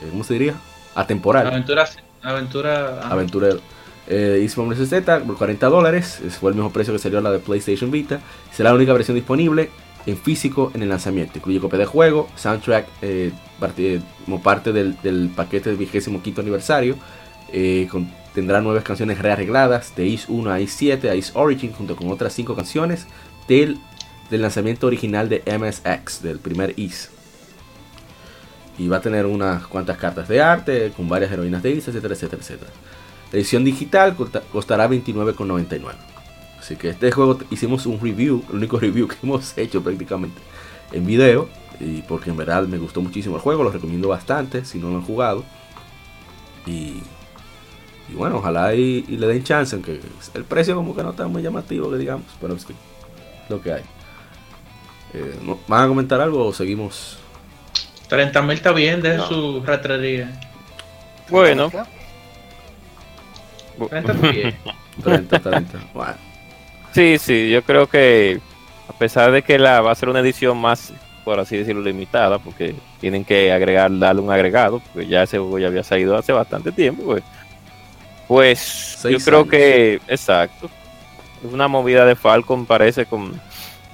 eh, 0.00 0.08
¿cómo 0.10 0.24
se 0.24 0.34
diría? 0.34 0.54
Atemporal. 0.98 1.46
Aventura, 1.46 1.88
aventura, 2.22 3.00
aventurero. 3.08 3.60
Eh, 4.08 4.48
Z 4.48 5.20
por 5.20 5.36
40 5.36 5.66
dólares, 5.68 6.20
fue 6.40 6.50
el 6.50 6.56
mismo 6.56 6.72
precio 6.72 6.92
que 6.92 6.98
salió 6.98 7.20
la 7.20 7.30
de 7.30 7.38
PlayStation 7.38 7.90
Vita. 7.90 8.20
Será 8.52 8.70
la 8.70 8.76
única 8.76 8.92
versión 8.92 9.14
disponible 9.14 9.70
en 10.06 10.16
físico 10.16 10.72
en 10.74 10.82
el 10.82 10.88
lanzamiento. 10.88 11.38
Incluye 11.38 11.60
copia 11.60 11.78
de 11.78 11.86
juego, 11.86 12.28
soundtrack 12.34 12.88
eh, 13.02 13.32
como 14.24 14.42
parte 14.42 14.72
del, 14.72 15.30
paquete 15.36 15.68
del 15.68 15.78
vigésimo 15.78 16.22
quinto 16.22 16.40
aniversario. 16.40 16.96
Eh, 17.52 17.88
tendrá 18.34 18.60
nueve 18.60 18.82
canciones 18.82 19.18
rearregladas 19.18 19.94
de 19.94 20.06
Is 20.06 20.26
1 20.28 20.50
a 20.50 20.60
Is 20.60 20.72
7 20.72 21.10
a 21.10 21.14
Is 21.14 21.32
Origin 21.34 21.72
junto 21.72 21.94
con 21.94 22.10
otras 22.10 22.32
cinco 22.32 22.56
canciones 22.56 23.06
del, 23.46 23.78
del 24.30 24.42
lanzamiento 24.42 24.86
original 24.86 25.28
de 25.28 25.42
MSX, 25.46 26.22
del 26.22 26.38
primer 26.38 26.74
Is 26.78 27.10
y 28.78 28.86
va 28.86 28.98
a 28.98 29.00
tener 29.00 29.26
unas 29.26 29.66
cuantas 29.66 29.98
cartas 29.98 30.28
de 30.28 30.40
arte 30.40 30.92
con 30.96 31.08
varias 31.08 31.32
heroínas 31.32 31.62
de 31.62 31.72
Isa, 31.72 31.90
etcétera, 31.90 32.14
etcétera, 32.14 32.40
etcétera. 32.40 32.70
La 33.32 33.38
edición 33.38 33.64
digital 33.64 34.16
costará 34.52 34.88
29,99. 34.88 35.94
Así 36.58 36.76
que 36.76 36.90
este 36.90 37.10
juego 37.10 37.38
hicimos 37.50 37.86
un 37.86 38.00
review, 38.00 38.44
el 38.50 38.56
único 38.56 38.78
review 38.80 39.08
que 39.08 39.16
hemos 39.22 39.56
hecho 39.58 39.82
prácticamente 39.82 40.40
en 40.92 41.04
video. 41.04 41.48
Y 41.80 42.02
porque 42.02 42.30
en 42.30 42.36
verdad 42.36 42.66
me 42.66 42.78
gustó 42.78 43.00
muchísimo 43.00 43.36
el 43.36 43.42
juego, 43.42 43.62
lo 43.62 43.70
recomiendo 43.70 44.08
bastante 44.08 44.64
si 44.64 44.78
no 44.78 44.90
lo 44.90 44.96
han 44.96 45.02
jugado. 45.02 45.44
Y, 46.66 47.02
y 48.08 48.14
bueno, 48.14 48.36
ojalá 48.38 48.74
y, 48.74 49.02
le 49.02 49.26
den 49.26 49.44
chance, 49.44 49.74
aunque 49.74 50.00
el 50.34 50.44
precio 50.44 50.74
como 50.74 50.94
que 50.94 51.02
no 51.02 51.10
está 51.10 51.26
muy 51.28 51.42
llamativo, 51.42 51.90
que 51.90 51.98
digamos, 51.98 52.26
pero 52.40 52.54
es 52.54 52.64
que 52.64 52.74
lo 53.48 53.60
que 53.60 53.72
hay. 53.72 53.82
Eh, 55.14 55.38
¿Van 55.68 55.84
a 55.84 55.88
comentar 55.88 56.20
algo 56.20 56.46
o 56.46 56.52
seguimos 56.52 57.18
30 58.08 58.42
mil 58.42 58.52
está 58.52 58.72
bien 58.72 59.02
de 59.02 59.18
su 59.20 59.62
ratrería. 59.64 60.30
Bueno. 61.28 61.70
30 63.88 64.12
bien. 64.30 64.56
30, 65.02 65.38
30. 65.38 65.78
Sí, 66.92 67.18
sí, 67.18 67.50
yo 67.50 67.62
creo 67.62 67.86
que 67.86 68.40
a 68.88 68.92
pesar 68.92 69.30
de 69.30 69.42
que 69.42 69.58
la 69.58 69.80
va 69.80 69.92
a 69.92 69.94
ser 69.94 70.08
una 70.08 70.20
edición 70.20 70.58
más, 70.58 70.92
por 71.24 71.38
así 71.38 71.56
decirlo, 71.56 71.82
limitada, 71.82 72.38
porque 72.38 72.74
tienen 73.00 73.24
que 73.24 73.52
agregar, 73.52 73.96
darle 73.98 74.22
un 74.22 74.32
agregado, 74.32 74.80
porque 74.80 75.06
ya 75.06 75.22
ese 75.22 75.38
juego 75.38 75.58
ya 75.58 75.68
había 75.68 75.84
salido 75.84 76.16
hace 76.16 76.32
bastante 76.32 76.72
tiempo, 76.72 77.04
pues, 77.04 77.22
pues 78.26 79.02
yo 79.08 79.18
creo 79.18 79.46
que, 79.46 80.00
exacto, 80.08 80.70
es 81.46 81.52
una 81.52 81.68
movida 81.68 82.04
de 82.04 82.16
Falcon, 82.16 82.66
parece, 82.66 83.06
con, 83.06 83.40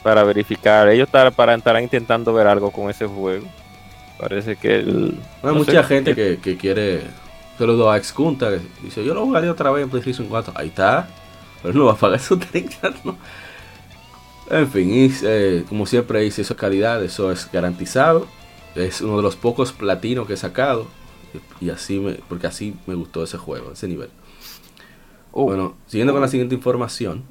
para 0.02 0.24
verificar. 0.24 0.88
Ellos 0.88 1.08
estarán 1.08 1.82
intentando 1.82 2.32
ver 2.32 2.46
algo 2.46 2.70
con 2.70 2.88
ese 2.90 3.06
juego. 3.06 3.46
Parece 4.18 4.56
que 4.56 4.84
Hay 5.42 5.54
mucha 5.54 5.82
gente 5.82 6.14
que, 6.14 6.38
que, 6.38 6.56
quiere. 6.56 7.02
Saludo 7.58 7.90
a 7.90 7.96
Excunta 7.96 8.50
que 8.50 8.60
dice: 8.82 9.04
Yo 9.04 9.14
lo 9.14 9.24
jugaría 9.24 9.50
otra 9.50 9.70
vez 9.70 9.84
en 9.84 9.90
PlayStation 9.90 10.28
4. 10.28 10.52
Ahí 10.56 10.68
está. 10.68 11.08
Pero 11.62 11.74
no 11.74 11.86
va 11.86 11.92
a 11.92 11.96
pagar 11.96 12.18
esos 12.20 12.38
30, 12.38 12.94
¿no? 13.04 13.16
En 14.50 14.70
fin, 14.70 15.12
eh, 15.22 15.64
como 15.68 15.86
siempre 15.86 16.20
dice, 16.20 16.42
eso 16.42 16.52
es 16.52 16.60
calidad, 16.60 17.02
eso 17.02 17.32
es 17.32 17.50
garantizado. 17.50 18.26
Es 18.74 19.00
uno 19.00 19.16
de 19.16 19.22
los 19.22 19.36
pocos 19.36 19.72
platinos 19.72 20.26
que 20.26 20.34
he 20.34 20.36
sacado. 20.36 20.86
Y 21.60 21.70
así 21.70 21.98
me, 21.98 22.12
porque 22.28 22.46
así 22.46 22.76
me 22.86 22.94
gustó 22.94 23.24
ese 23.24 23.38
juego, 23.38 23.72
ese 23.72 23.88
nivel. 23.88 24.10
Oh. 25.32 25.44
bueno, 25.44 25.74
siguiendo 25.86 26.12
con 26.12 26.22
la 26.22 26.28
siguiente 26.28 26.54
información, 26.54 27.24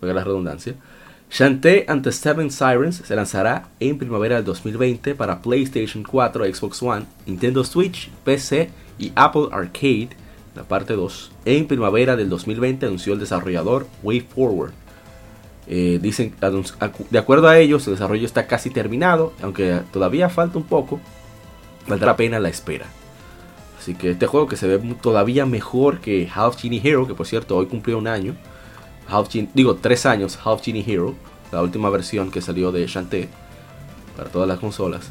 Venga 0.00 0.14
la 0.14 0.24
redundancia. 0.24 0.74
Shantae 1.32 1.86
and 1.88 2.04
the 2.04 2.12
Seven 2.12 2.50
Sirens 2.50 2.96
se 2.96 3.16
lanzará 3.16 3.70
en 3.80 3.96
primavera 3.96 4.36
del 4.36 4.44
2020 4.44 5.14
para 5.14 5.40
PlayStation 5.40 6.04
4, 6.04 6.44
Xbox 6.44 6.82
One, 6.82 7.06
Nintendo 7.24 7.64
Switch, 7.64 8.10
PC 8.22 8.68
y 8.98 9.12
Apple 9.14 9.48
Arcade, 9.50 10.10
la 10.54 10.64
parte 10.64 10.92
2. 10.92 11.32
En 11.46 11.66
primavera 11.66 12.16
del 12.16 12.28
2020 12.28 12.84
anunció 12.84 13.14
el 13.14 13.18
desarrollador 13.18 13.86
WayForward. 14.02 14.72
Eh, 15.68 15.98
dicen, 16.02 16.34
de 17.08 17.18
acuerdo 17.18 17.48
a 17.48 17.56
ellos, 17.56 17.86
el 17.86 17.94
desarrollo 17.94 18.26
está 18.26 18.46
casi 18.46 18.68
terminado, 18.68 19.32
aunque 19.40 19.80
todavía 19.90 20.28
falta 20.28 20.58
un 20.58 20.64
poco, 20.64 21.00
valdrá 21.88 22.14
pena 22.14 22.40
la 22.40 22.50
espera. 22.50 22.84
Así 23.78 23.94
que 23.94 24.10
este 24.10 24.26
juego 24.26 24.48
que 24.48 24.56
se 24.56 24.68
ve 24.68 24.78
todavía 25.00 25.46
mejor 25.46 26.00
que 26.00 26.28
Half 26.32 26.60
Genie 26.60 26.82
Hero, 26.84 27.06
que 27.06 27.14
por 27.14 27.26
cierto 27.26 27.56
hoy 27.56 27.66
cumplió 27.66 27.96
un 27.96 28.06
año, 28.06 28.36
digo, 29.54 29.76
tres 29.76 30.06
años, 30.06 30.38
Half 30.42 30.62
Genie 30.64 30.84
Hero, 30.86 31.14
la 31.50 31.62
última 31.62 31.90
versión 31.90 32.30
que 32.30 32.40
salió 32.40 32.72
de 32.72 32.86
Shantae 32.86 33.28
para 34.16 34.30
todas 34.30 34.48
las 34.48 34.58
consolas. 34.58 35.10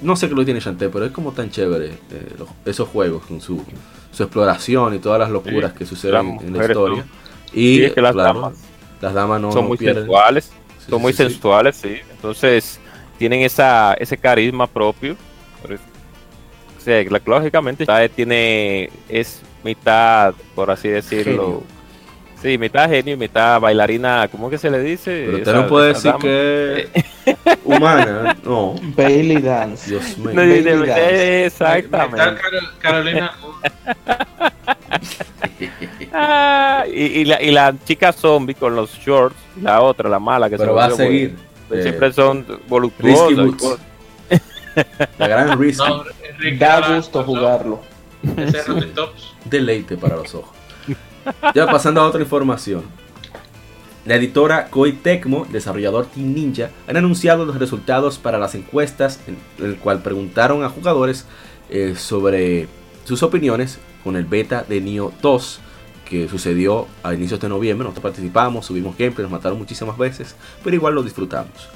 No 0.00 0.16
sé 0.16 0.28
qué 0.28 0.34
lo 0.34 0.44
tiene 0.44 0.60
Shantae, 0.60 0.88
pero 0.88 1.04
es 1.04 1.12
como 1.12 1.32
tan 1.32 1.50
chévere 1.50 1.90
eh, 2.10 2.34
esos 2.64 2.88
juegos 2.88 3.24
con 3.24 3.40
su, 3.40 3.64
su, 4.10 4.22
exploración 4.22 4.94
y 4.94 4.98
todas 4.98 5.20
las 5.20 5.30
locuras 5.30 5.72
que 5.72 5.86
suceden 5.86 6.38
en 6.42 6.56
la 6.56 6.64
historia. 6.64 7.04
Y 7.52 7.88
las, 8.00 8.14
damas, 8.14 8.54
las 9.00 9.14
damas 9.14 9.40
no 9.40 9.52
son 9.52 9.68
muy 9.68 9.78
sensuales, 9.78 10.50
son 10.88 11.02
muy 11.02 11.12
sensuales, 11.12 11.76
sí. 11.76 11.98
Entonces 12.10 12.80
tienen 13.18 13.42
esa, 13.42 13.94
ese 13.94 14.16
carisma 14.16 14.66
propio. 14.66 15.16
O 16.76 16.80
sea, 16.80 17.04
lógicamente 17.24 17.86
tiene 18.16 18.90
es 19.08 19.40
mitad, 19.62 20.34
por 20.56 20.70
así 20.70 20.88
decirlo. 20.88 21.62
Sí, 22.42 22.58
mitad 22.58 22.88
genio 22.90 23.14
y 23.14 23.16
mitad 23.16 23.60
bailarina, 23.60 24.26
¿cómo 24.28 24.50
que 24.50 24.58
se 24.58 24.68
le 24.68 24.80
dice? 24.80 25.24
Pero 25.26 25.38
usted 25.38 25.54
no 25.54 25.68
puede 25.68 25.88
decir 25.88 26.12
que 26.20 26.88
humana, 27.64 28.36
no. 28.42 28.74
Bailey 28.96 29.40
Dance. 29.40 29.90
Dios 29.90 30.18
mío. 30.18 30.32
No, 30.34 30.86
Dance. 30.86 31.46
Exactamente. 31.46 32.40
Carolina. 32.80 33.32
Ah, 36.14 36.84
y, 36.92 37.24
la, 37.24 37.40
y, 37.40 37.50
la, 37.52 37.74
chica 37.86 38.12
zombie 38.12 38.54
con 38.54 38.76
los 38.76 38.92
shorts, 38.98 39.36
la 39.62 39.80
otra, 39.80 40.10
la 40.10 40.18
mala 40.18 40.50
que 40.50 40.58
Pero 40.58 40.74
va 40.74 40.86
a 40.86 40.90
seguir. 40.90 41.34
Eh, 41.70 41.82
siempre 41.82 42.12
son 42.12 42.44
voluptuosas. 42.68 43.78
la 45.18 45.28
gran 45.28 45.58
risk. 45.58 45.80
da 46.58 46.94
gusto 46.94 47.24
jugarlo. 47.24 47.80
Deleite 49.46 49.96
para 49.96 50.16
los 50.16 50.34
ojos. 50.34 50.61
Ya 51.54 51.66
pasando 51.66 52.00
a 52.00 52.06
otra 52.06 52.22
información. 52.22 52.82
La 54.04 54.16
editora 54.16 54.66
Koei 54.66 54.92
Tecmo, 54.92 55.46
desarrollador 55.50 56.06
Team 56.06 56.34
Ninja, 56.34 56.70
han 56.88 56.96
anunciado 56.96 57.44
los 57.44 57.58
resultados 57.58 58.18
para 58.18 58.38
las 58.38 58.56
encuestas 58.56 59.20
en 59.28 59.36
el 59.64 59.76
cual 59.76 60.02
preguntaron 60.02 60.64
a 60.64 60.68
jugadores 60.68 61.26
eh, 61.70 61.94
sobre 61.96 62.66
sus 63.04 63.22
opiniones 63.22 63.78
con 64.02 64.16
el 64.16 64.24
beta 64.24 64.64
de 64.68 64.80
Nioh 64.80 65.12
2 65.22 65.60
que 66.04 66.28
sucedió 66.28 66.88
a 67.02 67.14
inicios 67.14 67.40
de 67.40 67.48
noviembre. 67.48 67.84
Nosotros 67.84 68.12
participamos, 68.12 68.66
subimos 68.66 68.98
gameplay, 68.98 69.22
nos 69.22 69.32
mataron 69.32 69.56
muchísimas 69.56 69.96
veces, 69.96 70.34
pero 70.64 70.74
igual 70.74 70.94
lo 70.94 71.02
disfrutamos. 71.02 71.68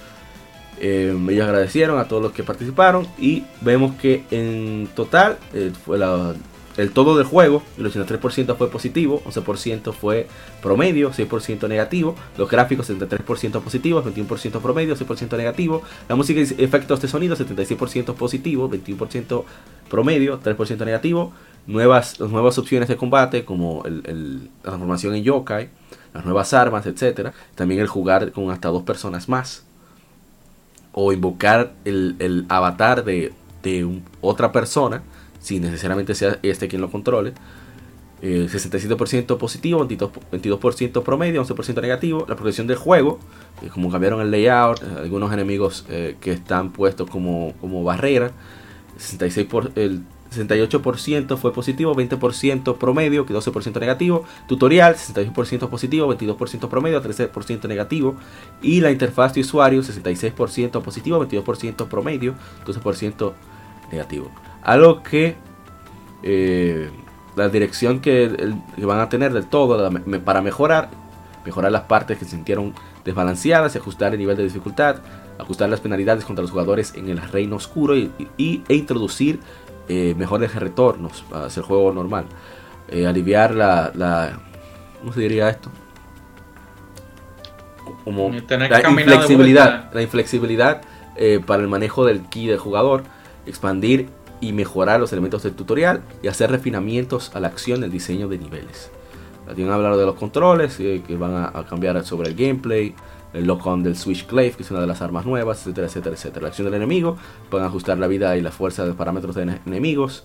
Eh, 0.78 1.16
ellos 1.30 1.46
agradecieron 1.46 1.98
a 1.98 2.06
todos 2.06 2.22
los 2.22 2.32
que 2.32 2.42
participaron 2.42 3.06
y 3.18 3.44
vemos 3.62 3.94
que 3.94 4.24
en 4.30 4.88
total 4.94 5.38
eh, 5.54 5.72
fue 5.84 5.96
la, 5.96 6.34
el 6.76 6.92
todo 6.92 7.16
del 7.16 7.26
juego, 7.26 7.62
el 7.78 7.90
83% 7.90 8.56
fue 8.56 8.70
positivo, 8.70 9.22
11% 9.24 9.92
fue 9.92 10.28
promedio, 10.62 11.10
6% 11.10 11.68
negativo, 11.68 12.14
los 12.36 12.50
gráficos 12.50 12.90
73% 12.90 13.60
positivos, 13.62 14.04
21% 14.04 14.60
promedio, 14.60 14.96
6% 14.96 15.36
negativo, 15.36 15.82
la 16.08 16.16
música 16.16 16.40
y 16.40 16.62
efectos 16.62 17.00
de 17.00 17.08
sonido 17.08 17.36
76% 17.36 18.14
positivo, 18.14 18.70
21% 18.70 19.44
promedio, 19.88 20.40
3% 20.40 20.84
negativo, 20.84 21.32
nuevas, 21.66 22.20
nuevas 22.20 22.58
opciones 22.58 22.88
de 22.88 22.96
combate 22.96 23.44
como 23.44 23.84
el, 23.84 24.50
la 24.62 24.70
transformación 24.70 25.14
en 25.14 25.22
yokai, 25.24 25.70
las 26.12 26.24
nuevas 26.24 26.52
armas, 26.52 26.86
etc. 26.86 27.32
También 27.54 27.80
el 27.80 27.86
jugar 27.86 28.32
con 28.32 28.50
hasta 28.50 28.68
dos 28.68 28.82
personas 28.82 29.28
más 29.28 29.64
o 30.92 31.12
invocar 31.12 31.74
el, 31.84 32.46
avatar 32.48 33.04
de, 33.04 33.32
de 33.62 34.00
otra 34.20 34.52
persona 34.52 35.02
sin 35.46 35.62
necesariamente 35.62 36.16
sea 36.16 36.40
este 36.42 36.66
quien 36.66 36.82
lo 36.82 36.90
controle. 36.90 37.32
67% 38.20 39.34
eh, 39.34 39.36
positivo, 39.36 39.86
22%, 39.86 41.02
promedio, 41.04 41.44
11% 41.44 41.80
negativo. 41.80 42.26
La 42.28 42.34
progresión 42.34 42.66
del 42.66 42.76
juego, 42.76 43.20
eh, 43.62 43.68
como 43.68 43.88
cambiaron 43.90 44.20
el 44.20 44.32
layout, 44.32 44.82
eh, 44.82 44.86
algunos 44.98 45.32
enemigos 45.32 45.84
que 45.86 46.32
están 46.32 46.72
puestos 46.72 47.08
como, 47.08 47.52
como 47.60 47.84
barrera. 47.84 48.32
66 48.96 49.46
por, 49.46 49.70
el 49.76 50.02
68% 50.34 51.36
fue 51.36 51.52
positivo, 51.52 51.94
20% 51.94 52.76
promedio, 52.76 53.24
12% 53.24 53.78
negativo. 53.78 54.24
Tutorial, 54.48 54.96
68% 54.96 55.68
positivo, 55.68 56.12
22% 56.12 56.68
promedio, 56.68 57.00
13% 57.00 57.68
negativo. 57.68 58.16
Y 58.62 58.80
la 58.80 58.90
interfaz 58.90 59.34
de 59.34 59.42
usuario, 59.42 59.80
66% 59.80 60.82
positivo, 60.82 61.24
22% 61.24 61.86
promedio, 61.86 62.34
12% 62.66 63.32
negativo. 63.92 64.32
Algo 64.66 65.00
que 65.00 65.36
eh, 66.24 66.90
la 67.36 67.48
dirección 67.48 68.00
que, 68.00 68.52
van 68.78 68.98
a 68.98 69.08
tener 69.08 69.32
del 69.32 69.46
todo 69.46 69.92
para 70.24 70.42
mejorar, 70.42 70.88
mejorar 71.44 71.70
las 71.70 71.82
partes 71.82 72.18
que 72.18 72.24
se 72.24 72.32
sintieron 72.32 72.74
desbalanceadas 73.04 73.76
y 73.76 73.78
ajustar 73.78 74.12
el 74.12 74.18
nivel 74.18 74.36
de 74.36 74.42
dificultad, 74.42 74.96
ajustar 75.38 75.68
las 75.68 75.78
penalidades 75.78 76.24
contra 76.24 76.42
los 76.42 76.50
jugadores 76.50 76.94
en 76.96 77.08
el 77.08 77.22
reino 77.22 77.54
oscuro 77.54 77.96
y, 77.96 78.10
e 78.36 78.74
introducir 78.74 79.38
eh, 79.88 80.16
mejores 80.18 80.52
retornos 80.56 81.24
hacia 81.32 81.60
el 81.60 81.66
juego 81.66 81.92
normal. 81.92 82.24
Eh, 82.88 83.06
aliviar 83.06 83.54
la, 83.54 83.92
la, 83.94 84.40
¿Cómo 84.98 85.12
se 85.12 85.20
diría 85.20 85.48
esto? 85.48 85.70
Como 88.02 88.30
la 88.30 88.90
inflexibilidad, 88.90 89.92
la 89.94 90.02
inflexibilidad 90.02 90.82
para 91.46 91.62
el 91.62 91.68
manejo 91.68 92.04
del 92.04 92.22
ki 92.22 92.48
del 92.48 92.58
jugador, 92.58 93.04
expandir 93.46 94.08
y 94.46 94.52
mejorar 94.52 95.00
los 95.00 95.12
elementos 95.12 95.42
del 95.42 95.54
tutorial 95.54 96.02
y 96.22 96.28
hacer 96.28 96.52
refinamientos 96.52 97.34
a 97.34 97.40
la 97.40 97.48
acción 97.48 97.80
del 97.80 97.90
diseño 97.90 98.28
de 98.28 98.38
niveles. 98.38 98.92
Tienen 99.54 99.72
hablar 99.72 99.96
de 99.96 100.06
los 100.06 100.14
controles 100.14 100.78
eh, 100.78 101.02
que 101.06 101.16
van 101.16 101.34
a, 101.34 101.64
cambiar 101.68 102.04
sobre 102.04 102.30
el 102.30 102.36
gameplay, 102.36 102.94
el 103.32 103.44
lock-on 103.44 103.82
del 103.82 103.96
Switch 103.96 104.26
Clave, 104.26 104.52
que 104.52 104.62
es 104.62 104.70
una 104.70 104.80
de 104.80 104.86
las 104.86 105.02
armas 105.02 105.26
nuevas, 105.26 105.60
etcétera, 105.60 105.88
etcétera, 105.88 106.14
etcétera. 106.14 106.42
La 106.42 106.48
acción 106.48 106.66
del 106.66 106.74
enemigo, 106.74 107.16
pueden 107.50 107.66
ajustar 107.66 107.98
la 107.98 108.06
vida 108.06 108.36
y 108.36 108.40
la 108.40 108.52
fuerza 108.52 108.86
de 108.86 108.92
parámetros 108.92 109.34
de 109.34 109.58
enemigos. 109.66 110.24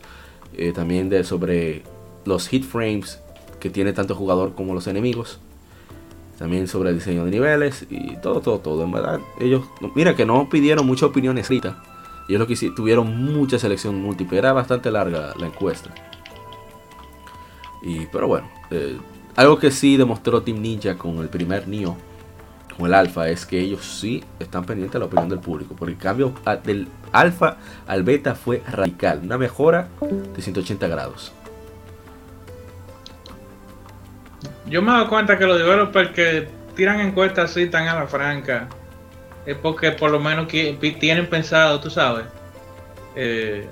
Eh, 0.54 0.72
también 0.74 1.10
de, 1.10 1.24
sobre 1.24 1.84
los 2.26 2.48
hit 2.48 2.64
frames 2.64 3.22
que 3.60 3.70
tiene 3.70 3.94
tanto 3.94 4.14
el 4.14 4.20
jugador 4.20 4.54
como 4.54 4.76
los 4.76 4.86
enemigos. 4.86 5.40
También 6.38 6.68
sobre 6.68 6.90
el 6.90 6.96
diseño 6.96 7.26
de 7.26 7.32
niveles 7.32 7.86
y 7.90 8.18
todo, 8.18 8.42
todo, 8.42 8.60
todo. 8.60 8.84
En 8.84 8.92
verdad, 8.92 9.20
ellos, 9.40 9.64
mira 9.96 10.16
que 10.16 10.26
no 10.26 10.50
pidieron 10.50 10.86
mucha 10.86 11.08
opinión 11.08 11.38
escrita 11.38 11.82
y 12.28 12.34
es 12.34 12.40
lo 12.40 12.48
que 12.48 12.56
tuvieron 12.72 13.24
mucha 13.24 13.60
selección 13.60 14.02
múltiple. 14.02 14.38
Era 14.38 14.54
bastante 14.54 14.92
larga 14.92 15.34
la 15.38 15.48
encuesta. 15.48 15.90
Y, 17.82 18.06
pero 18.08 18.28
bueno, 18.28 18.50
eh, 18.70 18.98
algo 19.36 19.58
que 19.58 19.72
sí 19.72 19.98
demostró 19.98 20.42
Team 20.42 20.62
Ninja 20.62 20.98
con 20.98 21.18
el 21.20 21.30
primer 21.30 21.68
Nio, 21.68 21.98
con 22.78 22.86
el 22.86 22.94
alfa, 22.94 23.30
es 23.30 23.46
que 23.46 23.60
ellos 23.60 23.86
sí 24.00 24.24
están 24.40 24.66
pendientes 24.66 24.94
de 24.94 25.00
la 25.00 25.06
opinión 25.06 25.30
del 25.30 25.40
público. 25.40 25.76
Porque 25.78 25.94
el 25.94 26.00
cambio 26.00 26.34
del 26.64 26.88
alfa 27.12 27.58
al 27.88 28.04
beta 28.04 28.36
fue 28.36 28.62
radical. 28.70 29.22
Una 29.24 29.38
mejora 29.38 29.90
de 30.36 30.42
180 30.42 30.88
grados. 30.88 31.34
Yo 34.68 34.82
me 34.82 34.92
doy 34.92 35.08
cuenta 35.08 35.38
que 35.38 35.46
los 35.46 35.58
developers 35.58 36.12
que 36.12 36.48
tiran 36.76 37.00
encuestas 37.02 37.52
así 37.52 37.68
tan 37.68 37.88
a 37.88 37.96
la 37.96 38.08
franca 38.08 38.70
es 39.46 39.58
porque 39.58 39.92
por 39.92 40.12
lo 40.12 40.20
menos 40.20 40.48
tienen 40.48 41.30
pensado, 41.30 41.80
tú 41.80 41.90
sabes, 41.90 42.26
eh, 43.16 43.68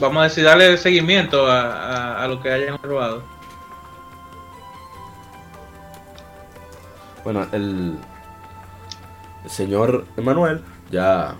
vamos 0.00 0.20
a 0.20 0.24
decir, 0.24 0.44
darle 0.44 0.76
seguimiento 0.76 1.46
a, 1.48 2.26
lo 2.28 2.42
que 2.42 2.50
hayan 2.50 2.78
probado. 2.78 3.22
Bueno, 7.24 7.46
el, 7.52 7.96
el 9.44 9.50
señor 9.50 10.04
Emanuel, 10.16 10.62
ya, 10.90 11.34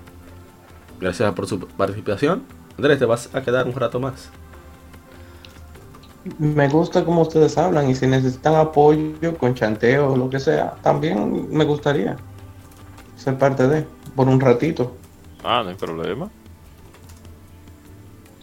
gracias 1.00 1.32
por 1.34 1.46
su 1.46 1.60
participación. 1.60 2.42
Andrés, 2.76 2.98
te 2.98 3.04
vas 3.04 3.34
a 3.34 3.42
quedar 3.42 3.66
un 3.66 3.74
rato 3.74 4.00
más. 4.00 4.30
Me 6.38 6.68
gusta 6.68 7.04
como 7.04 7.22
ustedes 7.22 7.56
hablan 7.56 7.88
y 7.88 7.94
si 7.94 8.06
necesitan 8.06 8.56
apoyo 8.56 9.38
con 9.38 9.54
chanteo 9.54 10.12
o 10.12 10.16
lo 10.16 10.28
que 10.28 10.40
sea, 10.40 10.74
también 10.82 11.48
me 11.50 11.64
gustaría 11.64 12.16
ser 13.26 13.38
parte 13.38 13.66
de, 13.66 13.84
por 14.14 14.28
un 14.28 14.40
ratito. 14.40 14.94
Ah, 15.42 15.62
no 15.64 15.70
hay 15.70 15.74
problema. 15.74 16.30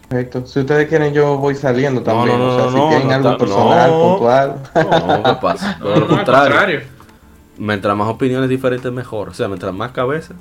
Perfecto. 0.10 0.45
Si 0.45 0.60
ustedes 0.60 0.89
quieren, 0.89 1.14
yo 1.14 1.38
voy 1.38 1.55
saliendo 1.55 2.03
también. 2.03 2.39
o 2.41 2.60
sea, 2.60 2.69
si 2.69 2.89
tienen 2.89 3.11
algo 3.14 3.38
personal, 3.38 3.89
puntual. 3.89 4.55
No, 4.76 5.23
¿qué 5.23 5.34
pasa? 5.41 5.77
Todo 5.81 5.95
lo 6.01 6.07
contrario. 6.10 6.81
Mientras 7.57 7.95
más 7.95 8.10
opiniones 8.10 8.49
diferentes, 8.49 8.91
mejor. 8.91 9.30
O 9.30 9.34
sea, 9.34 9.47
mientras 9.47 9.73
más 9.73 9.91
cabezas, 9.91 10.35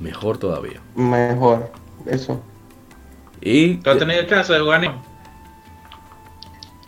mejor 0.00 0.38
todavía. 0.38 0.80
Mejor, 0.96 1.70
eso. 2.06 2.42
Y. 3.40 3.76
¿Tú 3.76 3.90
has 3.90 3.98
tenido 3.98 4.24
chance 4.24 4.52
de 4.52 4.58
jugar? 4.58 5.00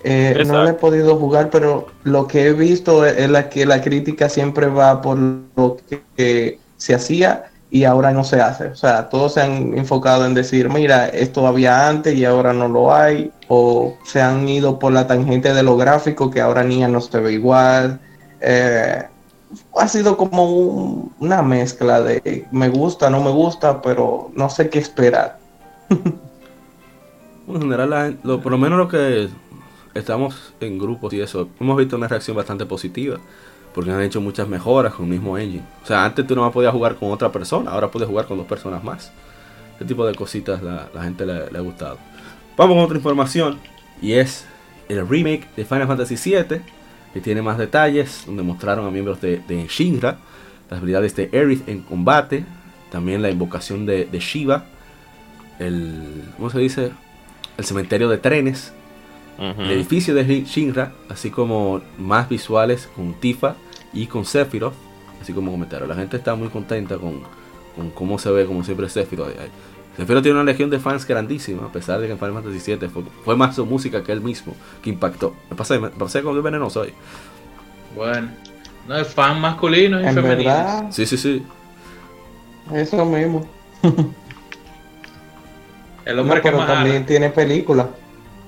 Eh, 0.03 0.45
no 0.47 0.63
lo 0.63 0.69
he 0.69 0.75
podido 0.75 1.17
jugar, 1.17 1.51
pero 1.51 1.89
lo 2.05 2.27
que 2.27 2.47
he 2.47 2.53
visto 2.53 3.05
es 3.05 3.29
la 3.29 3.51
que 3.51 3.67
la 3.67 3.83
crítica 3.83 4.29
siempre 4.29 4.67
va 4.67 5.03
por 5.03 5.19
lo 5.19 5.77
que, 6.17 6.59
se 6.77 6.95
hacía 6.95 7.51
y 7.71 7.85
ahora 7.85 8.11
no 8.11 8.25
se 8.25 8.41
hace. 8.41 8.69
O 8.69 8.75
sea, 8.75 9.11
todos 9.11 9.35
se 9.35 9.43
han 9.43 9.77
enfocado 9.77 10.25
en 10.25 10.33
decir, 10.33 10.71
mira, 10.71 11.09
esto 11.09 11.47
había 11.47 11.89
antes 11.89 12.15
y 12.15 12.25
ahora 12.25 12.55
no 12.55 12.69
lo 12.69 12.95
hay, 12.95 13.31
o 13.49 13.99
se 14.05 14.23
han 14.23 14.49
ido 14.49 14.79
por 14.79 14.93
la 14.93 15.07
tangente 15.07 15.53
de 15.53 15.63
lo 15.63 15.77
gráfico 15.77 16.31
que 16.31 16.41
ahora 16.41 16.65
Nia 16.65 16.89
no 16.89 17.03
se 17.03 17.21
ve 17.21 17.33
igual. 17.35 18.01
Eh, 18.41 19.05
ha 19.77 19.89
sido 19.89 20.17
como 20.17 21.11
una 21.19 21.43
mezcla 21.43 22.01
de 22.01 22.47
me 22.51 22.71
gusta, 22.71 23.11
no 23.11 23.23
me 23.23 23.31
gusta, 23.31 23.83
pero 23.83 24.31
no 24.35 24.49
sé 24.49 24.71
qué 24.71 24.79
esperar. 24.79 25.39
en 25.91 27.61
general, 27.61 28.19
lo, 28.23 28.41
por 28.41 28.53
lo 28.53 28.59
menos 28.59 28.79
lo 28.79 28.89
que 28.89 29.29
estamos 29.95 30.53
en 30.61 30.79
grupos 30.79 31.13
y 31.13 31.21
eso, 31.21 31.49
hemos 31.61 31.77
visto 31.77 31.97
una 31.97 32.09
reacción 32.09 32.37
bastante 32.37 32.67
positiva. 32.67 33.19
Porque 33.75 33.93
han 33.93 34.03
hecho 34.03 34.21
muchas 34.21 34.49
mejoras 34.49 34.95
con 34.95 35.07
el 35.07 35.13
mismo 35.13 35.39
engine. 35.39 35.63
O 35.85 35.87
sea, 35.87 36.05
antes 36.05 36.27
tú 36.27 36.35
no 36.35 36.51
podías 36.51 36.73
jugar 36.73 36.97
con 36.97 37.13
otra 37.13 37.31
persona, 37.31 37.71
ahora 37.71 37.89
puedes 37.89 38.09
jugar 38.09 38.27
con 38.27 38.37
dos 38.37 38.47
personas 38.47 38.83
más. 38.83 39.13
Este 39.75 39.85
tipo 39.85 40.05
de 40.05 40.15
cositas 40.15 40.61
la, 40.61 40.89
la 40.93 41.05
gente 41.05 41.25
le, 41.25 41.57
ha 41.57 41.61
gustado. 41.61 41.99
Vamos 42.57 42.75
con 42.75 42.85
otra 42.85 42.97
información. 42.97 43.59
Y 44.03 44.15
es 44.15 44.45
el 44.89 45.07
remake 45.07 45.47
de 45.57 45.65
Final 45.65 45.87
Fantasy 45.87 46.17
VII. 46.17 46.61
Que 47.15 47.21
tiene 47.21 47.43
más 47.43 47.59
detalles. 47.59 48.25
Donde 48.27 48.43
mostraron 48.43 48.87
a 48.89 48.91
miembros 48.91 49.21
de, 49.21 49.67
Shinra. 49.69 50.19
Las 50.69 50.81
habilidades 50.81 51.15
de 51.15 51.31
Aerith 51.33 51.69
en 51.69 51.83
combate. 51.83 52.45
También 52.91 53.23
la 53.23 53.31
invocación 53.31 53.87
de, 53.87 54.05
de 54.07 54.19
Shiva. 54.19 54.65
El. 55.61 56.25
¿Cómo 56.37 56.51
se 56.51 56.59
dice? 56.59 56.91
El 57.57 57.65
cementerio 57.65 58.09
de 58.09 58.19
trenes 58.19 58.73
el 59.41 59.71
edificio 59.71 60.15
de 60.15 60.45
Shinra, 60.45 60.93
así 61.09 61.31
como 61.31 61.81
más 61.99 62.29
visuales 62.29 62.89
con 62.95 63.15
Tifa 63.15 63.55
y 63.93 64.07
con 64.07 64.27
Sephiroth, 64.27 64.75
así 65.21 65.33
como 65.33 65.51
comentaron. 65.51 65.89
La 65.89 65.95
gente 65.95 66.19
está 66.19 66.35
muy 66.35 66.49
contenta 66.49 66.99
con, 66.99 67.23
con 67.75 67.91
cómo 67.91 68.19
se 68.19 68.31
ve, 68.31 68.45
como 68.45 68.63
siempre, 68.65 68.89
Sephiroth. 68.89 69.31
Sephiroth 69.97 70.23
tiene 70.23 70.39
una 70.39 70.45
legión 70.51 70.69
de 70.69 70.79
fans 70.79 71.07
grandísima, 71.07 71.67
a 71.67 71.73
pesar 71.73 72.01
de 72.01 72.07
que 72.07 72.13
en 72.13 72.19
Final 72.19 72.35
Fantasy 72.35 72.77
VII 72.77 72.89
fue, 73.25 73.37
más 73.37 73.57
su 73.57 73.65
música 73.65 74.05
que 74.05 74.13
él 74.13 74.21
mismo 74.21 74.55
que 74.83 74.91
impactó. 74.91 75.35
Me 75.49 75.57
pasé, 75.57 75.79
me 75.79 75.89
pasé 75.89 76.23
con 76.23 76.37
el 76.37 76.43
venenoso 76.43 76.83
hoy. 76.83 76.93
Bueno, 77.97 78.29
no 78.87 78.97
es 78.97 79.09
fan 79.09 79.41
masculino 79.41 80.01
y 80.01 80.15
femenino. 80.15 80.89
Sí, 80.93 81.07
sí, 81.07 81.17
sí. 81.17 81.43
Eso 82.75 83.05
mismo. 83.05 83.49
el 86.05 86.19
hombre 86.19 86.43
que 86.43 86.51
pero 86.51 86.67
también 86.67 87.07
tiene 87.07 87.31
película. 87.31 87.89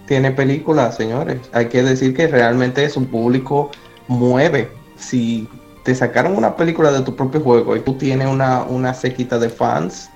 Tiene 0.06 0.32
película, 0.32 0.92
señores. 0.92 1.40
Hay 1.52 1.68
que 1.68 1.82
decir 1.82 2.14
que 2.14 2.26
realmente 2.26 2.88
su 2.90 3.06
público 3.06 3.70
mueve. 4.08 4.70
Si 4.96 5.48
te 5.84 5.94
sacaron 5.94 6.36
una 6.36 6.56
película 6.56 6.92
de 6.92 7.02
tu 7.02 7.16
propio 7.16 7.40
juego 7.40 7.76
y 7.76 7.80
tú 7.80 7.94
tienes 7.94 8.28
una, 8.28 8.62
una 8.62 8.94
sequita 8.94 9.38
de 9.38 9.48
fans, 9.48 10.10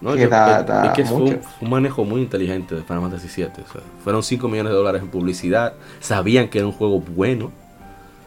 no, 0.00 0.14
que 0.14 0.24
es 0.24 0.92
que 0.94 1.04
fue 1.04 1.40
un, 1.60 1.70
manejo 1.70 2.04
muy 2.04 2.20
inteligente 2.20 2.74
de 2.74 2.82
Final 2.82 3.02
Fantasy 3.02 3.28
VII. 3.42 3.64
fueron 4.04 4.22
5 4.22 4.48
millones 4.48 4.72
de 4.72 4.76
dólares 4.76 5.02
en 5.02 5.08
publicidad. 5.08 5.74
Sabían 6.00 6.48
que 6.48 6.58
era 6.58 6.66
un 6.66 6.72
juego 6.72 7.00
bueno. 7.00 7.50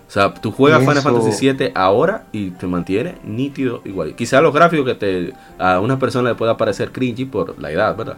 O 0.08 0.12
sea, 0.12 0.34
tú 0.34 0.52
juegas 0.52 0.80
Final 0.80 1.02
Fantasy 1.04 1.52
VII 1.52 1.72
ahora 1.76 2.26
y 2.32 2.50
te 2.52 2.66
mantiene 2.66 3.20
nítido 3.24 3.82
igual. 3.86 4.16
Quizá 4.16 4.42
los 4.42 4.52
gráficos 4.52 4.84
que 4.86 4.96
te, 4.96 5.34
a 5.60 5.80
una 5.80 6.00
persona 6.00 6.30
le 6.30 6.36
pueda 6.36 6.58
parecer 6.58 6.92
cringy 6.92 7.26
por 7.26 7.60
la 7.60 7.72
edad, 7.72 7.96
¿verdad? 7.96 8.18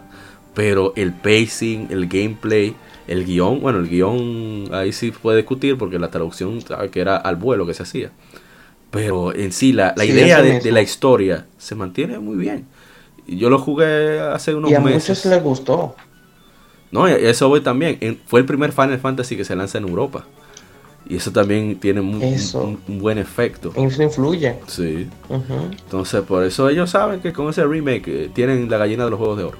Pero 0.54 0.92
el 0.96 1.12
pacing, 1.12 1.88
el 1.90 2.08
gameplay, 2.08 2.74
el 3.08 3.24
guion, 3.24 3.60
bueno, 3.60 3.78
el 3.78 3.88
guion 3.88 4.68
ahí 4.72 4.92
sí 4.92 5.10
puede 5.10 5.38
discutir 5.38 5.78
porque 5.78 5.98
la 5.98 6.10
traducción 6.10 6.62
que 6.90 7.00
era 7.00 7.16
al 7.16 7.36
vuelo 7.36 7.66
que 7.66 7.74
se 7.74 7.82
hacía. 7.82 8.10
Pero 8.90 9.34
en 9.34 9.52
sí, 9.52 9.72
la, 9.72 9.94
la 9.96 10.04
idea 10.04 10.42
de, 10.42 10.70
la 10.70 10.82
historia 10.82 11.46
se 11.56 11.74
mantiene 11.74 12.18
muy 12.18 12.36
bien. 12.36 12.66
Yo 13.26 13.48
lo 13.48 13.58
jugué 13.58 14.20
hace 14.20 14.54
unos 14.54 14.70
meses. 14.70 14.82
Y 14.82 15.12
a 15.12 15.14
muchos 15.14 15.24
les 15.24 15.42
gustó. 15.42 15.96
No, 16.90 17.08
eso 17.08 17.48
voy 17.48 17.62
también. 17.62 18.20
Fue 18.26 18.40
el 18.40 18.46
primer 18.46 18.72
Final 18.72 18.98
Fantasy 18.98 19.36
que 19.36 19.46
se 19.46 19.56
lanza 19.56 19.78
en 19.78 19.88
Europa. 19.88 20.26
Y 21.08 21.16
eso 21.16 21.32
también 21.32 21.78
tiene 21.78 22.00
un, 22.00 22.80
buen 22.86 23.18
efecto. 23.18 23.72
Eso 23.76 24.02
influye. 24.02 24.56
Sí. 24.66 25.08
Entonces, 25.28 26.22
por 26.22 26.44
eso 26.44 26.68
ellos 26.68 26.90
saben 26.90 27.20
que 27.20 27.32
con 27.32 27.48
ese 27.50 27.64
remake 27.64 28.08
eh, 28.08 28.30
tienen 28.32 28.70
la 28.70 28.78
gallina 28.78 29.04
de 29.04 29.10
los 29.10 29.18
juegos 29.18 29.38
de 29.38 29.44
oro. 29.44 29.58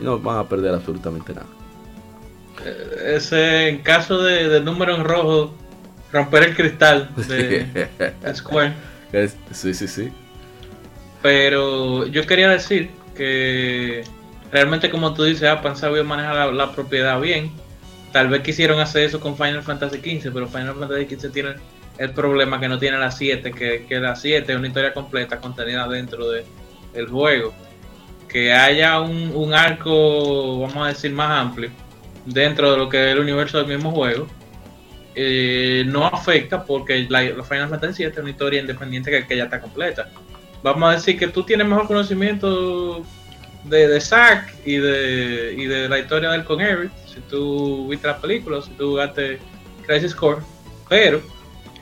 Y 0.00 0.04
no 0.04 0.18
van 0.18 0.38
a 0.38 0.48
perder 0.48 0.74
absolutamente 0.74 1.34
nada. 1.34 1.46
Eh, 2.64 3.16
ese, 3.16 3.68
en 3.68 3.78
caso 3.78 4.22
de, 4.22 4.60
número 4.60 4.94
en 4.94 5.04
rojo, 5.04 5.54
romper 6.10 6.44
el 6.44 6.56
cristal 6.56 7.10
de 7.28 7.88
Square. 8.34 8.72
Sí, 9.52 9.74
sí, 9.74 9.86
sí. 9.86 10.10
Pero 11.22 12.06
yo 12.06 12.26
quería 12.26 12.48
decir 12.48 12.90
que 13.14 14.04
realmente, 14.50 14.90
como 14.90 15.12
tú 15.12 15.24
dices, 15.24 15.48
Apan 15.48 15.76
sabido 15.76 16.04
manejar 16.04 16.52
la 16.52 16.72
propiedad 16.72 17.20
bien 17.20 17.52
Tal 18.12 18.28
vez 18.28 18.42
quisieron 18.42 18.80
hacer 18.80 19.04
eso 19.04 19.20
con 19.20 19.36
Final 19.36 19.62
Fantasy 19.62 19.98
XV, 19.98 20.32
pero 20.32 20.48
Final 20.48 20.74
Fantasy 20.74 21.16
XV 21.16 21.32
tiene 21.32 21.54
el 21.98 22.10
problema 22.12 22.58
que 22.60 22.68
no 22.68 22.78
tiene 22.78 22.98
la 22.98 23.10
7, 23.10 23.52
que, 23.52 23.86
que 23.86 24.00
la 24.00 24.16
7 24.16 24.50
es 24.50 24.58
una 24.58 24.68
historia 24.68 24.94
completa 24.94 25.38
contenida 25.38 25.86
dentro 25.88 26.30
del 26.30 26.44
el 26.94 27.08
juego. 27.08 27.52
Que 28.28 28.52
haya 28.52 29.00
un, 29.00 29.54
arco, 29.54 30.60
vamos 30.60 30.86
a 30.86 30.88
decir, 30.88 31.12
más 31.12 31.30
amplio 31.30 31.70
dentro 32.26 32.72
de 32.72 32.76
lo 32.76 32.88
que 32.88 33.06
es 33.06 33.12
el 33.12 33.20
universo 33.20 33.58
del 33.58 33.68
mismo 33.68 33.90
juego, 33.90 34.26
eh, 35.14 35.82
no 35.86 36.04
afecta 36.04 36.62
porque 36.62 37.06
la, 37.08 37.20
Final 37.42 37.70
Fantasy 37.70 38.04
VII 38.04 38.12
es 38.12 38.18
una 38.18 38.30
historia 38.30 38.60
independiente 38.60 39.10
que, 39.10 39.26
que, 39.26 39.36
ya 39.36 39.44
está 39.44 39.60
completa. 39.60 40.10
Vamos 40.62 40.90
a 40.90 40.92
decir 40.94 41.18
que 41.18 41.28
tú 41.28 41.42
tienes 41.42 41.66
mejor 41.66 41.86
conocimiento 41.86 43.02
de, 43.64 43.88
de 43.88 44.00
Zack 44.00 44.54
y 44.64 44.76
de, 44.76 45.54
y 45.56 45.66
de 45.66 45.88
la 45.88 45.98
historia 45.98 46.30
del 46.30 46.44
con 46.44 46.60
Eric 46.60 46.90
si 47.18 47.20
tú 47.28 47.88
viste 47.88 48.06
las 48.06 48.20
películas, 48.20 48.66
si 48.66 48.70
tú 48.72 48.90
jugaste 48.90 49.38
Crisis 49.86 50.14
Core, 50.14 50.42
pero 50.88 51.20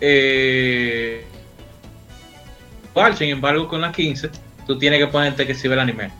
eh, 0.00 1.24
igual, 2.90 3.16
sin 3.16 3.30
embargo, 3.30 3.68
con 3.68 3.80
la 3.80 3.92
15, 3.92 4.30
tú 4.66 4.78
tienes 4.78 4.98
que 4.98 5.06
ponerte 5.06 5.46
que 5.46 5.54
si 5.54 5.68
ve 5.68 5.74
el 5.74 5.80
anime, 5.80 6.10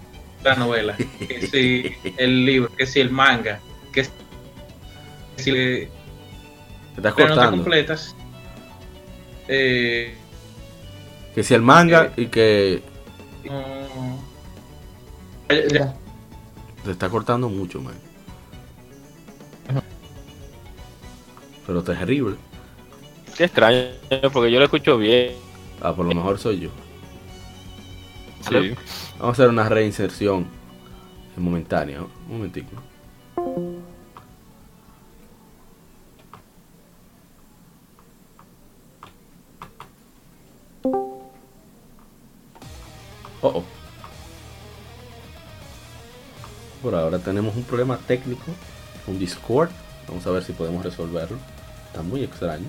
la 0.43 0.55
novela, 0.55 0.97
que 0.97 1.47
si 1.51 1.93
el 2.19 2.45
libro, 2.45 2.71
que 2.77 2.87
si 2.87 3.01
el 3.01 3.11
manga, 3.11 3.61
que 3.93 4.05
si 5.37 5.53
te 5.53 5.91
estás 6.97 7.15
cortando. 7.15 7.51
completas. 7.53 8.15
Eh, 9.49 10.15
que 11.35 11.43
si 11.43 11.55
el 11.55 11.63
manga 11.63 12.13
y 12.17 12.27
que 12.27 12.83
se 15.49 16.91
está 16.91 17.09
cortando 17.09 17.49
mucho, 17.49 17.81
man. 17.81 17.95
Pero 21.67 21.83
terrible. 21.83 22.37
Qué 23.37 23.45
extraño, 23.45 23.89
porque 24.33 24.51
yo 24.53 24.59
lo 24.59 24.65
escucho 24.65 24.97
bien. 24.99 25.35
Ah, 25.83 25.93
por 25.93 26.07
lo 26.07 26.15
mejor 26.15 26.39
soy 26.39 26.61
yo. 26.61 26.71
Sí. 28.49 28.75
Vamos 29.19 29.29
a 29.29 29.31
hacer 29.33 29.49
una 29.49 29.69
reinserción 29.69 30.47
momentánea. 31.37 32.03
Un 32.03 32.37
momentico. 32.37 32.71
Oh, 43.43 43.49
oh. 43.49 43.76
Por 46.87 46.95
ahora 46.95 47.19
tenemos 47.19 47.57
un 47.57 47.65
problema 47.65 47.99
técnico 48.07 48.45
con 49.05 49.19
Discord. 49.19 49.71
Vamos 50.07 50.25
a 50.25 50.31
ver 50.31 50.45
si 50.45 50.53
podemos 50.53 50.85
resolverlo. 50.85 51.37
Está 51.89 52.01
muy 52.01 52.23
extraño. 52.23 52.67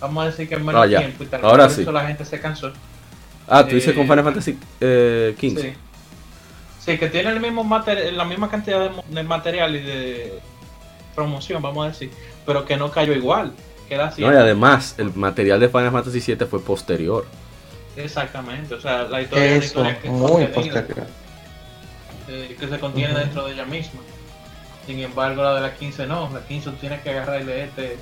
Vamos 0.00 0.22
a 0.22 0.26
decir 0.28 0.48
que 0.48 0.54
es 0.54 0.60
menos 0.62 0.82
ah, 0.82 0.88
tiempo 0.88 1.22
y 1.22 1.26
tal 1.26 1.44
Ahora 1.44 1.68
sí. 1.68 1.84
la 1.84 2.06
gente 2.06 2.24
se 2.24 2.40
cansó. 2.40 2.72
Ah, 3.46 3.62
tú 3.62 3.74
dices 3.74 3.92
con 3.92 4.04
eh, 4.04 4.08
Final 4.08 4.24
Fantasy 4.24 4.58
eh, 4.80 5.36
15. 5.38 5.60
Sí. 5.60 5.74
sí. 6.80 6.96
que 6.96 7.10
tiene 7.10 7.28
el 7.28 7.40
mismo 7.40 7.62
la 8.14 8.24
misma 8.24 8.48
cantidad 8.48 8.90
de, 8.90 9.22
material 9.22 9.76
y 9.76 9.80
de 9.80 10.38
promoción, 11.14 11.60
vamos 11.60 11.84
a 11.84 11.88
decir, 11.88 12.10
pero 12.46 12.64
que 12.64 12.78
no 12.78 12.90
cayó 12.90 13.12
igual. 13.12 13.52
no, 14.16 14.32
y 14.32 14.34
además, 14.34 14.94
el 14.96 15.12
material 15.12 15.60
de 15.60 15.68
Final 15.68 15.92
Fantasy 15.92 16.22
7 16.22 16.46
fue 16.46 16.64
posterior. 16.64 17.26
Exactamente, 17.98 18.76
o 18.76 18.80
sea, 18.80 19.02
la 19.02 19.20
historia, 19.20 19.56
Eso, 19.56 19.84
que, 20.00 20.08
muy 20.08 20.46
posterior. 20.46 21.06
Eh, 22.32 22.56
que 22.58 22.66
se 22.66 22.78
contiene 22.78 23.12
dentro 23.12 23.44
de 23.44 23.52
ella 23.52 23.66
misma. 23.66 24.00
Sin 24.86 24.98
embargo, 25.00 25.42
la 25.42 25.54
de 25.54 25.60
la 25.60 25.74
15 25.74 26.06
no. 26.06 26.30
La 26.32 26.40
15 26.40 26.70
tú 26.70 26.76
tienes 26.76 27.02
que 27.02 27.10
agarrar 27.10 27.42
y 27.42 27.44
leerte 27.44 27.98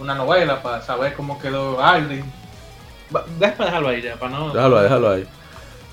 una 0.00 0.14
novela 0.14 0.62
para 0.62 0.80
saber 0.80 1.12
cómo 1.12 1.38
quedó 1.38 1.82
Aldi. 1.84 2.22
Déjame 3.38 3.64
dejarlo 3.66 3.88
ahí 3.88 4.00
ya, 4.00 4.16
para 4.16 4.30
no. 4.32 4.52
Déjalo 4.54 4.78
ahí, 4.78 4.82
déjalo 4.84 5.10
ahí. 5.10 5.26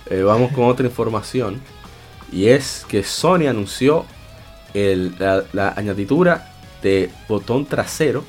Eh, 0.10 0.22
vamos 0.22 0.54
con 0.54 0.66
otra 0.70 0.86
información. 0.86 1.62
Y 2.32 2.48
es 2.48 2.86
que 2.88 3.04
Sony 3.04 3.48
anunció 3.50 4.06
el, 4.74 5.14
la, 5.20 5.74
añadidura 5.76 6.54
de 6.82 7.10
botón 7.28 7.66
trasero 7.66 8.24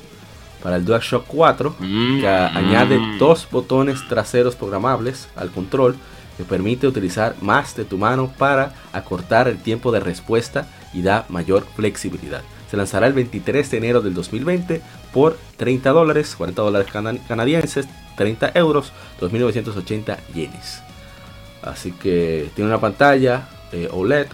para 0.61 0.75
el 0.75 0.83
DualShock 0.83 1.25
4 1.25 1.77
que 1.77 1.85
mm. 1.85 2.57
añade 2.57 2.99
dos 3.17 3.47
botones 3.49 4.05
traseros 4.07 4.55
programables 4.55 5.29
al 5.35 5.51
control 5.51 5.95
que 6.37 6.43
permite 6.43 6.87
utilizar 6.87 7.35
más 7.41 7.75
de 7.75 7.83
tu 7.83 7.97
mano 7.97 8.31
para 8.37 8.73
acortar 8.93 9.47
el 9.47 9.57
tiempo 9.57 9.91
de 9.91 9.99
respuesta 9.99 10.67
y 10.93 11.01
da 11.01 11.25
mayor 11.29 11.65
flexibilidad. 11.75 12.43
Se 12.69 12.77
lanzará 12.77 13.07
el 13.07 13.13
23 13.13 13.71
de 13.71 13.77
enero 13.77 14.01
del 14.01 14.13
2020 14.13 14.81
por 15.13 15.37
30 15.57 15.89
dólares, 15.89 16.35
40 16.37 16.61
dólares 16.61 16.91
canadienses, 17.27 17.87
30 18.15 18.51
euros, 18.55 18.91
2.980 19.19 20.17
yenes. 20.33 20.81
Así 21.61 21.91
que 21.91 22.49
tiene 22.55 22.69
una 22.69 22.79
pantalla 22.79 23.47
OLED 23.91 24.27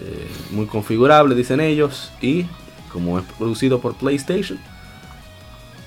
eh, 0.00 0.28
muy 0.50 0.66
configurable, 0.66 1.34
dicen 1.34 1.60
ellos, 1.60 2.12
y 2.20 2.46
como 2.92 3.18
es 3.18 3.24
producido 3.38 3.80
por 3.80 3.94
PlayStation, 3.94 4.58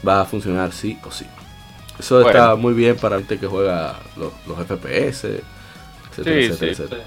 va 0.08 0.22
a 0.22 0.26
funcionar 0.26 0.72
sí 0.72 0.98
o 1.04 1.12
sí. 1.12 1.26
Eso 2.00 2.26
está 2.26 2.56
muy 2.56 2.74
bien 2.74 2.96
para 2.96 3.18
gente 3.18 3.38
que 3.38 3.48
juega 3.48 4.00
los, 4.16 4.32
FPS, 4.66 5.42
etcétera, 6.18 7.04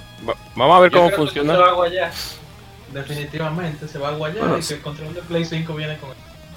Vamos 0.54 0.76
a 0.76 0.80
ver 0.80 0.92
cómo 0.92 1.10
funciona. 1.10 1.54
Se 1.54 1.60
va 1.60 1.68
a 1.68 1.72
guayar. 1.72 2.12
Definitivamente 2.92 3.88
se 3.88 3.98
va 3.98 4.10
a 4.10 4.12
guayar 4.12 4.58
y 4.58 4.62
que 4.62 4.74
el 4.74 4.82
control 4.82 5.14
de 5.14 5.22
Play 5.22 5.44
5 5.46 5.74
viene 5.74 5.96
con 5.96 6.10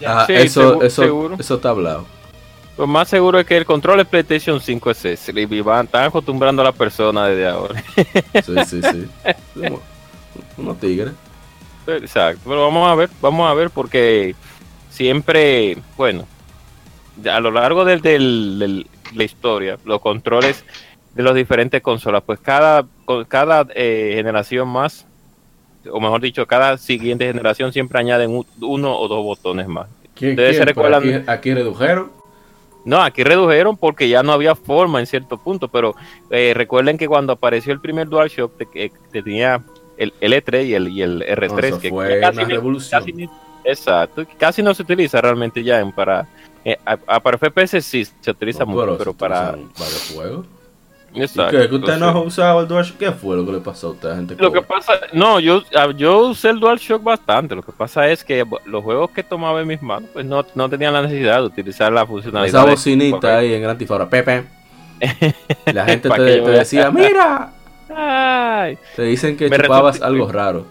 ah, 0.06 0.26
eso, 0.28 0.82
eso, 0.84 1.34
eso 1.40 1.56
está 1.56 1.70
hablado. 1.70 2.06
Lo 2.78 2.88
más 2.88 3.08
seguro 3.08 3.40
es 3.40 3.46
que 3.46 3.56
el 3.56 3.66
control 3.66 4.00
de 4.00 4.06
PlayStation 4.06 4.60
5 4.60 4.92
es 4.92 5.06
ese. 5.06 5.32
Y 5.32 5.62
van, 5.62 5.86
están 5.86 6.04
acostumbrando 6.04 6.62
a 6.62 6.66
la 6.66 6.72
persona 6.74 7.28
desde 7.28 7.48
ahora. 7.48 7.82
Sí, 8.46 8.56
sí, 8.66 8.82
sí. 8.82 9.08
Unos 10.58 10.80
tigres. 10.80 11.14
Exacto, 11.88 12.42
pero 12.46 12.64
vamos 12.64 12.90
a 12.90 12.96
ver, 12.96 13.10
vamos 13.22 13.50
a 13.50 13.54
ver 13.54 13.70
porque 13.70 14.36
siempre, 14.90 15.78
bueno, 15.96 16.26
a 17.30 17.40
lo 17.40 17.52
largo 17.52 17.86
de 17.86 18.86
la 19.14 19.24
historia, 19.24 19.78
los 19.86 20.02
controles 20.02 20.66
de 21.14 21.24
las 21.24 21.34
diferentes 21.34 21.82
consolas, 21.82 22.24
pues 22.26 22.40
cada, 22.40 22.86
cada 23.28 23.66
eh, 23.74 24.14
generación 24.16 24.68
más, 24.68 25.08
o 25.90 26.00
mejor 26.00 26.22
dicho, 26.22 26.46
cada 26.46 26.78
siguiente 26.78 27.26
generación 27.26 27.72
siempre 27.72 28.00
añaden 28.00 28.44
uno 28.60 28.98
o 28.98 29.08
dos 29.08 29.24
botones 29.24 29.68
más. 29.68 29.88
aquí, 31.28 31.54
redujeron? 31.54 32.12
No, 32.84 33.02
aquí 33.02 33.24
redujeron 33.24 33.78
porque 33.78 34.10
ya 34.10 34.24
no 34.24 34.32
había 34.34 34.56
forma 34.56 35.00
en 35.00 35.08
cierto 35.08 35.38
punto, 35.38 35.70
pero 35.70 35.96
eh, 36.30 36.54
recuerden 36.56 36.98
que 36.98 37.08
cuando 37.08 37.34
apareció 37.34 37.74
el 37.74 37.80
primer 37.80 38.08
DualShock 38.10 38.58
que 38.72 38.92
tenía 39.12 39.64
el 39.98 40.14
L3 40.20 40.66
y 40.66 40.74
el, 40.74 40.88
y 40.90 41.02
el 41.02 41.22
R3, 41.22 41.80
que 41.80 41.90
fue 41.90 42.20
casi, 42.20 42.40
una 42.40 42.48
revolución. 42.48 43.30
exacto, 43.64 44.26
casi 44.38 44.62
no 44.62 44.74
se 44.74 44.84
utiliza 44.84 45.22
realmente 45.22 45.64
ya 45.64 45.80
en 45.80 45.92
para 45.92 46.28
eh, 46.66 46.78
para 47.24 47.38
FPS 47.38 47.82
sí 47.82 48.06
se 48.20 48.32
utiliza 48.32 48.66
mucho, 48.66 48.98
pero, 48.98 49.14
para 49.14 49.52
varios 49.52 50.12
juegos. 50.14 50.46
Exacto. 51.14 51.58
¿Qué? 51.58 51.70
¿Que 51.70 51.76
usted 51.76 51.98
no 51.98 52.06
ha 52.08 52.22
usado 52.22 52.60
el 52.60 52.68
DualShock? 52.68 52.98
¿Qué 52.98 53.12
fue 53.14 53.38
lo 53.38 53.46
que 53.46 53.54
le 53.54 53.60
pasó 53.60 53.88
a 53.88 53.92
usted, 53.92 54.16
gente? 54.16 54.36
Lo 54.38 54.52
que 54.52 54.62
pasa, 54.62 54.94
no, 55.14 55.40
yo, 55.40 55.64
yo 55.96 56.28
usé 56.28 56.50
el 56.50 56.60
DualShock 56.60 57.02
bastante. 57.02 57.56
Lo 57.56 57.62
que 57.62 57.72
pasa 57.72 58.10
es 58.10 58.26
que 58.26 58.46
los 58.66 58.84
juegos 58.84 59.12
que 59.12 59.24
tomaba 59.24 59.62
en 59.62 59.68
mis 59.68 59.82
manos, 59.82 60.10
pues 60.12 60.26
no, 60.26 60.46
no 60.56 60.70
tenían 60.70 60.92
la 60.92 61.04
necesidad 61.04 61.38
de 61.38 61.46
utilizar 61.46 61.94
la 61.94 62.06
funcionalidad. 62.06 62.62
Esa 62.62 62.70
bocinita 62.70 63.38
ahí 63.38 63.54
en 63.54 63.62
Grand 63.62 63.80
Theft 63.80 63.92
Auto, 63.92 64.10
Pepe. 64.10 64.44
La 65.74 65.86
gente 65.86 66.10
te, 66.10 66.16
te 66.16 66.52
decía, 66.52 66.90
mira, 66.90 67.52
Ay. 67.96 68.78
Te 68.96 69.04
dicen 69.04 69.38
que 69.38 69.50
chupabas 69.50 70.02
algo 70.02 70.32
raro. 70.32 70.66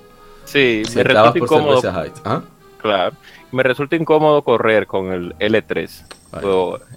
Sí, 0.44 0.82
me 0.94 1.02
resulta 1.02 1.38
incómodo. 1.38 1.80
¿Ah? 2.24 2.42
Claro. 2.80 3.16
Me 3.54 3.62
resulta 3.62 3.94
incómodo 3.96 4.42
correr 4.42 4.86
con 4.86 5.12
el 5.12 5.34
L3 5.38 6.04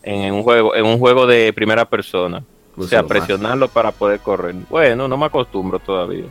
en 0.04 0.34
un 0.34 0.44
juego, 0.44 0.76
en 0.76 0.86
un 0.86 0.98
juego 0.98 1.28
de 1.28 1.54
primera 1.54 1.86
persona. 1.86 2.44
o 2.76 2.84
sea, 2.84 3.04
presionarlo 3.04 3.68
para 3.68 3.92
poder 3.92 4.20
correr. 4.20 4.56
Bueno, 4.70 5.08
no 5.08 5.18
me 5.18 5.26
acostumbro 5.26 5.80
todavía. 5.80 6.26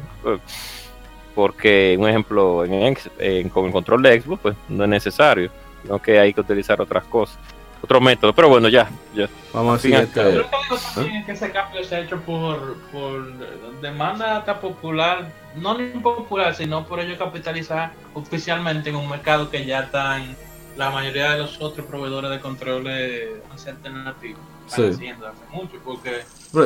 Porque, 1.35 1.97
un 1.98 2.09
ejemplo, 2.09 2.65
en, 2.65 3.48
con 3.51 3.66
el 3.66 3.73
control 3.73 4.03
de 4.03 4.20
Xbox, 4.20 4.43
pues 4.43 4.57
no 4.69 4.85
es 4.85 4.90
necesario. 4.90 5.51
No 5.85 6.01
que 6.01 6.19
hay 6.19 6.35
que 6.35 6.40
utilizar 6.40 6.81
otras 6.81 7.05
cosas 7.05 7.39
otro 7.87 8.01
método. 8.01 8.35
Pero 8.35 8.49
bueno, 8.49 8.69
ya. 8.69 8.91
ya. 9.15 9.29
Vamos 9.53 9.79
a 9.79 9.83
siguiente. 9.83 10.21
Yo 10.21 10.43
lo 10.43 10.51
que 10.51 10.57
digo 10.63 10.77
también 10.95 11.17
es 11.17 11.27
que 11.27 11.33
ese 11.33 11.51
cambio 11.51 11.85
se 11.85 11.97
ha 11.97 12.01
hecho 12.01 12.21
por, 12.21 12.77
por 12.93 13.33
demanda 13.81 14.45
tan 14.45 14.61
popular, 14.61 15.33
no 15.57 15.79
ni 15.79 15.89
popular, 16.01 16.55
sino 16.55 16.87
por 16.87 17.01
ello 17.01 17.17
capitalizar 17.17 17.93
oficialmente 18.15 18.91
en 18.91 18.97
un 18.97 19.09
mercado 19.09 19.49
que 19.51 19.65
ya 19.65 19.81
está 19.81 20.19
en 20.19 20.37
la 20.77 20.91
mayoría 20.91 21.33
de 21.33 21.39
los 21.39 21.61
otros 21.61 21.87
proveedores 21.87 22.31
de 22.31 22.41
controles 22.41 23.29
alternativos. 23.67 24.41
Sí. 24.67 24.83
Haciendo 24.83 25.29
hace 25.29 25.43
mucho, 25.53 25.79
porque 25.85 26.23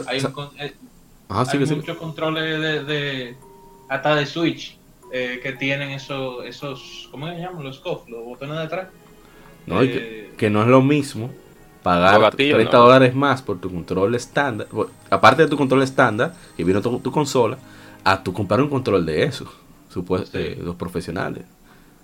hay, 0.06 0.18
eh, 0.58 1.76
muchos 1.76 1.96
controles 1.98 2.60
de, 2.60 2.84
de, 2.84 3.36
hasta 3.88 4.14
de 4.14 4.24
Switch 4.24 4.78
eh, 5.12 5.38
que 5.42 5.52
tienen 5.52 5.90
esos, 5.90 6.44
esos, 6.46 7.08
¿cómo 7.10 7.28
se 7.28 7.36
llaman? 7.38 7.62
Los 7.62 7.78
COF, 7.80 8.08
los 8.08 8.24
botones 8.24 8.56
de 8.56 8.62
atrás 8.62 8.88
no, 9.66 9.82
eh, 9.82 10.32
que, 10.36 10.50
no 10.50 10.62
es 10.62 10.68
lo 10.68 10.82
mismo 10.82 11.30
pagar 11.82 12.34
30 12.34 12.76
dólares 12.76 13.14
más 13.14 13.42
por 13.42 13.58
tu 13.58 13.70
control 13.70 14.14
estándar, 14.14 14.66
aparte 15.08 15.42
de 15.42 15.48
tu 15.48 15.56
control 15.56 15.82
estándar, 15.82 16.34
que 16.56 16.64
vino 16.64 16.80
tu, 16.82 16.98
tu 17.00 17.10
consola, 17.10 17.58
a 18.04 18.22
tu 18.22 18.32
comprar 18.32 18.60
un 18.60 18.68
control 18.68 19.04
de 19.06 19.24
eso, 19.24 19.50
supuesto, 19.88 20.38
eh, 20.38 20.58
los 20.62 20.76
profesionales. 20.76 21.44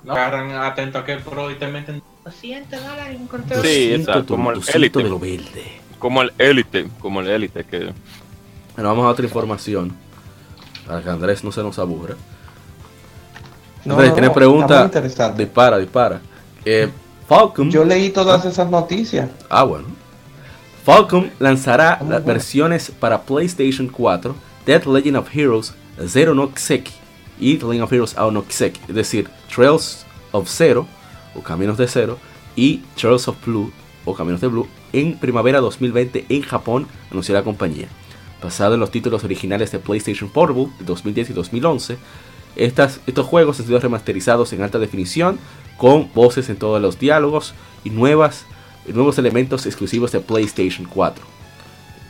No, 0.05 0.13
agarran 0.13 0.51
atento 0.53 0.99
a 0.99 1.05
que 1.05 1.17
Pro 1.17 1.51
y 1.51 1.57
te 1.57 1.67
meten 1.67 2.03
200 2.25 2.81
dólares 2.81 3.17
en 3.17 3.27
control. 3.27 3.63
Sí, 3.63 3.95
exacto, 3.95 4.35
como 4.35 4.53
el 4.53 4.61
Elite. 4.75 5.03
De 5.03 5.09
lo 5.09 5.19
verde. 5.19 5.81
Como 5.99 6.23
el 6.23 6.33
Elite, 6.39 6.87
como 7.01 7.21
el 7.21 7.29
Elite 7.29 7.65
que... 7.65 7.93
Bueno, 8.75 8.91
vamos 8.91 9.07
a 9.07 9.09
otra 9.09 9.25
información, 9.25 9.93
para 10.87 11.03
que 11.03 11.09
Andrés 11.09 11.43
no 11.43 11.51
se 11.51 11.63
nos 11.63 11.79
aburra. 11.79 12.15
Andrés, 13.89 14.13
¿tiene 14.13 14.31
pregunta? 14.31 14.89
Dispara, 15.37 15.79
dispara. 15.79 16.21
Eh, 16.65 16.91
Falcom. 17.29 17.71
Yo 17.71 17.85
leí 17.85 18.11
todas 18.11 18.45
ah. 18.45 18.49
esas 18.49 18.71
noticias. 18.71 19.31
Ah, 19.49 19.65
bueno. 19.65 19.87
Falcom 20.85 21.31
lanzará 21.41 22.01
las 22.09 22.25
versiones 22.25 22.93
para 22.93 23.23
PlayStation 23.23 23.89
4 23.89 24.35
Dead 24.65 24.85
Legend 24.85 25.17
of 25.17 25.29
Heroes 25.35 25.75
Zero 26.07 26.35
no 26.35 26.53
Kiseki 26.53 26.93
y 27.41 27.57
The 27.57 27.67
Legend 27.67 27.83
of 27.83 27.93
Heroes 27.93 28.17
Ao 28.17 28.31
no 28.31 28.45
Kiseki, 28.45 28.81
es 28.89 28.95
decir, 28.95 29.29
Trails 29.53 30.07
of 30.33 30.49
Zero 30.49 30.87
o 31.35 31.43
Caminos 31.43 31.77
de 31.77 31.89
Cero 31.89 32.19
y 32.55 32.83
Trails 32.95 33.27
of 33.29 33.37
Blue 33.45 33.73
o 34.05 34.15
Caminos 34.15 34.41
de 34.41 34.47
Blue 34.47 34.69
en 34.93 35.19
primavera 35.19 35.61
2020 35.61 36.27
en 36.29 36.43
Japón, 36.43 36.87
anunció 37.11 37.35
la 37.35 37.43
compañía. 37.43 37.89
Basado 38.43 38.75
en 38.75 38.81
los 38.81 38.91
títulos 38.91 39.25
originales 39.25 39.73
de 39.73 39.79
PlayStation 39.79 40.31
Portable 40.31 40.69
de 40.79 40.85
2010 40.85 41.31
y 41.31 41.33
2011, 41.33 41.99
estas, 42.55 43.01
estos 43.07 43.27
juegos 43.27 43.59
han 43.61 43.67
sido 43.67 43.81
remasterizados 43.81 44.53
en 44.53 44.63
alta 44.63 44.79
definición 44.79 45.39
con 45.77 46.11
voces 46.15 46.49
en 46.49 46.57
todos 46.57 46.81
los 46.81 46.99
diálogos 46.99 47.55
y 47.85 47.91
nuevas, 47.91 48.47
nuevos 48.87 49.19
elementos 49.19 49.67
exclusivos 49.67 50.13
de 50.13 50.21
PlayStation 50.21 50.87
4. 50.87 51.25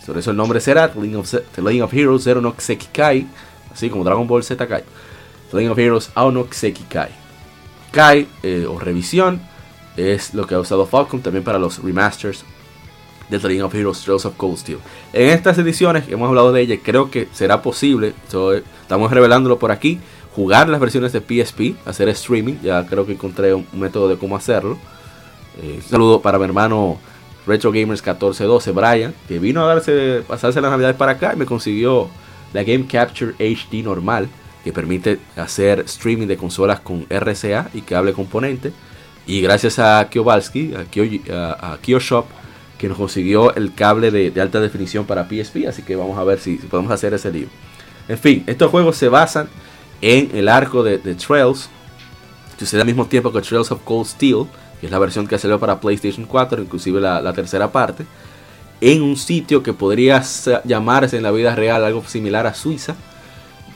Sobre 0.05 0.21
eso 0.21 0.31
el 0.31 0.37
nombre 0.37 0.61
será 0.61 0.93
The 0.93 1.01
Legend 1.01 1.83
of, 1.83 1.93
Heroes 1.93 2.23
Zero 2.23 2.41
no 2.41 2.55
Kai, 2.93 3.27
así 3.73 3.91
como 3.91 4.05
Dragon 4.05 4.27
Ball 4.27 4.45
Z 4.45 4.67
Kai. 4.67 4.83
The 5.51 5.57
Legend 5.57 5.73
of 5.73 5.79
Heroes 5.79 6.11
Ao 6.15 6.31
no 6.31 6.47
Kai. 6.89 7.11
Kai 7.91 8.29
eh, 8.43 8.67
o 8.69 8.79
revisión 8.79 9.41
es 9.97 10.35
lo 10.35 10.47
que 10.47 10.55
ha 10.55 10.61
usado 10.61 10.87
Falcon 10.87 11.23
también 11.23 11.43
para 11.43 11.59
los 11.59 11.83
remasters 11.83 12.45
de 13.29 13.39
The 13.39 13.49
Legend 13.49 13.65
of 13.65 13.75
Heroes 13.75 14.01
Trails 14.03 14.25
of 14.25 14.37
Cold 14.37 14.59
Steel. 14.59 14.79
En 15.13 15.31
estas 15.31 15.59
ediciones 15.59 16.05
hemos 16.09 16.29
hablado 16.29 16.53
de 16.53 16.61
ella, 16.61 16.77
creo 16.83 17.11
que 17.11 17.29
será 17.33 17.63
posible, 17.63 18.15
estamos 18.25 19.11
revelándolo 19.11 19.59
por 19.59 19.73
aquí, 19.73 19.99
jugar 20.37 20.69
las 20.69 20.79
versiones 20.79 21.13
de 21.15 21.21
PSP, 21.21 21.77
hacer 21.87 22.11
streaming. 22.11 22.57
Ya 22.63 22.87
creo 22.87 23.07
que 23.07 23.13
encontré 23.13 23.55
un 23.55 23.67
método 23.73 24.07
de 24.07 24.19
cómo 24.19 24.37
hacerlo. 24.37 24.77
Eh, 25.63 25.81
saludo 25.89 26.21
para 26.21 26.39
mi 26.39 26.45
hermano 26.45 26.99
Retro 27.47 27.71
Gamers 27.71 28.03
1412, 28.03 28.73
Brian, 28.73 29.15
que 29.27 29.39
vino 29.39 29.65
a 29.65 29.75
darse, 29.75 30.23
pasarse 30.29 30.61
las 30.61 30.71
navidades 30.71 30.97
para 30.97 31.13
acá 31.13 31.33
y 31.33 31.39
me 31.39 31.47
consiguió 31.47 32.11
la 32.53 32.63
Game 32.65 32.87
Capture 32.87 33.33
HD 33.39 33.83
normal, 33.83 34.29
que 34.63 34.75
permite 34.75 35.19
hacer 35.37 35.81
streaming 35.87 36.27
de 36.27 36.37
consolas 36.37 36.81
con 36.81 37.07
RCA 37.09 37.71
y 37.73 37.81
cable 37.81 38.13
componente. 38.13 38.73
Y 39.27 39.41
gracias 39.41 39.79
a 39.79 40.07
Kiobalski, 40.11 40.75
a, 40.75 40.85
Kio, 40.85 41.05
a, 41.33 41.79
Kioshop, 41.81 42.27
que 42.77 42.89
nos 42.89 42.99
consiguió 42.99 43.55
el 43.55 43.73
cable 43.73 44.11
de, 44.11 44.39
alta 44.39 44.61
definición 44.61 45.07
para 45.07 45.25
PSP. 45.25 45.67
Así 45.67 45.81
que 45.81 45.97
vamos 45.97 46.19
a 46.19 46.25
ver 46.25 46.41
si, 46.41 46.59
si 46.59 46.67
podemos 46.67 46.93
hacer 46.93 47.15
ese 47.15 47.33
lío. 47.33 47.47
En 48.07 48.19
fin, 48.19 48.45
estos 48.47 48.71
juegos 48.71 48.97
se 48.97 49.09
basan 49.09 49.49
en 50.01 50.31
el 50.35 50.49
arco 50.49 50.83
de, 50.83 50.99
Trails, 50.99 51.69
que 52.59 52.65
sucede 52.65 52.81
al 52.81 52.87
mismo 52.87 53.07
tiempo 53.07 53.33
que 53.33 53.41
Trails 53.41 53.71
of 53.71 53.83
Cold 53.85 54.07
Steel, 54.07 54.47
que 54.81 54.87
es 54.87 54.93
la 54.93 54.99
versión 54.99 55.27
que 55.27 55.39
salió 55.39 55.59
para 55.59 55.81
PlayStation 55.81 56.27
4, 56.27 56.63
inclusive 56.63 57.01
la, 57.01 57.33
tercera 57.33 57.71
parte, 57.73 58.05
en 58.81 59.03
un 59.03 59.17
sitio 59.17 59.63
que 59.63 59.73
podría 59.73 60.23
llamarse 60.65 61.17
en 61.17 61.23
la 61.23 61.31
vida 61.31 61.55
real 61.55 61.85
algo 61.85 62.05
similar 62.05 62.47
a 62.47 62.55
Suiza, 62.55 62.95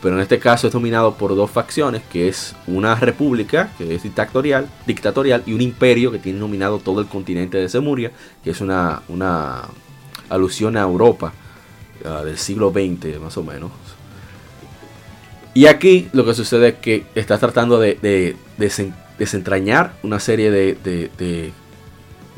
pero 0.03 0.17
en 0.17 0.23
este 0.23 0.39
caso 0.39 0.67
es 0.67 0.73
dominado 0.73 1.15
por 1.15 1.35
dos 1.35 1.51
facciones, 1.51 2.03
que 2.11 2.29
es 2.29 2.55
una 2.67 2.95
república, 2.95 3.71
que 3.77 3.95
es 3.95 4.03
dictatorial, 4.03 4.69
dictatorial 4.87 5.43
y 5.47 5.53
un 5.53 5.61
imperio 5.61 6.11
que 6.11 6.19
tiene 6.19 6.39
dominado 6.39 6.79
todo 6.79 7.01
el 7.01 7.07
continente 7.07 7.59
de 7.59 7.69
Semuria, 7.69 8.11
que 8.43 8.51
es 8.51 8.61
una, 8.61 9.03
una 9.09 9.65
alusión 10.31 10.77
a 10.77 10.83
Europa 10.83 11.33
ah, 12.07 12.23
del 12.25 12.39
siglo 12.39 12.71
XX 12.71 13.21
más 13.21 13.37
o 13.37 13.43
menos, 13.43 13.71
y 15.53 15.67
aquí 15.67 16.09
lo 16.13 16.25
que 16.25 16.35
sucede 16.35 16.69
es 16.69 16.75
que 16.77 17.07
está 17.15 17.39
tratando 17.39 17.79
de, 17.79 18.37
desentrañar 19.19 19.95
una 20.03 20.21
serie 20.21 20.51
de, 20.51 21.53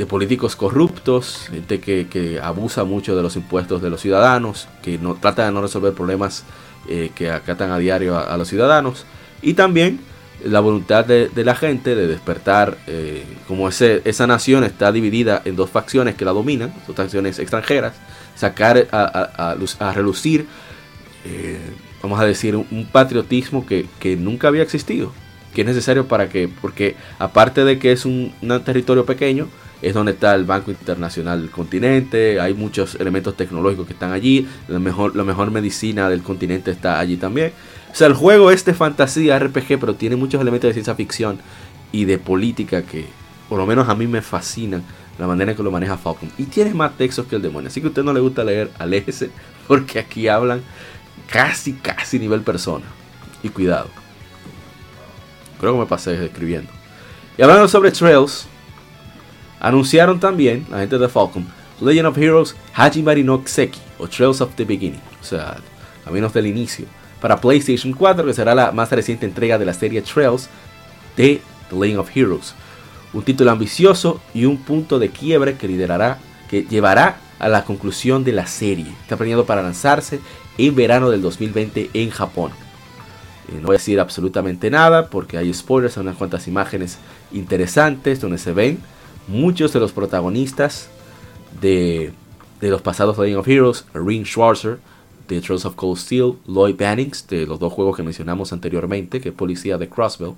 políticos 0.08 0.56
corruptos, 0.56 1.48
gente 1.50 1.80
que, 1.80 2.40
abusa 2.42 2.84
mucho 2.84 3.14
de 3.14 3.22
los 3.22 3.36
impuestos 3.36 3.82
de 3.82 3.90
los 3.90 4.00
ciudadanos, 4.00 4.68
que 4.82 4.98
no 4.98 5.14
trata 5.14 5.44
de 5.44 5.52
no 5.52 5.62
resolver 5.62 5.92
problemas 5.92 6.44
eh, 6.88 7.10
que 7.14 7.30
acatan 7.30 7.70
a 7.70 7.78
diario 7.78 8.18
a, 8.18 8.36
los 8.36 8.48
ciudadanos. 8.48 9.04
Y 9.42 9.54
también 9.54 10.00
la 10.44 10.60
voluntad 10.60 11.04
de, 11.04 11.30
la 11.36 11.54
gente 11.54 11.94
de 11.94 12.06
despertar, 12.06 12.78
eh, 12.86 13.24
como 13.46 13.68
ese, 13.68 14.02
esa 14.04 14.26
nación 14.26 14.64
está 14.64 14.90
dividida 14.90 15.42
en 15.44 15.54
dos 15.54 15.70
facciones 15.70 16.14
que 16.14 16.24
la 16.24 16.32
dominan, 16.32 16.74
dos 16.86 16.96
facciones 16.96 17.38
extranjeras, 17.38 17.92
sacar 18.34 18.88
a, 18.90 19.54
a 19.78 19.92
relucir. 19.92 20.46
Eh, 21.24 21.60
vamos 22.02 22.20
a 22.20 22.24
decir, 22.24 22.56
un, 22.56 22.88
patriotismo 22.90 23.64
que, 23.66 23.86
nunca 24.18 24.48
había 24.48 24.62
existido. 24.62 25.12
Que 25.54 25.62
es 25.62 25.66
necesario 25.66 26.08
para 26.08 26.28
que, 26.28 26.48
porque 26.48 26.96
aparte 27.18 27.64
de 27.64 27.78
que 27.78 27.92
es 27.92 28.04
un, 28.04 28.32
territorio 28.64 29.04
pequeño, 29.04 29.48
es 29.82 29.94
donde 29.94 30.12
está 30.12 30.34
el 30.34 30.44
Banco 30.44 30.70
Internacional 30.70 31.40
del 31.40 31.50
continente, 31.50 32.40
hay 32.40 32.54
muchos 32.54 32.94
elementos 32.94 33.36
tecnológicos 33.36 33.86
que 33.86 33.92
están 33.92 34.12
allí, 34.12 34.46
la 34.68 34.78
mejor, 34.78 35.16
la 35.16 35.24
mejor 35.24 35.50
medicina 35.50 36.08
del 36.08 36.22
continente 36.22 36.70
está 36.70 36.98
allí 37.00 37.16
también. 37.16 37.52
O 37.92 37.94
sea, 37.94 38.06
el 38.06 38.14
juego 38.14 38.50
es 38.50 38.64
de 38.64 38.74
fantasía 38.74 39.38
RPG, 39.38 39.78
pero 39.80 39.94
tiene 39.94 40.16
muchos 40.16 40.40
elementos 40.40 40.68
de 40.68 40.72
ciencia 40.72 40.94
ficción 40.94 41.38
y 41.90 42.04
de 42.06 42.18
política 42.18 42.82
que 42.82 43.06
por 43.48 43.58
lo 43.58 43.66
menos 43.66 43.88
a 43.88 43.94
mí 43.94 44.06
me 44.06 44.22
fascinan 44.22 44.82
la 45.18 45.26
manera 45.26 45.50
en 45.50 45.56
que 45.56 45.62
lo 45.62 45.70
maneja 45.70 45.98
Falcon. 45.98 46.30
Y 46.38 46.44
tiene 46.44 46.72
más 46.72 46.96
textos 46.96 47.26
que 47.26 47.36
el 47.36 47.42
demonio. 47.42 47.68
Así 47.68 47.80
que 47.80 47.88
a 47.88 47.90
usted 47.90 48.02
no 48.02 48.14
le 48.14 48.20
gusta 48.20 48.44
leer, 48.44 48.70
aléjese, 48.78 49.30
porque 49.68 49.98
aquí 49.98 50.26
hablan 50.28 50.62
casi, 51.32 51.72
casi 51.72 52.18
nivel 52.18 52.42
persona. 52.42 52.84
Y 53.42 53.48
cuidado. 53.48 53.88
Creo 55.58 55.72
que 55.72 55.80
me 55.80 55.86
pasé 55.86 56.24
escribiendo. 56.24 56.70
Y 57.36 57.42
hablando 57.42 57.66
sobre 57.66 57.90
Trails, 57.90 58.46
anunciaron 59.58 60.20
también, 60.20 60.66
la 60.70 60.80
gente 60.80 60.98
de 60.98 61.08
Falcon, 61.08 61.46
Legend 61.80 62.06
of 62.06 62.18
Heroes 62.18 62.54
Hajimari 62.74 63.24
no 63.24 63.42
Kseki, 63.42 63.80
o 63.98 64.06
Trails 64.06 64.40
of 64.40 64.54
the 64.54 64.64
Beginning, 64.64 65.00
o 65.20 65.24
sea, 65.24 65.56
caminos 66.04 66.32
del 66.32 66.46
inicio, 66.46 66.84
para 67.20 67.40
PlayStation 67.40 67.92
4, 67.92 68.26
que 68.26 68.34
será 68.34 68.54
la 68.54 68.70
más 68.70 68.90
reciente 68.90 69.24
entrega 69.24 69.58
de 69.58 69.64
la 69.64 69.72
serie 69.72 70.02
Trails 70.02 70.48
de 71.16 71.40
The 71.70 71.76
Legend 71.76 72.00
of 72.00 72.16
Heroes. 72.16 72.54
Un 73.12 73.22
título 73.22 73.50
ambicioso 73.50 74.20
y 74.34 74.44
un 74.44 74.58
punto 74.58 74.98
de 74.98 75.10
quiebre 75.10 75.56
que 75.56 75.68
liderará, 75.68 76.18
que 76.48 76.64
llevará 76.64 77.16
a 77.38 77.48
la 77.48 77.64
conclusión 77.64 78.24
de 78.24 78.32
la 78.32 78.46
serie. 78.46 78.86
Está 79.02 79.16
planeado 79.16 79.44
para 79.44 79.62
lanzarse 79.62 80.20
en 80.58 80.74
verano 80.74 81.10
del 81.10 81.22
2020 81.22 81.90
en 81.94 82.10
Japón. 82.10 82.52
Eh, 83.48 83.56
no 83.60 83.66
voy 83.66 83.76
a 83.76 83.78
decir 83.78 84.00
absolutamente 84.00 84.70
nada 84.70 85.08
porque 85.08 85.36
hay 85.36 85.52
spoilers, 85.52 85.96
hay 85.96 86.02
unas 86.02 86.16
cuantas 86.16 86.46
imágenes 86.48 86.98
interesantes 87.32 88.20
donde 88.20 88.38
se 88.38 88.52
ven 88.52 88.78
muchos 89.28 89.72
de 89.72 89.80
los 89.80 89.92
protagonistas 89.92 90.88
de, 91.60 92.12
los 92.60 92.82
pasados 92.82 93.18
Legend 93.18 93.38
of 93.38 93.48
Heroes, 93.48 93.84
Ring 93.94 94.24
Schwarzer 94.24 94.78
de 95.28 95.40
Trolls 95.40 95.64
of 95.64 95.74
Cold 95.74 95.98
Steel, 95.98 96.34
Lloyd 96.46 96.76
Bannings 96.76 97.26
de 97.26 97.46
los 97.46 97.58
dos 97.58 97.72
juegos 97.72 97.96
que 97.96 98.02
mencionamos 98.02 98.52
anteriormente, 98.52 99.20
que 99.20 99.30
es 99.30 99.34
policía 99.34 99.78
de 99.78 99.88
Crossbell. 99.88 100.34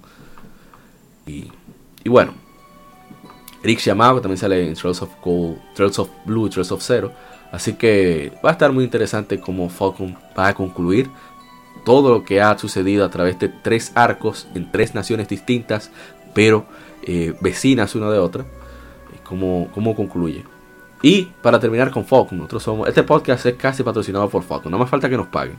Y, 1.26 1.50
bueno, 2.06 2.34
Rick 3.62 3.80
Yamago 3.80 4.20
también 4.20 4.38
sale 4.38 4.66
en 4.66 4.74
Trails 4.74 5.02
of 5.02 5.10
Gold, 5.22 5.58
Trails 5.74 5.98
of 5.98 6.10
Blue 6.26 6.48
Trails 6.48 6.70
of 6.70 6.82
Zero. 6.82 7.12
Así 7.54 7.74
que 7.74 8.32
va 8.44 8.50
a 8.50 8.52
estar 8.52 8.72
muy 8.72 8.82
interesante 8.82 9.38
cómo 9.38 9.68
Falcon 9.68 10.16
va 10.36 10.48
a 10.48 10.54
concluir 10.54 11.08
todo 11.84 12.12
lo 12.12 12.24
que 12.24 12.40
ha 12.40 12.58
sucedido 12.58 13.04
a 13.04 13.10
través 13.10 13.38
de 13.38 13.48
tres 13.48 13.92
arcos 13.94 14.48
en 14.56 14.72
tres 14.72 14.92
naciones 14.92 15.28
distintas, 15.28 15.92
pero 16.34 16.66
eh, 17.04 17.32
vecinas 17.40 17.94
una 17.94 18.10
de 18.10 18.18
otra. 18.18 18.44
Cómo, 19.22 19.70
cómo 19.72 19.94
concluye. 19.94 20.44
Y 21.00 21.26
para 21.42 21.60
terminar 21.60 21.92
con 21.92 22.04
Falcon, 22.04 22.38
nosotros 22.38 22.62
somos. 22.64 22.88
Este 22.88 23.04
podcast 23.04 23.46
es 23.46 23.54
casi 23.54 23.84
patrocinado 23.84 24.28
por 24.28 24.42
Falcon. 24.42 24.72
No 24.72 24.78
más 24.78 24.90
falta 24.90 25.08
que 25.08 25.16
nos 25.16 25.28
paguen. 25.28 25.56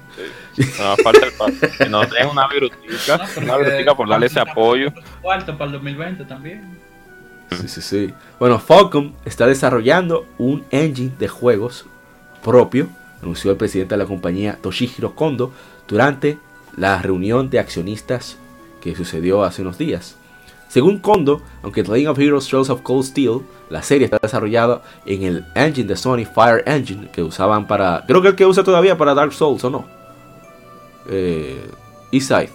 No 0.58 0.90
más 0.90 1.02
falta 1.02 1.28
el 1.28 1.70
que 1.78 1.88
nos 1.88 2.10
den 2.12 2.28
una 2.28 2.46
virutica. 2.50 3.26
una 3.42 3.58
virutica 3.58 3.96
por 3.96 4.10
darle 4.10 4.26
ese 4.26 4.42
apoyo. 4.42 4.92
Cuarto 5.22 5.58
para 5.58 5.68
el 5.68 5.72
2020 5.74 6.26
también. 6.26 6.78
Sí, 7.52 7.68
sí, 7.68 7.82
sí. 7.82 8.14
Bueno, 8.40 8.60
Falcon 8.60 9.14
está 9.24 9.46
desarrollando 9.48 10.26
un 10.38 10.66
engine 10.72 11.14
de 11.18 11.28
juegos 11.28 11.86
propio, 12.44 12.88
anunció 13.22 13.52
el 13.52 13.58
presidente 13.58 13.96
de 13.96 14.00
la 14.00 14.08
compañía 14.08 14.58
Toshihiro 14.62 15.16
Kondo 15.16 15.52
durante 15.88 16.38
la 16.76 17.02
reunión 17.02 17.50
de 17.50 17.60
accionistas 17.60 18.38
que 18.82 18.96
sucedió 18.96 19.44
hace 19.44 19.62
unos 19.62 19.78
días. 19.78 20.18
Según 20.68 21.00
Kondo, 21.00 21.42
aunque 21.64 21.84
The 21.84 21.92
Legend 21.92 22.10
of 22.10 22.20
Heroes 22.20 22.48
Trails 22.48 22.70
of 22.70 22.82
Cold 22.82 23.06
Steel, 23.06 23.42
la 23.70 23.82
serie 23.82 24.06
está 24.06 24.20
desarrollada 24.22 24.82
en 25.06 25.24
el 25.24 25.46
engine 25.56 25.88
de 25.88 25.96
Sony 25.96 26.26
Fire 26.26 26.64
Engine 26.66 27.10
que 27.12 27.24
usaban 27.24 27.66
para. 27.66 28.04
Creo 28.06 28.22
que 28.22 28.28
el 28.30 28.36
que 28.36 28.46
usa 28.46 28.64
todavía 28.64 28.98
para 28.98 29.14
Dark 29.14 29.34
Souls 29.34 29.64
o 29.64 29.70
no. 29.70 29.86
Eh, 31.10 31.70
Eastside. 32.12 32.52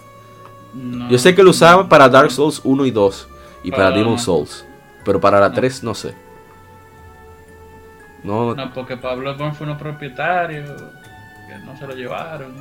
Yo 1.09 1.19
sé 1.19 1.35
que 1.35 1.43
lo 1.43 1.51
usaban 1.51 1.89
para 1.89 2.09
Dark 2.09 2.31
Souls 2.31 2.61
1 2.63 2.87
y 2.87 2.91
2 2.91 3.29
y 3.65 3.71
para, 3.71 3.91
Demon 3.91 4.19
Souls. 4.19 4.65
Pero 5.05 5.21
para 5.21 5.41
la 5.41 5.53
3 5.53 5.83
no 5.85 5.95
sé. 5.95 6.15
No, 8.23 8.55
no 8.55 8.73
porque 8.75 8.97
Pablo 8.97 9.35
fue 9.55 9.67
uno 9.67 9.79
propietario 9.79 10.77
que 11.49 11.59
no 11.65 11.77
se 11.77 11.87
lo 11.87 11.95
llevaron. 11.95 12.53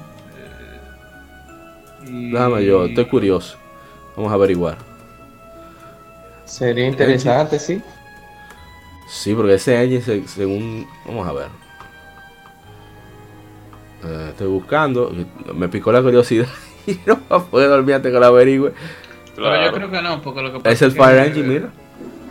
Eh, 2.06 2.30
Déjame 2.32 2.66
yo, 2.66 2.86
estoy 2.86 3.06
curioso. 3.06 3.57
Vamos 4.16 4.32
a 4.32 4.36
averiguar. 4.36 4.78
Sería 6.45 6.88
interesante, 6.88 7.60
sí. 7.60 7.82
Sí, 9.07 9.34
porque 9.34 9.56
ese 9.56 9.78
año, 9.78 9.99
según. 10.02 10.88
Vamos 11.06 11.28
a 11.28 11.34
ver. 11.34 11.48
Eh, 14.03 14.28
estoy 14.30 14.48
buscando. 14.48 15.11
Me 15.53 15.68
picó 15.68 15.91
la 15.91 16.02
curiosidad. 16.02 16.48
y 16.88 16.99
no 17.06 17.18
puedo 17.20 17.70
dormir 17.70 17.95
antes 17.95 18.11
que 18.11 18.20
la 18.20 18.28
averigüe. 18.28 18.74
Pero 19.36 19.66
yo 19.66 19.72
creo 19.74 19.91
que 19.91 20.02
no, 20.02 20.22
porque 20.22 20.41
lo 20.41 20.53
que 20.53 20.60
pasa 20.60 20.72
es 20.72 20.82
el 20.82 20.91
Fire 20.91 21.26
Engine, 21.26 21.48
mira. 21.48 21.70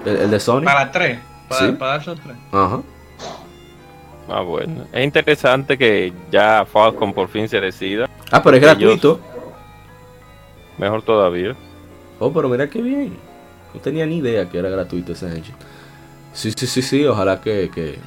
El, 0.09 0.31
de 0.31 0.41
Sony. 0.41 0.63
Para 0.63 0.91
3. 0.91 1.19
Para, 1.49 1.67
¿Sí? 1.67 1.73
para 1.73 1.99
Dark 1.99 2.21
3. 2.23 2.37
Ajá. 2.53 2.81
Ah, 4.29 4.41
bueno. 4.43 4.87
Es 4.93 5.05
interesante 5.05 5.79
que 5.79 6.13
ya 6.31 6.67
Falcon 6.71 7.13
por 7.13 7.29
fin 7.29 7.49
se 7.49 7.61
decida. 7.61 8.09
Ah, 8.31 8.43
pero 8.43 8.57
es 8.57 8.63
gratuito. 8.63 9.21
Mejor 10.77 11.03
todavía. 11.03 11.57
Oh, 12.19 12.33
pero 12.33 12.49
mira 12.49 12.69
qué 12.69 12.83
bien. 12.83 13.17
No 13.73 13.81
tenía 13.81 14.07
ni 14.07 14.19
idea 14.19 14.49
que 14.49 14.59
era 14.59 14.69
gratuito 14.69 15.13
ese 15.13 15.27
engine. 15.27 15.57
Sí, 16.33 16.53
sí, 16.53 16.67
sí, 16.67 16.83
sí, 16.83 17.05
ojalá 17.05 17.41
que, 17.41 17.99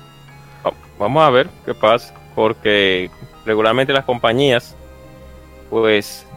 Vamos 0.97 1.23
a 1.23 1.29
ver 1.31 1.49
qué 1.65 1.73
pasa, 1.73 2.13
porque 2.35 3.09
regularmente 3.43 3.91
las 3.91 4.05
compañías, 4.05 4.75
pues, 5.71 6.27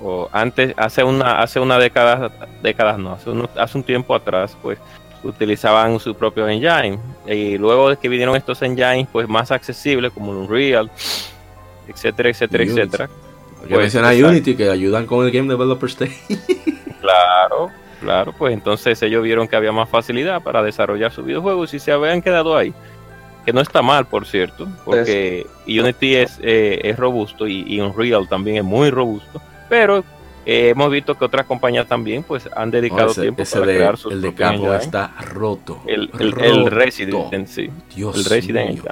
o 0.00 0.28
antes, 0.32 0.74
hace 0.76 1.04
una, 1.04 1.40
hace 1.40 1.60
una 1.60 1.78
década, 1.78 2.30
décadas 2.62 2.98
no, 2.98 3.12
hace 3.12 3.30
un, 3.30 3.48
hace 3.56 3.78
un 3.78 3.84
tiempo 3.84 4.14
atrás, 4.14 4.56
pues, 4.62 4.78
utilizaban 5.22 6.00
su 6.00 6.14
propio 6.14 6.48
engine, 6.48 6.98
y 7.26 7.58
luego 7.58 7.90
de 7.90 7.96
que 7.96 8.08
vinieron 8.08 8.36
estos 8.36 8.62
engines, 8.62 9.08
pues, 9.12 9.28
más 9.28 9.50
accesibles, 9.50 10.12
como 10.12 10.32
Unreal, 10.32 10.90
etcétera, 11.86 12.30
etcétera, 12.30 12.64
etcétera. 12.64 13.10
Pues, 13.68 13.94
Unity, 13.94 14.56
que 14.56 14.70
ayudan 14.70 15.06
con 15.06 15.24
el 15.26 15.30
Game 15.30 15.48
Developer 15.48 15.94
Day. 15.94 16.16
claro, 17.00 17.70
Claro, 18.00 18.32
pues 18.36 18.54
entonces 18.54 19.00
ellos 19.02 19.22
vieron 19.22 19.46
que 19.46 19.56
había 19.56 19.72
más 19.72 19.88
facilidad 19.88 20.42
para 20.42 20.62
desarrollar 20.62 21.12
sus 21.12 21.26
videojuegos 21.26 21.74
y 21.74 21.78
se 21.78 21.92
habían 21.92 22.22
quedado 22.22 22.56
ahí. 22.56 22.72
Que 23.44 23.52
no 23.52 23.60
está 23.60 23.82
mal, 23.82 24.06
por 24.06 24.26
cierto, 24.26 24.66
porque 24.84 25.46
Unity 25.66 26.16
es, 26.16 26.38
eh, 26.42 26.80
es 26.82 26.96
robusto 26.96 27.46
y, 27.46 27.80
Unreal 27.80 28.28
también 28.28 28.58
es 28.58 28.64
muy 28.64 28.90
robusto, 28.90 29.40
pero 29.70 30.04
eh, 30.44 30.70
hemos 30.70 30.90
visto 30.90 31.16
que 31.16 31.24
otras 31.24 31.46
compañías 31.46 31.86
también 31.86 32.22
pues 32.22 32.50
han 32.54 32.70
dedicado 32.70 33.14
tiempo 33.14 33.42
para 33.50 33.64
crear 33.64 33.96
sus 33.96 34.12
El 34.12 34.20
de 34.20 34.34
campo 34.34 34.74
está 34.74 35.14
roto. 35.32 35.80
El, 35.86 36.10
el, 36.18 36.70
Resident 36.70 37.32
en 37.32 37.46
sí. 37.46 37.70
Dios 37.94 38.16
el 38.16 38.24
Resident 38.26 38.70
mío. 38.72 38.82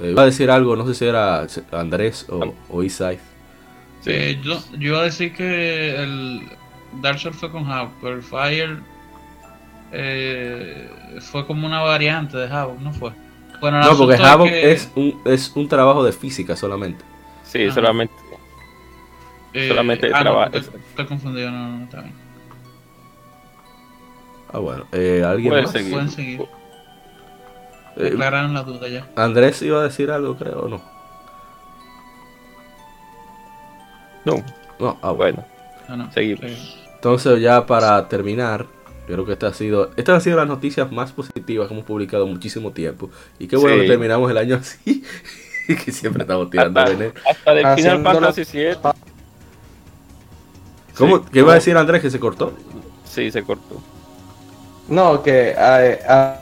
Eh, 0.00 0.10
iba 0.10 0.22
a 0.22 0.26
decir 0.26 0.50
algo, 0.50 0.76
no 0.76 0.86
sé 0.86 0.94
si 0.94 1.06
era 1.06 1.46
Andrés 1.70 2.26
o, 2.28 2.52
o 2.68 2.82
Isai. 2.82 3.18
Sí, 4.00 4.40
yo, 4.42 4.58
yo 4.72 4.88
iba 4.88 5.00
a 5.00 5.04
decir 5.04 5.32
que 5.32 5.94
el, 5.94 6.42
Dark 7.00 7.18
Souls 7.18 7.36
fue 7.36 7.50
con 7.50 7.70
Havok, 7.70 7.92
pero 8.00 8.14
el 8.16 8.22
Fire 8.22 8.78
eh, 9.92 10.90
fue 11.20 11.46
como 11.46 11.66
una 11.66 11.80
variante 11.80 12.36
de 12.36 12.52
Havok, 12.52 12.80
¿no 12.80 12.92
fue? 12.92 13.12
Bueno, 13.60 13.80
no, 13.80 13.96
porque 13.96 14.16
Havok 14.16 14.48
es, 14.48 14.90
un, 14.96 15.20
es 15.24 15.52
un 15.54 15.68
trabajo 15.68 16.02
de 16.02 16.12
física 16.12 16.56
solamente. 16.56 17.04
Sí, 17.44 17.70
solamente. 17.70 18.12
Eh, 19.52 19.68
solamente 19.68 20.10
ah, 20.12 20.20
trabajo. 20.20 20.50
No, 20.50 20.58
estoy, 20.58 21.06
confundido, 21.06 21.50
no, 21.50 21.78
no, 21.78 21.84
está 21.84 22.00
bien. 22.00 22.14
Ah, 24.52 24.58
bueno. 24.58 24.86
Eh, 24.92 25.22
¿Alguien 25.24 25.50
Pueden 25.50 25.64
más? 25.64 25.72
Seguir. 25.72 25.92
Pueden 25.92 26.10
seguir. 26.10 26.40
Eh, 27.96 28.04
Declararon 28.04 28.54
la 28.54 28.62
duda 28.62 28.88
ya. 28.88 29.06
Andrés 29.16 29.60
iba 29.62 29.80
a 29.80 29.84
decir 29.84 30.10
algo, 30.10 30.36
creo, 30.36 30.60
¿o 30.60 30.68
no? 30.68 30.82
No. 34.24 34.42
No, 34.78 34.98
ah, 35.02 35.12
bueno. 35.12 35.44
No, 35.88 35.96
no, 35.96 36.12
seguimos. 36.12 36.78
Entonces 36.94 37.40
ya 37.40 37.66
para 37.66 38.08
terminar, 38.08 38.66
creo 39.06 39.26
que 39.26 39.32
esta 39.32 39.48
ha 39.48 39.52
sido, 39.52 39.90
estas 39.96 40.14
han 40.14 40.20
sido 40.20 40.36
las 40.36 40.46
noticias 40.46 40.90
más 40.92 41.12
positivas 41.12 41.68
que 41.68 41.74
hemos 41.74 41.84
publicado 41.84 42.26
muchísimo 42.26 42.70
tiempo. 42.70 43.10
Y 43.38 43.48
qué 43.48 43.56
bueno 43.56 43.82
que 43.82 43.88
terminamos 43.88 44.30
el 44.30 44.38
año 44.38 44.56
así, 44.56 45.02
que 45.66 45.92
siempre 45.92 46.22
estamos 46.22 46.48
tirando 46.50 46.80
hasta, 46.80 47.12
hasta 47.28 47.54
de 47.54 47.76
Final 47.76 48.02
Fantasy 48.02 48.44
7. 48.44 48.80
¿Cómo? 50.96 51.24
¿Qué 51.24 51.40
iba 51.40 51.52
a 51.52 51.54
decir 51.56 51.76
Andrés 51.76 52.02
que 52.02 52.10
se 52.10 52.20
cortó? 52.20 52.52
Sí, 53.04 53.30
se 53.30 53.42
cortó. 53.42 53.80
No, 54.88 55.22
que 55.22 55.54
a, 55.56 56.40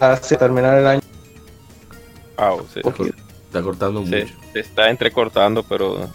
hacia 0.00 0.38
terminar 0.38 0.78
el 0.78 0.86
año. 0.86 1.00
Ah, 2.36 2.56
sí. 2.72 2.80
Está 3.46 3.62
cortando 3.62 4.02
mucho. 4.02 4.26
Se 4.52 4.60
está 4.60 4.90
entrecortando, 4.90 5.62
pero 5.62 6.08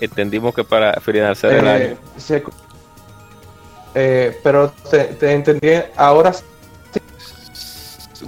entendimos 0.00 0.54
que 0.54 0.64
para 0.64 1.00
finalizar 1.00 1.52
el 1.52 1.66
eh, 1.66 1.70
año. 1.70 1.96
Eh, 3.94 4.38
pero 4.42 4.70
te, 4.90 5.04
te 5.04 5.32
entendí, 5.32 5.70
ahora 5.96 6.32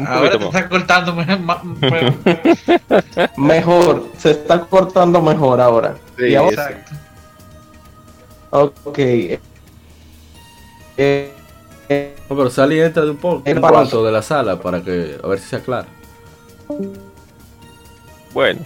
Ahora 0.06 0.38
te 0.38 0.44
está 0.44 0.68
cortando 0.68 1.14
mejor, 1.14 1.38
mejor, 3.36 4.06
se 4.18 4.32
está 4.32 4.60
cortando 4.60 5.22
mejor 5.22 5.60
ahora. 5.60 5.96
Sí, 6.16 6.26
y 6.26 6.34
ahora, 6.34 6.70
Exacto. 6.70 6.92
ok. 8.84 8.98
Eh, 8.98 9.40
eh, 11.88 12.16
No, 12.28 12.36
pero 12.36 12.50
sale 12.50 12.76
y 12.76 12.80
entra 12.80 13.04
de 13.04 13.10
un 13.10 13.16
poco 13.16 13.42
un 13.48 13.60
cuarto 13.60 14.04
de 14.04 14.12
la 14.12 14.22
sala 14.22 14.60
para 14.60 14.82
que 14.82 15.18
a 15.22 15.26
ver 15.26 15.38
si 15.38 15.48
se 15.48 15.56
aclara. 15.56 15.86
Bueno, 18.34 18.60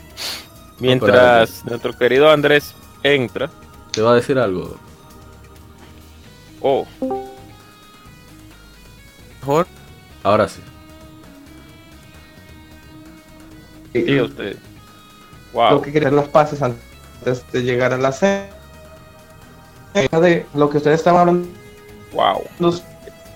mientras 0.81 1.65
nuestro 1.65 1.93
querido 1.97 2.31
Andrés 2.31 2.75
entra, 3.03 3.49
¿Te 3.93 4.01
va 4.03 4.13
a 4.13 4.15
decir 4.15 4.39
algo? 4.39 4.77
oh, 6.63 6.87
mejor 9.41 9.67
Ahora 10.25 10.49
sí. 10.49 10.63
Usted. 13.95 14.57
lo 15.53 15.83
que 15.83 15.93
querían 15.93 16.17
los 16.17 16.29
pases 16.29 16.63
antes 16.63 17.45
de 17.53 17.63
llegar 17.63 17.93
a 17.93 17.99
la 17.99 18.13
cena. 18.13 18.47
De 19.95 20.47
lo 20.55 20.71
que 20.71 20.79
ustedes 20.79 21.01
estaban 21.01 21.21
hablando, 21.21 21.49
wow, 22.13 22.43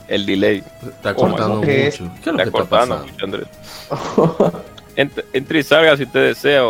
el 0.09 0.25
delay. 0.25 0.63
Está 0.83 1.15
cortando 1.15 1.57
mucho. 1.57 1.67
¿Qué 1.67 1.87
es? 1.89 1.97
¿Qué 1.99 2.05
es 2.05 2.27
lo 2.27 2.33
Está 2.33 2.45
que 2.45 2.51
cortando 2.51 2.99
mucho, 2.99 3.25
Andrés. 3.25 3.49
Entre, 4.97 5.27
entre 5.35 5.59
y 5.59 5.63
salga 5.63 5.95
si 5.95 6.05
usted 6.05 6.29
desea. 6.29 6.63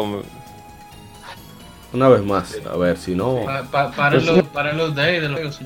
Una 1.93 2.09
vez 2.09 2.23
más, 2.25 2.57
a 2.69 2.77
ver 2.77 2.97
si 2.97 3.15
no. 3.15 3.45
Pa, 3.45 3.63
pa, 3.71 3.93
para, 3.93 4.17
los, 4.19 4.43
para 4.49 4.73
los 4.73 4.97
de 4.97 5.21
los. 5.29 5.61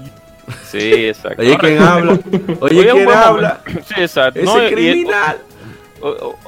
Sí, 0.68 1.06
exacto. 1.08 1.40
Oye, 1.40 1.56
¿quién 1.56 1.78
habla? 1.82 2.18
Oye, 2.60 2.90
¿quién 2.90 3.10
habla? 3.10 3.62
Sí, 3.66 3.94
exacto. 4.02 4.40
Ese 4.40 4.46
No, 4.46 4.62
y- 4.62 4.66
y- 4.66 4.70
criminal. 4.72 5.38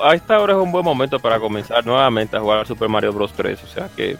A 0.03 0.15
esta 0.15 0.39
hora 0.41 0.53
es 0.55 0.59
un 0.59 0.73
buen 0.73 0.85
momento 0.85 1.19
para 1.19 1.39
comenzar 1.39 1.85
nuevamente 1.87 2.37
a 2.37 2.41
jugar 2.41 2.67
Super 2.67 2.89
Mario 2.89 3.13
Bros. 3.13 3.33
3. 3.35 3.59
O 3.63 3.67
sea 3.67 3.89
que 3.97 4.17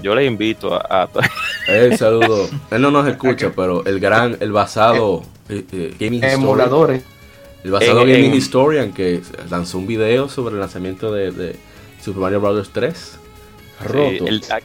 yo 0.00 0.14
les 0.14 0.26
invito 0.26 0.74
a. 0.74 1.02
a- 1.04 1.08
El 1.68 1.96
saludo. 1.96 2.48
Él 2.70 2.82
no 2.82 2.90
nos 2.90 3.06
escucha, 3.08 3.52
pero 3.54 3.84
el 3.84 4.00
gran, 4.00 4.36
el 4.40 4.52
basado 4.52 5.22
eh, 5.48 5.64
eh, 5.72 5.94
Gaming 5.98 6.14
Historian, 6.24 6.40
emuladores. 6.40 7.04
el 7.64 7.70
basado 7.70 8.02
En- 8.02 8.08
Gaming 8.08 8.32
en- 8.32 8.34
Historian 8.34 8.92
que 8.92 9.20
lanzó 9.50 9.78
un 9.78 9.86
video 9.86 10.28
sobre 10.28 10.54
el 10.54 10.60
lanzamiento 10.60 11.12
de, 11.12 11.30
de 11.30 11.56
Super 12.02 12.20
Mario 12.22 12.40
Bros. 12.40 12.70
3. 12.72 13.18
Roto. 13.84 14.10
Sí, 14.10 14.18
el- 14.26 14.42
a- 14.50 14.60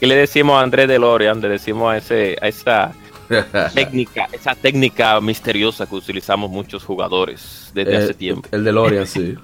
¿Qué 0.00 0.06
le 0.08 0.16
decimos 0.16 0.56
a 0.56 0.62
Andrés 0.62 0.88
DeLorean? 0.88 1.40
Le 1.40 1.48
decimos 1.48 1.92
a, 1.92 1.96
ese, 1.96 2.36
a 2.42 2.48
esa 2.48 2.92
técnica, 3.74 4.28
esa 4.32 4.54
técnica 4.56 5.20
misteriosa 5.20 5.86
que 5.86 5.94
utilizamos 5.94 6.50
muchos 6.50 6.84
jugadores 6.84 7.70
desde 7.72 7.92
Eh, 7.94 7.96
hace 7.98 8.14
tiempo. 8.14 8.48
El 8.50 8.64
de 8.64 8.72
Lorian, 8.72 9.06
sí. 9.06 9.36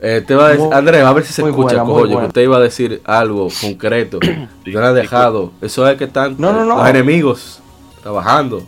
Eh, 0.00 0.22
te 0.26 0.34
va 0.34 0.46
a 0.46 0.48
decir, 0.50 0.68
Andrés, 0.72 1.02
a 1.04 1.12
ver 1.12 1.24
si 1.24 1.32
se 1.32 1.42
muy 1.42 1.50
escucha, 1.50 1.82
buena, 1.82 2.20
que 2.20 2.26
usted 2.26 2.42
iba 2.42 2.56
a 2.58 2.60
decir 2.60 3.02
algo 3.04 3.48
concreto. 3.60 4.18
no 4.66 4.80
lo 4.80 4.86
ha 4.86 4.92
dejado. 4.92 5.52
Eso 5.60 5.88
es 5.88 5.96
que 5.98 6.04
están 6.04 6.36
No, 6.38 6.52
no, 6.52 6.64
no. 6.64 6.76
los 6.76 6.88
enemigos 6.88 7.60
trabajando. 8.02 8.62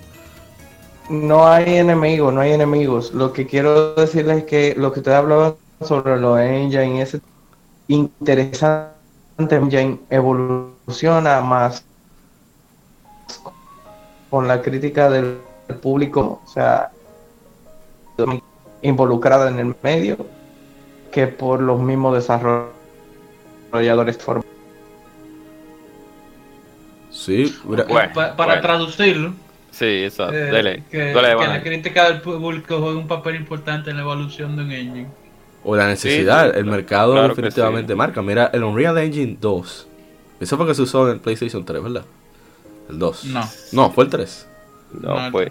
No 1.09 1.47
hay 1.47 1.77
enemigos, 1.77 2.33
no 2.35 2.41
hay 2.41 2.53
enemigos. 2.53 3.12
Lo 3.15 3.33
que 3.33 3.47
quiero 3.47 3.95
decirles 3.95 4.39
es 4.39 4.45
que 4.45 4.75
lo 4.77 4.93
que 4.93 5.01
ustedes 5.01 5.16
hablaban 5.19 5.55
sobre 5.81 6.19
los 6.19 6.39
engine, 6.41 7.03
ese 7.03 7.20
interesante 7.87 8.91
engine 9.39 10.01
evoluciona 10.11 11.41
más 11.41 11.85
con 14.29 14.49
la 14.49 14.61
crítica 14.61 15.09
del 15.09 15.39
público, 15.81 16.41
o 16.45 16.49
sea, 16.49 16.91
involucrada 18.83 19.51
en 19.51 19.59
el 19.59 19.75
medio, 19.83 20.17
que 21.13 21.27
por 21.27 21.61
los 21.61 21.81
mismos 21.81 22.15
desarrolladores 22.15 24.19
form- 24.19 24.45
Sí, 27.11 27.55
mira, 27.65 27.85
Bueno, 27.85 28.11
Pa- 28.15 28.37
para 28.37 28.55
bueno. 28.55 28.63
traducirlo, 28.63 29.33
Sí, 29.71 30.05
exacto. 30.05 30.35
eh, 30.35 30.51
Dele, 30.51 30.83
que, 30.91 30.99
dele, 30.99 31.13
que 31.23 31.33
Iván. 31.33 31.51
la 31.51 31.63
crítica 31.63 32.11
del 32.11 32.21
público 32.21 32.79
juega 32.79 32.99
un 32.99 33.09
papel 33.09 33.37
importante 33.37 33.91
en 33.91 33.97
la 33.97 34.03
evolución 34.03 34.57
de 34.57 34.63
un 34.65 34.73
engine. 34.73 35.07
o 35.65 35.75
la 35.77 35.87
necesidad, 35.89 36.45
Sí, 36.45 36.51
sí, 36.53 36.57
el 36.59 36.63
claro. 36.65 36.77
mercado 36.77 37.13
Claro 37.15 37.29
definitivamente 37.29 37.93
sí. 37.93 37.97
marca. 37.97 38.23
Mira, 38.23 38.51
el 38.55 38.63
Unreal 38.65 38.97
Engine 38.99 39.37
2. 39.41 39.89
Eso 40.41 40.57
fue 40.57 40.67
que 40.67 40.75
se 40.75 40.83
usó 40.83 41.07
en 41.09 41.15
el 41.15 41.21
PlayStation 41.21 41.65
3, 41.65 41.83
¿verdad? 41.83 42.05
El 42.89 42.99
2. 42.99 43.25
No. 43.25 43.41
No, 43.73 43.91
fue 43.91 44.05
el 44.05 44.11
3. 44.11 44.49
No, 44.93 45.21
No, 45.27 45.33
pues. 45.33 45.51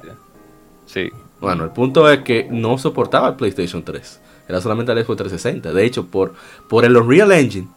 Sí. 0.85 1.09
Bueno, 1.39 1.63
el 1.63 1.69
punto 1.71 2.09
es 2.09 2.19
que 2.21 2.47
no 2.49 2.77
soportaba 2.77 3.29
el 3.29 3.35
PlayStation 3.35 3.83
3. 3.83 4.21
Era 4.47 4.61
solamente 4.61 4.91
el 4.91 4.99
Xbox 5.03 5.17
360. 5.17 5.73
De 5.73 5.85
hecho, 5.85 6.05
por, 6.07 6.33
por 6.69 6.85
el 6.85 6.95
Unreal 6.97 7.31
Engine, 7.31 7.67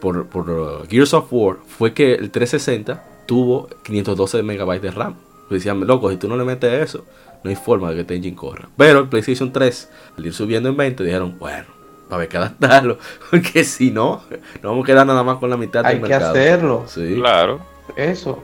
por, 0.00 0.26
por 0.26 0.50
uh, 0.50 0.86
Gears 0.88 1.14
of 1.14 1.26
War, 1.30 1.56
fue 1.66 1.94
que 1.94 2.14
el 2.14 2.30
360 2.30 3.02
tuvo 3.26 3.68
512 3.84 4.42
megabytes 4.42 4.82
de 4.82 4.90
RAM. 4.90 5.14
Decían, 5.48 5.86
loco, 5.86 6.10
si 6.10 6.16
tú 6.16 6.28
no 6.28 6.36
le 6.36 6.44
metes 6.44 6.72
eso, 6.82 7.04
no 7.44 7.50
hay 7.50 7.56
forma 7.56 7.90
de 7.90 7.94
que 7.96 8.00
este 8.02 8.14
engine 8.16 8.36
corra. 8.36 8.68
Pero 8.76 9.00
el 9.00 9.08
PlayStation 9.08 9.52
3, 9.52 9.90
al 10.18 10.26
ir 10.26 10.32
subiendo 10.34 10.68
en 10.68 10.76
20, 10.76 11.04
dijeron, 11.04 11.36
bueno, 11.38 11.66
va 12.10 12.12
a 12.12 12.14
haber 12.16 12.28
que 12.28 12.36
adaptarlo. 12.38 12.98
Porque 13.30 13.62
si 13.64 13.90
no, 13.90 14.22
nos 14.54 14.62
vamos 14.62 14.84
a 14.84 14.86
quedar 14.86 15.06
nada 15.06 15.22
más 15.22 15.38
con 15.38 15.50
la 15.50 15.56
mitad 15.56 15.84
Hay 15.86 15.94
del 15.98 16.04
que 16.04 16.08
mercado. 16.10 16.30
hacerlo, 16.32 16.84
Sí. 16.88 17.14
Claro. 17.14 17.60
eso. 17.96 18.42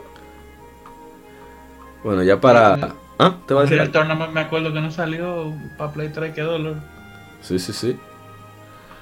Bueno, 2.04 2.22
ya 2.22 2.40
para... 2.40 2.94
¿Ah? 3.18 3.36
¿Te 3.46 3.54
va 3.54 3.60
a 3.60 3.62
decir 3.64 3.76
Real 3.78 3.88
algo? 3.88 3.98
Tournament 3.98 4.32
me 4.32 4.40
acuerdo 4.40 4.72
que 4.72 4.80
no 4.80 4.90
salió 4.90 5.52
para 5.76 5.92
Play 5.92 6.10
3 6.12 6.34
que 6.34 6.40
dólar. 6.42 6.74
Sí, 7.42 7.58
sí, 7.58 7.72
sí. 7.72 7.96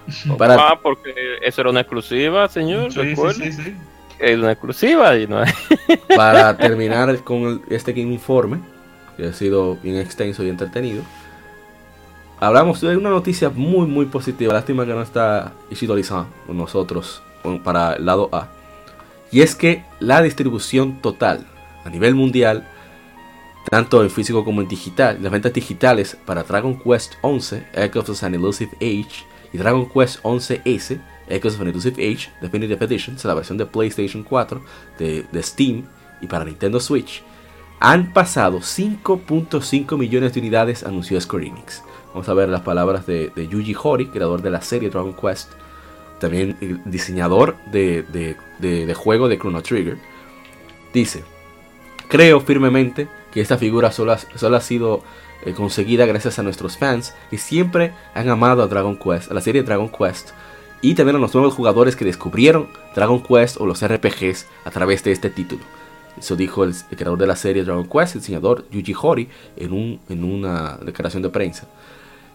Para, 0.39 0.55
Ah, 0.55 0.79
porque 0.83 1.13
eso 1.43 1.61
era 1.61 1.71
una 1.71 1.81
exclusiva, 1.81 2.49
señor. 2.49 2.93
Sí, 2.93 3.01
sí, 3.01 3.07
recuerde. 3.07 3.53
sí, 3.53 3.63
sí. 3.65 3.77
Es 4.19 4.39
una 4.39 4.53
exclusiva 4.53 5.17
y 5.17 5.27
no 5.27 5.39
hay- 5.41 5.53
para 6.17 6.57
terminar 6.57 7.19
con 7.25 7.43
el- 7.43 7.61
este 7.69 7.93
Game 7.93 8.13
Informe, 8.13 8.61
que 9.17 9.27
ha 9.27 9.33
sido 9.33 9.77
bien 9.83 9.97
extenso 9.97 10.43
y 10.45 10.49
entretenido, 10.49 11.03
hablamos 12.41 12.81
de 12.81 12.97
una 12.97 13.11
noticia 13.11 13.51
muy, 13.51 13.87
muy 13.87 14.07
positiva. 14.07 14.55
Lástima 14.55 14.87
que 14.87 14.93
no 14.93 15.03
está 15.03 15.53
Ishidori-san 15.71 16.27
con 16.47 16.57
nosotros 16.57 17.23
para 17.65 17.95
el 17.95 18.07
lado 18.07 18.29
A. 18.33 18.49
Y 19.31 19.41
es 19.41 19.55
que 19.55 19.85
la 20.01 20.23
distribución 20.23 21.01
total 21.03 21.47
a 21.85 21.91
nivel 21.91 22.15
mundial, 22.15 22.67
tanto 23.71 24.03
en 24.03 24.11
físico 24.11 24.45
como 24.45 24.61
en 24.61 24.69
digital, 24.69 25.19
las 25.21 25.33
ventas 25.33 25.53
digitales 25.53 26.17
para 26.25 26.45
Dragon 26.45 26.79
Quest 26.79 27.15
11, 27.23 27.67
Echoes 27.75 28.09
of 28.11 28.23
an 28.23 28.35
Elusive 28.35 28.71
Age, 28.77 29.27
y 29.53 29.59
Dragon 29.59 29.89
Quest 29.89 30.23
11S, 30.23 31.01
Echoes 31.29 31.55
of 31.55 31.61
an 31.63 31.69
Elusive 31.69 32.03
Age 32.03 32.31
Definitive 32.41 32.85
Edition, 32.85 33.17
la 33.25 33.35
versión 33.35 33.59
de 33.59 33.67
PlayStation 33.67 34.23
4, 34.23 34.63
de, 34.99 35.43
Steam 35.43 35.85
y 36.21 36.27
para 36.27 36.45
Nintendo 36.45 36.81
Switch, 36.81 37.23
han 37.81 38.13
pasado 38.13 38.61
5.5 38.61 39.99
millones 39.99 40.33
de 40.33 40.41
unidades, 40.41 40.85
anunció 40.85 41.21
Square 41.21 41.47
Enix. 41.47 41.83
Vamos 42.15 42.29
a 42.29 42.35
ver 42.35 42.49
las 42.49 42.63
palabras 42.63 43.07
de, 43.07 43.31
Yuji 43.37 43.77
Horii, 43.83 44.07
creador 44.07 44.43
de 44.43 44.51
la 44.51 44.63
serie 44.63 44.91
Dragon 44.91 45.15
Quest, 45.15 45.51
también 46.21 46.81
diseñador 46.87 47.57
de 47.71 48.95
juego 48.95 49.29
de 49.29 49.39
Chrono 49.39 49.63
Trigger. 49.63 49.99
Dice, 50.95 51.25
creo 52.09 52.41
firmemente 52.41 53.09
que 53.32 53.40
esta 53.40 53.59
figura 53.59 53.93
solo 53.93 54.12
ha, 54.12 54.19
solo 54.19 54.57
ha 54.57 54.61
sido 54.61 55.03
eh, 55.44 55.53
conseguida 55.53 56.07
gracias 56.07 56.39
a 56.39 56.43
nuestros 56.43 56.78
fans 56.78 57.15
que 57.31 57.39
siempre 57.39 57.93
han 58.15 58.28
amado 58.28 58.62
a 58.62 58.66
Dragon 58.66 58.97
Quest, 58.97 59.31
a 59.31 59.35
la 59.35 59.40
serie 59.40 59.62
Dragon 59.62 59.89
Quest, 59.90 60.31
y 60.82 60.94
también 60.94 61.16
a 61.16 61.19
los 61.19 61.35
nuevos 61.35 61.55
jugadores 61.55 61.97
que 61.97 62.05
descubrieron 62.05 62.69
Dragon 62.94 63.23
Quest 63.23 63.57
o 63.61 63.66
los 63.66 63.85
RPGs 63.86 64.47
a 64.65 64.70
través 64.70 65.03
de 65.05 65.12
este 65.12 65.31
título. 65.31 65.62
Eso 66.19 66.35
dijo 66.36 66.65
el, 66.65 66.74
el 66.90 66.97
creador 66.97 67.19
de 67.19 67.27
la 67.27 67.36
serie 67.36 67.65
Dragon 67.65 67.86
Quest, 67.89 68.15
el 68.15 68.20
diseñador 68.23 68.65
Yuji 68.70 68.94
Horii, 69.01 69.28
en, 69.57 69.73
un- 69.73 70.01
en 70.09 70.24
una 70.24 70.78
declaración 70.82 71.23
de 71.23 71.28
prensa. 71.28 71.66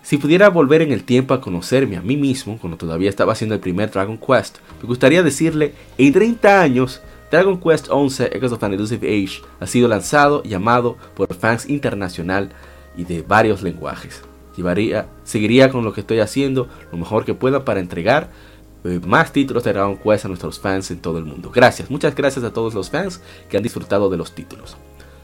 Si 0.04 0.18
pudiera 0.18 0.50
volver 0.50 0.82
en 0.82 0.92
el 0.92 1.04
tiempo 1.04 1.34
a 1.34 1.42
conocerme 1.42 1.96
a 1.98 2.02
mí 2.02 2.18
mismo, 2.18 2.58
cuando 2.60 2.78
todavía 2.78 3.10
estaba 3.10 3.34
haciendo 3.34 3.54
el 3.56 3.62
primer 3.62 3.90
Dragon 3.92 4.18
Quest, 4.18 4.58
me 4.82 4.88
gustaría 4.88 5.22
decirle, 5.24 5.74
en 5.98 6.12
30 6.14 6.62
años, 6.62 7.02
Dragon 7.32 7.58
Quest 7.58 7.88
11 7.90 8.36
Echoes 8.36 8.52
of 8.52 8.62
an 8.62 8.74
Elusive 8.74 9.08
Age 9.08 9.42
ha 9.62 9.66
sido 9.66 9.88
lanzado 9.88 10.42
y 10.44 10.54
amado 10.54 10.98
por 11.16 11.34
fans 11.34 11.70
internacional 11.70 12.50
y 12.98 13.06
de 13.06 13.22
varios 13.22 13.64
lenguajes. 13.64 14.22
Llevaría, 14.58 15.08
seguiría 15.24 15.70
con 15.70 15.86
lo 15.86 15.94
que 15.94 16.02
estoy 16.02 16.20
haciendo, 16.20 16.68
lo 16.92 16.98
mejor 16.98 17.24
que 17.24 17.34
pueda 17.34 17.64
para 17.64 17.80
entregar 17.80 18.30
eh, 18.84 19.00
más 19.08 19.32
títulos 19.32 19.64
de 19.64 19.72
Dragon 19.72 19.96
Quest 19.96 20.26
a 20.26 20.28
nuestros 20.28 20.60
fans 20.60 20.92
en 20.92 21.00
todo 21.00 21.20
el 21.20 21.24
mundo. 21.24 21.52
Gracias, 21.56 21.90
muchas 21.90 22.14
gracias 22.14 22.44
a 22.44 22.52
todos 22.52 22.74
los 22.74 22.90
fans 22.90 23.22
que 23.50 23.56
han 23.56 23.64
disfrutado 23.64 24.10
de 24.10 24.18
los 24.18 24.36
títulos. 24.36 24.76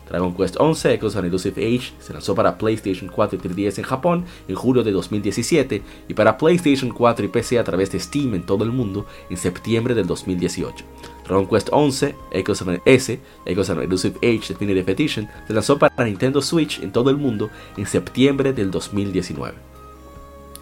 Dragon 0.08 0.34
Quest 0.34 0.56
11 0.58 0.94
Echoes 0.94 1.16
of 1.16 1.20
an 1.20 1.26
Elusive 1.26 1.62
Age 1.62 1.92
se 2.00 2.14
lanzó 2.14 2.34
para 2.34 2.58
PlayStation 2.58 3.12
4 3.14 3.38
y 3.38 3.50
3DS 3.50 3.80
en 3.80 3.84
Japón 3.84 4.26
en 4.48 4.56
julio 4.56 4.82
de 4.82 4.94
2017 4.94 5.84
y 6.08 6.14
para 6.14 6.38
PlayStation 6.38 6.92
4 6.92 7.26
y 7.26 7.28
PC 7.28 7.60
a 7.60 7.66
través 7.66 7.92
de 7.92 8.00
Steam 8.00 8.34
en 8.34 8.44
todo 8.44 8.64
el 8.64 8.72
mundo 8.72 9.06
en 9.30 9.36
septiembre 9.36 9.94
del 9.94 10.08
2018. 10.08 10.86
Dragon 11.28 11.46
Quest 11.48 11.70
11, 11.72 12.16
Echoes 12.32 12.64
S, 12.86 13.20
Echoes 13.46 13.70
of 13.70 13.80
Elusive 13.80 14.18
Age 14.18 14.54
Definitive 14.54 14.92
Edition, 14.92 15.30
se 15.46 15.54
lanzó 15.54 15.78
para 15.78 16.06
Nintendo 16.06 16.42
Switch 16.42 16.80
en 16.80 16.92
todo 16.92 17.10
el 17.10 17.18
mundo 17.18 17.50
en 17.76 17.86
septiembre 17.86 18.54
del 18.54 18.72
2019. 18.72 19.56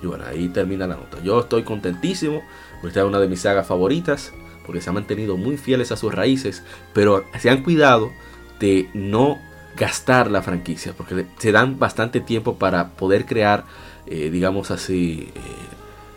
Y 0.02 0.08
bueno, 0.08 0.26
ahí 0.26 0.50
termina 0.50 0.88
la 0.88 0.96
nota. 0.96 1.22
Yo 1.24 1.40
estoy 1.40 1.64
contentísimo, 1.64 2.42
porque 2.82 2.88
esta 2.90 3.02
es 3.02 3.06
una 3.06 3.20
de 3.20 3.28
mis 3.28 3.42
sagas 3.42 3.68
favoritas, 3.68 4.34
porque 4.66 4.82
se 4.82 4.90
han 4.90 4.96
mantenido 4.96 5.38
muy 5.38 5.58
fieles 5.58 5.92
a 5.92 5.98
sus 5.98 6.14
raíces, 6.14 6.64
pero 6.94 7.24
se 7.40 7.50
han 7.50 7.64
cuidado 7.64 8.12
de 8.60 8.90
no 8.94 9.38
gastar 9.78 10.32
la 10.32 10.42
franquicia, 10.42 10.94
porque 10.96 11.26
se 11.38 11.52
dan 11.52 11.78
bastante 11.78 12.22
tiempo 12.22 12.56
para 12.56 12.92
poder 12.92 13.26
crear, 13.26 13.66
eh, 14.08 14.30
digamos 14.32 14.72
así, 14.72 15.30
eh, 15.36 15.40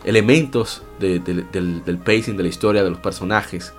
elementos 0.05 0.83
del 0.99 1.99
pacing 2.03 2.37
de 2.37 2.43
la 2.43 2.49
historia 2.49 2.83
de 2.83 2.89
los 2.89 2.99
personajes 2.99 3.73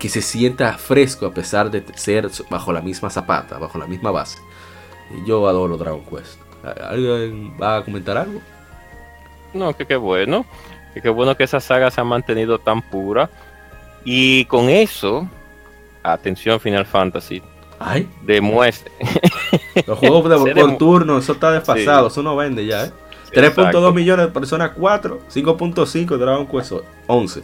que 0.00 0.08
se 0.08 0.22
sienta 0.22 0.78
fresco 0.78 1.26
a 1.26 1.34
pesar 1.34 1.70
de 1.70 1.84
ser 1.94 2.28
bajo 2.48 2.72
la 2.72 2.80
misma 2.80 3.10
zapata, 3.10 3.58
bajo 3.58 3.78
la 3.78 3.86
misma 3.86 4.10
base. 4.10 4.38
Yo 5.26 5.46
adoro 5.46 5.76
Dragon 5.76 6.02
Quest. 6.04 6.40
¿Alguien 6.88 7.54
va 7.60 7.76
a 7.76 7.84
comentar 7.84 8.16
algo? 8.16 8.40
No, 9.52 9.76
que 9.76 9.86
qué 9.86 9.96
bueno. 9.96 10.46
Que 10.94 11.02
qué 11.02 11.10
bueno 11.10 11.36
que 11.36 11.44
esa 11.44 11.60
saga 11.60 11.90
se 11.90 12.00
ha 12.00 12.04
mantenido 12.04 12.58
tan 12.58 12.80
pura. 12.80 13.28
Y 14.02 14.46
con 14.46 14.70
eso, 14.70 15.28
atención 16.02 16.58
Final 16.60 16.86
Fantasy. 16.86 17.42
Ay. 17.78 18.08
Demuestre. 18.22 18.90
Los 19.86 19.98
juegos 19.98 20.30
de 20.30 20.54
por 20.54 20.78
turno, 20.78 21.18
eso 21.18 21.32
está 21.32 21.52
desfasado, 21.52 22.08
eso 22.08 22.22
no 22.22 22.36
vende 22.36 22.64
ya, 22.64 22.86
¿eh? 22.86 22.92
3.2 23.32 23.94
millones 23.94 24.26
de 24.26 24.32
personas 24.32 24.72
4, 24.76 25.20
5.5 25.32 26.16
Dragon 26.16 26.46
Quest 26.46 26.72
11. 27.06 27.42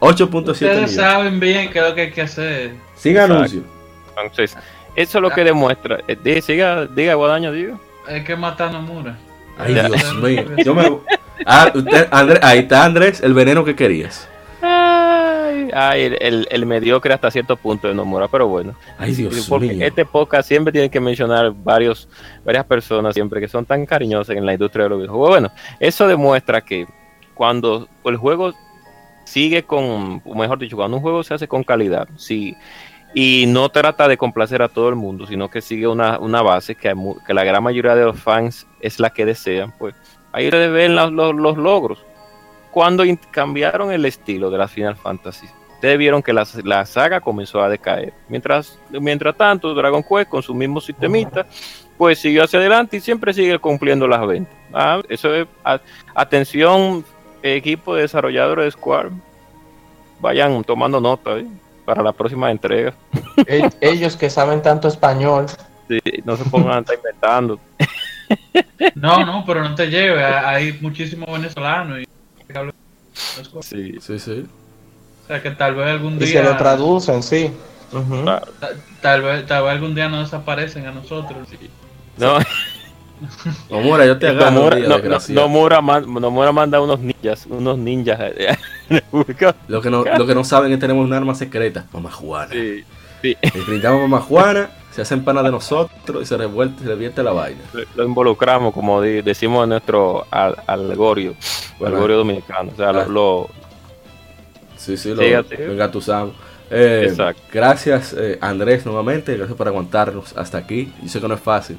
8.7 0.00 0.50
Ustedes 0.50 0.94
saben 0.94 1.40
bien 1.40 1.70
qué 1.70 1.78
es 1.78 1.88
lo 1.88 1.94
que 1.94 2.00
hay 2.02 2.10
que 2.10 2.22
hacer. 2.22 2.74
Sin 2.94 3.18
anuncio. 3.18 3.62
Entonces, 4.16 4.56
eso 4.94 5.18
es 5.18 5.22
lo 5.22 5.30
que 5.30 5.44
demuestra. 5.44 6.00
Eh, 6.08 6.16
diga, 6.22 6.86
diga, 6.86 7.14
Guadaño, 7.14 7.52
diga. 7.52 7.78
Hay 8.06 8.24
que 8.24 8.36
matar 8.36 8.68
a 8.68 8.72
Nomura. 8.72 9.16
Ay, 9.58 9.74
Dios 9.74 10.14
mío. 10.22 10.44
Yo 10.64 10.74
me... 10.74 10.98
ah, 11.44 11.70
usted, 11.74 12.08
Andrés, 12.10 12.40
ahí 12.42 12.60
está 12.60 12.84
Andrés, 12.84 13.20
el 13.20 13.34
veneno 13.34 13.64
que 13.64 13.74
querías. 13.74 14.28
Ay, 15.72 16.16
el, 16.20 16.46
el, 16.50 16.66
mediocre 16.66 17.12
hasta 17.12 17.30
cierto 17.30 17.56
punto 17.56 17.88
de 17.88 17.94
Nomura, 17.94 18.28
pero 18.28 18.48
bueno. 18.48 18.74
Ay, 18.98 19.14
Dios 19.14 19.46
Porque 19.48 19.74
mío. 19.74 19.86
este 19.86 20.04
podcast 20.04 20.48
siempre 20.48 20.72
tiene 20.72 20.90
que 20.90 21.00
mencionar 21.00 21.52
varios, 21.52 22.08
varias 22.44 22.64
personas 22.64 23.14
siempre 23.14 23.40
que 23.40 23.48
son 23.48 23.64
tan 23.64 23.86
cariñosas 23.86 24.36
en 24.36 24.46
la 24.46 24.52
industria 24.52 24.84
de 24.84 24.90
los 24.90 24.98
videojuegos. 24.98 25.28
Bueno, 25.28 25.52
eso 25.80 26.06
demuestra 26.06 26.60
que 26.60 26.86
cuando 27.34 27.88
el 28.04 28.16
juego 28.16 28.52
sigue 29.24 29.64
con, 29.64 30.22
mejor 30.24 30.58
dicho, 30.58 30.76
cuando 30.76 30.96
un 30.96 31.02
juego 31.02 31.22
se 31.22 31.34
hace 31.34 31.48
con 31.48 31.64
calidad, 31.64 32.08
sí, 32.16 32.56
y 33.14 33.44
no 33.48 33.68
trata 33.68 34.08
de 34.08 34.16
complacer 34.16 34.62
a 34.62 34.68
todo 34.68 34.88
el 34.88 34.94
mundo, 34.94 35.26
sino 35.26 35.50
que 35.50 35.60
sigue 35.60 35.86
una, 35.86 36.18
una 36.18 36.42
base 36.42 36.74
que, 36.74 36.94
que 37.26 37.34
la 37.34 37.44
gran 37.44 37.62
mayoría 37.62 37.94
de 37.94 38.04
los 38.04 38.20
fans 38.20 38.66
es 38.80 39.00
la 39.00 39.10
que 39.10 39.24
desean, 39.24 39.72
pues 39.78 39.94
ahí 40.32 40.46
ustedes 40.46 40.70
ven 40.70 40.94
los, 40.94 41.12
los, 41.12 41.34
los 41.34 41.56
logros 41.56 42.04
cuando 42.76 43.04
cambiaron 43.30 43.90
el 43.90 44.04
estilo 44.04 44.50
de 44.50 44.58
la 44.58 44.68
Final 44.68 44.96
Fantasy, 44.96 45.46
ustedes 45.76 45.96
vieron 45.96 46.22
que 46.22 46.34
la, 46.34 46.84
saga 46.84 47.22
comenzó 47.22 47.62
a 47.62 47.70
decaer. 47.70 48.12
Mientras, 48.28 48.78
mientras 48.90 49.34
tanto, 49.34 49.72
Dragon 49.72 50.02
Quest 50.02 50.28
con 50.28 50.42
su 50.42 50.54
mismo 50.54 50.78
sistemita, 50.82 51.46
pues 51.96 52.18
siguió 52.18 52.44
hacia 52.44 52.58
adelante 52.58 52.98
y 52.98 53.00
siempre 53.00 53.32
sigue 53.32 53.58
cumpliendo 53.58 54.06
las 54.06 54.26
ventas. 54.26 54.54
Ah, 54.74 55.00
eso 55.08 55.34
es, 55.34 55.46
atención, 56.14 57.02
equipo 57.42 57.94
de 57.94 58.02
desarrolladores 58.02 58.66
de 58.66 58.70
Square, 58.72 59.08
vayan 60.20 60.62
tomando 60.62 61.00
nota 61.00 61.38
¿eh? 61.38 61.46
para 61.86 62.02
la 62.02 62.12
próxima 62.12 62.50
entrega. 62.50 62.92
Ellos 63.80 64.18
que 64.18 64.28
saben 64.28 64.60
tanto 64.60 64.88
español. 64.88 65.46
Sí, 65.88 65.98
no 66.26 66.36
se 66.36 66.44
pongan 66.50 66.76
a 66.76 66.80
estar 66.80 66.94
inventando. 66.94 67.58
No, 68.96 69.24
no, 69.24 69.44
pero 69.46 69.62
no 69.62 69.74
te 69.76 69.86
lleve, 69.86 70.24
hay 70.24 70.76
muchísimos 70.80 71.30
venezolanos 71.30 72.00
y 72.00 72.15
Sí, 73.62 73.94
sí, 74.00 74.18
sí. 74.18 74.46
O 75.24 75.26
sea, 75.26 75.42
que 75.42 75.50
tal 75.50 75.74
vez 75.74 75.88
algún 75.88 76.18
día. 76.18 76.28
Y 76.28 76.32
se 76.32 76.42
lo 76.42 76.56
traducen, 76.56 77.22
sí. 77.22 77.50
tal, 79.00 79.22
vez, 79.22 79.46
tal 79.46 79.62
vez 79.62 79.72
algún 79.72 79.94
día 79.94 80.08
nos 80.08 80.30
desaparecen 80.30 80.86
a 80.86 80.92
nosotros. 80.92 81.48
No. 82.16 82.38
Nomura, 83.70 84.06
yo 84.06 84.18
te 84.18 84.28
agarro. 84.28 84.50
Nomura, 84.50 85.80
no, 85.80 86.00
no, 86.00 86.20
Nomura, 86.20 86.52
manda 86.52 86.80
unos 86.80 87.00
ninjas, 87.00 87.46
unos 87.46 87.78
ninjas. 87.78 88.20
lo, 89.68 89.80
que 89.80 89.90
no, 89.90 90.04
lo 90.04 90.26
que 90.26 90.34
no 90.34 90.44
saben 90.44 90.70
es 90.70 90.76
que 90.76 90.80
tenemos 90.82 91.04
un 91.04 91.12
arma 91.12 91.34
secreta, 91.34 91.86
Mamá 91.92 92.10
Juana. 92.10 92.52
Sí, 92.52 92.84
sí. 93.22 93.36
brindamos 93.66 94.02
Mamá 94.02 94.20
Juana, 94.20 94.70
se 94.96 95.02
hacen 95.02 95.24
pana 95.24 95.42
de 95.42 95.50
nosotros 95.50 96.22
y 96.22 96.24
se 96.24 96.38
revuelve, 96.38 96.78
se 96.78 96.86
revierte 96.86 97.22
la 97.22 97.32
vaina. 97.32 97.60
Lo 97.94 98.04
involucramos, 98.04 98.72
como 98.72 99.02
decimos 99.02 99.64
en 99.64 99.68
nuestro 99.68 100.26
al, 100.30 100.56
algorio, 100.66 101.36
algorio 101.84 102.16
dominicano. 102.16 102.70
O 102.72 102.76
sea, 102.76 102.92
lo, 102.92 103.06
lo, 103.06 103.50
Sí, 104.78 104.96
sí, 104.96 105.14
lo, 105.14 105.22
engatusamos. 105.22 106.34
Eh, 106.70 107.14
gracias 107.52 108.16
eh, 108.18 108.38
Andrés 108.40 108.86
nuevamente, 108.86 109.36
gracias 109.36 109.54
por 109.54 109.68
aguantarnos 109.68 110.34
hasta 110.34 110.56
aquí. 110.56 110.90
Yo 111.02 111.10
sé 111.10 111.20
que 111.20 111.28
no 111.28 111.34
es 111.34 111.40
fácil. 111.40 111.78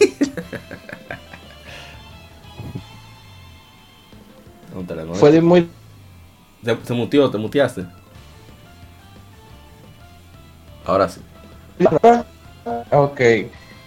Fue 5.14 5.40
muy... 5.40 5.68
Te, 6.64 6.74
te 6.74 6.92
mutió, 6.92 7.30
te 7.30 7.38
muteaste. 7.38 7.86
Ahora 10.84 11.08
sí. 11.08 11.20
Ok. 12.90 13.20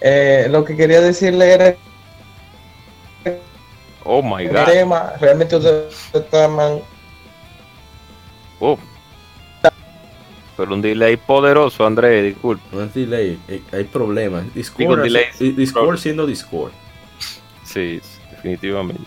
Eh, 0.02 0.48
lo 0.50 0.66
que 0.66 0.76
quería 0.76 1.02
decirle 1.02 1.54
era... 1.54 1.76
Oh 4.04 4.24
my 4.24 4.48
god. 4.48 4.66
Tema, 4.66 5.14
realmente 5.20 5.56
ustedes 5.56 6.10
Oh. 8.60 8.78
Pero 10.58 10.74
un 10.74 10.82
delay 10.82 11.18
poderoso, 11.18 11.86
André, 11.86 12.22
disculpe. 12.24 12.64
No 12.72 12.84
es 12.84 12.94
delay, 12.94 13.40
hay 13.72 13.84
problemas. 13.86 14.54
Discord, 14.54 15.04
Discord 15.40 15.98
siendo 15.98 16.26
Discord. 16.26 16.72
Sí, 17.64 18.02
definitivamente. 18.32 19.04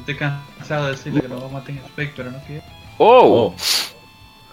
estoy 0.00 0.16
cansado 0.16 0.86
de 0.86 0.90
decirle 0.92 1.22
que 1.22 1.28
no 1.28 1.40
vamos 1.40 1.62
a 1.62 1.64
tener 1.64 1.82
spec, 1.84 2.12
pero 2.14 2.30
no 2.30 2.38
quiero. 2.46 2.62
Oh. 2.98 3.54
oh. 3.54 3.54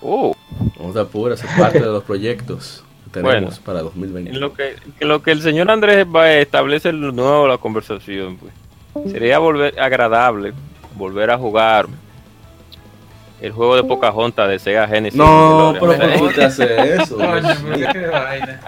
Oh. 0.02 0.36
Vamos 0.78 0.96
a 0.96 1.02
apurar, 1.02 1.34
es 1.34 1.44
parte 1.58 1.80
de 1.80 1.86
los 1.86 2.04
proyectos 2.04 2.84
tenemos 3.14 3.60
para 3.60 3.82
2020. 3.82 4.32
En 4.32 4.40
lo 4.40 4.54
que, 4.54 4.76
lo 5.00 5.22
que 5.24 5.32
el 5.32 5.42
señor 5.42 5.72
Andrés 5.72 6.06
va 6.06 6.24
a 6.24 6.38
establecer 6.40 6.94
de 6.94 7.12
nuevo 7.12 7.48
la 7.48 7.58
conversación, 7.58 8.38
pues, 8.38 9.12
sería 9.12 9.40
volver 9.40 9.80
agradable 9.80 10.54
volver 10.96 11.32
a 11.32 11.38
jugar 11.38 11.88
el 13.42 13.52
juego 13.52 13.76
de 13.76 13.84
Pocahontas 13.84 14.50
de 14.50 14.60
Sega 14.60 14.88
Genesis. 14.88 15.18
No, 15.18 15.74
pero 15.80 15.98
¿por 16.18 16.30
qué 16.30 16.36
te 16.36 16.44
hace 16.46 16.96
eso? 16.96 17.18
qué 17.18 18.08
vaina. 18.08 18.62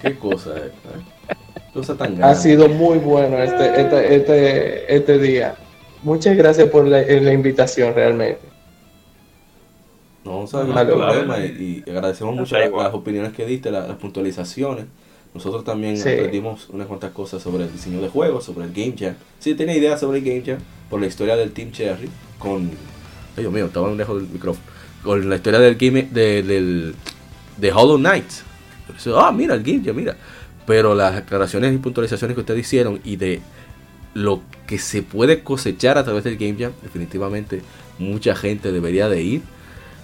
Qué 0.00 0.16
cosa 0.16 0.56
es, 0.56 0.64
¿eh? 0.64 1.34
Cosa 1.74 1.96
tan 1.96 2.16
grande. 2.16 2.24
Ha 2.24 2.34
sido 2.34 2.68
muy 2.68 2.98
bueno 2.98 3.38
este, 3.38 3.80
este, 3.80 4.16
este, 4.16 4.96
este 4.96 5.18
día. 5.18 5.54
Muchas 6.02 6.36
gracias 6.36 6.68
por 6.68 6.86
la, 6.86 7.02
la 7.02 7.32
invitación, 7.32 7.94
realmente. 7.94 8.49
No, 10.24 10.46
no 10.52 10.78
hay 10.78 10.86
problema 10.86 11.38
y, 11.38 11.82
agradecemos 11.86 12.34
mucho 12.36 12.58
las, 12.58 12.94
opiniones 12.94 13.32
que 13.32 13.46
diste, 13.46 13.70
las, 13.70 13.86
puntualizaciones. 13.96 14.84
Nosotros 15.32 15.64
también 15.64 15.98
aprendimos 16.00 16.68
unas 16.70 16.88
cuantas 16.88 17.12
cosas 17.12 17.42
sobre 17.42 17.64
el 17.64 17.72
diseño 17.72 18.00
de 18.00 18.08
juegos, 18.08 18.44
sobre 18.44 18.66
el 18.66 18.72
Game 18.72 18.94
Jam. 18.98 19.14
Sí, 19.38 19.54
tenía 19.54 19.76
ideas 19.76 20.00
sobre 20.00 20.18
el 20.18 20.24
Game 20.24 20.42
Jam 20.44 20.58
por 20.90 21.00
la 21.00 21.06
historia 21.06 21.36
del 21.36 21.52
Team 21.52 21.70
Cherry 21.70 22.10
con 22.38 22.70
Ay, 23.36 23.44
Dios 23.44 23.52
mío, 23.52 23.66
estaba 23.66 23.90
lejos 23.92 24.20
del 24.20 24.30
micrófono. 24.30 24.66
Con 25.02 25.28
la 25.28 25.36
historia 25.36 25.60
del 25.60 25.76
game 25.76 26.08
de, 26.10 26.42
del, 26.42 26.94
de 27.56 27.72
Hollow 27.72 27.96
Knight. 27.96 28.26
Ah, 29.14 29.32
mira, 29.32 29.54
el 29.54 29.62
game 29.62 29.82
ya 29.82 29.92
mira. 29.92 30.16
Pero 30.66 30.94
las 30.94 31.16
aclaraciones 31.16 31.72
y 31.74 31.78
puntualizaciones 31.78 32.34
que 32.34 32.40
ustedes 32.40 32.60
hicieron 32.60 33.00
y 33.04 33.16
de 33.16 33.40
lo 34.12 34.42
que 34.66 34.78
se 34.78 35.02
puede 35.02 35.42
cosechar 35.42 35.96
a 35.96 36.04
través 36.04 36.24
del 36.24 36.36
Game 36.36 36.56
Jam, 36.58 36.72
definitivamente 36.82 37.62
mucha 37.98 38.34
gente 38.34 38.72
debería 38.72 39.08
de 39.08 39.22
ir. 39.22 39.42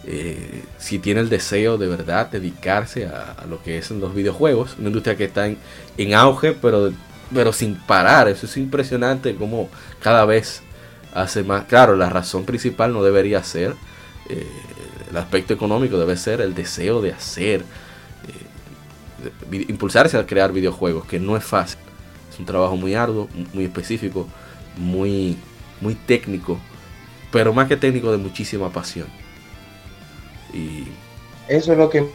Eh, 0.08 0.62
si 0.78 1.00
tiene 1.00 1.20
el 1.20 1.28
deseo 1.28 1.78
de 1.78 1.88
verdad 1.88 2.30
dedicarse 2.30 3.06
a, 3.06 3.44
lo 3.50 3.60
que 3.60 3.76
es 3.78 3.90
los 3.90 4.14
videojuegos, 4.14 4.76
una 4.78 4.86
industria 4.86 5.16
que 5.16 5.24
está 5.24 5.46
en, 5.46 5.58
en, 5.98 6.14
auge, 6.14 6.52
pero, 6.52 6.92
pero 7.34 7.52
sin 7.52 7.74
parar. 7.74 8.28
Eso 8.28 8.46
es 8.46 8.56
impresionante 8.56 9.34
como 9.34 9.68
cada 10.00 10.24
vez 10.24 10.62
hace 11.12 11.42
más. 11.42 11.64
Claro, 11.64 11.96
la 11.96 12.08
razón 12.08 12.44
principal 12.44 12.92
no 12.92 13.02
debería 13.02 13.42
ser 13.42 13.74
eh, 14.28 14.46
el 15.10 15.16
aspecto 15.16 15.54
económico, 15.54 15.98
debe 15.98 16.16
ser 16.16 16.40
el 16.40 16.54
deseo 16.54 17.02
de 17.02 17.12
hacer, 17.12 17.64
eh, 19.50 19.64
impulsarse 19.68 20.16
a 20.18 20.26
crear 20.26 20.52
videojuegos, 20.52 21.04
que 21.06 21.18
no 21.18 21.36
es 21.36 21.42
fácil. 21.44 21.80
Es 22.32 22.38
un 22.38 22.46
trabajo 22.46 22.76
muy 22.76 22.94
arduo, 22.94 23.28
muy 23.52 23.64
específico, 23.64 24.28
muy, 24.76 25.36
muy 25.80 25.94
técnico, 25.94 26.60
pero 27.32 27.52
más 27.52 27.66
que 27.66 27.76
técnico, 27.76 28.12
de 28.12 28.18
muchísima 28.18 28.70
pasión. 28.70 29.25
Y 30.52 30.88
Eso 31.48 31.72
es 31.72 31.78
lo 31.78 31.90
que 31.90 32.08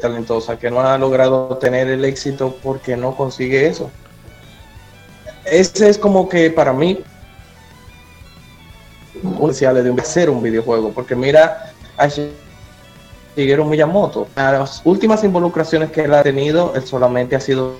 talentosa 0.00 0.58
que 0.58 0.70
no 0.70 0.80
ha 0.80 0.96
logrado 0.98 1.56
tener 1.58 1.88
el 1.88 2.04
éxito 2.04 2.56
porque 2.62 2.96
no 2.96 3.16
consigue 3.16 3.66
eso. 3.66 3.90
Ese 5.44 5.88
es 5.88 5.98
como 5.98 6.28
que 6.28 6.50
para 6.50 6.72
mí 6.72 7.02
un 9.22 9.52
de 9.52 10.04
ser 10.04 10.30
un 10.30 10.42
videojuego, 10.42 10.92
porque 10.92 11.14
mira 11.14 11.72
a 11.96 12.08
Shigeru 12.08 13.64
Miyamoto, 13.64 14.28
a 14.36 14.52
las 14.52 14.80
últimas 14.84 15.24
involucraciones 15.24 15.90
que 15.90 16.04
él 16.04 16.14
ha 16.14 16.22
tenido, 16.22 16.72
él 16.74 16.84
solamente 16.86 17.36
ha 17.36 17.40
sido 17.40 17.74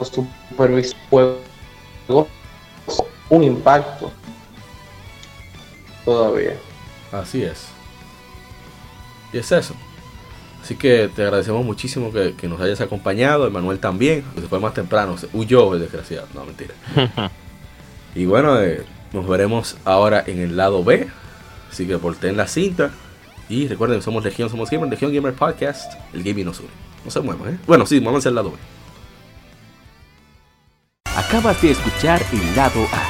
supervisor. 0.00 1.38
Un 3.28 3.44
impacto 3.44 4.10
todavía. 6.10 6.56
Así 7.12 7.42
es. 7.42 7.68
Y 9.32 9.38
es 9.38 9.52
eso. 9.52 9.74
Así 10.62 10.76
que 10.76 11.08
te 11.14 11.22
agradecemos 11.22 11.64
muchísimo 11.64 12.12
que, 12.12 12.48
nos 12.48 12.60
hayas 12.60 12.80
acompañado, 12.80 13.46
Emanuel 13.46 13.78
también, 13.78 14.24
que 14.34 14.42
se 14.42 14.48
fue 14.48 14.60
más 14.60 14.74
temprano, 14.74 15.16
se 15.16 15.28
huyó 15.32 15.74
el 15.74 15.80
desgraciado, 15.80 16.26
no 16.34 16.44
mentira. 16.44 16.74
y 18.14 18.26
bueno, 18.26 18.60
eh, 18.60 18.84
nos 19.12 19.26
veremos 19.26 19.76
ahora 19.84 20.22
en 20.26 20.38
el 20.38 20.56
lado 20.56 20.84
B, 20.84 21.08
así 21.70 21.86
que 21.86 21.96
porten 21.98 22.36
la 22.36 22.46
cinta. 22.46 22.90
Y 23.48 23.66
recuerden, 23.68 24.02
somos 24.02 24.22
Legión, 24.22 24.50
somos 24.50 24.70
Gamer, 24.70 24.90
Legión 24.90 25.12
Gamer 25.12 25.34
Podcast, 25.34 25.94
el 26.12 26.22
gaming 26.22 26.44
nos 26.44 26.60
une. 26.60 26.68
No 27.04 27.10
se 27.10 27.20
muevan, 27.20 27.54
¿eh? 27.54 27.58
Bueno, 27.66 27.86
sí, 27.86 27.98
vamos 27.98 28.26
al 28.26 28.34
lado 28.34 28.52
B. 28.52 28.58
Acabas 31.16 31.60
de 31.62 31.70
escuchar 31.72 32.22
el 32.32 32.54
lado 32.54 32.84
A. 32.92 33.09